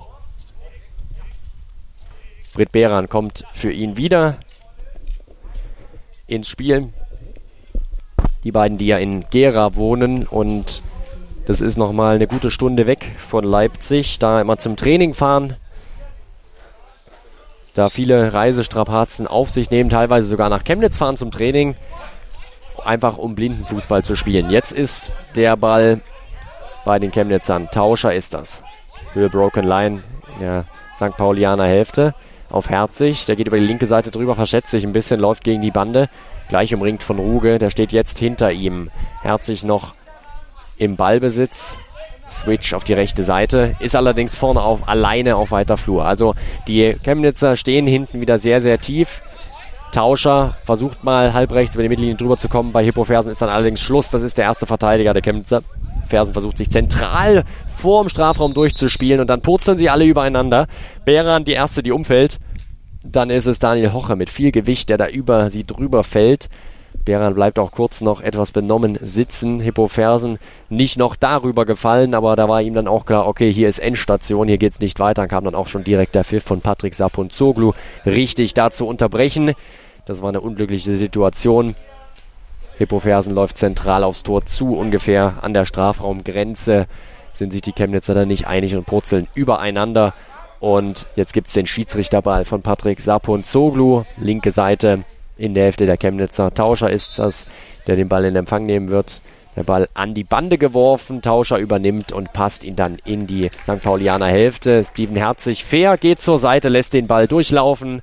Britt 2.57 2.73
Behran 2.73 3.11
kommt 3.11 3.45
für 3.53 3.71
ihn 3.71 3.99
wieder 3.99 4.39
ins 6.27 6.49
Spiel. 6.49 6.91
Die 8.45 8.51
beiden, 8.51 8.79
die 8.79 8.87
ja 8.87 8.97
in 8.97 9.29
Gera 9.29 9.75
wohnen 9.75 10.27
und 10.27 10.83
das 11.45 11.61
ist 11.61 11.77
nochmal 11.77 12.15
eine 12.15 12.27
gute 12.27 12.51
Stunde 12.51 12.87
weg 12.87 13.13
von 13.19 13.45
Leipzig, 13.45 14.19
da 14.21 14.41
immer 14.41 14.57
zum 14.57 14.77
Training 14.77 15.13
fahren. 15.13 15.57
Da 17.75 17.91
viele 17.91 18.33
Reisestrapazen 18.33 19.27
auf 19.27 19.51
sich 19.51 19.71
nehmen, 19.71 19.91
teilweise 19.91 20.27
sogar 20.27 20.49
nach 20.49 20.65
Chemnitz 20.65 20.97
fahren 20.97 21.19
zum 21.19 21.31
Training, 21.31 21.77
einfach 22.83 23.19
um 23.19 23.35
Blindenfußball 23.35 24.03
zu 24.03 24.17
spielen. 24.17 24.49
Jetzt 24.49 24.73
ist 24.73 25.15
der 25.35 25.59
Ball 25.59 26.01
bei 26.87 26.99
den 26.99 27.11
Chemnitzern. 27.11 27.69
Tauscher 27.71 28.15
ist 28.15 28.33
das. 28.33 28.63
Höhe 29.13 29.29
Broken 29.29 29.65
Line 29.65 30.03
der 30.41 30.65
St. 30.97 31.15
Paulianer 31.19 31.67
Hälfte 31.67 32.15
auf 32.51 32.71
Herzig. 32.71 33.27
Der 33.27 33.37
geht 33.37 33.47
über 33.47 33.59
die 33.59 33.67
linke 33.67 33.87
Seite 33.87 34.11
drüber, 34.11 34.35
verschätzt 34.35 34.71
sich 34.71 34.85
ein 34.85 34.93
bisschen, 34.93 35.21
läuft 35.21 35.45
gegen 35.45 35.63
die 35.63 35.71
Bande. 35.71 36.09
Gleich 36.49 36.75
umringt 36.75 37.03
von 37.03 37.19
Ruge. 37.19 37.59
Der 37.59 37.71
steht 37.71 37.93
jetzt 37.93 38.19
hinter 38.19 38.53
ihm. 38.53 38.91
Herzig 39.23 39.65
noch 39.65 39.95
im 40.77 40.97
Ballbesitz. 40.97 41.77
Switch 42.29 42.75
auf 42.75 42.85
die 42.85 42.93
rechte 42.93 43.23
Seite, 43.23 43.77
ist 43.79 43.95
allerdings 43.95 44.35
vorne 44.35 44.61
auf 44.61 44.89
alleine 44.89 45.37
auf 45.37 45.53
weiter 45.53 45.77
Flur. 45.77 46.05
Also 46.05 46.35
die 46.67 46.97
Chemnitzer 47.05 47.57
stehen 47.57 47.87
hinten 47.87 48.21
wieder 48.21 48.39
sehr, 48.39 48.61
sehr 48.61 48.81
tief. 48.81 49.23
Tauscher 49.93 50.57
versucht 50.65 51.05
mal 51.05 51.33
halb 51.33 51.53
rechts 51.53 51.75
über 51.77 51.83
die 51.83 51.89
Mittellinie 51.89 52.17
drüber 52.17 52.37
zu 52.37 52.49
kommen. 52.49 52.73
Bei 52.73 52.85
Hippo 52.85 53.05
Fersen 53.05 53.31
ist 53.31 53.41
dann 53.41 53.49
allerdings 53.49 53.81
Schluss. 53.81 54.11
Das 54.11 54.23
ist 54.23 54.37
der 54.37 54.45
erste 54.45 54.67
Verteidiger 54.67 55.13
der 55.13 55.23
Chemnitzer. 55.23 55.63
Fersen 56.07 56.33
versucht 56.33 56.59
sich 56.59 56.71
zentral 56.71 57.45
vor 57.69 58.03
dem 58.03 58.09
Strafraum 58.09 58.55
durchzuspielen 58.55 59.21
und 59.21 59.29
dann 59.29 59.43
purzeln 59.43 59.79
sie 59.79 59.91
alle 59.91 60.05
übereinander. 60.05 60.67
Beran 61.05 61.45
die 61.45 61.53
erste, 61.53 61.83
die 61.83 61.93
umfällt. 61.93 62.39
Dann 63.05 63.31
ist 63.31 63.47
es 63.47 63.59
Daniel 63.59 63.93
Hoche 63.93 64.17
mit 64.17 64.31
viel 64.31 64.51
Gewicht, 64.53 64.89
der 64.89 64.97
da 64.97 65.09
über 65.09 65.51
sie 65.51 65.65
drüber 65.65 66.03
fällt. 66.03 66.49
Beran 67.05 67.35
bleibt 67.35 67.61
auch 67.61 67.71
kurz 67.71 68.01
noch 68.01 68.21
etwas 68.21 68.51
benommen 68.51 68.99
sitzen. 69.01 69.61
Hippo 69.61 69.87
Fersen 69.87 70.39
nicht 70.71 70.99
noch 70.99 71.15
darüber 71.15 71.65
gefallen, 71.65 72.15
aber 72.15 72.35
da 72.35 72.49
war 72.49 72.63
ihm 72.63 72.75
dann 72.75 72.89
auch 72.89 73.07
klar, 73.07 73.29
okay, 73.29 73.53
hier 73.53 73.69
ist 73.69 73.79
Endstation, 73.79 74.49
hier 74.49 74.59
geht's 74.59 74.81
nicht 74.81 74.99
weiter. 74.99 75.23
Dann 75.23 75.29
kam 75.29 75.45
dann 75.45 75.55
auch 75.55 75.69
schon 75.69 75.85
direkt 75.85 76.17
der 76.17 76.25
Pfiff 76.25 76.43
von 76.43 76.61
Patrick 76.63 76.95
Sapunzoglu, 76.95 77.73
richtig 78.05 78.55
da 78.55 78.71
zu 78.71 78.87
unterbrechen. 78.87 79.53
Das 80.05 80.21
war 80.21 80.31
eine 80.31 80.41
unglückliche 80.41 80.97
Situation. 80.97 81.77
Hippo 82.79 83.01
Fersen 83.01 83.35
läuft 83.35 83.59
zentral 83.59 84.05
aufs 84.05 84.23
Tor 84.23 84.45
zu, 84.45 84.77
ungefähr 84.77 85.43
an 85.43 85.55
der 85.55 85.65
Strafraumgrenze. 85.65 86.87
Sind 87.33 87.53
sich 87.53 87.63
die 87.63 87.73
Chemnitzer 87.73 88.15
da 88.15 88.25
nicht 88.25 88.47
einig 88.47 88.77
und 88.77 88.87
purzeln 88.87 89.29
übereinander. 89.35 90.15
Und 90.61 91.07
jetzt 91.17 91.33
gibt 91.33 91.49
es 91.49 91.53
den 91.55 91.67
Schiedsrichterball 91.67 92.45
von 92.45 92.63
Patrick 92.63 93.01
Sapunzoglu, 93.01 94.05
linke 94.17 94.51
Seite 94.51 95.05
in 95.37 95.55
der 95.55 95.65
Hälfte 95.65 95.87
der 95.87 95.99
Chemnitzer. 95.99 96.53
Tauscher 96.55 96.91
ist 96.91 97.19
das, 97.19 97.47
der 97.87 97.97
den 97.97 98.09
Ball 98.09 98.25
in 98.25 98.37
Empfang 98.37 98.65
nehmen 98.65 98.91
wird. 98.91 99.21
Der 99.55 99.63
Ball 99.63 99.89
an 99.95 100.13
die 100.13 100.25
Bande 100.25 100.59
geworfen, 100.59 101.23
Tauscher 101.23 101.59
übernimmt 101.59 102.13
und 102.13 102.35
passt 102.35 102.63
ihn 102.63 102.77
dann 102.77 102.99
in 103.05 103.27
die 103.27 103.51
St. 103.63 103.81
Paulianer 103.81 104.29
Hälfte. 104.29 104.85
Steven 104.85 105.17
Herzig 105.17 105.65
fair 105.65 105.97
geht 105.97 106.21
zur 106.21 106.39
Seite, 106.39 106.69
lässt 106.69 106.93
den 106.93 107.07
Ball 107.07 107.27
durchlaufen 107.27 108.03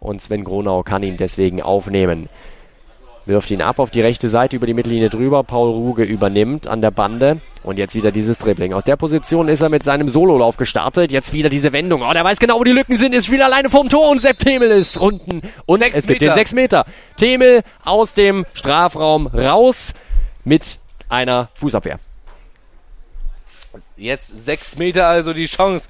und 0.00 0.22
Sven 0.22 0.44
Gronau 0.44 0.82
kann 0.82 1.02
ihn 1.02 1.18
deswegen 1.18 1.60
aufnehmen. 1.60 2.30
Wirft 3.26 3.50
ihn 3.50 3.60
ab 3.60 3.80
auf 3.80 3.90
die 3.90 4.00
rechte 4.00 4.28
Seite 4.28 4.54
über 4.54 4.66
die 4.66 4.74
Mittellinie 4.74 5.10
drüber. 5.10 5.42
Paul 5.42 5.68
Ruge 5.68 6.04
übernimmt 6.04 6.68
an 6.68 6.80
der 6.80 6.92
Bande. 6.92 7.40
Und 7.64 7.76
jetzt 7.76 7.96
wieder 7.96 8.12
dieses 8.12 8.38
Dribbling. 8.38 8.72
Aus 8.72 8.84
der 8.84 8.94
Position 8.94 9.48
ist 9.48 9.60
er 9.60 9.68
mit 9.68 9.82
seinem 9.82 10.08
Sololauf 10.08 10.56
gestartet. 10.56 11.10
Jetzt 11.10 11.32
wieder 11.32 11.48
diese 11.48 11.72
Wendung. 11.72 12.02
Oh, 12.02 12.12
der 12.12 12.22
weiß 12.22 12.38
genau, 12.38 12.60
wo 12.60 12.64
die 12.64 12.70
Lücken 12.70 12.96
sind. 12.96 13.12
Ist 13.12 13.28
wieder 13.28 13.46
alleine 13.46 13.68
vorm 13.68 13.88
Tor 13.88 14.10
und 14.10 14.20
Sepp 14.20 14.38
Themel 14.38 14.70
ist 14.70 14.96
unten. 14.96 15.42
Und 15.66 15.80
Sechs 15.80 15.96
es 15.96 16.06
gibt 16.06 16.20
Meter. 16.20 16.32
den 16.32 16.36
6 16.36 16.52
Meter. 16.52 16.86
Themel 17.16 17.62
aus 17.84 18.14
dem 18.14 18.46
Strafraum 18.54 19.26
raus 19.26 19.94
mit 20.44 20.78
einer 21.08 21.48
Fußabwehr. 21.54 21.98
Jetzt 23.96 24.44
6 24.44 24.76
Meter, 24.76 25.08
also 25.08 25.32
die 25.32 25.46
Chance 25.46 25.88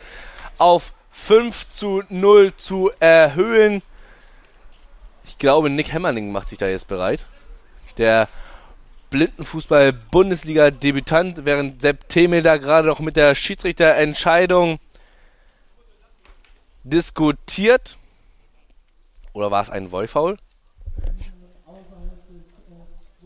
auf 0.57 0.93
5 1.11 1.68
zu 1.68 2.03
0 2.09 2.53
zu 2.57 2.91
erhöhen. 2.99 3.82
Ich 5.27 5.39
glaube, 5.39 5.70
Nick 5.70 5.93
Hemmerling 5.93 6.33
macht 6.33 6.49
sich 6.49 6.59
da 6.59 6.66
jetzt 6.68 6.89
bereit. 6.89 7.24
Der 7.99 8.29
Blindenfußball-Bundesliga-Debütant, 9.11 11.45
während 11.45 11.83
Sepp 11.83 12.09
Themel 12.09 12.43
da 12.43 12.57
gerade 12.57 12.89
noch 12.89 13.01
mit 13.01 13.16
der 13.16 13.35
Schiedsrichterentscheidung 13.35 14.79
diskutiert. 16.85 17.99
Oder 19.33 19.51
war 19.51 19.62
es 19.62 19.70
ein 19.70 19.91
Wollfaul? 19.91 20.39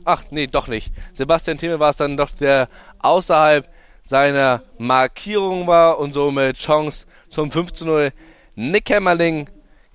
Ach, 0.05 0.23
nee, 0.31 0.47
doch 0.47 0.67
nicht. 0.67 0.93
Sebastian 1.13 1.59
Themel 1.59 1.79
war 1.79 1.91
es 1.91 1.97
dann 1.97 2.17
doch, 2.17 2.31
der 2.31 2.69
außerhalb 2.99 3.69
seiner 4.03 4.63
Markierung 4.79 5.67
war 5.67 5.99
und 5.99 6.15
somit 6.15 6.57
Chance 6.57 7.05
zum 7.29 7.53
5 7.53 7.73
zu 7.73 7.85
0. 7.85 8.13
Nick 8.57 8.89
Hemmerling 8.91 9.49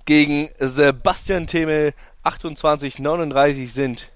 gegen 0.06 0.48
Sebastian 0.58 1.46
Themel. 1.46 1.92
28, 2.22 2.98
39 2.98 3.72
sind 3.72 4.10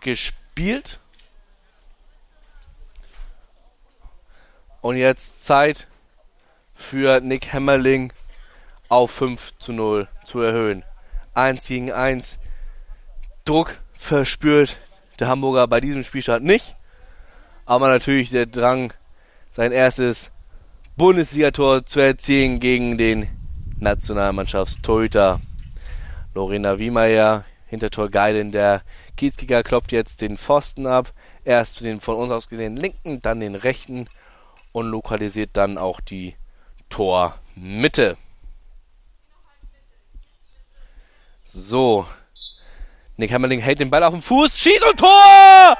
gespielt. 0.00 0.98
Und 4.80 4.96
jetzt 4.96 5.44
Zeit 5.44 5.86
für 6.74 7.20
Nick 7.20 7.52
Hemmerling 7.52 8.12
auf 8.88 9.10
5 9.12 9.58
zu 9.58 9.72
0 9.72 10.08
zu 10.24 10.40
erhöhen. 10.40 10.84
1 11.34 11.66
gegen 11.66 11.92
1. 11.92 12.38
Druck 13.44 13.78
verspürt 13.92 14.78
der 15.18 15.28
Hamburger 15.28 15.66
bei 15.66 15.80
diesem 15.80 16.04
Spielstand 16.04 16.44
nicht. 16.44 16.76
Aber 17.66 17.88
natürlich 17.88 18.30
der 18.30 18.46
Drang, 18.46 18.92
sein 19.50 19.72
erstes 19.72 20.30
Bundesligator 20.96 21.86
zu 21.86 22.00
erzielen 22.00 22.60
gegen 22.60 22.98
den 22.98 23.28
Nationalmannschaftstorhüter 23.78 25.40
Lorena 26.34 26.78
Wiemeyer. 26.78 27.44
Hintertor 27.66 28.08
Geilen, 28.08 28.52
der 28.52 28.82
Kiezkicker 29.16 29.62
klopft 29.62 29.90
jetzt 29.90 30.20
den 30.20 30.36
Pfosten 30.36 30.86
ab. 30.86 31.12
Erst 31.44 31.80
den 31.80 32.00
von 32.00 32.16
uns 32.16 32.30
aus 32.30 32.48
gesehen 32.48 32.76
linken, 32.76 33.20
dann 33.20 33.40
den 33.40 33.54
rechten 33.54 34.06
und 34.72 34.86
lokalisiert 34.86 35.50
dann 35.54 35.78
auch 35.78 36.00
die 36.00 36.36
Tormitte. 36.88 38.16
So. 41.44 42.06
Nick 43.16 43.32
Hammerling 43.32 43.60
hält 43.60 43.80
den 43.80 43.90
Ball 43.90 44.02
auf 44.02 44.12
dem 44.12 44.22
Fuß. 44.22 44.58
Schieß 44.58 44.82
und 44.90 44.98
Tor! 44.98 45.76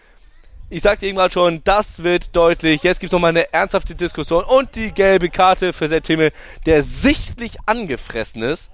Ich 0.68 0.82
sagte 0.82 1.06
eben 1.06 1.16
gerade 1.16 1.32
schon, 1.32 1.62
das 1.64 2.02
wird 2.02 2.34
deutlich. 2.34 2.82
Jetzt 2.82 3.00
gibt 3.00 3.08
es 3.08 3.12
nochmal 3.12 3.30
eine 3.30 3.52
ernsthafte 3.52 3.94
Diskussion 3.94 4.44
und 4.44 4.74
die 4.74 4.90
gelbe 4.90 5.28
Karte 5.28 5.72
für 5.72 5.88
Sepp 5.88 6.04
Themel, 6.04 6.32
der 6.66 6.82
sichtlich 6.82 7.56
angefressen 7.66 8.42
ist. 8.42 8.70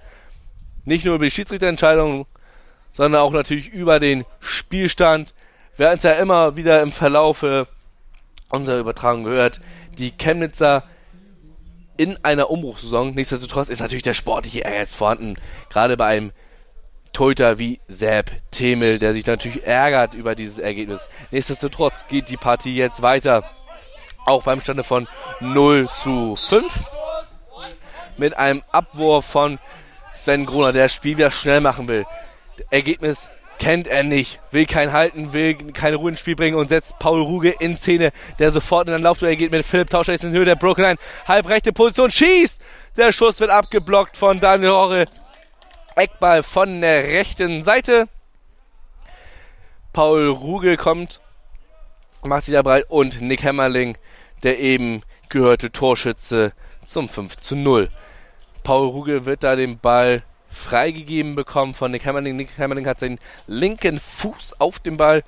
Nicht 0.85 1.05
nur 1.05 1.17
über 1.17 1.25
die 1.25 1.31
Schiedsrichterentscheidung, 1.31 2.27
sondern 2.93 3.21
auch 3.21 3.33
natürlich 3.33 3.69
über 3.69 4.01
den 4.01 4.25
Spielstand. 4.41 5.35
Wir 5.77 5.89
haben 5.89 5.97
es 5.97 6.03
ja 6.03 6.13
immer 6.13 6.57
wieder 6.57 6.83
im 6.83 6.93
Verlaufe 6.93 7.67
unserer 8.51 8.79
Übertragung 8.79 9.25
gehört. 9.25 9.61
Die 9.99 10.13
Chemnitzer 10.13 10.85
in 11.97 12.19
einer 12.25 12.51
Umbruchssaison. 12.51 13.15
Nichtsdestotrotz 13.15 13.69
ist 13.69 13.81
natürlich 13.81 14.03
der 14.03 14.15
sportliche 14.15 14.61
Ehrgeiz 14.61 14.95
vorhanden. 14.95 15.37
Gerade 15.71 15.97
bei 15.97 16.07
einem 16.07 16.33
Torhüter 17.13 17.59
wie 17.59 17.81
Sepp 17.89 18.31
Themel, 18.51 18.99
der 18.99 19.13
sich 19.13 19.27
natürlich 19.27 19.67
ärgert 19.67 20.15
über 20.15 20.35
dieses 20.35 20.59
Ergebnis. 20.59 21.09
Nichtsdestotrotz 21.31 22.07
geht 22.09 22.29
die 22.29 22.37
Partie 22.37 22.75
jetzt 22.75 23.03
weiter. 23.03 23.45
Auch 24.25 24.43
beim 24.43 24.61
Stande 24.61 24.83
von 24.83 25.09
0 25.41 25.89
zu 25.93 26.37
5. 26.37 26.85
Mit 28.17 28.37
einem 28.37 28.63
Abwurf 28.71 29.25
von 29.25 29.59
Sven 30.23 30.47
Gruner, 30.47 30.73
der 30.73 30.85
das 30.85 30.95
Spiel 30.95 31.17
wieder 31.17 31.33
schnell 31.33 31.61
machen 31.61 31.89
will. 31.89 32.07
Ergebnis 32.71 33.29
kennt 33.59 33.89
er 33.89 34.05
nicht, 34.05 34.39
will 34.53 34.67
kein 34.67 34.93
Halten, 34.93 35.33
will 35.33 35.55
keine 35.73 35.97
Ruhe 35.97 36.11
ins 36.11 36.21
Spiel 36.21 36.37
bringen 36.37 36.57
und 36.57 36.69
setzt 36.69 36.97
Paul 37.01 37.23
Ruge 37.23 37.51
in 37.59 37.77
Szene, 37.77 38.13
der 38.39 38.53
sofort 38.53 38.87
in 38.87 38.93
den 38.93 39.03
Laufduell 39.03 39.35
geht 39.35 39.51
mit 39.51 39.67
Philipp 39.67 39.91
Tauscher, 39.91 40.15
ist 40.15 40.23
in 40.23 40.31
Höhe 40.31 40.45
der 40.45 40.55
Broken 40.55 40.85
Line, 40.85 40.99
halbrechte 41.27 41.73
Position, 41.73 42.13
schießt! 42.13 42.61
Der 42.97 43.11
Schuss 43.11 43.41
wird 43.41 43.51
abgeblockt 43.51 44.17
von 44.17 44.39
Daniel 44.39 44.71
Horre. 44.71 45.07
Eckball 45.97 46.45
von 46.45 46.81
der 46.81 47.03
rechten 47.03 47.65
Seite. 47.65 48.07
Paul 49.93 50.29
Ruge 50.29 50.77
kommt, 50.77 51.21
macht 52.23 52.45
sich 52.45 52.55
da 52.55 52.63
breit 52.63 52.85
und 52.89 53.21
Nick 53.21 53.43
Hämmerling, 53.43 53.99
der 54.45 54.61
eben 54.61 55.03
gehörte 55.31 55.73
Torschütze 55.73 56.53
zum 56.87 57.09
5 57.09 57.39
zu 57.39 57.57
0. 57.57 57.89
Paul 58.63 58.89
Ruge 58.89 59.27
wird 59.27 59.45
da 59.45 59.57
den 59.57 59.79
Ball 59.79 60.23
freigegeben 60.51 61.35
bekommen 61.35 61.75
von 61.75 61.91
Nick 61.91 62.07
Hammerling. 62.07 62.37
Nick 62.37 62.51
Hammerling 62.59 62.87
hat 62.87 63.01
seinen 63.01 63.19
linken 63.47 63.99
Fuß 63.99 64.57
auf 64.61 64.79
dem 64.79 64.97
Ball 64.97 65.25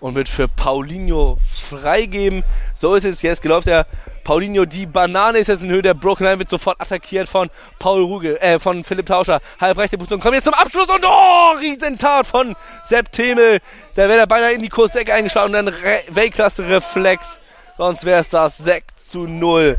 und 0.00 0.14
wird 0.14 0.28
für 0.28 0.46
Paulinho 0.46 1.38
freigeben. 1.70 2.44
So 2.74 2.94
ist 2.94 3.04
es 3.04 3.22
jetzt. 3.22 3.42
Geläuft 3.42 3.66
der 3.66 3.86
Paulinho. 4.22 4.64
Die 4.64 4.86
Banane 4.86 5.38
ist 5.38 5.48
jetzt 5.48 5.64
in 5.64 5.70
Höhe 5.70 5.82
der 5.82 5.94
Broken 5.94 6.24
Line, 6.24 6.38
wird 6.38 6.50
sofort 6.50 6.80
attackiert 6.80 7.28
von 7.28 7.50
Paul 7.78 8.02
Ruge, 8.02 8.40
äh, 8.40 8.58
von 8.58 8.84
Philipp 8.84 9.06
Tauscher. 9.06 9.40
Halbrechte 9.60 9.98
Position. 9.98 10.20
Kommt 10.20 10.34
jetzt 10.34 10.44
zum 10.44 10.54
Abschluss 10.54 10.88
und 10.88 11.04
oh, 11.04 11.50
Riesentat 11.60 12.26
von 12.26 12.54
Sepp 12.84 13.10
Themel. 13.10 13.60
Da 13.94 14.08
wäre 14.08 14.20
er 14.20 14.26
beinahe 14.26 14.52
in 14.52 14.62
die 14.62 14.68
Kursecke 14.68 15.12
eingeschlagen 15.12 15.48
und 15.48 15.52
dann 15.54 15.68
Re 15.68 16.02
Weltklasse-Reflex. 16.10 17.40
Sonst 17.76 18.04
wäre 18.04 18.20
es 18.20 18.28
das 18.28 18.58
6 18.58 19.10
zu 19.10 19.26
0. 19.26 19.78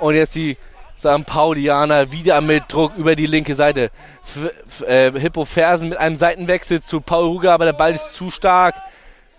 Und 0.00 0.14
jetzt 0.14 0.34
die 0.34 0.56
St. 0.98 1.24
Paulianer 1.26 2.10
wieder 2.10 2.40
mit 2.40 2.64
Druck 2.68 2.96
über 2.96 3.14
die 3.14 3.26
linke 3.26 3.54
Seite. 3.54 3.90
F 4.24 4.82
äh, 4.82 5.12
Hippo 5.18 5.44
Fersen 5.44 5.90
mit 5.90 5.98
einem 5.98 6.16
Seitenwechsel 6.16 6.82
zu 6.82 7.00
Paul 7.00 7.26
Ruger, 7.26 7.52
aber 7.52 7.66
der 7.66 7.72
Ball 7.72 7.94
ist 7.94 8.14
zu 8.14 8.30
stark. 8.30 8.74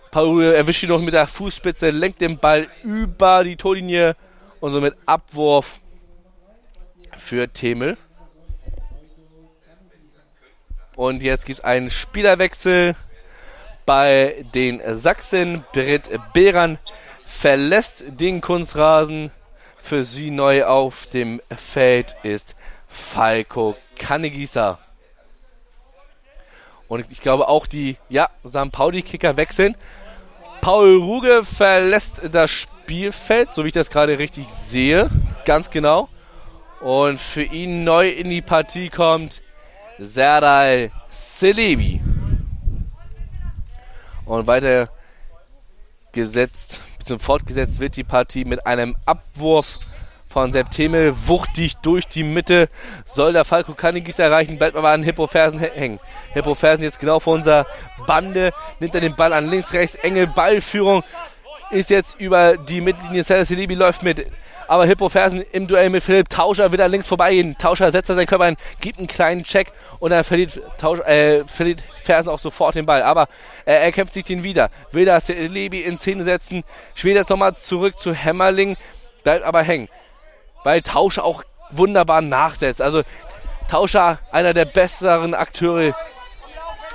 Paul 0.09 0.27
Ruger 0.27 0.55
erwischt 0.55 0.83
ihn 0.83 0.89
noch 0.89 1.01
mit 1.01 1.13
der 1.13 1.27
Fußspitze, 1.27 1.89
lenkt 1.89 2.21
den 2.21 2.37
Ball 2.37 2.67
über 2.83 3.43
die 3.43 3.57
Torlinie 3.57 4.15
und 4.61 4.71
somit 4.71 4.95
Abwurf 5.05 5.79
für 7.17 7.51
Themel. 7.51 7.97
Und 10.95 11.21
jetzt 11.21 11.45
gibt 11.45 11.59
es 11.59 11.65
einen 11.65 11.89
Spielerwechsel 11.89 12.95
bei 13.85 14.45
den 14.55 14.81
Sachsen. 14.95 15.63
Britt 15.73 16.09
Behran 16.33 16.77
verlässt 17.25 18.03
den 18.07 18.41
Kunstrasen 18.41 19.31
für 19.89 20.03
sie 20.03 20.29
neu 20.29 20.65
auf 20.65 21.07
dem 21.07 21.41
Feld 21.49 22.15
ist 22.21 22.55
Falco 22.87 23.75
Kannegießer. 23.97 24.77
Und 26.87 27.07
ich 27.09 27.21
glaube 27.21 27.47
auch 27.47 27.65
die, 27.65 27.97
ja, 28.07 28.29
St. 28.47 28.71
Pauli-Kicker 28.71 29.35
wechseln. 29.35 29.75
Paul 30.61 30.97
Ruge 30.97 31.43
verlässt 31.43 32.21
das 32.31 32.51
Spielfeld, 32.51 33.55
so 33.55 33.63
wie 33.63 33.69
ich 33.69 33.73
das 33.73 33.89
gerade 33.89 34.19
richtig 34.19 34.49
sehe. 34.49 35.09
Ganz 35.45 35.71
genau. 35.71 36.07
Und 36.81 37.19
für 37.19 37.41
ihn 37.41 37.83
neu 37.83 38.09
in 38.09 38.29
die 38.29 38.43
Partie 38.43 38.89
kommt 38.89 39.41
Serdal 39.97 40.91
Celebi. 41.11 41.99
Und 44.25 44.45
weiter 44.45 44.89
gesetzt 46.11 46.79
bzw. 47.09 47.19
fortgesetzt 47.19 47.79
wird 47.79 47.95
die 47.95 48.03
Partie 48.03 48.45
mit 48.45 48.65
einem 48.65 48.95
Abwurf 49.05 49.79
von 50.27 50.51
Septemel, 50.51 51.13
wuchtig 51.25 51.77
durch 51.81 52.07
die 52.07 52.23
Mitte, 52.23 52.69
soll 53.05 53.33
der 53.33 53.45
Falco 53.45 53.73
Kannigis 53.73 54.19
erreichen, 54.19 54.59
bleibt 54.59 54.77
aber 54.77 54.89
an 54.89 55.01
Hippo 55.01 55.25
Fersen 55.25 55.59
hängen. 55.59 55.99
Hippo 56.33 56.53
Fersen 56.53 56.83
jetzt 56.83 56.99
genau 56.99 57.19
vor 57.19 57.33
unserer 57.33 57.65
Bande, 58.05 58.51
nimmt 58.79 58.93
er 58.93 59.01
den 59.01 59.15
Ball 59.15 59.33
an 59.33 59.49
links, 59.49 59.73
rechts, 59.73 59.95
enge 59.95 60.27
Ballführung, 60.27 61.03
ist 61.71 61.89
jetzt 61.89 62.19
über 62.19 62.57
die 62.57 62.81
Mittellinie, 62.81 63.23
Cesar 63.23 63.45
Silibi 63.45 63.73
läuft 63.73 64.03
mit, 64.03 64.27
aber 64.69 64.85
Hippo 64.85 65.09
Fersen 65.09 65.43
im 65.51 65.67
Duell 65.67 65.89
mit 65.89 66.03
Philipp 66.03 66.29
Tauscher 66.29 66.71
will 66.71 66.79
er 66.79 66.87
links 66.87 67.07
vorbeigehen. 67.07 67.57
Tauscher 67.57 67.91
setzt 67.91 68.09
er 68.09 68.15
seinen 68.15 68.27
Körper 68.27 68.43
ein, 68.43 68.57
gibt 68.81 68.99
einen 68.99 69.07
kleinen 69.07 69.43
Check 69.43 69.71
und 69.97 70.11
dann 70.11 70.23
verliert, 70.23 70.61
Tauscher, 70.77 71.07
äh, 71.07 71.43
verliert 71.47 71.81
Fersen 72.03 72.29
auch 72.29 72.37
sofort 72.37 72.75
den 72.75 72.85
Ball. 72.85 73.01
Aber 73.01 73.23
äh, 73.65 73.73
er 73.73 73.91
kämpft 73.91 74.13
sich 74.13 74.25
den 74.25 74.43
wieder. 74.43 74.69
Will 74.91 75.05
das 75.05 75.27
Lebi 75.27 75.81
in 75.81 75.97
Szene 75.97 76.23
setzen, 76.23 76.63
spielt 76.93 77.15
jetzt 77.15 77.31
nochmal 77.31 77.55
zurück 77.55 77.97
zu 77.97 78.13
Hämmerling, 78.13 78.77
bleibt 79.23 79.43
aber 79.43 79.63
hängen. 79.63 79.89
Weil 80.63 80.83
Tauscher 80.83 81.23
auch 81.23 81.41
wunderbar 81.71 82.21
nachsetzt. 82.21 82.79
Also 82.79 83.01
Tauscher, 83.71 84.19
einer 84.31 84.53
der 84.53 84.65
besseren 84.65 85.33
Akteure 85.33 85.95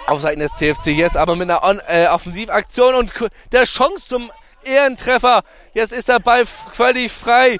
auf 0.07 0.21
Seiten 0.21 0.39
des 0.39 0.55
CFC. 0.55 0.89
Jetzt 0.89 1.17
aber 1.17 1.35
mit 1.35 1.51
einer 1.51 1.65
On 1.65 1.81
äh, 1.89 2.07
Offensivaktion 2.07 2.95
und 2.95 3.13
der 3.51 3.65
Chance 3.65 4.09
zum 4.09 4.31
Ehrentreffer. 4.65 5.43
Jetzt 5.73 5.93
ist 5.93 6.09
der 6.09 6.21
Ball 6.21 6.45
völlig 6.47 7.13
frei. 7.13 7.59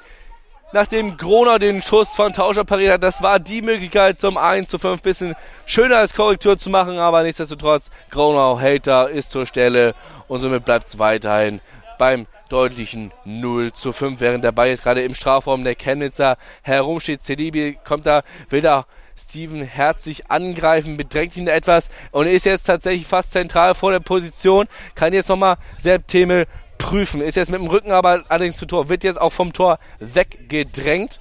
Nachdem 0.73 1.17
Groner 1.17 1.61
den 1.61 1.81
Schuss 1.83 2.09
von 2.17 2.33
Tauscher 2.33 2.65
pariert 2.65 2.95
hat, 2.95 3.03
das 3.05 3.23
war 3.23 3.39
die 3.39 3.63
Möglichkeit 3.63 4.21
zum 4.21 4.37
1 4.37 4.69
zu 4.69 4.79
5 4.79 5.03
bisschen 5.03 5.37
schöner 5.67 5.99
als 5.99 6.15
Korrektur 6.15 6.59
zu 6.59 6.69
machen, 6.69 6.99
aber 6.99 7.23
nichtsdestotrotz, 7.23 7.91
Groner 8.11 8.59
hält 8.61 8.89
da, 8.89 9.05
ist 9.05 9.31
zur 9.31 9.47
Stelle 9.47 9.95
und 10.27 10.41
somit 10.41 10.65
bleibt 10.65 10.89
es 10.89 10.99
weiterhin 10.99 11.61
beim 11.97 12.27
deutlichen 12.49 13.13
0 13.25 13.73
zu 13.73 13.93
5, 13.93 14.21
während 14.21 14.43
der 14.43 14.51
Ball 14.51 14.69
jetzt 14.69 14.83
gerade 14.83 15.03
im 15.03 15.15
Strafraum 15.15 15.63
der 15.63 15.77
Chemnitzer 15.77 16.37
herumsteht. 16.63 17.23
Cedibi 17.23 17.79
kommt 17.85 18.07
da, 18.07 18.23
will 18.49 18.61
da 18.61 18.87
Steven 19.17 19.63
herzlich 19.63 20.31
angreifen, 20.31 20.97
bedrängt 20.97 21.37
ihn 21.37 21.47
etwas 21.47 21.89
und 22.11 22.27
ist 22.27 22.47
jetzt 22.47 22.65
tatsächlich 22.65 23.07
fast 23.07 23.33
zentral 23.33 23.75
vor 23.75 23.93
der 23.93 24.01
Position, 24.01 24.67
kann 24.95 25.13
jetzt 25.13 25.29
nochmal 25.29 25.57
Sepp 25.79 26.09
Themel 26.09 26.47
prüfen. 26.85 27.23
Ist 27.23 27.37
jetzt 27.37 27.51
mit 27.51 27.61
dem 27.61 27.67
Rücken 27.67 27.93
aber 27.93 28.25
allerdings 28.29 28.59
zu 28.59 28.67
Tor. 28.67 28.91
Wird 28.91 29.05
jetzt 29.05 29.21
auch 29.21 29.33
vom 29.33 29.55
Tor 29.55 29.79
weggedrängt. 30.01 31.19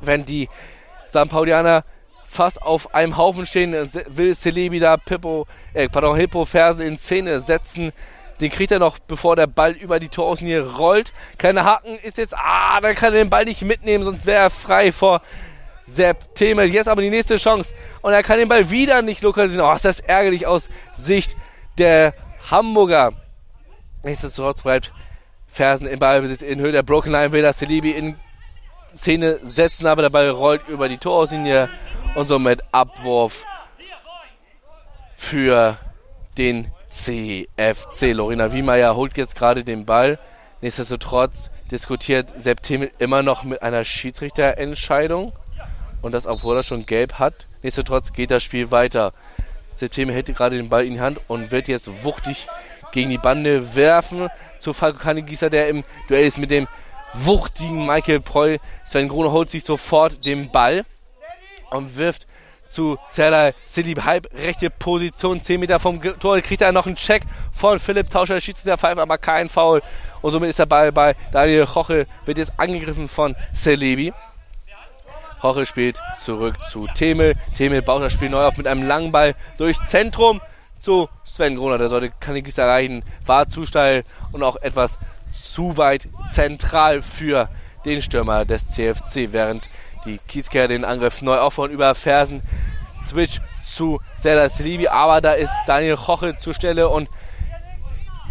Wenn 0.00 0.24
die 0.24 0.48
St. 1.10 1.28
Paulianer 1.28 1.84
fast 2.24 2.62
auf 2.62 2.94
einem 2.94 3.16
Haufen 3.16 3.46
stehen, 3.46 3.90
will 4.08 4.36
Celebi 4.36 4.78
da 4.78 4.96
Pippo, 4.96 5.46
äh, 5.74 5.88
pardon, 5.88 6.16
Hippo 6.16 6.44
Fersen 6.44 6.82
in 6.82 6.98
Szene 6.98 7.40
setzen. 7.40 7.92
Den 8.40 8.50
kriegt 8.50 8.70
er 8.70 8.78
noch, 8.78 8.98
bevor 8.98 9.34
der 9.34 9.48
Ball 9.48 9.72
über 9.72 9.98
die 9.98 10.08
Toraußenlinie 10.08 10.76
rollt. 10.76 11.12
Kleiner 11.38 11.64
Haken 11.64 11.96
ist 11.96 12.18
jetzt, 12.18 12.36
ah, 12.36 12.80
dann 12.80 12.94
kann 12.94 13.12
er 13.12 13.24
den 13.24 13.30
Ball 13.30 13.44
nicht 13.44 13.62
mitnehmen, 13.62 14.04
sonst 14.04 14.24
wäre 14.24 14.44
er 14.44 14.50
frei 14.50 14.92
vor 14.92 15.20
Sepp 15.82 16.34
Themel. 16.36 16.66
Jetzt 16.68 16.88
aber 16.88 17.02
die 17.02 17.10
nächste 17.10 17.38
Chance. 17.38 17.72
Und 18.02 18.12
er 18.12 18.22
kann 18.22 18.38
den 18.38 18.48
Ball 18.48 18.70
wieder 18.70 19.02
nicht 19.02 19.22
lokalisieren. 19.22 19.66
Oh, 19.66 19.72
ist 19.72 19.84
das 19.84 20.00
ärgerlich 20.00 20.46
aus 20.46 20.68
Sicht 20.94 21.36
der 21.78 22.14
Hamburger. 22.50 23.14
Nichtsdestotrotz 24.06 24.62
bleibt 24.62 24.92
Fersen 25.48 25.88
im 25.88 25.98
Ballbesitz 25.98 26.40
in 26.40 26.60
Höhe 26.60 26.70
der 26.70 26.84
Broken 26.84 27.10
Line, 27.10 27.32
will 27.32 27.42
das 27.42 27.58
Celebi 27.58 27.90
in 27.90 28.14
Szene 28.96 29.40
setzen, 29.42 29.88
aber 29.88 30.02
der 30.02 30.10
Ball 30.10 30.30
rollt 30.30 30.68
über 30.68 30.88
die 30.88 30.98
Torauslinie 30.98 31.68
und 32.14 32.28
somit 32.28 32.62
Abwurf 32.70 33.44
für 35.16 35.76
den 36.38 36.70
CFC. 36.88 38.12
Lorena 38.12 38.52
Wiemeyer 38.52 38.94
holt 38.94 39.16
jetzt 39.16 39.34
gerade 39.34 39.64
den 39.64 39.86
Ball. 39.86 40.20
Nichtsdestotrotz 40.60 41.50
diskutiert 41.72 42.28
Sepp 42.36 42.62
Themel 42.62 42.92
immer 43.00 43.24
noch 43.24 43.42
mit 43.42 43.60
einer 43.60 43.84
Schiedsrichterentscheidung. 43.84 45.32
Und 46.00 46.12
das, 46.12 46.26
obwohl 46.26 46.56
er 46.56 46.62
schon 46.62 46.86
gelb 46.86 47.14
hat. 47.14 47.48
Nichtsdestotrotz 47.64 48.12
geht 48.12 48.30
das 48.30 48.44
Spiel 48.44 48.70
weiter. 48.70 49.12
Sepp 49.74 49.90
Themel 49.90 50.14
hält 50.14 50.32
gerade 50.36 50.56
den 50.56 50.68
Ball 50.68 50.86
in 50.86 50.92
die 50.92 51.00
Hand 51.00 51.18
und 51.26 51.50
wird 51.50 51.66
jetzt 51.66 52.04
wuchtig 52.04 52.46
gegen 52.96 53.10
die 53.10 53.18
Bande 53.18 53.74
werfen. 53.76 54.28
Zu 54.58 54.72
Falco 54.72 54.98
Kannegießer, 54.98 55.50
der 55.50 55.68
im 55.68 55.84
Duell 56.08 56.26
ist 56.26 56.38
mit 56.38 56.50
dem 56.50 56.66
wuchtigen 57.12 57.84
Michael 57.84 58.20
Preu. 58.20 58.56
Sven 58.86 59.08
Grune 59.08 59.30
holt 59.30 59.50
sich 59.50 59.64
sofort 59.64 60.24
den 60.24 60.50
Ball 60.50 60.84
und 61.70 61.96
wirft 61.96 62.26
zu 62.70 62.96
Serdar 63.10 63.52
City, 63.68 63.94
halb 63.94 64.28
rechte 64.34 64.70
Position, 64.70 65.42
10 65.42 65.60
Meter 65.60 65.78
vom 65.78 66.00
Tor, 66.18 66.40
kriegt 66.40 66.62
er 66.62 66.72
noch 66.72 66.86
einen 66.86 66.96
Check 66.96 67.22
von 67.52 67.78
Philipp 67.78 68.08
Tauscher, 68.10 68.34
der 68.34 68.40
Schiedsrichter 68.40 68.78
pfeift 68.78 68.98
aber 68.98 69.18
kein 69.18 69.48
Foul 69.48 69.82
und 70.22 70.32
somit 70.32 70.50
ist 70.50 70.58
der 70.58 70.66
Ball 70.66 70.90
bei 70.90 71.14
Daniel 71.32 71.64
Roche, 71.64 72.06
wird 72.24 72.38
jetzt 72.38 72.54
angegriffen 72.56 73.08
von 73.08 73.36
Celebi. 73.54 74.12
Roche 75.42 75.66
spielt 75.66 76.00
zurück 76.18 76.56
zu 76.70 76.86
Temel, 76.88 77.34
Temel 77.54 77.82
baut 77.82 78.02
das 78.02 78.14
Spiel 78.14 78.30
neu 78.30 78.44
auf 78.44 78.56
mit 78.56 78.66
einem 78.66 78.82
langen 78.82 79.12
Ball 79.12 79.34
durchs 79.58 79.86
Zentrum 79.88 80.40
zu 80.78 81.08
Sven 81.24 81.56
Gruner, 81.56 81.78
der 81.78 81.88
sollte 81.88 82.10
Kanigis 82.20 82.58
erreichen, 82.58 83.02
war 83.24 83.48
zu 83.48 83.66
steil 83.66 84.04
und 84.32 84.42
auch 84.42 84.56
etwas 84.56 84.98
zu 85.30 85.76
weit 85.76 86.08
zentral 86.30 87.02
für 87.02 87.48
den 87.84 88.02
Stürmer 88.02 88.44
des 88.44 88.68
CFC, 88.68 89.32
während 89.32 89.70
die 90.04 90.16
Kiezker 90.16 90.68
den 90.68 90.84
Angriff 90.84 91.22
neu 91.22 91.38
aufbauen 91.38 91.70
über 91.70 91.94
Fersen. 91.94 92.42
Switch 93.04 93.40
zu 93.62 94.00
Serdar 94.16 94.48
Selibi, 94.48 94.88
aber 94.88 95.20
da 95.20 95.32
ist 95.32 95.52
Daniel 95.66 95.96
Koche 95.96 96.36
zur 96.38 96.54
Stelle 96.54 96.88
und 96.88 97.08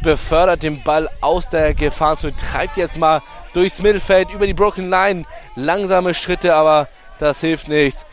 befördert 0.02 0.64
den 0.64 0.84
Ball 0.84 1.10
aus 1.22 1.50
der 1.50 1.74
Gefahrenzone, 1.74 2.36
treibt 2.36 2.78
jetzt 2.78 2.98
mal 2.98 3.22
durchs 3.54 3.82
Mittelfeld 3.82 4.30
über 4.32 4.46
die 4.46 4.54
Broken 4.54 4.90
Line. 4.90 5.26
Langsame 5.56 6.14
Schritte, 6.14 6.54
aber 6.54 6.88
das 7.20 7.40
hilft 7.40 7.68
nichts. 7.68 8.06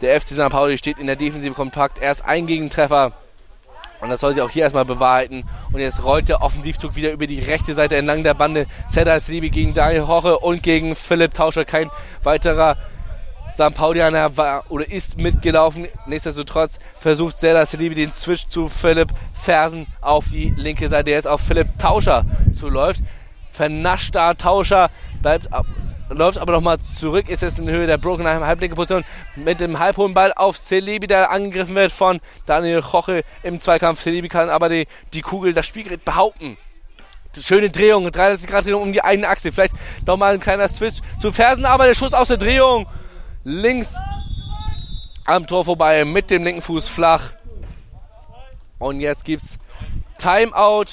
Der 0.00 0.20
FC 0.20 0.28
St. 0.28 0.50
Pauli 0.50 0.78
steht 0.78 0.98
in 0.98 1.06
der 1.06 1.16
Defensive 1.16 1.54
kompakt. 1.54 1.98
Erst 2.00 2.24
ein 2.24 2.46
Gegentreffer. 2.46 3.12
Und 4.00 4.10
das 4.10 4.20
soll 4.20 4.34
sich 4.34 4.42
auch 4.42 4.50
hier 4.50 4.62
erstmal 4.62 4.84
bewahrheiten. 4.84 5.44
Und 5.72 5.80
jetzt 5.80 6.04
rollt 6.04 6.28
der 6.28 6.42
Offensivzug 6.42 6.94
wieder 6.94 7.12
über 7.12 7.26
die 7.26 7.40
rechte 7.40 7.74
Seite 7.74 7.96
entlang 7.96 8.22
der 8.22 8.34
Bande. 8.34 8.66
Cedar 8.88 9.18
Slibi 9.18 9.50
gegen 9.50 9.74
Daniel 9.74 10.06
Hoche 10.06 10.38
und 10.38 10.62
gegen 10.62 10.94
Philipp 10.94 11.34
Tauscher. 11.34 11.64
Kein 11.64 11.90
weiterer 12.22 12.76
St. 13.52 13.74
Paulianer 13.74 14.36
war 14.36 14.64
oder 14.68 14.88
ist 14.88 15.18
mitgelaufen. 15.18 15.88
Nichtsdestotrotz 16.06 16.78
versucht 16.98 17.40
Cedar 17.40 17.66
Slibi 17.66 17.94
den 17.94 18.12
Switch 18.12 18.46
zu 18.48 18.68
Philipp 18.68 19.08
Fersen 19.34 19.86
auf 20.00 20.26
die 20.28 20.54
linke 20.56 20.88
Seite. 20.88 21.10
Jetzt 21.10 21.26
auf 21.26 21.40
Philipp 21.40 21.78
Tauscher 21.78 22.24
zuläuft. 22.54 23.00
Vernaschter 23.50 24.36
Tauscher 24.36 24.90
bleibt 25.20 25.48
läuft 26.08 26.38
aber 26.38 26.52
nochmal 26.52 26.78
zurück, 26.80 27.28
ist 27.28 27.42
jetzt 27.42 27.58
in 27.58 27.68
Höhe 27.68 27.86
der 27.86 27.98
Broken 27.98 28.26
halblinke 28.26 28.76
Position 28.76 29.04
mit 29.36 29.60
dem 29.60 29.78
halbhohen 29.78 30.14
Ball 30.14 30.32
auf 30.32 30.58
Celebi, 30.58 31.06
der 31.06 31.30
angegriffen 31.30 31.74
wird 31.74 31.92
von 31.92 32.20
Daniel 32.46 32.82
Koche 32.82 33.24
im 33.42 33.60
Zweikampf. 33.60 34.02
Celebi 34.02 34.28
kann 34.28 34.48
aber 34.48 34.68
die, 34.68 34.86
die 35.12 35.22
Kugel, 35.22 35.52
das 35.52 35.66
Spielgerät 35.66 36.04
behaupten. 36.04 36.56
Schöne 37.40 37.70
Drehung, 37.70 38.10
360 38.10 38.50
Grad 38.50 38.64
Drehung 38.64 38.82
um 38.82 38.92
die 38.92 39.04
eigene 39.04 39.28
Achse. 39.28 39.52
Vielleicht 39.52 39.74
nochmal 40.06 40.34
ein 40.34 40.40
kleiner 40.40 40.68
Switch 40.68 40.96
zu 41.20 41.30
Fersen, 41.30 41.64
aber 41.64 41.86
der 41.86 41.94
Schuss 41.94 42.14
aus 42.14 42.28
der 42.28 42.38
Drehung. 42.38 42.86
Links 43.44 43.96
am 45.24 45.46
Tor 45.46 45.64
vorbei 45.64 46.04
mit 46.04 46.30
dem 46.30 46.42
linken 46.42 46.62
Fuß 46.62 46.88
flach. 46.88 47.32
Und 48.78 49.00
jetzt 49.00 49.24
gibt's 49.24 49.58
Timeout 50.16 50.86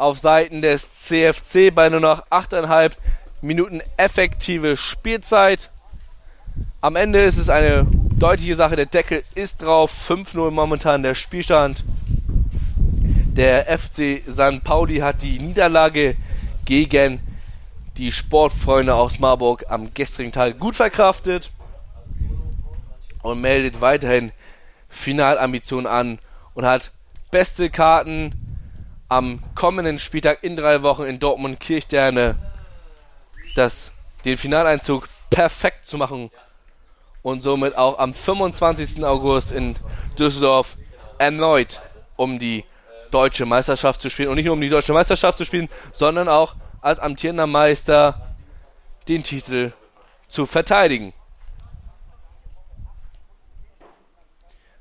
auf 0.00 0.18
Seiten 0.18 0.62
des 0.62 0.94
CFC 0.94 1.74
bei 1.74 1.90
nur 1.90 2.00
noch 2.00 2.26
8,5 2.28 2.92
Minuten 3.42 3.82
effektive 3.98 4.78
Spielzeit. 4.78 5.70
Am 6.80 6.96
Ende 6.96 7.20
ist 7.20 7.36
es 7.36 7.50
eine 7.50 7.86
deutliche 8.18 8.56
Sache. 8.56 8.76
Der 8.76 8.86
Deckel 8.86 9.22
ist 9.34 9.60
drauf. 9.60 9.92
5-0 10.08 10.50
momentan 10.50 11.02
der 11.02 11.14
Spielstand. 11.14 11.84
Der 13.36 13.66
FC 13.78 14.22
St. 14.26 14.64
Pauli 14.64 14.98
hat 14.98 15.20
die 15.20 15.38
Niederlage 15.38 16.16
gegen 16.64 17.20
die 17.98 18.10
Sportfreunde 18.10 18.94
aus 18.94 19.18
Marburg 19.18 19.66
am 19.68 19.92
gestrigen 19.92 20.32
Tag 20.32 20.58
gut 20.58 20.76
verkraftet 20.76 21.50
und 23.22 23.42
meldet 23.42 23.82
weiterhin 23.82 24.32
Finalambitionen 24.88 25.86
an 25.86 26.18
und 26.54 26.64
hat 26.64 26.92
beste 27.30 27.68
Karten 27.68 28.39
am 29.10 29.42
kommenden 29.56 29.98
Spieltag 29.98 30.42
in 30.42 30.56
drei 30.56 30.82
Wochen 30.82 31.02
in 31.02 31.18
Dortmund 31.18 31.58
Kirchsterne 31.58 32.36
das, 33.56 33.90
den 34.24 34.38
Finaleinzug 34.38 35.08
perfekt 35.30 35.84
zu 35.84 35.98
machen 35.98 36.30
und 37.22 37.42
somit 37.42 37.76
auch 37.76 37.98
am 37.98 38.14
25. 38.14 39.04
August 39.04 39.50
in 39.50 39.74
Düsseldorf 40.18 40.76
erneut 41.18 41.80
um 42.16 42.38
die 42.38 42.64
deutsche 43.10 43.46
Meisterschaft 43.46 44.00
zu 44.00 44.10
spielen 44.10 44.28
und 44.28 44.36
nicht 44.36 44.44
nur 44.44 44.54
um 44.54 44.60
die 44.60 44.68
deutsche 44.68 44.92
Meisterschaft 44.92 45.38
zu 45.38 45.44
spielen, 45.44 45.68
sondern 45.92 46.28
auch 46.28 46.54
als 46.80 47.00
amtierender 47.00 47.48
Meister 47.48 48.34
den 49.08 49.24
Titel 49.24 49.72
zu 50.28 50.46
verteidigen. 50.46 51.12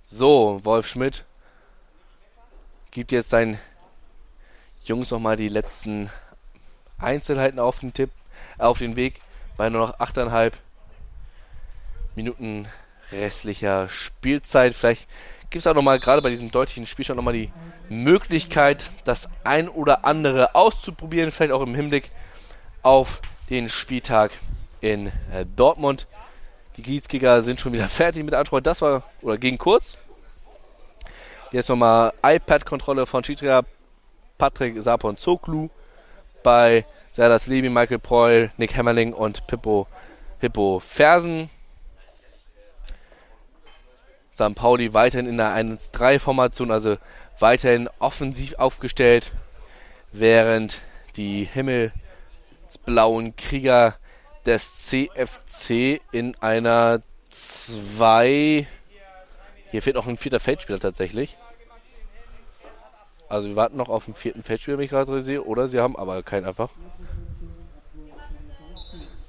So, 0.03 0.59
Wolf 0.63 0.88
Schmidt 0.88 1.25
gibt 2.91 3.11
jetzt 3.11 3.32
sein 3.32 3.59
Jungs 4.89 5.11
nochmal 5.11 5.37
die 5.37 5.49
letzten 5.49 6.09
Einzelheiten 6.97 7.59
auf 7.59 7.79
den 7.79 7.93
Tipp, 7.93 8.09
auf 8.57 8.79
den 8.79 8.95
Weg 8.95 9.21
bei 9.55 9.69
nur 9.69 9.81
noch 9.87 9.99
8,5 9.99 10.53
Minuten 12.15 12.67
restlicher 13.11 13.87
Spielzeit. 13.87 14.73
Vielleicht 14.73 15.07
gibt 15.51 15.61
es 15.61 15.67
auch 15.67 15.75
nochmal, 15.75 15.99
gerade 15.99 16.23
bei 16.23 16.31
diesem 16.31 16.49
deutlichen 16.49 16.87
Spielstand, 16.87 17.17
nochmal 17.17 17.35
die 17.35 17.51
Möglichkeit, 17.87 18.89
das 19.03 19.29
ein 19.43 19.69
oder 19.69 20.05
andere 20.05 20.55
auszuprobieren, 20.55 21.31
vielleicht 21.31 21.51
auch 21.51 21.61
im 21.61 21.75
Hinblick 21.75 22.11
auf 22.81 23.21
den 23.51 23.69
Spieltag 23.69 24.31
in 24.81 25.07
äh, 25.07 25.45
Dortmund. 25.55 26.07
Die 26.77 26.81
Kiezkicker 26.81 27.43
sind 27.43 27.59
schon 27.59 27.73
wieder 27.73 27.87
fertig 27.87 28.23
mit 28.23 28.31
der 28.31 28.39
Ansprache. 28.39 28.63
Das 28.63 28.81
war, 28.81 29.03
oder 29.21 29.37
ging 29.37 29.59
kurz. 29.59 29.97
Jetzt 31.51 31.69
nochmal 31.69 32.13
iPad-Kontrolle 32.23 33.05
von 33.05 33.23
Schiedsrichter 33.23 33.65
Patrick 34.39 34.81
Sapon 34.81 35.17
Zoglu, 35.17 35.69
bei 36.41 36.85
Serdas 37.11 37.45
Levi, 37.45 37.69
Michael 37.69 37.99
Preul, 37.99 38.51
Nick 38.57 38.75
Hammerling 38.75 39.13
und 39.13 39.45
Pippo 39.45 39.85
Hippo 40.39 40.79
Fersen. 40.79 41.51
St. 44.33 44.55
Pauli 44.55 44.93
weiterhin 44.93 45.27
in 45.27 45.37
der 45.37 45.53
1-3-Formation, 45.53 46.71
also 46.71 46.97
weiterhin 47.39 47.89
offensiv 47.99 48.55
aufgestellt, 48.57 49.33
während 50.13 50.79
die 51.17 51.43
himmelsblauen 51.43 53.35
Krieger 53.35 53.95
des 54.45 54.79
CFC 54.79 55.99
in 56.13 56.35
einer 56.39 57.01
2. 57.29 58.65
Hier 59.71 59.81
fehlt 59.81 59.97
noch 59.97 60.07
ein 60.07 60.17
vierter 60.17 60.39
Feldspieler 60.39 60.79
tatsächlich. 60.79 61.37
Also 63.30 63.47
wir 63.47 63.55
warten 63.55 63.77
noch 63.77 63.89
auf 63.89 64.05
den 64.05 64.15
vierten 64.15 64.41
Feldspieler, 64.41 64.77
wenn 64.77 64.86
ich 64.86 64.91
gerade 64.91 65.21
sehe. 65.21 65.43
Oder 65.43 65.67
sie 65.67 65.80
haben 65.80 65.95
aber 65.95 66.23
keinen 66.23 66.45
einfach. 66.45 66.69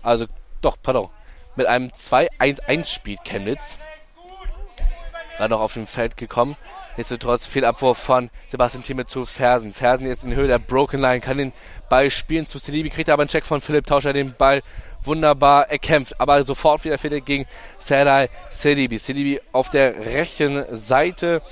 Also, 0.03 0.27
doch, 0.63 0.77
pardon. 0.83 1.11
Mit 1.57 1.67
einem 1.67 1.89
2-1-1 1.89 2.87
spielt 2.87 3.23
Chemnitz. 3.25 3.79
Gerade 5.37 5.51
noch 5.51 5.61
auf 5.61 5.75
dem 5.75 5.87
Feld 5.87 6.17
gekommen. 6.17 6.57
Nichtsdestotrotz 6.97 7.47
Fehlabwurf 7.47 7.99
von 7.99 8.31
Sebastian 8.49 8.83
Thieme 8.83 9.07
zu 9.07 9.25
Fersen. 9.27 9.73
Fersen 9.73 10.07
jetzt 10.07 10.25
in 10.25 10.35
Höhe 10.35 10.49
der 10.49 10.59
Broken 10.59 11.01
Line, 11.01 11.21
kann 11.21 11.39
den 11.39 11.53
Ball 11.89 12.11
spielen 12.11 12.47
zu 12.47 12.59
Celibi, 12.59 12.91
kriegt 12.91 13.09
aber 13.11 13.23
einen 13.23 13.29
Check 13.29 13.45
von 13.45 13.61
Philipp 13.61 13.87
Tauscher, 13.87 14.13
den 14.13 14.35
Ball 14.35 14.63
wunderbar 15.03 15.71
erkämpft. 15.71 16.21
Aber 16.21 16.43
sofort 16.45 16.85
wieder 16.85 16.99
Fehler 16.99 17.21
gegen 17.21 17.47
Serdar 17.79 18.29
Celibi. 18.51 18.99
Celibi 18.99 19.41
auf 19.53 19.71
der 19.71 20.05
rechten 20.07 20.65
Seite 20.77 21.43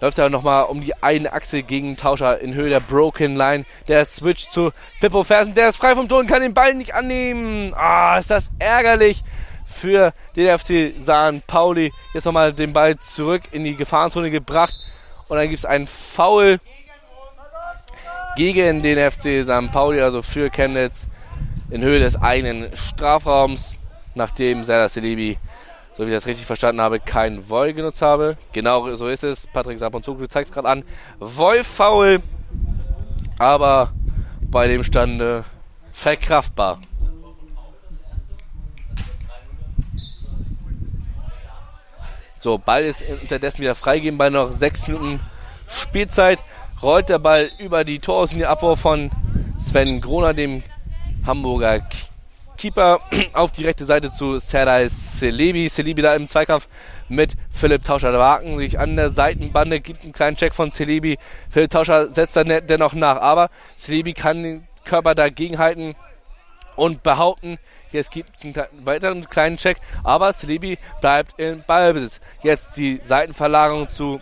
läuft 0.00 0.18
er 0.18 0.30
nochmal 0.30 0.64
um 0.64 0.80
die 0.80 0.94
eine 1.02 1.32
Achse 1.32 1.62
gegen 1.62 1.96
Tauscher 1.96 2.40
in 2.40 2.54
Höhe 2.54 2.70
der 2.70 2.80
Broken 2.80 3.36
Line. 3.36 3.64
Der 3.88 4.04
Switch 4.04 4.48
zu 4.48 4.72
Pippo 5.00 5.24
Fersen, 5.24 5.54
der 5.54 5.70
ist 5.70 5.76
frei 5.76 5.94
vom 5.94 6.08
Tor 6.08 6.20
und 6.20 6.28
kann 6.28 6.42
den 6.42 6.54
Ball 6.54 6.74
nicht 6.74 6.94
annehmen. 6.94 7.72
Ah, 7.74 8.18
ist 8.18 8.30
das 8.30 8.50
ärgerlich 8.58 9.22
für 9.66 10.12
den 10.36 10.56
FC 10.56 10.94
St. 11.00 11.46
Pauli. 11.46 11.92
Jetzt 12.14 12.24
nochmal 12.24 12.52
den 12.52 12.72
Ball 12.72 12.98
zurück 12.98 13.42
in 13.52 13.64
die 13.64 13.76
Gefahrenzone 13.76 14.30
gebracht. 14.30 14.74
Und 15.28 15.36
dann 15.36 15.48
gibt 15.48 15.58
es 15.58 15.64
einen 15.64 15.86
Foul 15.86 16.58
gegen 18.36 18.82
den 18.82 19.10
FC 19.10 19.44
St. 19.44 19.72
Pauli, 19.72 20.00
also 20.00 20.22
für 20.22 20.50
Chemnitz 20.50 21.06
in 21.70 21.82
Höhe 21.82 21.98
des 21.98 22.20
eigenen 22.20 22.74
Strafraums, 22.76 23.74
nachdem 24.14 24.64
Serdar 24.64 24.88
Celebi 24.88 25.36
so 25.98 26.04
wie 26.04 26.10
ich 26.10 26.16
das 26.16 26.26
richtig 26.26 26.46
verstanden 26.46 26.80
habe, 26.80 27.00
kein 27.00 27.48
Woll 27.50 27.72
genutzt 27.72 28.02
habe. 28.02 28.36
Genau 28.52 28.94
so 28.94 29.08
ist 29.08 29.24
es. 29.24 29.48
Patrick 29.48 29.80
Saponzug, 29.80 30.18
du 30.18 30.28
zeigst 30.28 30.54
gerade 30.54 30.68
an. 30.68 30.84
Wolf 31.18 31.66
faul. 31.66 32.22
Aber 33.36 33.92
bei 34.40 34.68
dem 34.68 34.84
Stande 34.84 35.44
verkraftbar. 35.92 36.78
So, 42.40 42.58
Ball 42.58 42.84
ist 42.84 43.02
unterdessen 43.20 43.58
wieder 43.58 43.74
freigegeben 43.74 44.18
bei 44.18 44.30
noch 44.30 44.52
sechs 44.52 44.86
Minuten 44.86 45.18
Spielzeit. 45.66 46.38
Rollt 46.80 47.08
der 47.08 47.18
Ball 47.18 47.50
über 47.58 47.82
die 47.82 47.98
Torauslinie 47.98 48.48
Abwurf 48.48 48.80
von 48.80 49.10
Sven 49.58 50.00
Groner, 50.00 50.32
dem 50.32 50.62
Hamburger 51.26 51.80
Keeper, 52.58 53.00
auf 53.32 53.52
die 53.52 53.64
rechte 53.64 53.86
Seite 53.86 54.12
zu 54.12 54.38
Serdar 54.38 54.86
Celebi. 54.88 55.70
Celebi 55.70 56.02
da 56.02 56.14
im 56.14 56.26
Zweikampf 56.26 56.68
mit 57.08 57.36
Philipp 57.50 57.84
Tauscher. 57.84 58.12
Da 58.12 58.18
wagen 58.18 58.58
sich 58.58 58.78
an 58.78 58.96
der 58.96 59.10
Seitenbande, 59.10 59.80
gibt 59.80 60.02
einen 60.02 60.12
kleinen 60.12 60.36
Check 60.36 60.54
von 60.54 60.70
Celebi. 60.70 61.18
Philipp 61.50 61.70
Tauscher 61.70 62.12
setzt 62.12 62.36
dann 62.36 62.48
dennoch 62.66 62.92
nach, 62.92 63.20
aber 63.20 63.48
Celebi 63.78 64.12
kann 64.12 64.42
den 64.42 64.68
Körper 64.84 65.14
dagegen 65.14 65.58
halten 65.58 65.94
und 66.76 67.02
behaupten, 67.02 67.58
Jetzt 67.90 68.10
gibt 68.10 68.36
es 68.36 68.44
einen 68.44 68.54
weiteren 68.84 69.28
kleinen 69.28 69.56
Check, 69.56 69.78
aber 70.04 70.32
Celebi 70.32 70.78
bleibt 71.00 71.40
in 71.40 71.64
Ballbesitz. 71.66 72.20
Jetzt 72.42 72.76
die 72.76 73.00
Seitenverlagerung 73.02 73.88
zu 73.88 74.20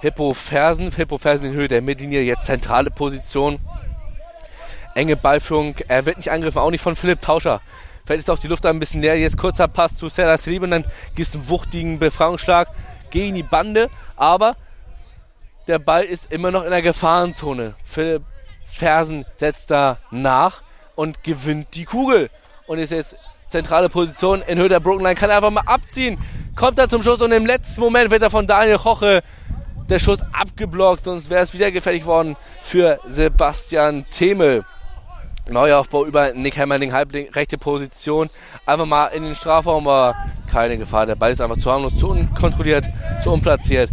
Hippo 0.00 0.34
Fersen. 0.34 0.90
Hippo 0.90 1.18
Fersen 1.18 1.46
in 1.46 1.52
Höhe 1.52 1.68
der 1.68 1.82
Mittellinie, 1.82 2.22
jetzt 2.22 2.46
zentrale 2.46 2.90
Position. 2.90 3.60
Enge 4.98 5.16
Ballführung. 5.16 5.76
Er 5.86 6.06
wird 6.06 6.16
nicht 6.16 6.30
angegriffen, 6.30 6.58
auch 6.58 6.70
nicht 6.70 6.82
von 6.82 6.96
Philipp 6.96 7.22
Tauscher. 7.22 7.60
Vielleicht 8.04 8.20
ist 8.20 8.30
auch 8.30 8.38
die 8.38 8.48
Luft 8.48 8.66
ein 8.66 8.80
bisschen 8.80 9.00
leer. 9.00 9.16
Jetzt 9.16 9.38
kurzer 9.38 9.68
Pass 9.68 9.94
zu 9.96 10.08
Serdar 10.08 10.38
Celebi 10.38 10.64
und 10.64 10.72
dann 10.72 10.84
gibt 11.14 11.28
es 11.28 11.34
einen 11.34 11.48
wuchtigen 11.48 11.98
Befreiungsschlag 11.98 12.68
gegen 13.10 13.36
die 13.36 13.42
Bande. 13.44 13.90
Aber 14.16 14.56
der 15.68 15.78
Ball 15.78 16.02
ist 16.02 16.32
immer 16.32 16.50
noch 16.50 16.64
in 16.64 16.70
der 16.70 16.82
Gefahrenzone. 16.82 17.74
Philipp 17.84 18.22
Fersen 18.68 19.24
setzt 19.36 19.70
da 19.70 19.98
nach 20.10 20.62
und 20.96 21.22
gewinnt 21.22 21.68
die 21.74 21.84
Kugel 21.84 22.28
und 22.66 22.78
ist 22.78 22.90
jetzt 22.90 23.16
zentrale 23.46 23.88
Position 23.88 24.42
in 24.42 24.58
Höhe 24.58 24.68
der 24.68 24.80
Broken 24.80 25.04
Line, 25.04 25.14
kann 25.14 25.30
er 25.30 25.36
einfach 25.36 25.50
mal 25.50 25.62
abziehen, 25.64 26.18
kommt 26.56 26.78
da 26.78 26.88
zum 26.88 27.02
Schuss 27.02 27.22
und 27.22 27.32
im 27.32 27.46
letzten 27.46 27.80
Moment 27.80 28.10
wird 28.10 28.22
er 28.22 28.30
von 28.30 28.46
Daniel 28.46 28.78
Koche 28.78 29.22
der 29.88 29.98
Schuss 29.98 30.20
abgeblockt, 30.32 31.04
sonst 31.04 31.30
wäre 31.30 31.42
es 31.42 31.54
wieder 31.54 31.70
gefährlich 31.70 32.04
worden 32.04 32.36
für 32.62 32.98
Sebastian 33.06 34.04
Themel. 34.10 34.64
Neuaufbau 35.48 36.04
über 36.04 36.32
Nick 36.32 36.58
Hammerling, 36.58 36.92
halb 36.92 37.12
rechte 37.14 37.58
Position. 37.58 38.30
Einfach 38.66 38.86
mal 38.86 39.06
in 39.08 39.24
den 39.24 39.34
Strafraum, 39.34 39.86
aber 39.88 40.16
keine 40.50 40.78
Gefahr. 40.78 41.06
Der 41.06 41.14
Ball 41.14 41.32
ist 41.32 41.40
einfach 41.40 41.58
zu 41.58 41.70
harmlos, 41.70 41.96
zu 41.96 42.10
unkontrolliert, 42.10 42.84
zu 43.22 43.30
unplatziert 43.30 43.90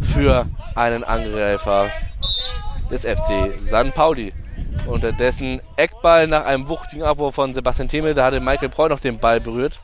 für 0.00 0.46
einen 0.74 1.04
Angreifer 1.04 1.90
des 2.90 3.02
FC 3.02 3.52
San 3.62 3.92
Pauli. 3.92 4.32
Unterdessen 4.86 5.60
Eckball 5.76 6.26
nach 6.26 6.44
einem 6.44 6.68
wuchtigen 6.68 7.04
Abwurf 7.04 7.34
von 7.34 7.54
Sebastian 7.54 7.88
Themel. 7.88 8.14
Da 8.14 8.26
hatte 8.26 8.40
Michael 8.40 8.68
Preu 8.68 8.88
noch 8.88 9.00
den 9.00 9.18
Ball 9.18 9.40
berührt. 9.40 9.80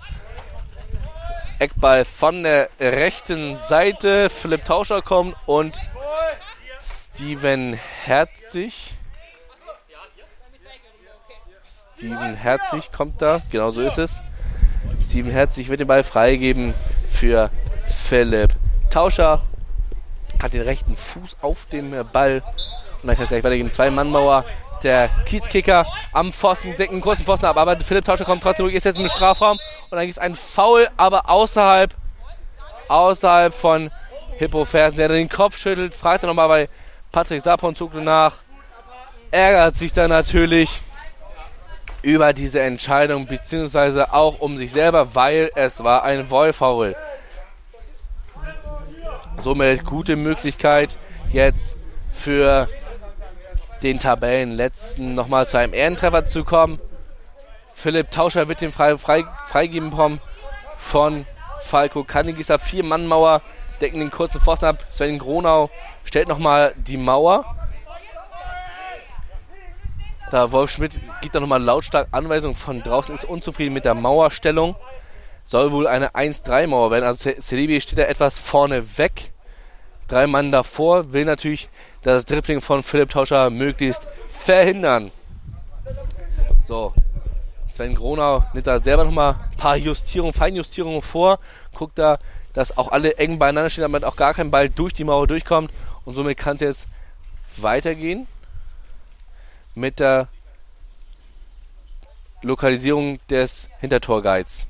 Eckball 1.59 2.05
von 2.05 2.43
der 2.43 2.69
rechten 2.81 3.57
Seite. 3.57 4.31
Philipp 4.31 4.65
Tauscher 4.65 5.03
kommt 5.03 5.37
und 5.47 5.79
Steven 6.83 7.79
Herzig. 8.05 8.95
Steven 12.01 12.35
Herzig 12.35 12.91
kommt 12.93 13.21
da. 13.21 13.43
Genau 13.51 13.69
so 13.69 13.83
ist 13.83 13.99
es. 13.99 14.19
Steven 15.05 15.31
Herzig 15.31 15.69
wird 15.69 15.81
den 15.81 15.87
Ball 15.87 16.03
freigeben 16.03 16.73
für 17.07 17.51
Philipp 17.85 18.55
Tauscher. 18.89 19.43
Hat 20.43 20.55
den 20.55 20.63
rechten 20.63 20.97
Fuß 20.97 21.37
auf 21.43 21.67
dem 21.67 21.95
Ball. 22.11 22.43
Und 23.03 23.07
dann 23.07 23.17
kann 23.17 23.25
es 23.25 23.29
gleich 23.29 23.45
weitergehen. 23.45 23.71
Zwei 23.71 23.91
Mannmauer 23.91 24.47
der 24.83 25.11
Kiezkicker 25.27 25.87
am 26.15 26.33
Pfosten, 26.33 26.75
deckt 26.79 26.91
einen 26.91 27.03
kurzen 27.03 27.27
Pfosten 27.27 27.45
ab, 27.45 27.59
aber 27.59 27.77
Philipp 27.77 28.07
Tauscher 28.07 28.25
kommt 28.25 28.43
trotzdem 28.43 28.65
ruhig, 28.65 28.77
ist 28.77 28.85
jetzt 28.85 28.99
im 28.99 29.07
Strafraum 29.11 29.59
und 29.59 29.91
dann 29.91 30.01
gibt 30.01 30.13
es 30.13 30.19
einen 30.19 30.37
Foul, 30.37 30.89
aber 30.97 31.29
außerhalb, 31.29 31.95
außerhalb 32.89 33.53
von 33.53 33.91
Hippo 34.39 34.65
Fersen, 34.65 34.97
der 34.97 35.09
den 35.09 35.29
Kopf 35.29 35.59
schüttelt, 35.59 35.95
fragt 35.95 36.25
er 36.25 36.29
nochmal 36.29 36.49
bei 36.49 36.69
Patrick 37.13 37.43
Saponzuglu 37.43 38.01
nach, 38.01 38.37
ärgert 39.31 39.77
sich 39.77 39.93
dann 39.93 40.09
natürlich 40.09 40.81
über 42.03 42.33
diese 42.33 42.61
Entscheidung, 42.61 43.27
beziehungsweise 43.27 44.13
auch 44.13 44.41
um 44.41 44.57
sich 44.57 44.73
selber, 44.73 45.15
weil 45.15 45.51
es 45.55 45.83
war 45.85 46.03
ein 46.03 46.31
Wollfoul. 46.31 46.97
Somit 49.39 49.85
gute 49.85 50.17
Möglichkeit 50.17 50.99
jetzt 51.33 51.77
für 52.13 52.69
den 53.83 53.99
Tabellenletzten 53.99 55.15
nochmal 55.15 55.49
zu 55.49 55.59
einem 55.59 55.73
Ehrentreffer 55.73 56.27
zu 56.27 56.45
kommen. 56.45 56.79
Philipp 57.73 58.11
Tauscher 58.11 58.49
wird 58.49 58.61
den 58.61 58.73
frei, 58.73 58.99
frei, 58.99 59.25
freigeben 59.49 59.91
vom, 59.91 60.21
von 60.77 61.25
Falco 61.61 62.05
Kannigieser. 62.05 62.59
Vier 62.59 62.85
Mannmauer 62.85 63.41
decken 63.81 64.01
den 64.01 64.11
kurzen 64.11 64.41
Pfosten 64.41 64.67
ab. 64.67 64.85
Sven 64.91 65.19
Gronau 65.19 65.71
stellt 66.05 66.29
nochmal 66.29 66.75
die 66.77 66.99
Mauer. 66.99 67.45
Da 70.31 70.53
Wolf 70.53 70.71
Schmidt 70.71 71.01
gibt 71.23 71.35
da 71.35 71.41
nochmal 71.41 71.61
lautstark 71.61 72.07
Anweisung 72.13 72.55
von 72.55 72.83
draußen, 72.83 73.15
ist 73.15 73.25
unzufrieden 73.25 73.75
mit 73.75 73.85
der 73.85 73.95
Mauerstellung. 73.95 74.77
Soll 75.45 75.73
wohl 75.73 75.89
eine 75.89 76.11
1-3-Mauer 76.11 76.93
werden. 76.93 77.05
Also 77.05 77.31
Celebi 77.41 77.81
steht 77.81 77.99
da 77.99 78.03
etwas 78.03 78.39
vorne 78.39 78.97
weg. 78.97 79.33
Drei 80.07 80.29
Mann 80.29 80.53
davor, 80.53 81.13
will 81.13 81.25
natürlich 81.25 81.69
das 82.03 82.27
Dribbling 82.27 82.61
von 82.61 82.85
Philipp 82.85 83.11
Tauscher 83.11 83.51
möglichst 83.51 84.07
verhindern. 84.29 85.11
So, 86.65 86.95
Sven 87.69 87.97
Gronau 87.97 88.45
nimmt 88.53 88.69
da 88.69 88.81
selber 88.81 89.05
nochmal 89.05 89.35
ein 89.51 89.57
paar 89.57 89.77
Justierungen, 89.77 90.33
Feinjustierungen 90.33 91.03
vor, 91.03 91.41
guckt 91.75 91.99
da, 91.99 92.19
dass 92.53 92.77
auch 92.77 92.93
alle 92.93 93.17
eng 93.19 93.39
beieinander 93.41 93.71
stehen, 93.71 93.83
damit 93.83 94.05
auch 94.05 94.17
gar 94.17 94.35
kein 94.35 94.53
Ball 94.53 94.69
durch 94.69 94.95
die 94.95 95.05
Mauer 95.05 95.27
durchkommt. 95.27 95.73
Und 96.05 96.15
somit 96.15 96.39
kann 96.39 96.55
es 96.55 96.61
jetzt 96.61 96.87
weitergehen 97.57 98.29
mit 99.75 100.01
der 100.01 100.29
Lokalisierung 102.43 103.19
des 103.29 103.69
Hintertorguides. 103.81 104.67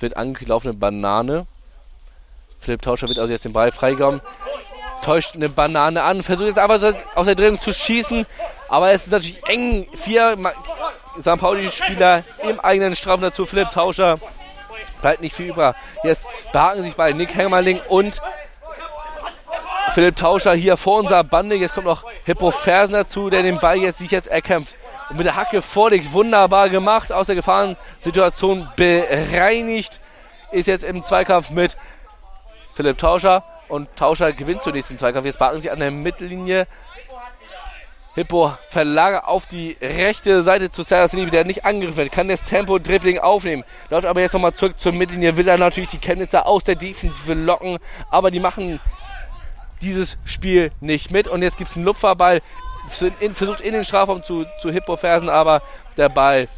Wird 0.00 0.16
angelaufene 0.16 0.74
Banane. 0.74 1.46
Philipp 2.60 2.82
Tauscher 2.82 3.08
wird 3.08 3.18
also 3.18 3.32
jetzt 3.32 3.44
den 3.44 3.52
Ball 3.52 3.72
freigegeben. 3.72 4.20
Täuscht 5.02 5.34
eine 5.34 5.48
Banane 5.48 6.02
an, 6.02 6.22
versucht 6.22 6.48
jetzt 6.48 6.58
aber 6.58 6.74
aus 7.14 7.26
der 7.26 7.34
Drehung 7.34 7.60
zu 7.60 7.72
schießen. 7.72 8.26
Aber 8.68 8.90
es 8.92 9.06
ist 9.06 9.12
natürlich 9.12 9.46
eng. 9.48 9.86
Vier 9.94 10.36
St. 11.20 11.38
Pauli-Spieler 11.38 12.24
im 12.42 12.60
eigenen 12.60 12.94
Strafen 12.94 13.22
dazu. 13.22 13.46
Philipp 13.46 13.70
Tauscher 13.70 14.18
bleibt 15.00 15.20
nicht 15.20 15.34
viel 15.34 15.46
über. 15.46 15.74
Jetzt 16.04 16.26
behaken 16.52 16.82
sich 16.82 16.94
bei 16.94 17.12
Nick 17.12 17.34
Hengerling 17.34 17.80
und 17.88 18.20
Philipp 19.94 20.16
Tauscher 20.16 20.54
hier 20.54 20.76
vor 20.76 20.98
unserer 20.98 21.24
Bande. 21.24 21.56
Jetzt 21.56 21.74
kommt 21.74 21.86
noch 21.86 22.04
Hippo 22.24 22.50
Fersen 22.50 22.94
dazu, 22.94 23.30
der 23.30 23.42
den 23.42 23.58
Ball 23.58 23.78
jetzt 23.78 23.98
sich 23.98 24.10
jetzt 24.10 24.28
erkämpft. 24.28 24.74
Und 25.10 25.16
mit 25.16 25.26
der 25.26 25.36
Hacke 25.36 25.62
vorlegt. 25.62 26.12
Wunderbar 26.12 26.68
gemacht. 26.68 27.12
Aus 27.12 27.26
der 27.26 27.36
Gefahrensituation 27.36 28.68
bereinigt. 28.76 30.00
Ist 30.52 30.66
jetzt 30.66 30.84
im 30.84 31.02
Zweikampf 31.02 31.50
mit 31.50 31.76
Philipp 32.74 32.98
Tauscher 32.98 33.44
und 33.68 33.94
Tauscher 33.96 34.32
gewinnt 34.32 34.62
zunächst 34.62 34.90
den 34.90 34.98
Zweikampf. 34.98 35.26
Jetzt 35.26 35.38
backen 35.38 35.60
sie 35.60 35.70
an 35.70 35.80
der 35.80 35.90
Mittellinie. 35.90 36.66
Hippo 38.14 38.52
verlagert 38.68 39.26
auf 39.26 39.46
die 39.46 39.76
rechte 39.80 40.42
Seite 40.42 40.70
zu 40.70 40.82
Sarah 40.82 41.06
Salibi, 41.06 41.30
der 41.30 41.44
nicht 41.44 41.64
angegriffen 41.64 41.98
wird, 41.98 42.12
kann 42.12 42.26
das 42.26 42.42
Tempo-Dribbling 42.42 43.20
aufnehmen. 43.20 43.62
Läuft 43.90 44.06
aber 44.06 44.20
jetzt 44.20 44.32
nochmal 44.32 44.54
zurück 44.54 44.80
zur 44.80 44.90
Mittellinie, 44.90 45.36
will 45.36 45.44
dann 45.44 45.60
natürlich 45.60 45.90
die 45.90 46.00
Chemnitzer 46.00 46.44
aus 46.44 46.64
der 46.64 46.74
Defensive 46.74 47.34
locken, 47.34 47.78
aber 48.10 48.32
die 48.32 48.40
machen 48.40 48.80
dieses 49.78 50.18
Spiel 50.24 50.72
nicht 50.80 51.10
mit. 51.10 51.28
Und 51.28 51.42
jetzt 51.42 51.58
gibt 51.58 51.70
es 51.70 51.76
einen 51.76 51.84
Lupferball, 51.84 52.40
versucht 52.88 53.60
in 53.60 53.72
den 53.72 53.84
Strafraum 53.84 54.22
zu, 54.22 54.46
zu 54.60 54.70
Hippo 54.70 54.96
Fersen, 54.96 55.28
aber 55.28 55.62
der 55.96 56.08
Ball 56.08 56.48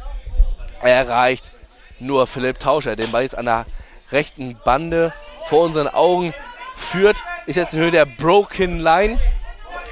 erreicht 0.81 1.51
nur 1.99 2.27
Philipp 2.27 2.59
Tauscher. 2.59 2.95
Den 2.95 3.11
Ball 3.11 3.23
jetzt 3.23 3.37
an 3.37 3.45
der 3.45 3.65
rechten 4.11 4.57
Bande 4.63 5.13
vor 5.45 5.63
unseren 5.63 5.87
Augen 5.87 6.33
führt. 6.75 7.17
Ist 7.45 7.55
jetzt 7.55 7.73
in 7.73 7.79
Höhe 7.79 7.91
der 7.91 8.05
Broken 8.05 8.79
Line. 8.79 9.19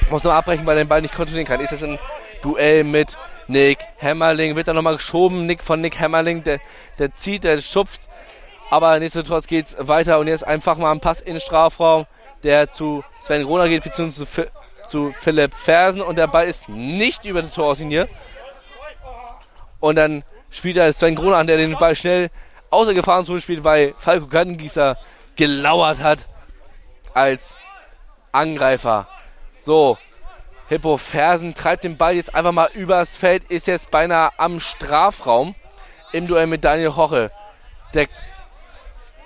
Muss 0.09 0.23
noch 0.23 0.33
abbrechen, 0.33 0.65
weil 0.65 0.77
er 0.77 0.83
den 0.83 0.89
Ball 0.89 1.01
nicht 1.01 1.13
kontrollieren 1.13 1.47
kann. 1.47 1.61
Ist 1.61 1.71
jetzt 1.71 1.83
ein 1.83 1.99
Duell 2.41 2.83
mit 2.83 3.17
Nick 3.47 3.79
Hammerling. 4.01 4.55
Wird 4.55 4.67
dann 4.67 4.75
nochmal 4.75 4.95
geschoben. 4.95 5.45
Nick 5.45 5.63
von 5.63 5.81
Nick 5.81 5.99
Hammerling. 5.99 6.43
Der, 6.43 6.59
der 6.97 7.13
zieht, 7.13 7.43
der 7.43 7.59
schupft. 7.61 8.07
Aber 8.69 8.99
nichtsdestotrotz 8.99 9.47
geht 9.47 9.67
es 9.67 9.87
weiter. 9.87 10.19
Und 10.19 10.27
jetzt 10.27 10.45
einfach 10.45 10.77
mal 10.77 10.91
ein 10.91 10.99
Pass 10.99 11.21
in 11.21 11.33
den 11.33 11.41
Strafraum, 11.41 12.05
der 12.43 12.71
zu 12.71 13.03
Sven 13.21 13.43
Groner 13.43 13.67
geht, 13.67 13.83
beziehungsweise 13.83 14.29
zu, 14.29 14.47
zu 14.87 15.13
Philipp 15.19 15.53
Fersen. 15.53 16.01
Und 16.01 16.17
der 16.17 16.27
Ball 16.27 16.47
ist 16.47 16.69
nicht 16.69 17.25
über 17.25 17.41
die 17.41 17.49
Torauslinie. 17.49 18.07
Und 19.79 19.95
dann 19.95 20.23
spielt 20.49 20.77
er 20.77 20.91
Sven 20.93 21.15
Groner 21.15 21.37
an, 21.37 21.47
der 21.47 21.57
den 21.57 21.77
Ball 21.77 21.95
schnell 21.95 22.29
außer 22.69 22.93
Gefahrenzone 22.93 23.41
spielt, 23.41 23.63
weil 23.63 23.93
Falco 23.97 24.27
Kannengießer 24.27 24.97
gelauert 25.35 26.01
hat 26.01 26.27
als 27.13 27.55
Angreifer 28.31 29.07
So, 29.55 29.97
Hippo 30.67 30.97
Fersen 30.97 31.55
treibt 31.55 31.83
den 31.83 31.97
Ball 31.97 32.15
jetzt 32.15 32.35
einfach 32.35 32.51
mal 32.51 32.69
übers 32.73 33.17
Feld, 33.17 33.43
ist 33.49 33.67
jetzt 33.67 33.89
beinahe 33.89 34.31
am 34.37 34.59
Strafraum 34.59 35.55
im 36.11 36.27
Duell 36.27 36.47
mit 36.47 36.63
Daniel 36.63 36.95
Hoche. 36.95 37.31
Der 37.93 38.07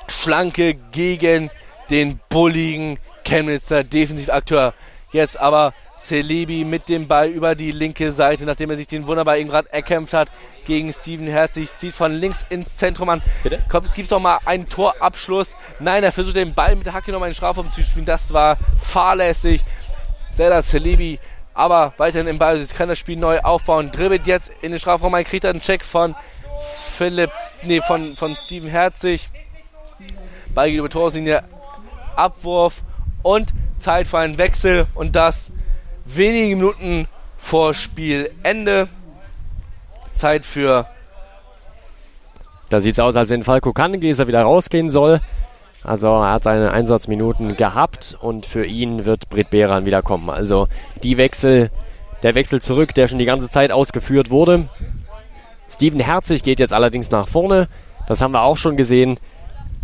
Schlanke 0.07 0.73
gegen 0.91 1.51
den 1.89 2.19
bulligen 2.29 2.99
Chemnitzer 3.25 3.83
Defensivakteur. 3.83 4.73
Jetzt 5.11 5.39
aber 5.39 5.73
Celebi 5.95 6.65
mit 6.65 6.89
dem 6.89 7.07
Ball 7.07 7.29
über 7.29 7.55
die 7.55 7.71
linke 7.71 8.11
Seite, 8.11 8.45
nachdem 8.45 8.71
er 8.71 8.77
sich 8.77 8.87
den 8.87 9.05
wunderbar 9.05 9.37
eben 9.37 9.49
gerade 9.49 9.71
erkämpft 9.71 10.13
hat 10.13 10.29
gegen 10.65 10.91
Steven 10.91 11.27
Herzig, 11.27 11.73
zieht 11.75 11.93
von 11.93 12.11
links 12.13 12.45
ins 12.49 12.77
Zentrum 12.77 13.09
an. 13.09 13.21
Bitte? 13.43 13.63
Kommt, 13.69 13.93
gibt's 13.93 14.11
noch 14.11 14.19
mal 14.19 14.39
einen 14.45 14.67
Torabschluss? 14.69 15.55
Nein, 15.79 16.03
er 16.03 16.11
versucht 16.11 16.35
den 16.35 16.53
Ball 16.53 16.75
mit 16.75 16.85
der 16.87 16.93
Hacke 16.93 17.11
noch 17.11 17.19
mal 17.19 17.27
in 17.27 17.31
den 17.31 17.35
Strafraum 17.35 17.71
zu 17.71 17.83
spielen. 17.83 18.05
Das 18.05 18.33
war 18.33 18.57
fahrlässig. 18.81 19.61
Zelda 20.33 20.61
Celebi 20.61 21.19
aber 21.53 21.93
weiterhin 21.97 22.27
im 22.27 22.39
Ball. 22.39 22.57
Jetzt 22.57 22.75
kann 22.75 22.89
das 22.89 22.97
Spiel 22.97 23.17
neu 23.17 23.39
aufbauen. 23.39 23.91
Dribbelt 23.91 24.25
jetzt 24.27 24.51
in 24.61 24.71
den 24.71 24.79
Strafraum 24.79 25.13
ein, 25.13 25.23
kriegt 25.23 25.45
einen 25.45 25.61
Check 25.61 25.83
von 25.83 26.15
Philipp, 26.95 27.31
nee, 27.63 27.81
von, 27.81 28.15
von 28.15 28.35
Steven 28.35 28.69
Herzig. 28.69 29.29
Ball 30.53 30.69
geht 30.69 30.79
über 30.79 30.89
Torlinie, 30.89 31.43
Abwurf 32.17 32.83
und 33.21 33.53
Zeit 33.79 34.07
für 34.07 34.19
einen 34.19 34.37
Wechsel 34.37 34.87
und 34.95 35.15
das 35.15 35.51
wenige 36.05 36.55
Minuten 36.55 37.07
vor 37.37 37.73
Spielende. 37.73 38.87
Zeit 40.13 40.45
für 40.45 40.87
Da 42.69 42.81
sieht 42.81 42.93
es 42.93 42.99
aus, 42.99 43.15
als 43.15 43.29
wenn 43.29 43.43
Falco 43.43 43.73
Kannengläser 43.73 44.27
wieder 44.27 44.43
rausgehen 44.43 44.89
soll. 44.89 45.21
Also 45.83 46.07
er 46.07 46.31
hat 46.31 46.43
seine 46.43 46.71
Einsatzminuten 46.71 47.57
gehabt 47.57 48.17
und 48.21 48.45
für 48.45 48.65
ihn 48.65 49.05
wird 49.05 49.29
Britt 49.29 49.49
Behran 49.49 49.85
wiederkommen. 49.85 50.29
Also 50.29 50.67
die 51.03 51.17
Wechsel, 51.17 51.71
der 52.23 52.35
Wechsel 52.35 52.61
zurück, 52.61 52.93
der 52.93 53.07
schon 53.07 53.19
die 53.19 53.25
ganze 53.25 53.49
Zeit 53.49 53.71
ausgeführt 53.71 54.31
wurde. 54.31 54.69
Steven 55.69 55.99
Herzig 55.99 56.43
geht 56.43 56.59
jetzt 56.59 56.73
allerdings 56.73 57.11
nach 57.11 57.27
vorne. 57.27 57.67
Das 58.07 58.21
haben 58.21 58.31
wir 58.31 58.43
auch 58.43 58.57
schon 58.57 58.77
gesehen 58.77 59.19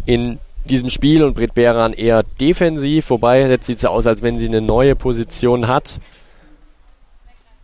in 0.05 0.39
diesem 0.65 0.89
Spiel 0.89 1.23
und 1.23 1.33
Britt 1.33 1.53
Behran 1.53 1.93
eher 1.93 2.23
defensiv, 2.23 3.09
wobei 3.09 3.41
jetzt 3.47 3.65
sieht 3.65 3.79
es 3.79 3.85
aus, 3.85 4.07
als 4.07 4.21
wenn 4.21 4.37
sie 4.39 4.47
eine 4.47 4.61
neue 4.61 4.95
Position 4.95 5.67
hat. 5.67 5.99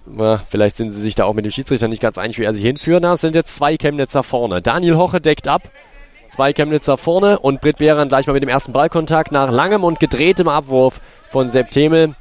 Na, 0.06 0.42
vielleicht 0.50 0.78
sind 0.78 0.92
sie 0.92 1.02
sich 1.02 1.16
da 1.16 1.26
auch 1.26 1.34
mit 1.34 1.46
dem 1.46 1.52
Schiedsrichter 1.52 1.88
nicht 1.88 2.02
ganz 2.02 2.18
einig, 2.18 2.38
wie 2.38 2.44
er 2.44 2.54
sich 2.54 2.64
hinführt. 2.64 3.02
Na, 3.02 3.14
es 3.14 3.22
sind 3.22 3.36
jetzt 3.36 3.56
zwei 3.56 3.76
Chemnitzer 3.76 4.24
vorne. 4.24 4.62
Daniel 4.62 4.98
Hoche 4.98 5.20
deckt 5.20 5.48
ab. 5.48 5.64
Zwei 6.30 6.54
Chemnitzer 6.54 6.98
vorne 6.98 7.40
und 7.40 7.62
Britt 7.62 7.78
Behran 7.78 8.10
gleich 8.10 8.28
mal 8.28 8.34
mit 8.34 8.44
dem 8.44 8.50
ersten 8.50 8.74
Ballkontakt 8.74 9.32
nach 9.32 9.52
langem 9.52 9.84
und 9.84 10.00
gedrehtem 10.00 10.48
Abwurf 10.48 11.00
von 11.30 11.50
Sepp 11.50 11.72
Themel. 11.72 12.16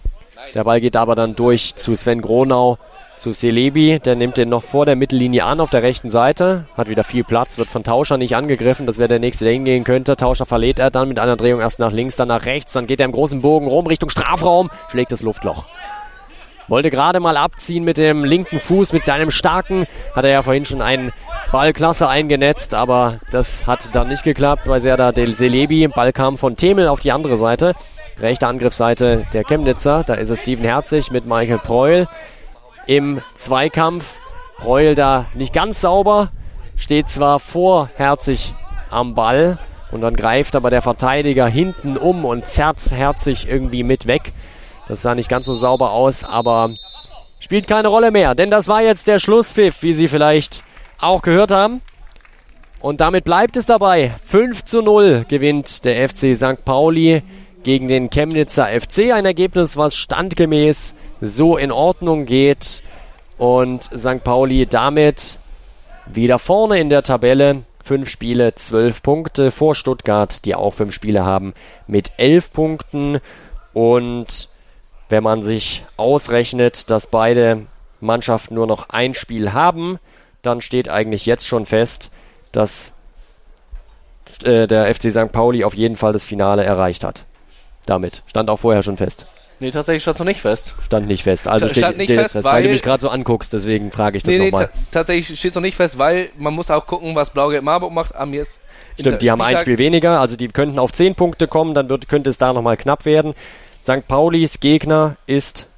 Der 0.55 0.64
Ball 0.64 0.80
geht 0.80 0.96
aber 0.96 1.14
dann 1.14 1.34
durch 1.34 1.74
zu 1.74 1.94
Sven 1.94 2.20
Gronau, 2.20 2.78
zu 3.16 3.32
Celebi. 3.32 4.01
Der 4.01 4.16
nimmt 4.16 4.36
den 4.36 4.49
noch 4.49 4.62
vor 4.62 4.86
der 4.86 4.97
Mittellinie 4.97 5.45
an 5.45 5.61
auf 5.61 5.70
der 5.70 5.82
rechten 5.82 6.11
Seite. 6.11 6.66
Hat 6.77 6.89
wieder 6.89 7.05
viel 7.05 7.24
Platz, 7.24 7.59
wird 7.59 7.69
von 7.69 7.85
Tauscher 7.85 8.16
nicht 8.16 8.36
angegriffen. 8.36 8.86
Das 8.86 8.99
wäre 8.99 9.09
der 9.09 9.19
nächste, 9.19 9.45
der 9.45 9.55
hingehen 9.55 9.85
könnte. 9.85 10.16
Tauscher 10.16 10.47
verlädt 10.47 10.78
er 10.78 10.91
dann 10.91 11.09
mit 11.09 11.19
einer 11.19 11.36
Drehung 11.36 11.61
erst 11.61 11.78
nach 11.78 11.93
links, 11.93 12.16
dann 12.16 12.28
nach 12.28 12.47
rechts. 12.47 12.73
Dann 12.73 12.86
geht 12.86 13.01
er 13.01 13.07
im 13.07 13.12
großen 13.12 13.41
Bogen 13.41 13.66
rum 13.66 13.86
Richtung 13.86 14.11
Strafraum, 14.11 14.70
schlägt 14.91 15.12
das 15.12 15.23
Luftloch. 15.23 15.66
Wollte 16.66 16.91
gerade 16.91 17.20
mal 17.20 17.36
abziehen 17.36 17.85
mit 17.85 17.99
dem 17.99 18.24
linken 18.24 18.59
Fuß, 18.59 18.95
mit 18.95 19.05
seinem 19.05 19.31
starken. 19.31 19.85
Hat 20.15 20.24
er 20.24 20.31
ja 20.31 20.43
vorhin 20.43 20.65
schon 20.65 20.81
einen 20.81 21.12
Ball 21.53 21.74
klasse 21.74 22.09
eingenetzt, 22.09 22.74
aber 22.74 23.19
das 23.31 23.66
hat 23.66 23.95
dann 23.95 24.09
nicht 24.09 24.24
geklappt 24.24 24.62
bei 24.66 24.78
Serdar 24.78 25.12
Del 25.12 25.36
Selebi. 25.36 25.89
Ball 25.89 26.12
kam 26.12 26.39
von 26.39 26.57
Themel 26.57 26.89
auf 26.89 27.01
die 27.01 27.12
andere 27.12 27.36
Seite. 27.36 27.74
Rechte 28.19 28.47
Angriffsseite 28.47 29.27
der 29.32 29.45
Chemnitzer. 29.45 30.05
Da 30.05 30.15
ist 30.15 30.31
es 30.31 30.41
Steven 30.41 30.65
Herzig 30.65 31.11
mit 31.11 31.27
Michael 31.27 31.59
Preul 31.59 32.09
im 32.86 33.20
Zweikampf. 33.35 34.19
Preul 34.56 34.94
da 34.94 35.27
nicht 35.35 35.52
ganz 35.52 35.81
sauber. 35.81 36.31
Steht 36.77 37.09
zwar 37.09 37.40
vor 37.40 37.90
Herzig 37.97 38.55
am 38.90 39.15
Ball 39.15 39.59
und 39.93 40.01
dann 40.01 40.16
greift 40.16 40.56
aber 40.56 40.70
der 40.70 40.82
Verteidiger 40.82 41.47
hinten 41.47 41.97
um 41.97 42.24
und 42.24 42.47
zerrt 42.47 42.81
Herzig 42.90 43.48
irgendwie 43.48 43.82
mit 43.82 44.06
weg. 44.06 44.32
Das 44.89 45.02
sah 45.02 45.15
nicht 45.15 45.28
ganz 45.28 45.47
so 45.47 45.55
sauber 45.55 45.93
aus, 45.93 46.24
aber 46.24 46.70
spielt 47.39 47.69
keine 47.69 47.89
Rolle 47.89 48.11
mehr, 48.11 48.35
denn 48.35 48.51
das 48.51 48.69
war 48.69 48.82
jetzt 48.82 49.06
der 49.06 49.19
Schlusspfiff, 49.19 49.82
wie 49.82 49.93
Sie 49.93 50.09
vielleicht 50.09 50.62
auch 50.98 51.23
gehört 51.23 51.51
haben. 51.51 51.81
Und 52.81 53.01
damit 53.01 53.24
bleibt 53.24 53.56
es 53.56 53.66
dabei. 53.66 54.11
5 54.27 54.65
zu 54.65 54.82
0 54.82 55.24
gewinnt 55.28 55.85
der 55.85 56.06
FC 56.09 56.36
St. 56.36 56.65
Pauli 56.65 57.23
gegen 57.62 57.89
den 57.89 58.11
Chemnitzer 58.11 58.66
FC. 58.66 59.12
Ein 59.12 59.24
Ergebnis, 59.24 59.77
was 59.77 59.97
standgemäß 59.97 60.94
so 61.26 61.56
in 61.56 61.72
Ordnung 61.72 62.26
geht. 62.26 62.82
Und 63.36 63.82
St. 63.84 64.22
Pauli 64.22 64.66
damit 64.66 65.38
wieder 66.06 66.38
vorne 66.38 66.78
in 66.78 66.88
der 66.88 67.02
Tabelle. 67.02 67.62
Fünf 67.82 68.09
Spiele, 68.09 68.55
zwölf 68.55 69.02
Punkte 69.02 69.51
vor 69.51 69.74
Stuttgart, 69.74 70.44
die 70.46 70.55
auch 70.55 70.72
fünf 70.72 70.94
Spiele 70.94 71.24
haben, 71.24 71.52
mit 71.86 72.12
elf 72.16 72.51
Punkten. 72.52 73.20
Und 73.74 74.48
wenn 75.10 75.22
man 75.22 75.42
sich 75.42 75.84
ausrechnet, 75.98 76.90
dass 76.90 77.09
beide 77.09 77.66
Mannschaften 78.01 78.55
nur 78.55 78.66
noch 78.66 78.88
ein 78.88 79.12
Spiel 79.12 79.52
haben, 79.52 79.98
dann 80.40 80.60
steht 80.60 80.88
eigentlich 80.88 81.26
jetzt 81.26 81.46
schon 81.46 81.66
fest, 81.66 82.10
dass 82.52 82.94
äh, 84.44 84.66
der 84.66 84.94
FC 84.94 85.10
St. 85.10 85.32
Pauli 85.32 85.64
auf 85.64 85.74
jeden 85.74 85.96
Fall 85.96 86.12
das 86.12 86.24
Finale 86.24 86.64
erreicht 86.64 87.05
hat. 87.05 87.26
Damit. 87.86 88.22
Stand 88.26 88.48
auch 88.48 88.59
vorher 88.59 88.82
schon 88.82 88.96
fest. 88.96 89.26
Nee, 89.60 89.70
tatsächlich 89.70 90.02
stand 90.02 90.16
es 90.16 90.18
noch 90.18 90.26
nicht 90.26 90.40
fest. 90.40 90.74
Stand 90.85 91.06
nicht 91.06 91.22
fest. 91.22 91.47
Also 91.47 91.68
Stand 91.68 91.86
steht, 91.86 91.97
nicht 91.97 92.06
steht 92.06 92.20
fest, 92.20 92.32
fest, 92.32 92.44
weil, 92.44 92.62
du 92.62 92.68
weil- 92.68 92.72
mich 92.74 92.82
gerade 92.82 93.01
so 93.01 93.09
anguckst, 93.09 93.52
deswegen 93.52 93.90
frage 93.93 94.16
ich 94.16 94.22
das 94.22 94.32
Nee, 94.32 94.39
nee, 94.39 94.51
nochmal. 94.51 94.66
ta 94.66 94.72
tatsächlich 94.90 95.39
steht 95.39 95.52
es 95.52 95.55
noch 95.55 95.62
nicht 95.62 95.76
fest, 95.76 95.97
weil 95.97 96.31
man 96.36 96.55
muss 96.55 96.70
auch 96.70 96.86
gucken, 96.86 97.14
was 97.14 97.31
Blau-Gelb 97.31 97.62
Marburg 97.62 97.93
macht 97.93 98.14
am 98.14 98.35
jetzt. 98.35 98.59
Stimmt, 98.98 99.22
die 99.22 99.31
haben 99.31 99.40
ein 99.40 99.59
Spiel 99.59 99.78
weniger, 99.78 100.20
also 100.20 100.36
die 100.36 100.48
könnten 100.48 100.78
auf 100.78 100.93
10 100.93 101.14
Punkte 101.14 101.48
kommen, 101.48 101.74
dann 101.74 101.89
wird, 101.89 102.09
könnte 102.09 102.31
es 102.31 102.39
da 102.39 102.52
nochmal 102.52 102.76
knapp 102.76 103.05
werden. 103.05 103.35
St. 103.82 104.06
Paulis 104.09 104.60
Gegner 104.60 105.16
ist 105.26 105.68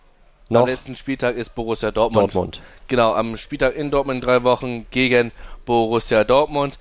Am 0.49 0.55
noch 0.55 0.67
letzten 0.69 0.97
Spieltag 0.97 1.37
ist 1.37 1.55
Borussia 1.55 1.91
Dortmund. 1.91 2.35
Dortmund. 2.35 2.61
Genau, 2.89 3.15
am 3.15 3.37
Spieltag 3.37 3.75
in 3.77 3.91
Dortmund 3.91 4.17
in 4.17 4.27
drei 4.27 4.43
Wochen 4.45 4.87
gegen 4.91 5.33
Borussia 5.65 6.25
Dortmund. 6.25 6.79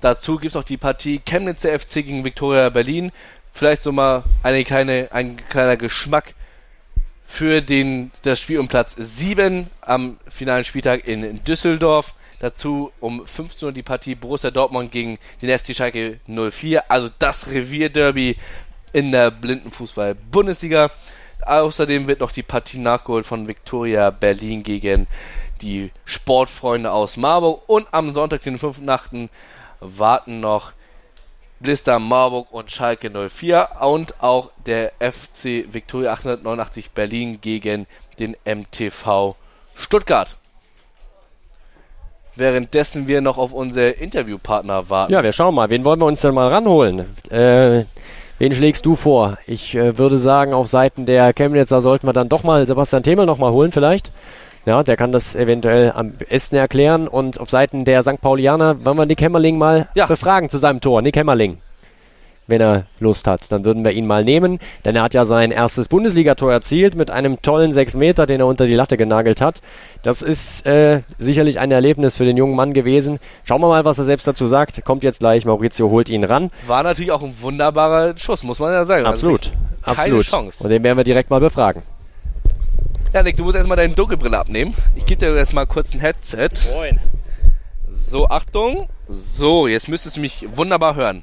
Dazu 0.00 0.36
gibt 0.36 0.50
es 0.52 0.56
auch 0.56 0.64
die 0.64 0.76
Partie 0.76 1.20
Chemnitzer 1.24 1.76
FC 1.78 1.94
gegen 2.04 2.24
Viktoria 2.24 2.68
Berlin. 2.68 3.10
Vielleicht 3.52 3.82
so 3.82 3.90
mal 3.90 4.22
eine 4.42 4.64
kleine, 4.64 5.08
ein 5.12 5.38
kleiner 5.48 5.76
Geschmack 5.78 6.34
für 7.26 7.60
den, 7.60 8.12
das 8.22 8.40
Spiel 8.40 8.58
um 8.58 8.68
Platz 8.68 8.94
7 8.96 9.68
am 9.80 10.18
finalen 10.28 10.64
Spieltag 10.64 11.06
in 11.06 11.42
Düsseldorf. 11.44 12.14
Dazu 12.38 12.92
um 13.00 13.26
15 13.26 13.66
Uhr 13.66 13.72
die 13.72 13.82
Partie 13.82 14.14
Borussia 14.14 14.50
Dortmund 14.50 14.92
gegen 14.92 15.18
den 15.40 15.58
FC 15.58 15.74
Schalke 15.74 16.20
04. 16.26 16.90
Also 16.90 17.08
das 17.18 17.50
Revierderby 17.50 18.36
in 18.92 19.12
der 19.12 19.30
Blindenfußball-Bundesliga. 19.30 20.90
Außerdem 21.42 22.06
wird 22.08 22.20
noch 22.20 22.32
die 22.32 22.42
Partie 22.42 22.78
nachgeholt 22.78 23.26
von 23.26 23.48
Viktoria 23.48 24.10
Berlin 24.10 24.62
gegen 24.62 25.06
die 25.62 25.90
Sportfreunde 26.04 26.90
aus 26.90 27.16
Marburg. 27.16 27.62
Und 27.66 27.86
am 27.92 28.12
Sonntag, 28.12 28.42
den 28.42 28.58
5.8., 28.58 29.28
warten 29.80 30.40
noch 30.40 30.72
Blister 31.60 31.98
Marburg 31.98 32.52
und 32.52 32.70
Schalke 32.70 33.10
04 33.10 33.68
und 33.80 34.22
auch 34.22 34.50
der 34.66 34.92
FC 35.00 35.64
Viktoria 35.72 36.12
889 36.12 36.90
Berlin 36.90 37.40
gegen 37.40 37.86
den 38.18 38.36
MTV 38.44 39.36
Stuttgart. 39.74 40.36
Währenddessen 42.34 43.08
wir 43.08 43.22
noch 43.22 43.38
auf 43.38 43.54
unsere 43.54 43.88
Interviewpartner 43.88 44.90
warten. 44.90 45.12
Ja, 45.12 45.22
wir 45.22 45.32
schauen 45.32 45.54
mal. 45.54 45.70
Wen 45.70 45.86
wollen 45.86 46.00
wir 46.00 46.06
uns 46.06 46.20
denn 46.20 46.34
mal 46.34 46.48
ranholen? 46.48 47.06
Äh, 47.30 47.84
wen 48.38 48.52
schlägst 48.52 48.84
du 48.84 48.94
vor? 48.94 49.38
Ich 49.46 49.74
äh, 49.74 49.96
würde 49.96 50.18
sagen, 50.18 50.52
auf 50.52 50.66
Seiten 50.66 51.06
der 51.06 51.32
Chemnitzer 51.32 51.80
sollten 51.80 52.06
wir 52.06 52.12
dann 52.12 52.28
doch 52.28 52.42
mal 52.42 52.66
Sebastian 52.66 53.02
Themel 53.02 53.24
noch 53.24 53.38
mal 53.38 53.52
holen 53.52 53.72
vielleicht. 53.72 54.12
Ja, 54.66 54.82
der 54.82 54.96
kann 54.96 55.12
das 55.12 55.34
eventuell 55.36 55.92
am 55.92 56.10
besten 56.12 56.56
erklären. 56.56 57.06
Und 57.08 57.38
auf 57.40 57.48
Seiten 57.48 57.84
der 57.84 58.02
St. 58.02 58.20
Paulianer 58.20 58.84
wollen 58.84 58.98
wir 58.98 59.06
Nick 59.06 59.20
Hämmerling 59.22 59.56
mal 59.58 59.88
Ja. 59.94 60.06
befragen 60.06 60.48
zu 60.48 60.58
seinem 60.58 60.80
Tor. 60.80 61.02
Nick 61.02 61.16
Hämmerling. 61.16 61.58
Wenn 62.48 62.60
er 62.60 62.86
Lust 63.00 63.26
hat, 63.26 63.50
dann 63.50 63.64
würden 63.64 63.84
wir 63.84 63.90
ihn 63.90 64.06
mal 64.06 64.22
nehmen, 64.22 64.60
denn 64.84 64.94
er 64.94 65.02
hat 65.02 65.14
ja 65.14 65.24
sein 65.24 65.50
erstes 65.50 65.88
Bundesligator 65.88 66.52
erzielt 66.52 66.94
mit 66.94 67.10
einem 67.10 67.42
tollen 67.42 67.72
6 67.72 67.96
Meter, 67.96 68.24
den 68.26 68.38
er 68.38 68.46
unter 68.46 68.66
die 68.66 68.74
Latte 68.74 68.96
genagelt 68.96 69.40
hat. 69.40 69.62
Das 70.04 70.22
ist 70.22 70.64
äh, 70.64 71.02
sicherlich 71.18 71.58
ein 71.58 71.72
Erlebnis 71.72 72.16
für 72.16 72.24
den 72.24 72.36
jungen 72.36 72.54
Mann 72.54 72.72
gewesen. 72.72 73.18
Schauen 73.42 73.60
wir 73.62 73.66
mal, 73.68 73.84
was 73.84 73.98
er 73.98 74.04
selbst 74.04 74.28
dazu 74.28 74.46
sagt. 74.46 74.84
Kommt 74.84 75.02
jetzt 75.02 75.18
gleich, 75.18 75.44
Maurizio 75.44 75.90
holt 75.90 76.08
ihn 76.08 76.22
ran. 76.22 76.52
War 76.68 76.84
natürlich 76.84 77.10
auch 77.10 77.22
ein 77.24 77.34
wunderbarer 77.40 78.16
Schuss, 78.16 78.44
muss 78.44 78.60
man 78.60 78.72
ja 78.72 78.84
sagen. 78.84 79.06
Also 79.06 79.26
Absolut, 79.26 79.52
keine 79.82 79.98
absolut. 79.98 80.26
Chance. 80.26 80.62
Und 80.64 80.70
den 80.70 80.84
werden 80.84 80.96
wir 80.98 81.04
direkt 81.04 81.30
mal 81.30 81.40
befragen. 81.40 81.82
Ja, 83.16 83.22
Nick, 83.22 83.38
du 83.38 83.44
musst 83.44 83.56
erstmal 83.56 83.78
deine 83.78 83.94
Dunkelbrille 83.94 84.38
abnehmen. 84.38 84.74
Ich 84.94 85.06
gebe 85.06 85.18
dir 85.18 85.34
jetzt 85.34 85.54
mal 85.54 85.64
kurz 85.64 85.94
ein 85.94 86.00
Headset. 86.00 86.50
Moin. 86.74 87.00
So, 87.88 88.28
Achtung. 88.28 88.90
So, 89.08 89.66
jetzt 89.66 89.88
müsstest 89.88 90.18
du 90.18 90.20
mich 90.20 90.46
wunderbar 90.52 90.96
hören. 90.96 91.22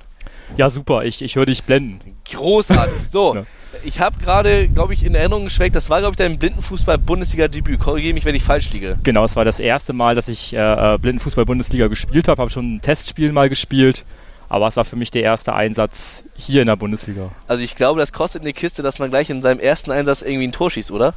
Ja, 0.58 0.72
super, 0.72 1.06
ich, 1.06 1.22
ich 1.22 1.36
höre 1.36 1.46
dich 1.46 1.62
blenden. 1.66 2.00
Großartig. 2.32 2.96
So, 3.12 3.36
Ja. 3.36 3.44
ich 3.84 4.00
habe 4.00 4.18
gerade, 4.18 4.70
glaube 4.70 4.96
ich, 4.96 5.04
in 5.06 5.14
Erinnerung 5.14 5.44
geschweckt, 5.44 5.76
das 5.76 5.92
war, 5.92 6.00
glaube 6.00 6.14
ich, 6.14 6.18
dein 6.18 6.40
Blindenfußball-Bundesliga-Debüt. 6.40 7.80
Korrigiere 7.80 8.16
mich, 8.16 8.26
wenn 8.26 8.34
ich 8.34 8.42
falsch 8.42 8.72
liege. 8.74 8.98
Genau, 9.04 9.24
es 9.24 9.36
war 9.36 9.46
das 9.46 9.60
erste 9.60 9.94
Mal, 9.94 10.16
dass 10.16 10.30
ich 10.30 10.52
äh, 10.56 10.98
Blindenfußball-Bundesliga 11.00 11.90
gespielt 11.90 12.28
habe. 12.28 12.42
Habe 12.42 12.50
schon 12.50 12.78
ein 12.78 12.82
Testspiel 12.82 13.32
mal 13.32 13.50
gespielt. 13.50 14.04
Aber 14.50 14.66
es 14.66 14.78
war 14.78 14.84
für 14.86 14.96
mich 14.96 15.12
der 15.12 15.22
erste 15.22 15.54
Einsatz 15.54 16.24
hier 16.36 16.62
in 16.62 16.68
der 16.68 16.76
Bundesliga. 16.76 17.30
Also 17.48 17.64
ich 17.64 17.76
glaube, 17.76 18.00
das 18.00 18.12
kostet 18.14 18.42
eine 18.42 18.54
Kiste, 18.54 18.82
dass 18.82 18.98
man 18.98 19.12
gleich 19.12 19.30
in 19.30 19.44
seinem 19.44 19.60
ersten 19.60 19.92
Einsatz 19.92 20.24
irgendwie 20.24 20.48
ein 20.48 20.52
Tor 20.52 20.72
schießt, 20.72 20.90
oder? 20.90 21.14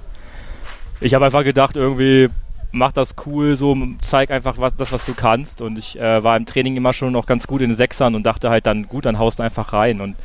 Ich 1.00 1.14
habe 1.14 1.26
einfach 1.26 1.44
gedacht, 1.44 1.76
irgendwie 1.76 2.28
mach 2.72 2.92
das 2.92 3.14
cool, 3.26 3.56
so 3.56 3.76
zeig 4.02 4.30
einfach 4.30 4.58
was, 4.58 4.74
das, 4.74 4.92
was 4.92 5.04
du 5.04 5.14
kannst. 5.14 5.60
Und 5.60 5.78
ich 5.78 5.98
äh, 5.98 6.22
war 6.22 6.36
im 6.36 6.46
Training 6.46 6.76
immer 6.76 6.92
schon 6.92 7.12
noch 7.12 7.26
ganz 7.26 7.46
gut 7.46 7.62
in 7.62 7.70
den 7.70 7.76
Sechsern 7.76 8.14
und 8.14 8.24
dachte 8.24 8.50
halt 8.50 8.66
dann, 8.66 8.86
gut, 8.88 9.06
dann 9.06 9.18
haust 9.18 9.38
du 9.38 9.42
einfach 9.42 9.72
rein. 9.72 10.00
Und 10.00 10.16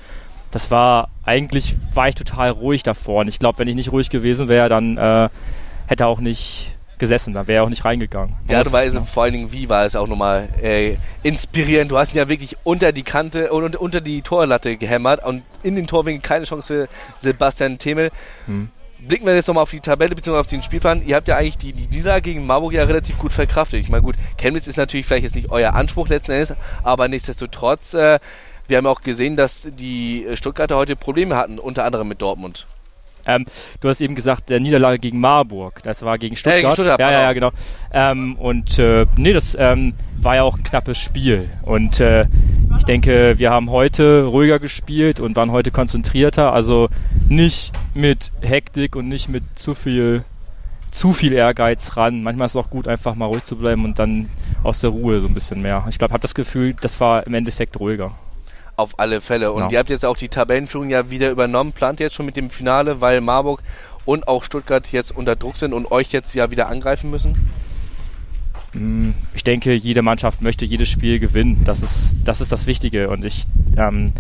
das 0.52 0.72
war, 0.72 1.10
eigentlich 1.24 1.76
war 1.94 2.10
ich 2.10 2.16
total 2.16 2.50
ruhig 2.50 2.84
davor. 2.84 3.22
Und 3.22 3.28
ich 3.28 3.40
glaube, 3.40 3.60
wenn 3.60 3.68
ich 3.68 3.76
nicht 3.76 3.92
ruhig 3.92 4.10
gewesen 4.10 4.48
wäre, 4.50 4.70
dann 4.70 4.98
äh, 4.98 5.30
hätte 5.88 6.04
er 6.04 6.08
auch 6.08 6.20
nicht 6.20 6.74
gesessen, 7.00 7.34
dann 7.34 7.48
wäre 7.48 7.62
er 7.62 7.64
auch 7.64 7.70
nicht 7.70 7.84
reingegangen. 7.84 8.36
Die 8.48 8.54
Art 8.56 8.68
und 8.68 8.74
Weise, 8.74 8.98
Ja. 8.98 9.04
vor 9.04 9.24
allen 9.24 9.34
Dingen, 9.34 9.52
wie 9.52 9.68
war 9.70 9.86
es 9.86 9.96
auch 9.96 10.08
nochmal 10.08 10.50
äh, 10.62 10.98
inspirierend. 11.24 11.90
Du 11.90 11.98
hast 11.98 12.14
ihn 12.14 12.18
ja 12.18 12.30
wirklich 12.30 12.58
unter 12.64 12.92
die 12.92 13.02
Kante 13.02 13.52
und 13.52 13.76
unter 13.76 14.02
die 14.02 14.22
Torlatte 14.22 14.78
gehämmert 14.78 15.26
und 15.26 15.42
in 15.64 15.76
den 15.76 15.88
Torwinkel 15.88 16.22
keine 16.22 16.46
Chance 16.46 16.68
für 16.68 16.88
Sebastian 17.16 17.80
Themel. 17.80 18.12
Hm. 18.46 18.70
Blicken 19.08 19.26
wir 19.26 19.34
jetzt 19.34 19.48
nochmal 19.48 19.64
auf 19.64 19.72
die 19.72 19.80
Tabelle 19.80 20.14
bzw. 20.14 20.38
auf 20.38 20.48
den 20.48 20.62
Spielplan. 20.62 21.04
Ihr 21.06 21.16
habt 21.16 21.28
ja 21.28 21.36
eigentlich 21.36 21.58
die, 21.58 21.74
die 21.74 21.88
Niederlage 21.88 22.22
gegen 22.22 22.46
Marburg 22.46 22.74
ja 22.74 22.84
relativ 22.84 23.18
gut 23.18 23.34
verkraftet. 23.34 23.80
Ich 23.80 23.90
meine, 23.90 24.04
gut, 24.04 24.16
Chemnitz 24.38 24.68
ist 24.68 24.78
natürlich 24.78 25.08
vielleicht 25.08 25.24
jetzt 25.24 25.36
nicht 25.36 25.50
euer 25.50 25.74
Anspruch 25.74 26.08
letzten 26.08 26.34
Endes, 26.34 26.54
aber 26.84 27.08
nichtsdestotrotz, 27.08 27.96
äh, 27.96 28.20
wir 28.68 28.78
haben 28.78 28.86
auch 28.86 29.02
gesehen, 29.02 29.38
dass 29.38 29.68
die 29.72 30.26
äh, 30.26 30.38
Stuttgarter 30.38 30.76
heute 30.76 30.96
Probleme 30.96 31.36
hatten, 31.36 31.58
unter 31.58 31.84
anderem 31.84 32.08
mit 32.08 32.22
Dortmund. 32.22 32.68
Ähm, 33.26 33.46
du 33.80 33.90
hast 33.90 34.02
eben 34.02 34.16
gesagt, 34.16 34.50
der 34.50 34.60
Niederlage 34.60 35.00
gegen 35.00 35.20
Marburg. 35.20 35.82
Das 35.84 36.02
war 36.04 36.18
gegen 36.18 36.36
Stuttgart. 36.36 36.62
gegen 36.62 36.72
Stuttgart, 36.74 37.00
ja, 37.00 37.12
ja, 37.12 37.20
ja, 37.20 37.26
pardon. 37.26 37.52
genau. 37.52 38.12
Ähm, 38.12 38.36
und 38.38 38.80
äh, 38.80 39.06
nee, 39.18 39.34
das 39.34 39.56
ähm, 39.60 39.94
war 40.20 40.36
ja 40.36 40.44
auch 40.44 40.58
ein 40.58 40.64
knappes 40.64 40.98
Spiel. 40.98 41.50
Und 41.64 42.00
äh, 42.00 42.26
ich 42.78 42.86
denke, 42.86 43.38
wir 43.38 43.52
haben 43.52 43.70
heute 43.70 44.26
ruhiger 44.26 44.60
gespielt 44.60 45.20
und 45.20 45.36
waren 45.36 45.52
heute 45.52 45.72
konzentrierter. 45.72 46.54
Also 46.54 46.90
nicht 47.28 47.74
mit 47.94 48.32
Hektik 48.42 48.96
und 48.96 49.08
nicht 49.08 49.30
mit 49.30 49.44
zu 49.56 49.74
viel 49.74 50.24
zu 50.92 51.14
viel 51.14 51.34
Ehrgeiz 51.34 51.96
ran. 51.96 52.22
Manchmal 52.22 52.46
ist 52.46 52.52
es 52.52 52.58
auch 52.58 52.70
gut, 52.70 52.88
einfach 52.88 53.16
mal 53.16 53.26
ruhig 53.26 53.46
zu 53.46 53.56
bleiben 53.56 53.86
und 53.86 53.98
dann 53.98 54.30
aus 54.62 54.80
der 54.80 54.90
Ruhe 54.90 55.22
so 55.22 55.28
ein 55.28 55.34
bisschen 55.34 55.62
mehr. 55.62 55.86
Ich 55.90 55.98
glaube, 55.98 56.14
habe 56.14 56.22
das 56.22 56.36
Gefühl, 56.36 56.76
das 56.80 57.00
war 57.00 57.26
im 57.26 57.34
Endeffekt 57.34 57.80
ruhiger. 57.80 58.12
Auf 58.82 59.00
alle 59.00 59.22
Fälle. 59.22 59.52
Und 59.52 59.64
Ja. 59.64 59.70
ihr 59.72 59.80
habt 59.80 59.90
jetzt 59.90 60.06
auch 60.06 60.18
die 60.18 60.30
Tabellenführung 60.30 60.90
ja 60.90 61.10
wieder 61.10 61.30
übernommen. 61.30 61.72
Plant 61.72 62.00
jetzt 62.00 62.16
schon 62.16 62.26
mit 62.26 62.36
dem 62.36 62.50
Finale, 62.50 63.00
weil 63.02 63.22
Marburg 63.22 63.62
und 64.06 64.28
auch 64.28 64.44
Stuttgart 64.44 64.92
jetzt 64.92 65.16
unter 65.16 65.36
Druck 65.36 65.58
sind 65.58 65.74
und 65.74 65.92
euch 65.92 66.12
jetzt 66.12 66.34
ja 66.34 66.50
wieder 66.52 66.68
angreifen 66.68 67.10
müssen? 67.12 67.36
Mm, 68.74 69.12
Ich 69.34 69.44
denke, 69.44 69.74
jede 69.74 70.02
Mannschaft 70.02 70.42
möchte 70.42 70.66
jedes 70.66 70.90
Spiel 70.90 71.20
gewinnen. 71.20 71.62
Das 71.66 71.84
ist 71.84 72.16
das, 72.24 72.42
ist 72.42 72.52
das 72.52 72.66
Wichtige. 72.68 73.10
Und 73.10 73.26
ich 73.26 73.46
ähm, 73.78 74.14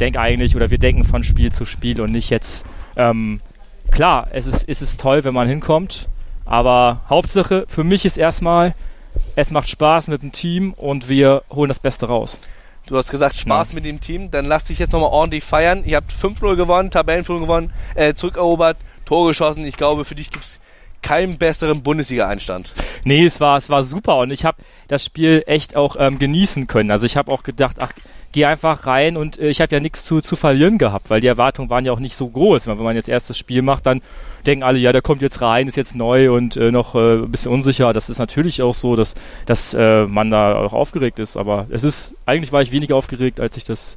denke 0.00 0.20
eigentlich, 0.20 0.56
oder 0.56 0.70
wir 0.70 0.78
denken 0.78 1.04
von 1.04 1.22
Spiel 1.22 1.52
zu 1.52 1.64
Spiel 1.64 2.00
und 2.00 2.10
nicht 2.10 2.30
jetzt, 2.30 2.64
ähm, 2.96 3.40
klar, 3.90 4.28
es 4.32 4.46
ist, 4.46 4.68
es 4.68 4.82
ist 4.82 5.00
toll, 5.00 5.24
wenn 5.24 5.34
man 5.34 5.48
hinkommt, 5.48 6.08
aber 6.44 7.02
Hauptsache 7.08 7.64
für 7.68 7.84
mich 7.84 8.04
ist 8.04 8.16
erstmal, 8.16 8.74
es 9.36 9.50
macht 9.50 9.68
Spaß 9.68 10.08
mit 10.08 10.22
dem 10.22 10.32
Team 10.32 10.72
und 10.72 11.08
wir 11.08 11.42
holen 11.50 11.68
das 11.68 11.78
Beste 11.80 12.06
raus. 12.06 12.38
Du 12.90 12.96
hast 12.96 13.08
gesagt, 13.08 13.36
Spaß 13.36 13.72
mit 13.72 13.84
dem 13.84 14.00
Team. 14.00 14.32
Dann 14.32 14.46
lasst 14.46 14.68
dich 14.68 14.80
jetzt 14.80 14.92
nochmal 14.92 15.10
ordentlich 15.10 15.44
feiern. 15.44 15.84
Ihr 15.84 15.96
habt 15.96 16.12
5-0 16.12 16.56
gewonnen, 16.56 16.90
Tabellenführung 16.90 17.42
gewonnen, 17.42 17.72
äh, 17.94 18.14
zurückerobert, 18.14 18.78
Tor 19.04 19.28
geschossen. 19.28 19.64
Ich 19.64 19.76
glaube, 19.76 20.04
für 20.04 20.16
dich 20.16 20.32
gibt 20.32 20.44
es 20.44 20.58
keinen 21.00 21.38
besseren 21.38 21.84
Bundesliga-Einstand. 21.84 22.72
Nee, 23.04 23.24
es 23.24 23.40
war, 23.40 23.56
es 23.56 23.70
war 23.70 23.84
super 23.84 24.18
und 24.18 24.32
ich 24.32 24.44
habe 24.44 24.58
das 24.88 25.04
Spiel 25.04 25.44
echt 25.46 25.76
auch 25.76 25.94
ähm, 26.00 26.18
genießen 26.18 26.66
können. 26.66 26.90
Also 26.90 27.06
ich 27.06 27.16
habe 27.16 27.30
auch 27.30 27.44
gedacht, 27.44 27.76
ach, 27.78 27.92
geh 28.32 28.44
einfach 28.44 28.86
rein 28.86 29.16
und 29.16 29.38
äh, 29.38 29.48
ich 29.48 29.60
habe 29.60 29.74
ja 29.74 29.80
nichts 29.80 30.04
zu, 30.04 30.20
zu 30.20 30.36
verlieren 30.36 30.78
gehabt, 30.78 31.10
weil 31.10 31.20
die 31.20 31.26
Erwartungen 31.26 31.70
waren 31.70 31.84
ja 31.84 31.92
auch 31.92 32.00
nicht 32.00 32.16
so 32.16 32.28
groß. 32.28 32.66
Wenn 32.66 32.78
man 32.78 32.96
jetzt 32.96 33.08
erstes 33.08 33.36
Spiel 33.36 33.62
macht, 33.62 33.86
dann 33.86 34.02
denken 34.46 34.62
alle, 34.62 34.78
ja, 34.78 34.92
der 34.92 35.02
kommt 35.02 35.22
jetzt 35.22 35.42
rein, 35.42 35.68
ist 35.68 35.76
jetzt 35.76 35.94
neu 35.94 36.32
und 36.32 36.56
äh, 36.56 36.70
noch 36.70 36.94
äh, 36.94 37.16
ein 37.16 37.30
bisschen 37.30 37.52
unsicher. 37.52 37.92
Das 37.92 38.08
ist 38.08 38.18
natürlich 38.18 38.62
auch 38.62 38.74
so, 38.74 38.96
dass, 38.96 39.14
dass 39.46 39.74
äh, 39.74 40.06
man 40.06 40.30
da 40.30 40.56
auch 40.56 40.72
aufgeregt 40.72 41.18
ist. 41.18 41.36
Aber 41.36 41.66
es 41.70 41.84
ist, 41.84 42.14
eigentlich 42.26 42.52
war 42.52 42.62
ich 42.62 42.72
weniger 42.72 42.96
aufgeregt, 42.96 43.40
als 43.40 43.56
ich 43.56 43.64
das 43.64 43.96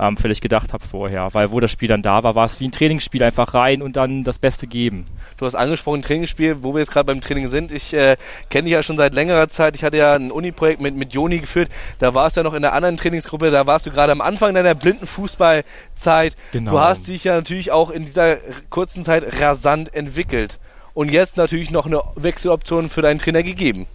ähm, 0.00 0.16
vielleicht 0.16 0.40
gedacht 0.40 0.72
habe 0.72 0.84
vorher. 0.84 1.28
Weil 1.32 1.50
wo 1.50 1.60
das 1.60 1.70
Spiel 1.70 1.88
dann 1.88 2.02
da 2.02 2.22
war, 2.22 2.34
war 2.34 2.46
es 2.46 2.58
wie 2.58 2.66
ein 2.66 2.72
Trainingsspiel, 2.72 3.22
einfach 3.22 3.54
rein 3.54 3.82
und 3.82 3.96
dann 3.96 4.24
das 4.24 4.38
Beste 4.38 4.66
geben. 4.66 5.04
Du 5.36 5.46
hast 5.46 5.54
angesprochen, 5.54 6.02
Trainingsspiel, 6.02 6.62
wo 6.62 6.74
wir 6.74 6.80
jetzt 6.80 6.90
gerade 6.90 7.06
beim 7.06 7.20
Training 7.20 7.48
sind. 7.48 7.70
Ich 7.70 7.92
äh, 7.92 8.16
kenne 8.48 8.64
dich 8.64 8.72
ja 8.72 8.82
schon 8.82 8.96
seit 8.96 9.14
längerer 9.14 9.48
Zeit. 9.48 9.76
Ich 9.76 9.84
hatte 9.84 9.98
ja 9.98 10.14
ein 10.14 10.30
Uni-Projekt 10.30 10.80
mit, 10.80 10.94
mit 10.94 11.12
Joni 11.12 11.38
geführt. 11.38 11.68
Da 11.98 12.14
warst 12.14 12.36
du 12.36 12.40
ja 12.40 12.44
noch 12.44 12.54
in 12.54 12.62
der 12.62 12.72
anderen 12.72 12.96
Trainingsgruppe. 12.96 13.50
Da 13.50 13.66
warst 13.66 13.86
du 13.86 13.90
gerade 13.90 14.12
am 14.12 14.20
Anfang 14.20 14.54
deiner 14.54 14.74
blinden 14.74 15.06
Fußballzeit. 15.06 16.36
Genau. 16.52 16.72
Du 16.72 16.80
hast 16.80 17.08
dich 17.08 17.24
ja 17.24 17.36
natürlich 17.36 17.70
auch 17.70 17.90
in 17.90 18.06
dieser 18.06 18.36
kurzen 18.70 19.04
Zeit 19.04 19.40
rasant 19.40 19.94
entwickelt. 19.94 20.58
Und 20.94 21.10
jetzt 21.10 21.36
natürlich 21.36 21.70
noch 21.70 21.86
eine 21.86 22.02
Wechseloption 22.16 22.88
für 22.88 23.02
deinen 23.02 23.18
Trainer 23.18 23.42
gegeben. 23.42 23.86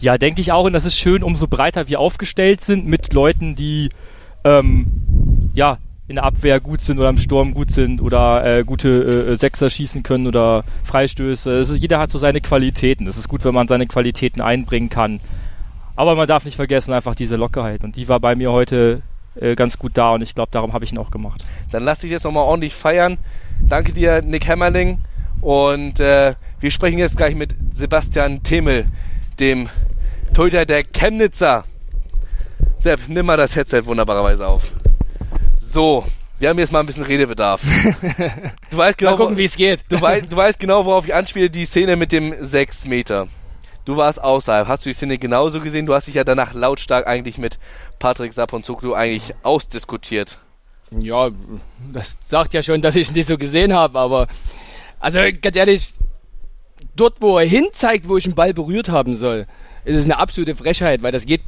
Ja, 0.00 0.18
denke 0.18 0.40
ich 0.40 0.52
auch. 0.52 0.64
Und 0.64 0.72
das 0.72 0.84
ist 0.84 0.98
schön, 0.98 1.22
umso 1.22 1.46
breiter 1.46 1.88
wir 1.88 2.00
aufgestellt 2.00 2.60
sind 2.60 2.86
mit 2.86 3.12
Leuten, 3.12 3.54
die 3.54 3.90
ähm, 4.48 4.86
ja 5.54 5.78
in 6.08 6.14
der 6.14 6.24
Abwehr 6.24 6.58
gut 6.58 6.80
sind 6.80 6.98
oder 6.98 7.10
im 7.10 7.18
Sturm 7.18 7.52
gut 7.52 7.70
sind 7.70 8.00
oder 8.00 8.44
äh, 8.44 8.64
gute 8.64 8.88
äh, 9.32 9.36
Sechser 9.36 9.68
schießen 9.68 10.02
können 10.02 10.26
oder 10.26 10.64
Freistöße. 10.84 11.50
Ist, 11.58 11.76
jeder 11.76 11.98
hat 11.98 12.10
so 12.10 12.18
seine 12.18 12.40
Qualitäten. 12.40 13.06
Es 13.06 13.18
ist 13.18 13.28
gut, 13.28 13.44
wenn 13.44 13.54
man 13.54 13.68
seine 13.68 13.86
Qualitäten 13.86 14.40
einbringen 14.40 14.88
kann. 14.88 15.20
Aber 15.96 16.14
man 16.14 16.26
darf 16.26 16.46
nicht 16.46 16.56
vergessen, 16.56 16.94
einfach 16.94 17.14
diese 17.14 17.36
Lockerheit. 17.36 17.84
Und 17.84 17.96
die 17.96 18.08
war 18.08 18.20
bei 18.20 18.36
mir 18.36 18.52
heute 18.52 19.02
äh, 19.34 19.54
ganz 19.54 19.78
gut 19.78 19.92
da 19.98 20.14
und 20.14 20.22
ich 20.22 20.34
glaube, 20.34 20.50
darum 20.50 20.72
habe 20.72 20.84
ich 20.84 20.92
ihn 20.92 20.98
auch 20.98 21.10
gemacht. 21.10 21.44
Dann 21.72 21.84
lass 21.84 21.98
dich 21.98 22.10
jetzt 22.10 22.24
nochmal 22.24 22.44
ordentlich 22.44 22.74
feiern. 22.74 23.18
Danke 23.60 23.92
dir, 23.92 24.22
Nick 24.22 24.48
Hämmerling. 24.48 24.98
Und 25.42 26.00
äh, 26.00 26.34
wir 26.58 26.70
sprechen 26.70 26.98
jetzt 26.98 27.18
gleich 27.18 27.34
mit 27.34 27.54
Sebastian 27.72 28.42
Themel, 28.42 28.86
dem 29.38 29.68
Torhüter 30.32 30.64
der 30.64 30.84
Chemnitzer. 30.84 31.64
Sepp, 32.80 33.00
nimm 33.08 33.26
mal 33.26 33.36
das 33.36 33.56
Headset 33.56 33.82
wunderbarerweise 33.84 34.46
auf. 34.46 34.62
So, 35.58 36.04
wir 36.38 36.48
haben 36.48 36.58
jetzt 36.58 36.72
mal 36.72 36.80
ein 36.80 36.86
bisschen 36.86 37.04
Redebedarf. 37.04 37.62
Du 38.70 38.76
weißt 38.76 38.98
genau, 38.98 39.12
Mal 39.12 39.16
gucken, 39.16 39.36
wie 39.36 39.46
es 39.46 39.56
geht. 39.56 39.80
du, 39.88 40.00
weißt, 40.00 40.30
du 40.30 40.36
weißt 40.36 40.58
genau, 40.58 40.84
worauf 40.84 41.06
ich 41.06 41.14
anspiele, 41.14 41.48
die 41.50 41.64
Szene 41.64 41.96
mit 41.96 42.12
dem 42.12 42.34
6 42.38 42.84
Meter. 42.84 43.26
Du 43.84 43.96
warst 43.96 44.22
außerhalb. 44.22 44.68
Hast 44.68 44.84
du 44.84 44.90
die 44.90 44.94
Szene 44.94 45.16
genauso 45.18 45.60
gesehen? 45.60 45.86
Du 45.86 45.94
hast 45.94 46.06
dich 46.06 46.14
ja 46.14 46.24
danach 46.24 46.52
lautstark 46.52 47.06
eigentlich 47.06 47.38
mit 47.38 47.58
Patrick 47.98 48.34
Saponzuklu 48.34 48.92
eigentlich 48.92 49.34
ausdiskutiert. 49.42 50.38
Ja, 50.90 51.30
das 51.92 52.18
sagt 52.28 52.52
ja 52.54 52.62
schon, 52.62 52.82
dass 52.82 52.96
ich 52.96 53.08
ihn 53.08 53.14
nicht 53.14 53.26
so 53.26 53.38
gesehen 53.38 53.72
habe, 53.72 53.98
aber 53.98 54.26
also 55.00 55.18
ganz 55.40 55.56
ehrlich, 55.56 55.94
dort 56.94 57.20
wo 57.20 57.38
er 57.38 57.46
hinzeigt, 57.46 58.08
wo 58.08 58.16
ich 58.16 58.24
den 58.24 58.34
Ball 58.34 58.52
berührt 58.54 58.88
haben 58.90 59.16
soll, 59.16 59.46
ist 59.84 59.96
es 59.96 60.04
eine 60.04 60.18
absolute 60.18 60.54
Frechheit, 60.54 61.02
weil 61.02 61.12
das 61.12 61.24
geht 61.26 61.40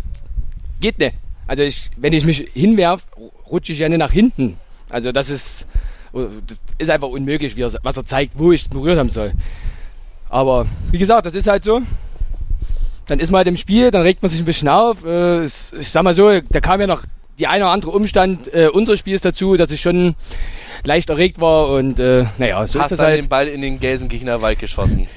geht 0.81 0.99
nicht. 0.99 1.15
Also 1.47 1.63
ich, 1.63 1.91
wenn 1.97 2.13
ich 2.13 2.25
mich 2.25 2.49
hinwerf, 2.53 3.07
rutsche 3.51 3.73
ich 3.73 3.79
ja 3.79 3.89
nicht 3.89 3.99
nach 3.99 4.13
hinten. 4.13 4.57
Also 4.89 5.13
das 5.13 5.31
ist 5.31 5.67
das 6.13 6.59
ist 6.79 6.91
einfach 6.91 7.09
unmöglich, 7.09 7.57
er, 7.57 7.73
was 7.83 7.97
er 7.97 8.05
zeigt, 8.05 8.33
wo 8.37 8.53
ich 8.53 8.69
berührt 8.69 8.99
haben 8.99 9.11
soll. 9.11 9.33
Aber 10.29 10.67
wie 10.91 10.99
gesagt, 10.99 11.27
das 11.27 11.35
ist 11.35 11.47
halt 11.47 11.65
so. 11.65 11.83
Dann 13.07 13.19
ist 13.19 13.31
man 13.31 13.39
halt 13.39 13.49
im 13.49 13.57
Spiel, 13.57 13.91
dann 13.91 14.03
regt 14.03 14.23
man 14.23 14.31
sich 14.31 14.41
ein 14.41 14.45
bisschen 14.45 14.69
auf. 14.69 15.05
Äh, 15.05 15.45
ich 15.45 15.89
sag 15.89 16.03
mal 16.03 16.15
so, 16.15 16.41
da 16.41 16.61
kam 16.61 16.81
ja 16.81 16.87
noch 16.87 17.03
die 17.39 17.47
eine 17.47 17.65
oder 17.65 17.73
andere 17.73 17.91
Umstand 17.91 18.53
äh, 18.53 18.69
unseres 18.69 19.01
Spiels 19.01 19.23
dazu, 19.23 19.57
dass 19.57 19.71
ich 19.71 19.81
schon 19.81 20.15
leicht 20.85 21.11
erregt 21.11 21.41
war 21.41 21.69
und 21.71 21.99
äh, 21.99 22.25
naja, 22.39 22.67
so 22.67 22.79
hast 22.79 22.87
ist 22.87 22.91
das 22.93 22.99
dann 22.99 23.07
halt. 23.07 23.19
den 23.19 23.29
Ball 23.29 23.49
in 23.49 23.61
den 23.63 23.81
Gelsenkirchener 23.81 24.41
Wald 24.43 24.59
geschossen. 24.59 25.09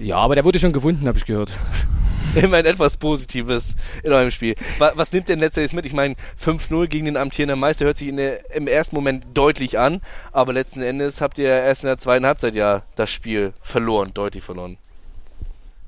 Ja, 0.00 0.16
aber 0.18 0.34
der 0.34 0.44
wurde 0.44 0.58
schon 0.58 0.72
gefunden, 0.72 1.06
habe 1.08 1.18
ich 1.18 1.24
gehört. 1.24 1.50
Immerhin 2.34 2.66
etwas 2.66 2.98
Positives 2.98 3.76
in 4.02 4.12
eurem 4.12 4.30
Spiel. 4.30 4.54
Was, 4.78 4.92
was 4.96 5.12
nimmt 5.12 5.28
denn 5.28 5.38
letztendlich 5.38 5.72
mit? 5.72 5.86
Ich 5.86 5.94
meine, 5.94 6.16
5-0 6.42 6.86
gegen 6.88 7.06
den 7.06 7.16
amtierenden 7.16 7.58
Meister 7.58 7.86
hört 7.86 7.96
sich 7.96 8.08
in 8.08 8.18
der, 8.18 8.54
im 8.54 8.66
ersten 8.66 8.94
Moment 8.94 9.24
deutlich 9.32 9.78
an, 9.78 10.02
aber 10.32 10.52
letzten 10.52 10.82
Endes 10.82 11.20
habt 11.22 11.38
ihr 11.38 11.48
erst 11.48 11.84
in 11.84 11.88
der 11.88 11.98
zweiten 11.98 12.26
Halbzeit 12.26 12.54
ja 12.54 12.82
das 12.94 13.10
Spiel 13.10 13.54
verloren, 13.62 14.10
deutlich 14.12 14.44
verloren. 14.44 14.76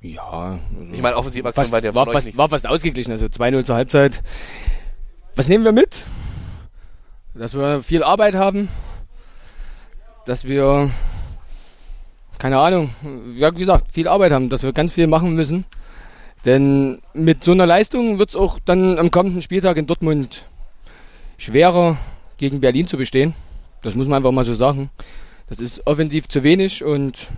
Ja, 0.01 0.59
Ich 0.93 1.03
meine, 1.03 1.17
Offensivaktion 1.17 1.67
fast, 1.67 1.73
war 1.73 1.83
von 1.83 1.95
war, 1.95 2.13
fast, 2.13 2.27
nicht. 2.27 2.39
war 2.39 2.49
fast 2.49 2.67
ausgeglichen, 2.67 3.11
also 3.11 3.27
2-0 3.27 3.65
zur 3.65 3.77
Halbzeit. 3.77 4.23
Was 5.35 5.49
nehmen 5.49 5.65
wir 5.65 5.73
mit? 5.73 6.05
Dass 7.35 7.55
wir 7.55 7.83
viel 7.83 8.03
Arbeit 8.03 8.35
haben, 8.35 8.69
dass 10.25 10.45
wir, 10.45 10.91
keine 12.39 12.59
Ahnung, 12.59 12.91
ja 13.37 13.55
wie 13.55 13.61
gesagt, 13.61 13.93
viel 13.93 14.09
Arbeit 14.09 14.33
haben, 14.33 14.49
dass 14.49 14.63
wir 14.63 14.73
ganz 14.73 14.93
viel 14.93 15.07
machen 15.07 15.35
müssen. 15.35 15.65
Denn 16.45 17.01
mit 17.15 17.43
so 17.43 17.53
einer 17.53 17.67
Leistung 17.67 18.19
wird 18.19 18.31
es 18.31 18.37
auch 18.37 18.59
dann 18.65 18.99
am 18.99 19.11
kommenden 19.11 19.43
Spieltag 19.43 19.77
in 19.77 19.87
Dortmund 19.87 20.45
schwerer 21.37 21.97
gegen 22.37 22.61
Berlin 22.61 22.87
zu 22.87 22.97
bestehen. 22.97 23.35
Das 23.83 23.95
muss 23.95 24.07
man 24.07 24.19
einfach 24.19 24.33
mal 24.33 24.45
so 24.45 24.55
sagen. 24.55 24.91
Das 25.49 25.59
ist 25.59 25.87
offensiv 25.87 26.29
zu 26.29 26.43
wenig 26.43 26.85
und 26.85 27.29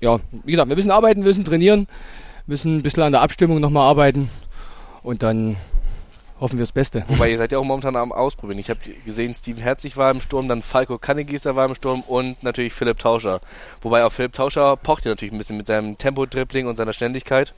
ja, 0.00 0.18
wie 0.44 0.52
gesagt, 0.52 0.68
wir 0.68 0.76
müssen 0.76 0.90
arbeiten, 0.90 1.22
müssen 1.22 1.44
trainieren, 1.44 1.86
müssen 2.46 2.76
ein 2.76 2.82
bisschen 2.82 3.02
an 3.02 3.12
der 3.12 3.22
Abstimmung 3.22 3.60
nochmal 3.60 3.88
arbeiten 3.88 4.30
und 5.02 5.22
dann 5.22 5.56
hoffen 6.40 6.58
wir 6.58 6.64
das 6.64 6.72
Beste. 6.72 7.04
Wobei 7.06 7.30
ihr 7.30 7.38
seid 7.38 7.52
ja 7.52 7.58
auch 7.58 7.64
momentan 7.64 7.96
am 7.96 8.12
Ausprobieren. 8.12 8.58
Ich 8.58 8.70
habe 8.70 8.80
gesehen, 9.04 9.34
Steven 9.34 9.62
Herzig 9.62 9.96
war 9.96 10.10
im 10.10 10.20
Sturm, 10.20 10.48
dann 10.48 10.62
Falco 10.62 10.98
Kannegieser 10.98 11.54
war 11.54 11.66
im 11.66 11.74
Sturm 11.74 12.00
und 12.00 12.42
natürlich 12.42 12.72
Philipp 12.72 12.98
Tauscher. 12.98 13.40
Wobei 13.82 14.04
auch 14.04 14.10
Philipp 14.10 14.32
Tauscher 14.32 14.76
pocht 14.76 15.04
ja 15.04 15.10
natürlich 15.10 15.32
ein 15.32 15.38
bisschen 15.38 15.58
mit 15.58 15.66
seinem 15.66 15.98
Tempo-Dribbling 15.98 16.66
und 16.66 16.76
seiner 16.76 16.94
Schnelligkeit. 16.94 17.52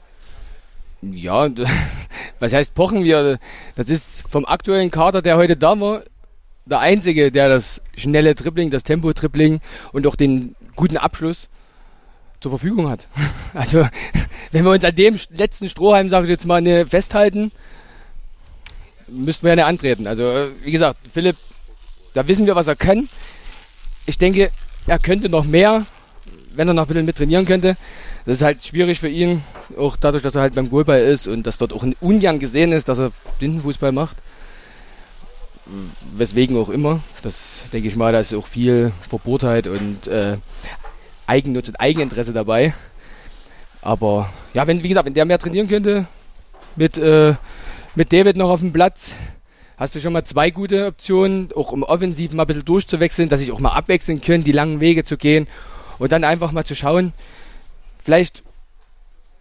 Ja, 1.01 1.49
was 2.39 2.53
heißt 2.53 2.75
pochen 2.75 3.03
wir? 3.03 3.39
Das 3.75 3.89
ist 3.89 4.27
vom 4.29 4.45
aktuellen 4.45 4.91
Kader, 4.91 5.21
der 5.21 5.37
heute 5.37 5.55
da 5.55 5.79
war, 5.79 6.03
der 6.65 6.79
einzige, 6.79 7.31
der 7.31 7.49
das 7.49 7.81
schnelle 7.97 8.35
Dribbling, 8.35 8.69
das 8.69 8.83
Tempo-Dribbling 8.83 9.59
und 9.93 10.07
auch 10.07 10.15
den 10.15 10.55
guten 10.75 10.97
Abschluss 10.97 11.49
zur 12.41 12.51
Verfügung 12.51 12.89
hat. 12.89 13.07
Also, 13.55 13.87
wenn 14.51 14.65
wir 14.65 14.71
uns 14.71 14.83
an 14.83 14.95
dem 14.95 15.15
letzten 15.29 15.69
Strohhalm, 15.69 16.09
sage 16.09 16.23
ich 16.23 16.31
jetzt 16.31 16.47
mal, 16.47 16.59
ne, 16.59 16.87
festhalten, 16.87 17.51
müssten 19.07 19.43
wir 19.43 19.51
ja 19.51 19.55
nicht 19.55 19.65
antreten. 19.65 20.07
Also, 20.07 20.47
wie 20.63 20.71
gesagt, 20.71 20.99
Philipp, 21.13 21.37
da 22.13 22.27
wissen 22.27 22.45
wir, 22.45 22.55
was 22.55 22.67
er 22.67 22.75
kann. 22.75 23.09
Ich 24.05 24.17
denke, 24.17 24.51
er 24.87 24.99
könnte 24.99 25.29
noch 25.29 25.45
mehr, 25.45 25.85
wenn 26.53 26.67
er 26.67 26.73
noch 26.73 26.83
ein 26.83 26.87
bisschen 26.87 27.05
mit 27.05 27.17
trainieren 27.17 27.45
könnte. 27.45 27.77
Das 28.25 28.37
ist 28.37 28.43
halt 28.43 28.63
schwierig 28.63 28.99
für 28.99 29.09
ihn, 29.09 29.43
auch 29.77 29.97
dadurch, 29.97 30.23
dass 30.23 30.35
er 30.35 30.41
halt 30.41 30.55
beim 30.55 30.69
Goalball 30.69 31.01
ist 31.01 31.27
und 31.27 31.45
dass 31.45 31.57
dort 31.57 31.73
auch 31.73 31.85
ungern 31.99 32.39
gesehen 32.39 32.71
ist, 32.71 32.87
dass 32.87 32.99
er 32.99 33.11
Blindenfußball 33.39 33.91
macht. 33.91 34.17
Weswegen 36.15 36.57
auch 36.57 36.69
immer. 36.69 37.01
Das 37.21 37.69
denke 37.71 37.87
ich 37.87 37.95
mal, 37.95 38.13
da 38.13 38.19
ist 38.19 38.33
auch 38.33 38.47
viel 38.47 38.91
Verbohrtheit 39.09 39.67
und 39.67 40.07
äh, 40.07 40.37
Eigennutz 41.27 41.69
und 41.69 41.79
Eigeninteresse 41.79 42.33
dabei. 42.33 42.73
Aber 43.81 44.29
ja, 44.53 44.67
wenn, 44.67 44.83
wie 44.83 44.89
gesagt, 44.89 45.05
wenn 45.05 45.13
der 45.13 45.25
mehr 45.25 45.39
trainieren 45.39 45.67
könnte, 45.67 46.05
mit, 46.75 46.97
äh, 46.97 47.35
mit 47.95 48.11
David 48.11 48.37
noch 48.37 48.49
auf 48.49 48.59
dem 48.59 48.73
Platz, 48.73 49.13
hast 49.77 49.95
du 49.95 49.99
schon 49.99 50.13
mal 50.13 50.23
zwei 50.23 50.49
gute 50.49 50.87
Optionen, 50.87 51.49
auch 51.55 51.71
um 51.71 51.83
offensiv 51.83 52.33
mal 52.33 52.43
ein 52.43 52.47
bisschen 52.47 52.65
durchzuwechseln, 52.65 53.29
dass 53.29 53.41
ich 53.41 53.51
auch 53.51 53.59
mal 53.59 53.73
abwechseln 53.73 54.21
können, 54.21 54.43
die 54.43 54.51
langen 54.51 54.79
Wege 54.79 55.03
zu 55.03 55.17
gehen 55.17 55.47
und 55.99 56.11
dann 56.11 56.23
einfach 56.23 56.51
mal 56.51 56.65
zu 56.65 56.75
schauen, 56.75 57.13
vielleicht 58.03 58.43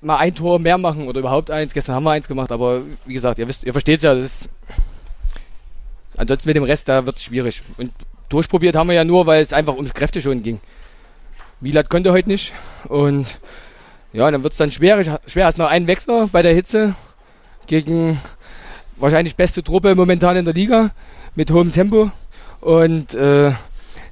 mal 0.00 0.18
ein 0.18 0.34
Tor 0.34 0.58
mehr 0.58 0.78
machen 0.78 1.08
oder 1.08 1.20
überhaupt 1.20 1.50
eins. 1.50 1.74
Gestern 1.74 1.94
haben 1.94 2.04
wir 2.04 2.10
eins 2.10 2.28
gemacht, 2.28 2.52
aber 2.52 2.82
wie 3.06 3.14
gesagt, 3.14 3.38
ihr 3.38 3.46
ihr 3.46 3.72
versteht 3.72 3.98
es 3.98 4.02
ja, 4.02 4.14
das 4.14 4.24
ist 4.24 4.48
ansonsten 6.16 6.48
mit 6.48 6.56
dem 6.56 6.64
Rest, 6.64 6.88
da 6.88 7.06
wird 7.06 7.16
es 7.16 7.24
schwierig. 7.24 7.62
Und 7.76 7.92
durchprobiert 8.28 8.76
haben 8.76 8.88
wir 8.88 8.94
ja 8.94 9.04
nur, 9.04 9.26
weil 9.26 9.42
es 9.42 9.52
einfach 9.52 9.74
ums 9.74 9.94
Kräfte 9.94 10.20
schon 10.20 10.42
ging. 10.42 10.60
Wieland 11.60 11.88
konnte 11.88 12.12
heute 12.12 12.28
nicht. 12.28 12.52
Und 12.88 13.26
ja, 14.12 14.30
dann 14.30 14.42
wird 14.42 14.52
es 14.52 14.58
dann 14.58 14.70
schwer. 14.70 15.20
Schwer 15.26 15.46
hast 15.46 15.58
noch 15.58 15.68
einen 15.68 15.86
Wechsler 15.86 16.28
bei 16.32 16.42
der 16.42 16.54
Hitze 16.54 16.94
gegen 17.66 18.20
wahrscheinlich 19.02 19.36
beste 19.36 19.62
Truppe 19.62 19.94
momentan 19.94 20.36
in 20.36 20.44
der 20.44 20.54
Liga 20.54 20.90
mit 21.34 21.50
hohem 21.50 21.72
Tempo. 21.72 22.10
Und 22.60 23.14
äh, 23.14 23.50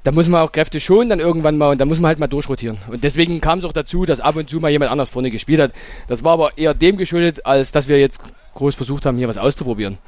da 0.02 0.12
muss 0.12 0.28
man 0.28 0.42
auch 0.42 0.50
Kräfte 0.50 0.80
schonen 0.80 1.10
dann 1.10 1.20
irgendwann 1.20 1.56
mal 1.56 1.70
und 1.70 1.78
da 1.78 1.84
muss 1.84 2.00
man 2.00 2.08
halt 2.08 2.18
mal 2.18 2.26
durchrotieren. 2.26 2.78
Und 2.88 3.04
deswegen 3.04 3.40
kam 3.40 3.60
es 3.60 3.64
auch 3.64 3.72
dazu, 3.72 4.04
dass 4.04 4.20
ab 4.20 4.36
und 4.36 4.50
zu 4.50 4.58
mal 4.58 4.70
jemand 4.70 4.90
anders 4.90 5.10
vorne 5.10 5.30
gespielt 5.30 5.60
hat. 5.60 5.72
Das 6.08 6.24
war 6.24 6.32
aber 6.32 6.58
eher 6.58 6.74
dem 6.74 6.96
geschuldet, 6.96 7.46
als 7.46 7.70
dass 7.70 7.86
wir 7.86 8.00
jetzt 8.00 8.20
groß 8.54 8.74
versucht 8.74 9.06
haben, 9.06 9.16
hier 9.18 9.28
was 9.28 9.38
auszuprobieren. 9.38 9.98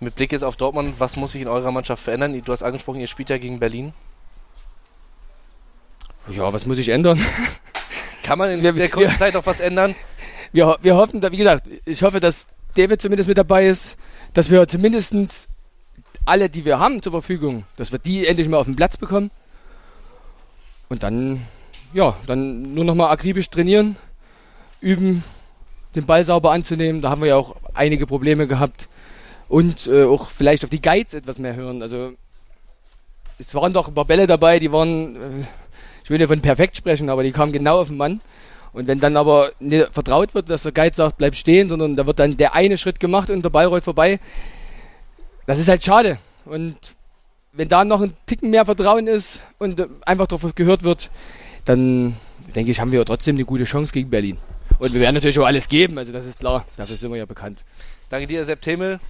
Mit 0.00 0.16
Blick 0.16 0.32
jetzt 0.32 0.42
auf 0.42 0.56
Dortmund, 0.56 0.94
was 0.98 1.16
muss 1.16 1.32
sich 1.32 1.42
in 1.42 1.48
eurer 1.48 1.70
Mannschaft 1.70 2.02
verändern? 2.02 2.40
Du 2.44 2.52
hast 2.52 2.62
angesprochen, 2.62 3.00
ihr 3.00 3.06
spielt 3.06 3.30
ja 3.30 3.38
gegen 3.38 3.60
Berlin. 3.60 3.92
Ja, 6.30 6.52
was 6.52 6.66
muss 6.66 6.78
ich 6.78 6.88
ändern? 6.88 7.20
Kann 8.22 8.38
man 8.38 8.50
in 8.50 8.62
wir, 8.62 8.72
der 8.72 8.88
kurzen 8.88 9.18
Zeit 9.18 9.34
noch 9.34 9.46
was 9.46 9.60
ändern? 9.60 9.94
Wir, 10.52 10.76
wir 10.80 10.96
hoffen, 10.96 11.22
wie 11.22 11.36
gesagt, 11.36 11.68
ich 11.84 12.02
hoffe, 12.02 12.18
dass 12.18 12.46
David 12.74 13.00
zumindest 13.00 13.28
mit 13.28 13.38
dabei 13.38 13.66
ist, 13.66 13.96
dass 14.32 14.50
wir 14.50 14.66
zumindest 14.68 15.48
alle, 16.24 16.48
die 16.48 16.64
wir 16.64 16.78
haben 16.78 17.02
zur 17.02 17.12
Verfügung, 17.12 17.64
dass 17.76 17.92
wir 17.92 17.98
die 17.98 18.26
endlich 18.26 18.48
mal 18.48 18.58
auf 18.58 18.66
den 18.66 18.76
Platz 18.76 18.96
bekommen. 18.96 19.30
Und 20.88 21.02
dann, 21.02 21.46
ja, 21.92 22.16
dann 22.26 22.74
nur 22.74 22.84
noch 22.84 22.94
mal 22.94 23.10
akribisch 23.10 23.48
trainieren, 23.48 23.96
üben, 24.80 25.24
den 25.94 26.06
Ball 26.06 26.24
sauber 26.24 26.52
anzunehmen. 26.52 27.00
Da 27.00 27.10
haben 27.10 27.22
wir 27.22 27.28
ja 27.28 27.36
auch 27.36 27.56
einige 27.74 28.06
Probleme 28.06 28.46
gehabt. 28.46 28.88
Und 29.48 29.86
äh, 29.86 30.04
auch 30.04 30.30
vielleicht 30.30 30.62
auf 30.64 30.70
die 30.70 30.82
Guides 30.82 31.14
etwas 31.14 31.38
mehr 31.38 31.56
hören. 31.56 31.82
Also 31.82 32.12
es 33.38 33.54
waren 33.54 33.72
doch 33.72 33.88
ein 33.88 33.94
paar 33.94 34.04
Bälle 34.04 34.26
dabei, 34.26 34.58
die 34.58 34.70
waren 34.70 35.16
äh, 35.16 35.44
ich 36.10 36.12
will 36.12 36.18
nicht 36.18 36.28
von 36.28 36.40
perfekt 36.40 36.76
sprechen, 36.76 37.08
aber 37.08 37.22
die 37.22 37.30
kamen 37.30 37.52
genau 37.52 37.80
auf 37.80 37.86
den 37.86 37.96
Mann. 37.96 38.20
Und 38.72 38.86
wenn 38.86 39.00
dann 39.00 39.16
aber 39.16 39.52
nicht 39.58 39.92
vertraut 39.92 40.34
wird, 40.34 40.48
dass 40.48 40.62
der 40.62 40.72
Guide 40.72 40.94
sagt, 40.94 41.18
bleib 41.18 41.34
stehen, 41.34 41.68
sondern 41.68 41.96
da 41.96 42.06
wird 42.06 42.18
dann 42.18 42.36
der 42.36 42.54
eine 42.54 42.78
Schritt 42.78 43.00
gemacht 43.00 43.30
und 43.30 43.42
der 43.42 43.50
Ball 43.50 43.66
rollt 43.66 43.84
vorbei, 43.84 44.20
das 45.46 45.58
ist 45.58 45.68
halt 45.68 45.82
schade. 45.82 46.18
Und 46.44 46.76
wenn 47.52 47.68
da 47.68 47.84
noch 47.84 48.00
ein 48.00 48.16
Ticken 48.26 48.50
mehr 48.50 48.64
Vertrauen 48.64 49.06
ist 49.06 49.40
und 49.58 49.86
einfach 50.06 50.26
darauf 50.26 50.54
gehört 50.54 50.84
wird, 50.84 51.10
dann 51.64 52.16
denke 52.54 52.70
ich, 52.70 52.80
haben 52.80 52.92
wir 52.92 53.04
trotzdem 53.04 53.36
eine 53.36 53.44
gute 53.44 53.64
Chance 53.64 53.92
gegen 53.92 54.10
Berlin. 54.10 54.38
Und 54.78 54.92
wir 54.94 55.00
werden 55.00 55.14
natürlich 55.14 55.38
auch 55.38 55.46
alles 55.46 55.68
geben, 55.68 55.98
also 55.98 56.12
das 56.12 56.24
ist 56.26 56.38
klar, 56.38 56.64
dafür 56.76 56.96
sind 56.96 57.10
wir 57.10 57.18
ja 57.18 57.26
bekannt. 57.26 57.64
Danke 58.08 58.26
dir, 58.26 58.44
Sepp 58.44 58.62
Themel. 58.62 59.00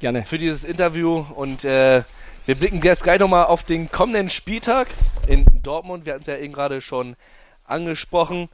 Gerne. 0.00 0.22
Für 0.24 0.38
dieses 0.38 0.64
Interview 0.64 1.24
und 1.34 1.64
äh, 1.64 2.02
wir 2.46 2.54
blicken 2.56 2.82
jetzt 2.82 3.02
gleich 3.04 3.20
nochmal 3.20 3.46
auf 3.46 3.64
den 3.64 3.90
kommenden 3.90 4.28
Spieltag 4.28 4.88
in 5.26 5.46
Dortmund. 5.62 6.04
Wir 6.04 6.14
hatten 6.14 6.22
es 6.22 6.28
ja 6.28 6.36
eben 6.36 6.52
gerade 6.52 6.80
schon 6.80 7.16
angesprochen. 7.64 8.48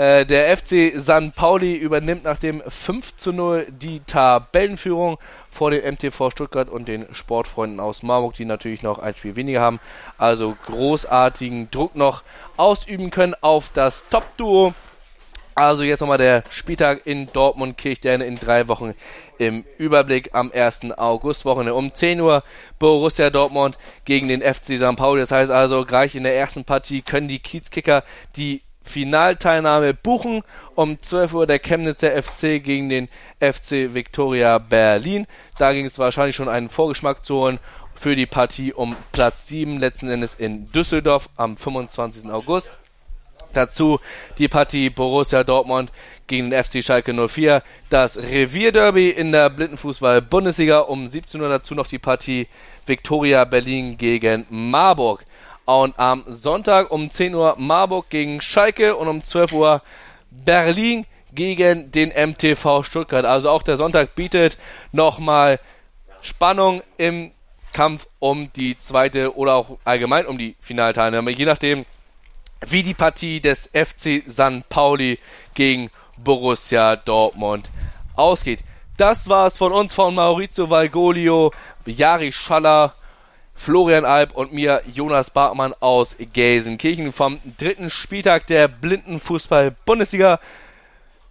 Äh, 0.00 0.24
der 0.24 0.56
FC 0.56 0.92
San 0.94 1.32
Pauli 1.32 1.76
übernimmt 1.76 2.24
nach 2.24 2.38
dem 2.38 2.62
5 2.66 3.16
zu 3.16 3.34
0 3.34 3.66
die 3.68 4.00
Tabellenführung 4.00 5.18
vor 5.50 5.70
dem 5.70 5.84
MTV 5.84 6.30
Stuttgart 6.30 6.70
und 6.70 6.88
den 6.88 7.04
Sportfreunden 7.12 7.80
aus 7.80 8.02
Marburg, 8.02 8.32
die 8.32 8.46
natürlich 8.46 8.82
noch 8.82 8.98
ein 8.98 9.14
Spiel 9.14 9.36
weniger 9.36 9.60
haben. 9.60 9.78
Also 10.16 10.56
großartigen 10.64 11.70
Druck 11.70 11.96
noch 11.96 12.22
ausüben 12.56 13.10
können 13.10 13.34
auf 13.42 13.72
das 13.74 14.08
Top-Duo. 14.08 14.72
Also 15.54 15.82
jetzt 15.82 16.00
nochmal 16.00 16.16
der 16.16 16.44
Spieltag 16.48 17.02
in 17.04 17.30
Dortmund, 17.30 17.76
Kirchsterne 17.76 18.24
in 18.24 18.36
drei 18.36 18.68
Wochen 18.68 18.94
im 19.36 19.66
Überblick 19.76 20.30
am 20.32 20.50
1. 20.50 20.92
Augustwochenende 20.96 21.74
um 21.74 21.92
10 21.92 22.22
Uhr 22.22 22.42
Borussia 22.78 23.28
Dortmund 23.28 23.76
gegen 24.06 24.28
den 24.28 24.40
FC 24.40 24.78
St. 24.78 24.96
Pauli. 24.96 25.20
Das 25.20 25.30
heißt 25.30 25.50
also, 25.50 25.84
gleich 25.84 26.14
in 26.14 26.22
der 26.22 26.36
ersten 26.36 26.64
Partie 26.64 27.02
können 27.02 27.28
die 27.28 27.40
Kiezkicker 27.40 28.02
die 28.36 28.62
Finalteilnahme 28.90 29.94
buchen. 29.94 30.42
Um 30.74 31.00
12 31.00 31.34
Uhr 31.34 31.46
der 31.46 31.60
Chemnitzer 31.60 32.20
FC 32.22 32.62
gegen 32.62 32.88
den 32.88 33.08
FC 33.38 33.94
Victoria 33.94 34.58
Berlin. 34.58 35.26
Da 35.58 35.72
ging 35.72 35.86
es 35.86 35.98
wahrscheinlich 35.98 36.36
schon 36.36 36.48
einen 36.48 36.68
Vorgeschmack 36.68 37.24
zu 37.24 37.36
holen 37.36 37.58
für 37.94 38.16
die 38.16 38.26
Partie 38.26 38.72
um 38.72 38.96
Platz 39.12 39.46
7, 39.48 39.78
letzten 39.78 40.10
Endes 40.10 40.34
in 40.34 40.72
Düsseldorf 40.72 41.28
am 41.36 41.56
25. 41.56 42.30
August. 42.30 42.70
Dazu 43.52 43.98
die 44.38 44.48
Partie 44.48 44.90
Borussia 44.90 45.42
Dortmund 45.44 45.90
gegen 46.26 46.50
den 46.50 46.62
FC 46.62 46.84
Schalke 46.84 47.12
04. 47.28 47.62
Das 47.88 48.16
Revierderby 48.16 49.10
in 49.10 49.32
der 49.32 49.50
Blindenfußball-Bundesliga. 49.50 50.80
Um 50.80 51.08
17 51.08 51.40
Uhr 51.40 51.48
dazu 51.48 51.74
noch 51.74 51.88
die 51.88 51.98
Partie 51.98 52.46
Viktoria 52.86 53.44
Berlin 53.44 53.96
gegen 53.96 54.46
Marburg. 54.48 55.26
Und 55.70 55.96
am 56.00 56.24
Sonntag 56.26 56.90
um 56.90 57.12
10 57.12 57.32
Uhr 57.32 57.54
Marburg 57.56 58.10
gegen 58.10 58.40
Schalke 58.40 58.96
und 58.96 59.06
um 59.06 59.22
12 59.22 59.52
Uhr 59.52 59.82
Berlin 60.28 61.06
gegen 61.32 61.92
den 61.92 62.08
MTV 62.08 62.82
Stuttgart. 62.82 63.24
Also 63.24 63.50
auch 63.50 63.62
der 63.62 63.76
Sonntag 63.76 64.16
bietet 64.16 64.58
nochmal 64.90 65.60
Spannung 66.22 66.82
im 66.96 67.30
Kampf 67.72 68.08
um 68.18 68.52
die 68.54 68.76
zweite 68.78 69.36
oder 69.36 69.54
auch 69.54 69.78
allgemein 69.84 70.26
um 70.26 70.38
die 70.38 70.56
Finalteilnahme. 70.58 71.30
Je 71.30 71.44
nachdem, 71.44 71.86
wie 72.66 72.82
die 72.82 72.94
Partie 72.94 73.40
des 73.40 73.70
FC 73.72 74.24
San 74.26 74.64
Pauli 74.68 75.20
gegen 75.54 75.92
Borussia 76.16 76.96
Dortmund 76.96 77.70
ausgeht. 78.16 78.64
Das 78.96 79.28
war's 79.28 79.56
von 79.56 79.70
uns, 79.70 79.94
von 79.94 80.16
Maurizio 80.16 80.68
Valgolio, 80.68 81.52
Jari 81.86 82.32
Schaller, 82.32 82.92
Florian 83.62 84.06
Alp 84.06 84.34
und 84.34 84.54
mir, 84.54 84.80
Jonas 84.90 85.28
Bartmann 85.28 85.74
aus 85.80 86.16
Gelsenkirchen 86.32 87.12
vom 87.12 87.40
dritten 87.58 87.90
Spieltag 87.90 88.46
der 88.46 88.68
Blindenfußball-Bundesliga. 88.68 90.40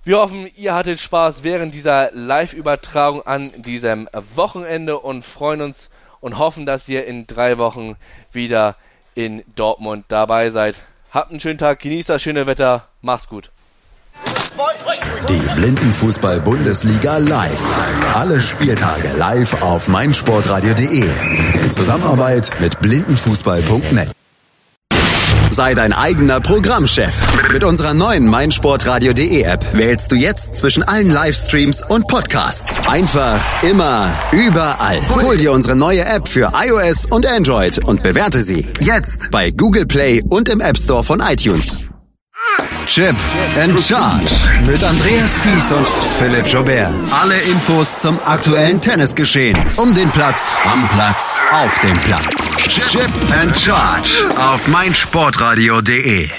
Wir 0.03 0.19
hoffen, 0.19 0.47
ihr 0.55 0.75
hattet 0.75 0.99
Spaß 0.99 1.43
während 1.43 1.73
dieser 1.73 2.11
Live-Übertragung 2.11 3.23
an 3.23 3.51
diesem 3.59 4.07
Wochenende 4.35 4.99
und 4.99 5.25
freuen 5.25 5.61
uns 5.61 5.89
und 6.19 6.37
hoffen, 6.37 6.67
dass 6.67 6.87
ihr 6.87 7.07
in 7.07 7.25
drei 7.25 7.57
Wochen 7.57 7.95
wieder 8.31 8.75
in 9.15 9.43
Dortmund 9.55 10.05
dabei 10.09 10.51
seid. 10.51 10.75
Habt 11.09 11.31
einen 11.31 11.39
schönen 11.39 11.57
Tag, 11.57 11.79
genießt 11.79 12.09
das 12.09 12.21
schöne 12.21 12.45
Wetter, 12.45 12.89
macht's 13.01 13.27
gut. 13.27 13.49
Die 15.27 15.55
Blindenfußball-Bundesliga 15.55 17.17
live. 17.17 17.61
Alle 18.15 18.41
Spieltage 18.41 19.09
live 19.17 19.61
auf 19.61 19.87
meinsportradio.de. 19.87 21.05
In 21.61 21.69
Zusammenarbeit 21.69 22.51
mit 22.59 22.79
blindenfußball.net. 22.79 24.09
Sei 25.51 25.73
dein 25.73 25.93
eigener 25.93 26.39
Programmchef. 26.39 27.13
Mit 27.51 27.63
unserer 27.63 27.93
neuen 27.93 28.27
meinsportradio.de 28.27 29.41
App 29.41 29.73
wählst 29.73 30.11
du 30.11 30.15
jetzt 30.15 30.55
zwischen 30.55 30.83
allen 30.83 31.09
Livestreams 31.09 31.83
und 31.87 32.07
Podcasts. 32.07 32.87
Einfach, 32.87 33.41
immer, 33.63 34.09
überall. 34.31 34.99
Hol 35.09 35.37
dir 35.37 35.51
unsere 35.51 35.75
neue 35.75 36.05
App 36.05 36.27
für 36.27 36.51
iOS 36.53 37.05
und 37.05 37.25
Android 37.25 37.83
und 37.83 38.03
bewerte 38.03 38.41
sie 38.41 38.67
jetzt 38.79 39.31
bei 39.31 39.51
Google 39.51 39.85
Play 39.85 40.21
und 40.29 40.49
im 40.49 40.61
App 40.61 40.77
Store 40.77 41.03
von 41.03 41.19
iTunes. 41.19 41.79
Chip 42.87 43.15
and 43.61 43.79
Charge 43.83 44.33
mit 44.65 44.83
Andreas 44.83 45.31
Thies 45.43 45.71
und 45.71 45.87
Philipp 46.17 46.47
Jobert. 46.47 46.91
Alle 47.11 47.35
Infos 47.41 47.95
zum 47.99 48.19
aktuellen 48.25 48.81
Tennisgeschehen. 48.81 49.57
Um 49.75 49.93
den 49.93 50.09
Platz, 50.11 50.55
am 50.65 50.87
Platz, 50.89 51.39
auf 51.51 51.79
dem 51.79 51.97
Platz. 51.99 52.55
Chip 52.67 53.11
and 53.39 53.57
Charge 53.59 54.09
auf 54.37 54.67
meinsportradio.de. 54.67 56.29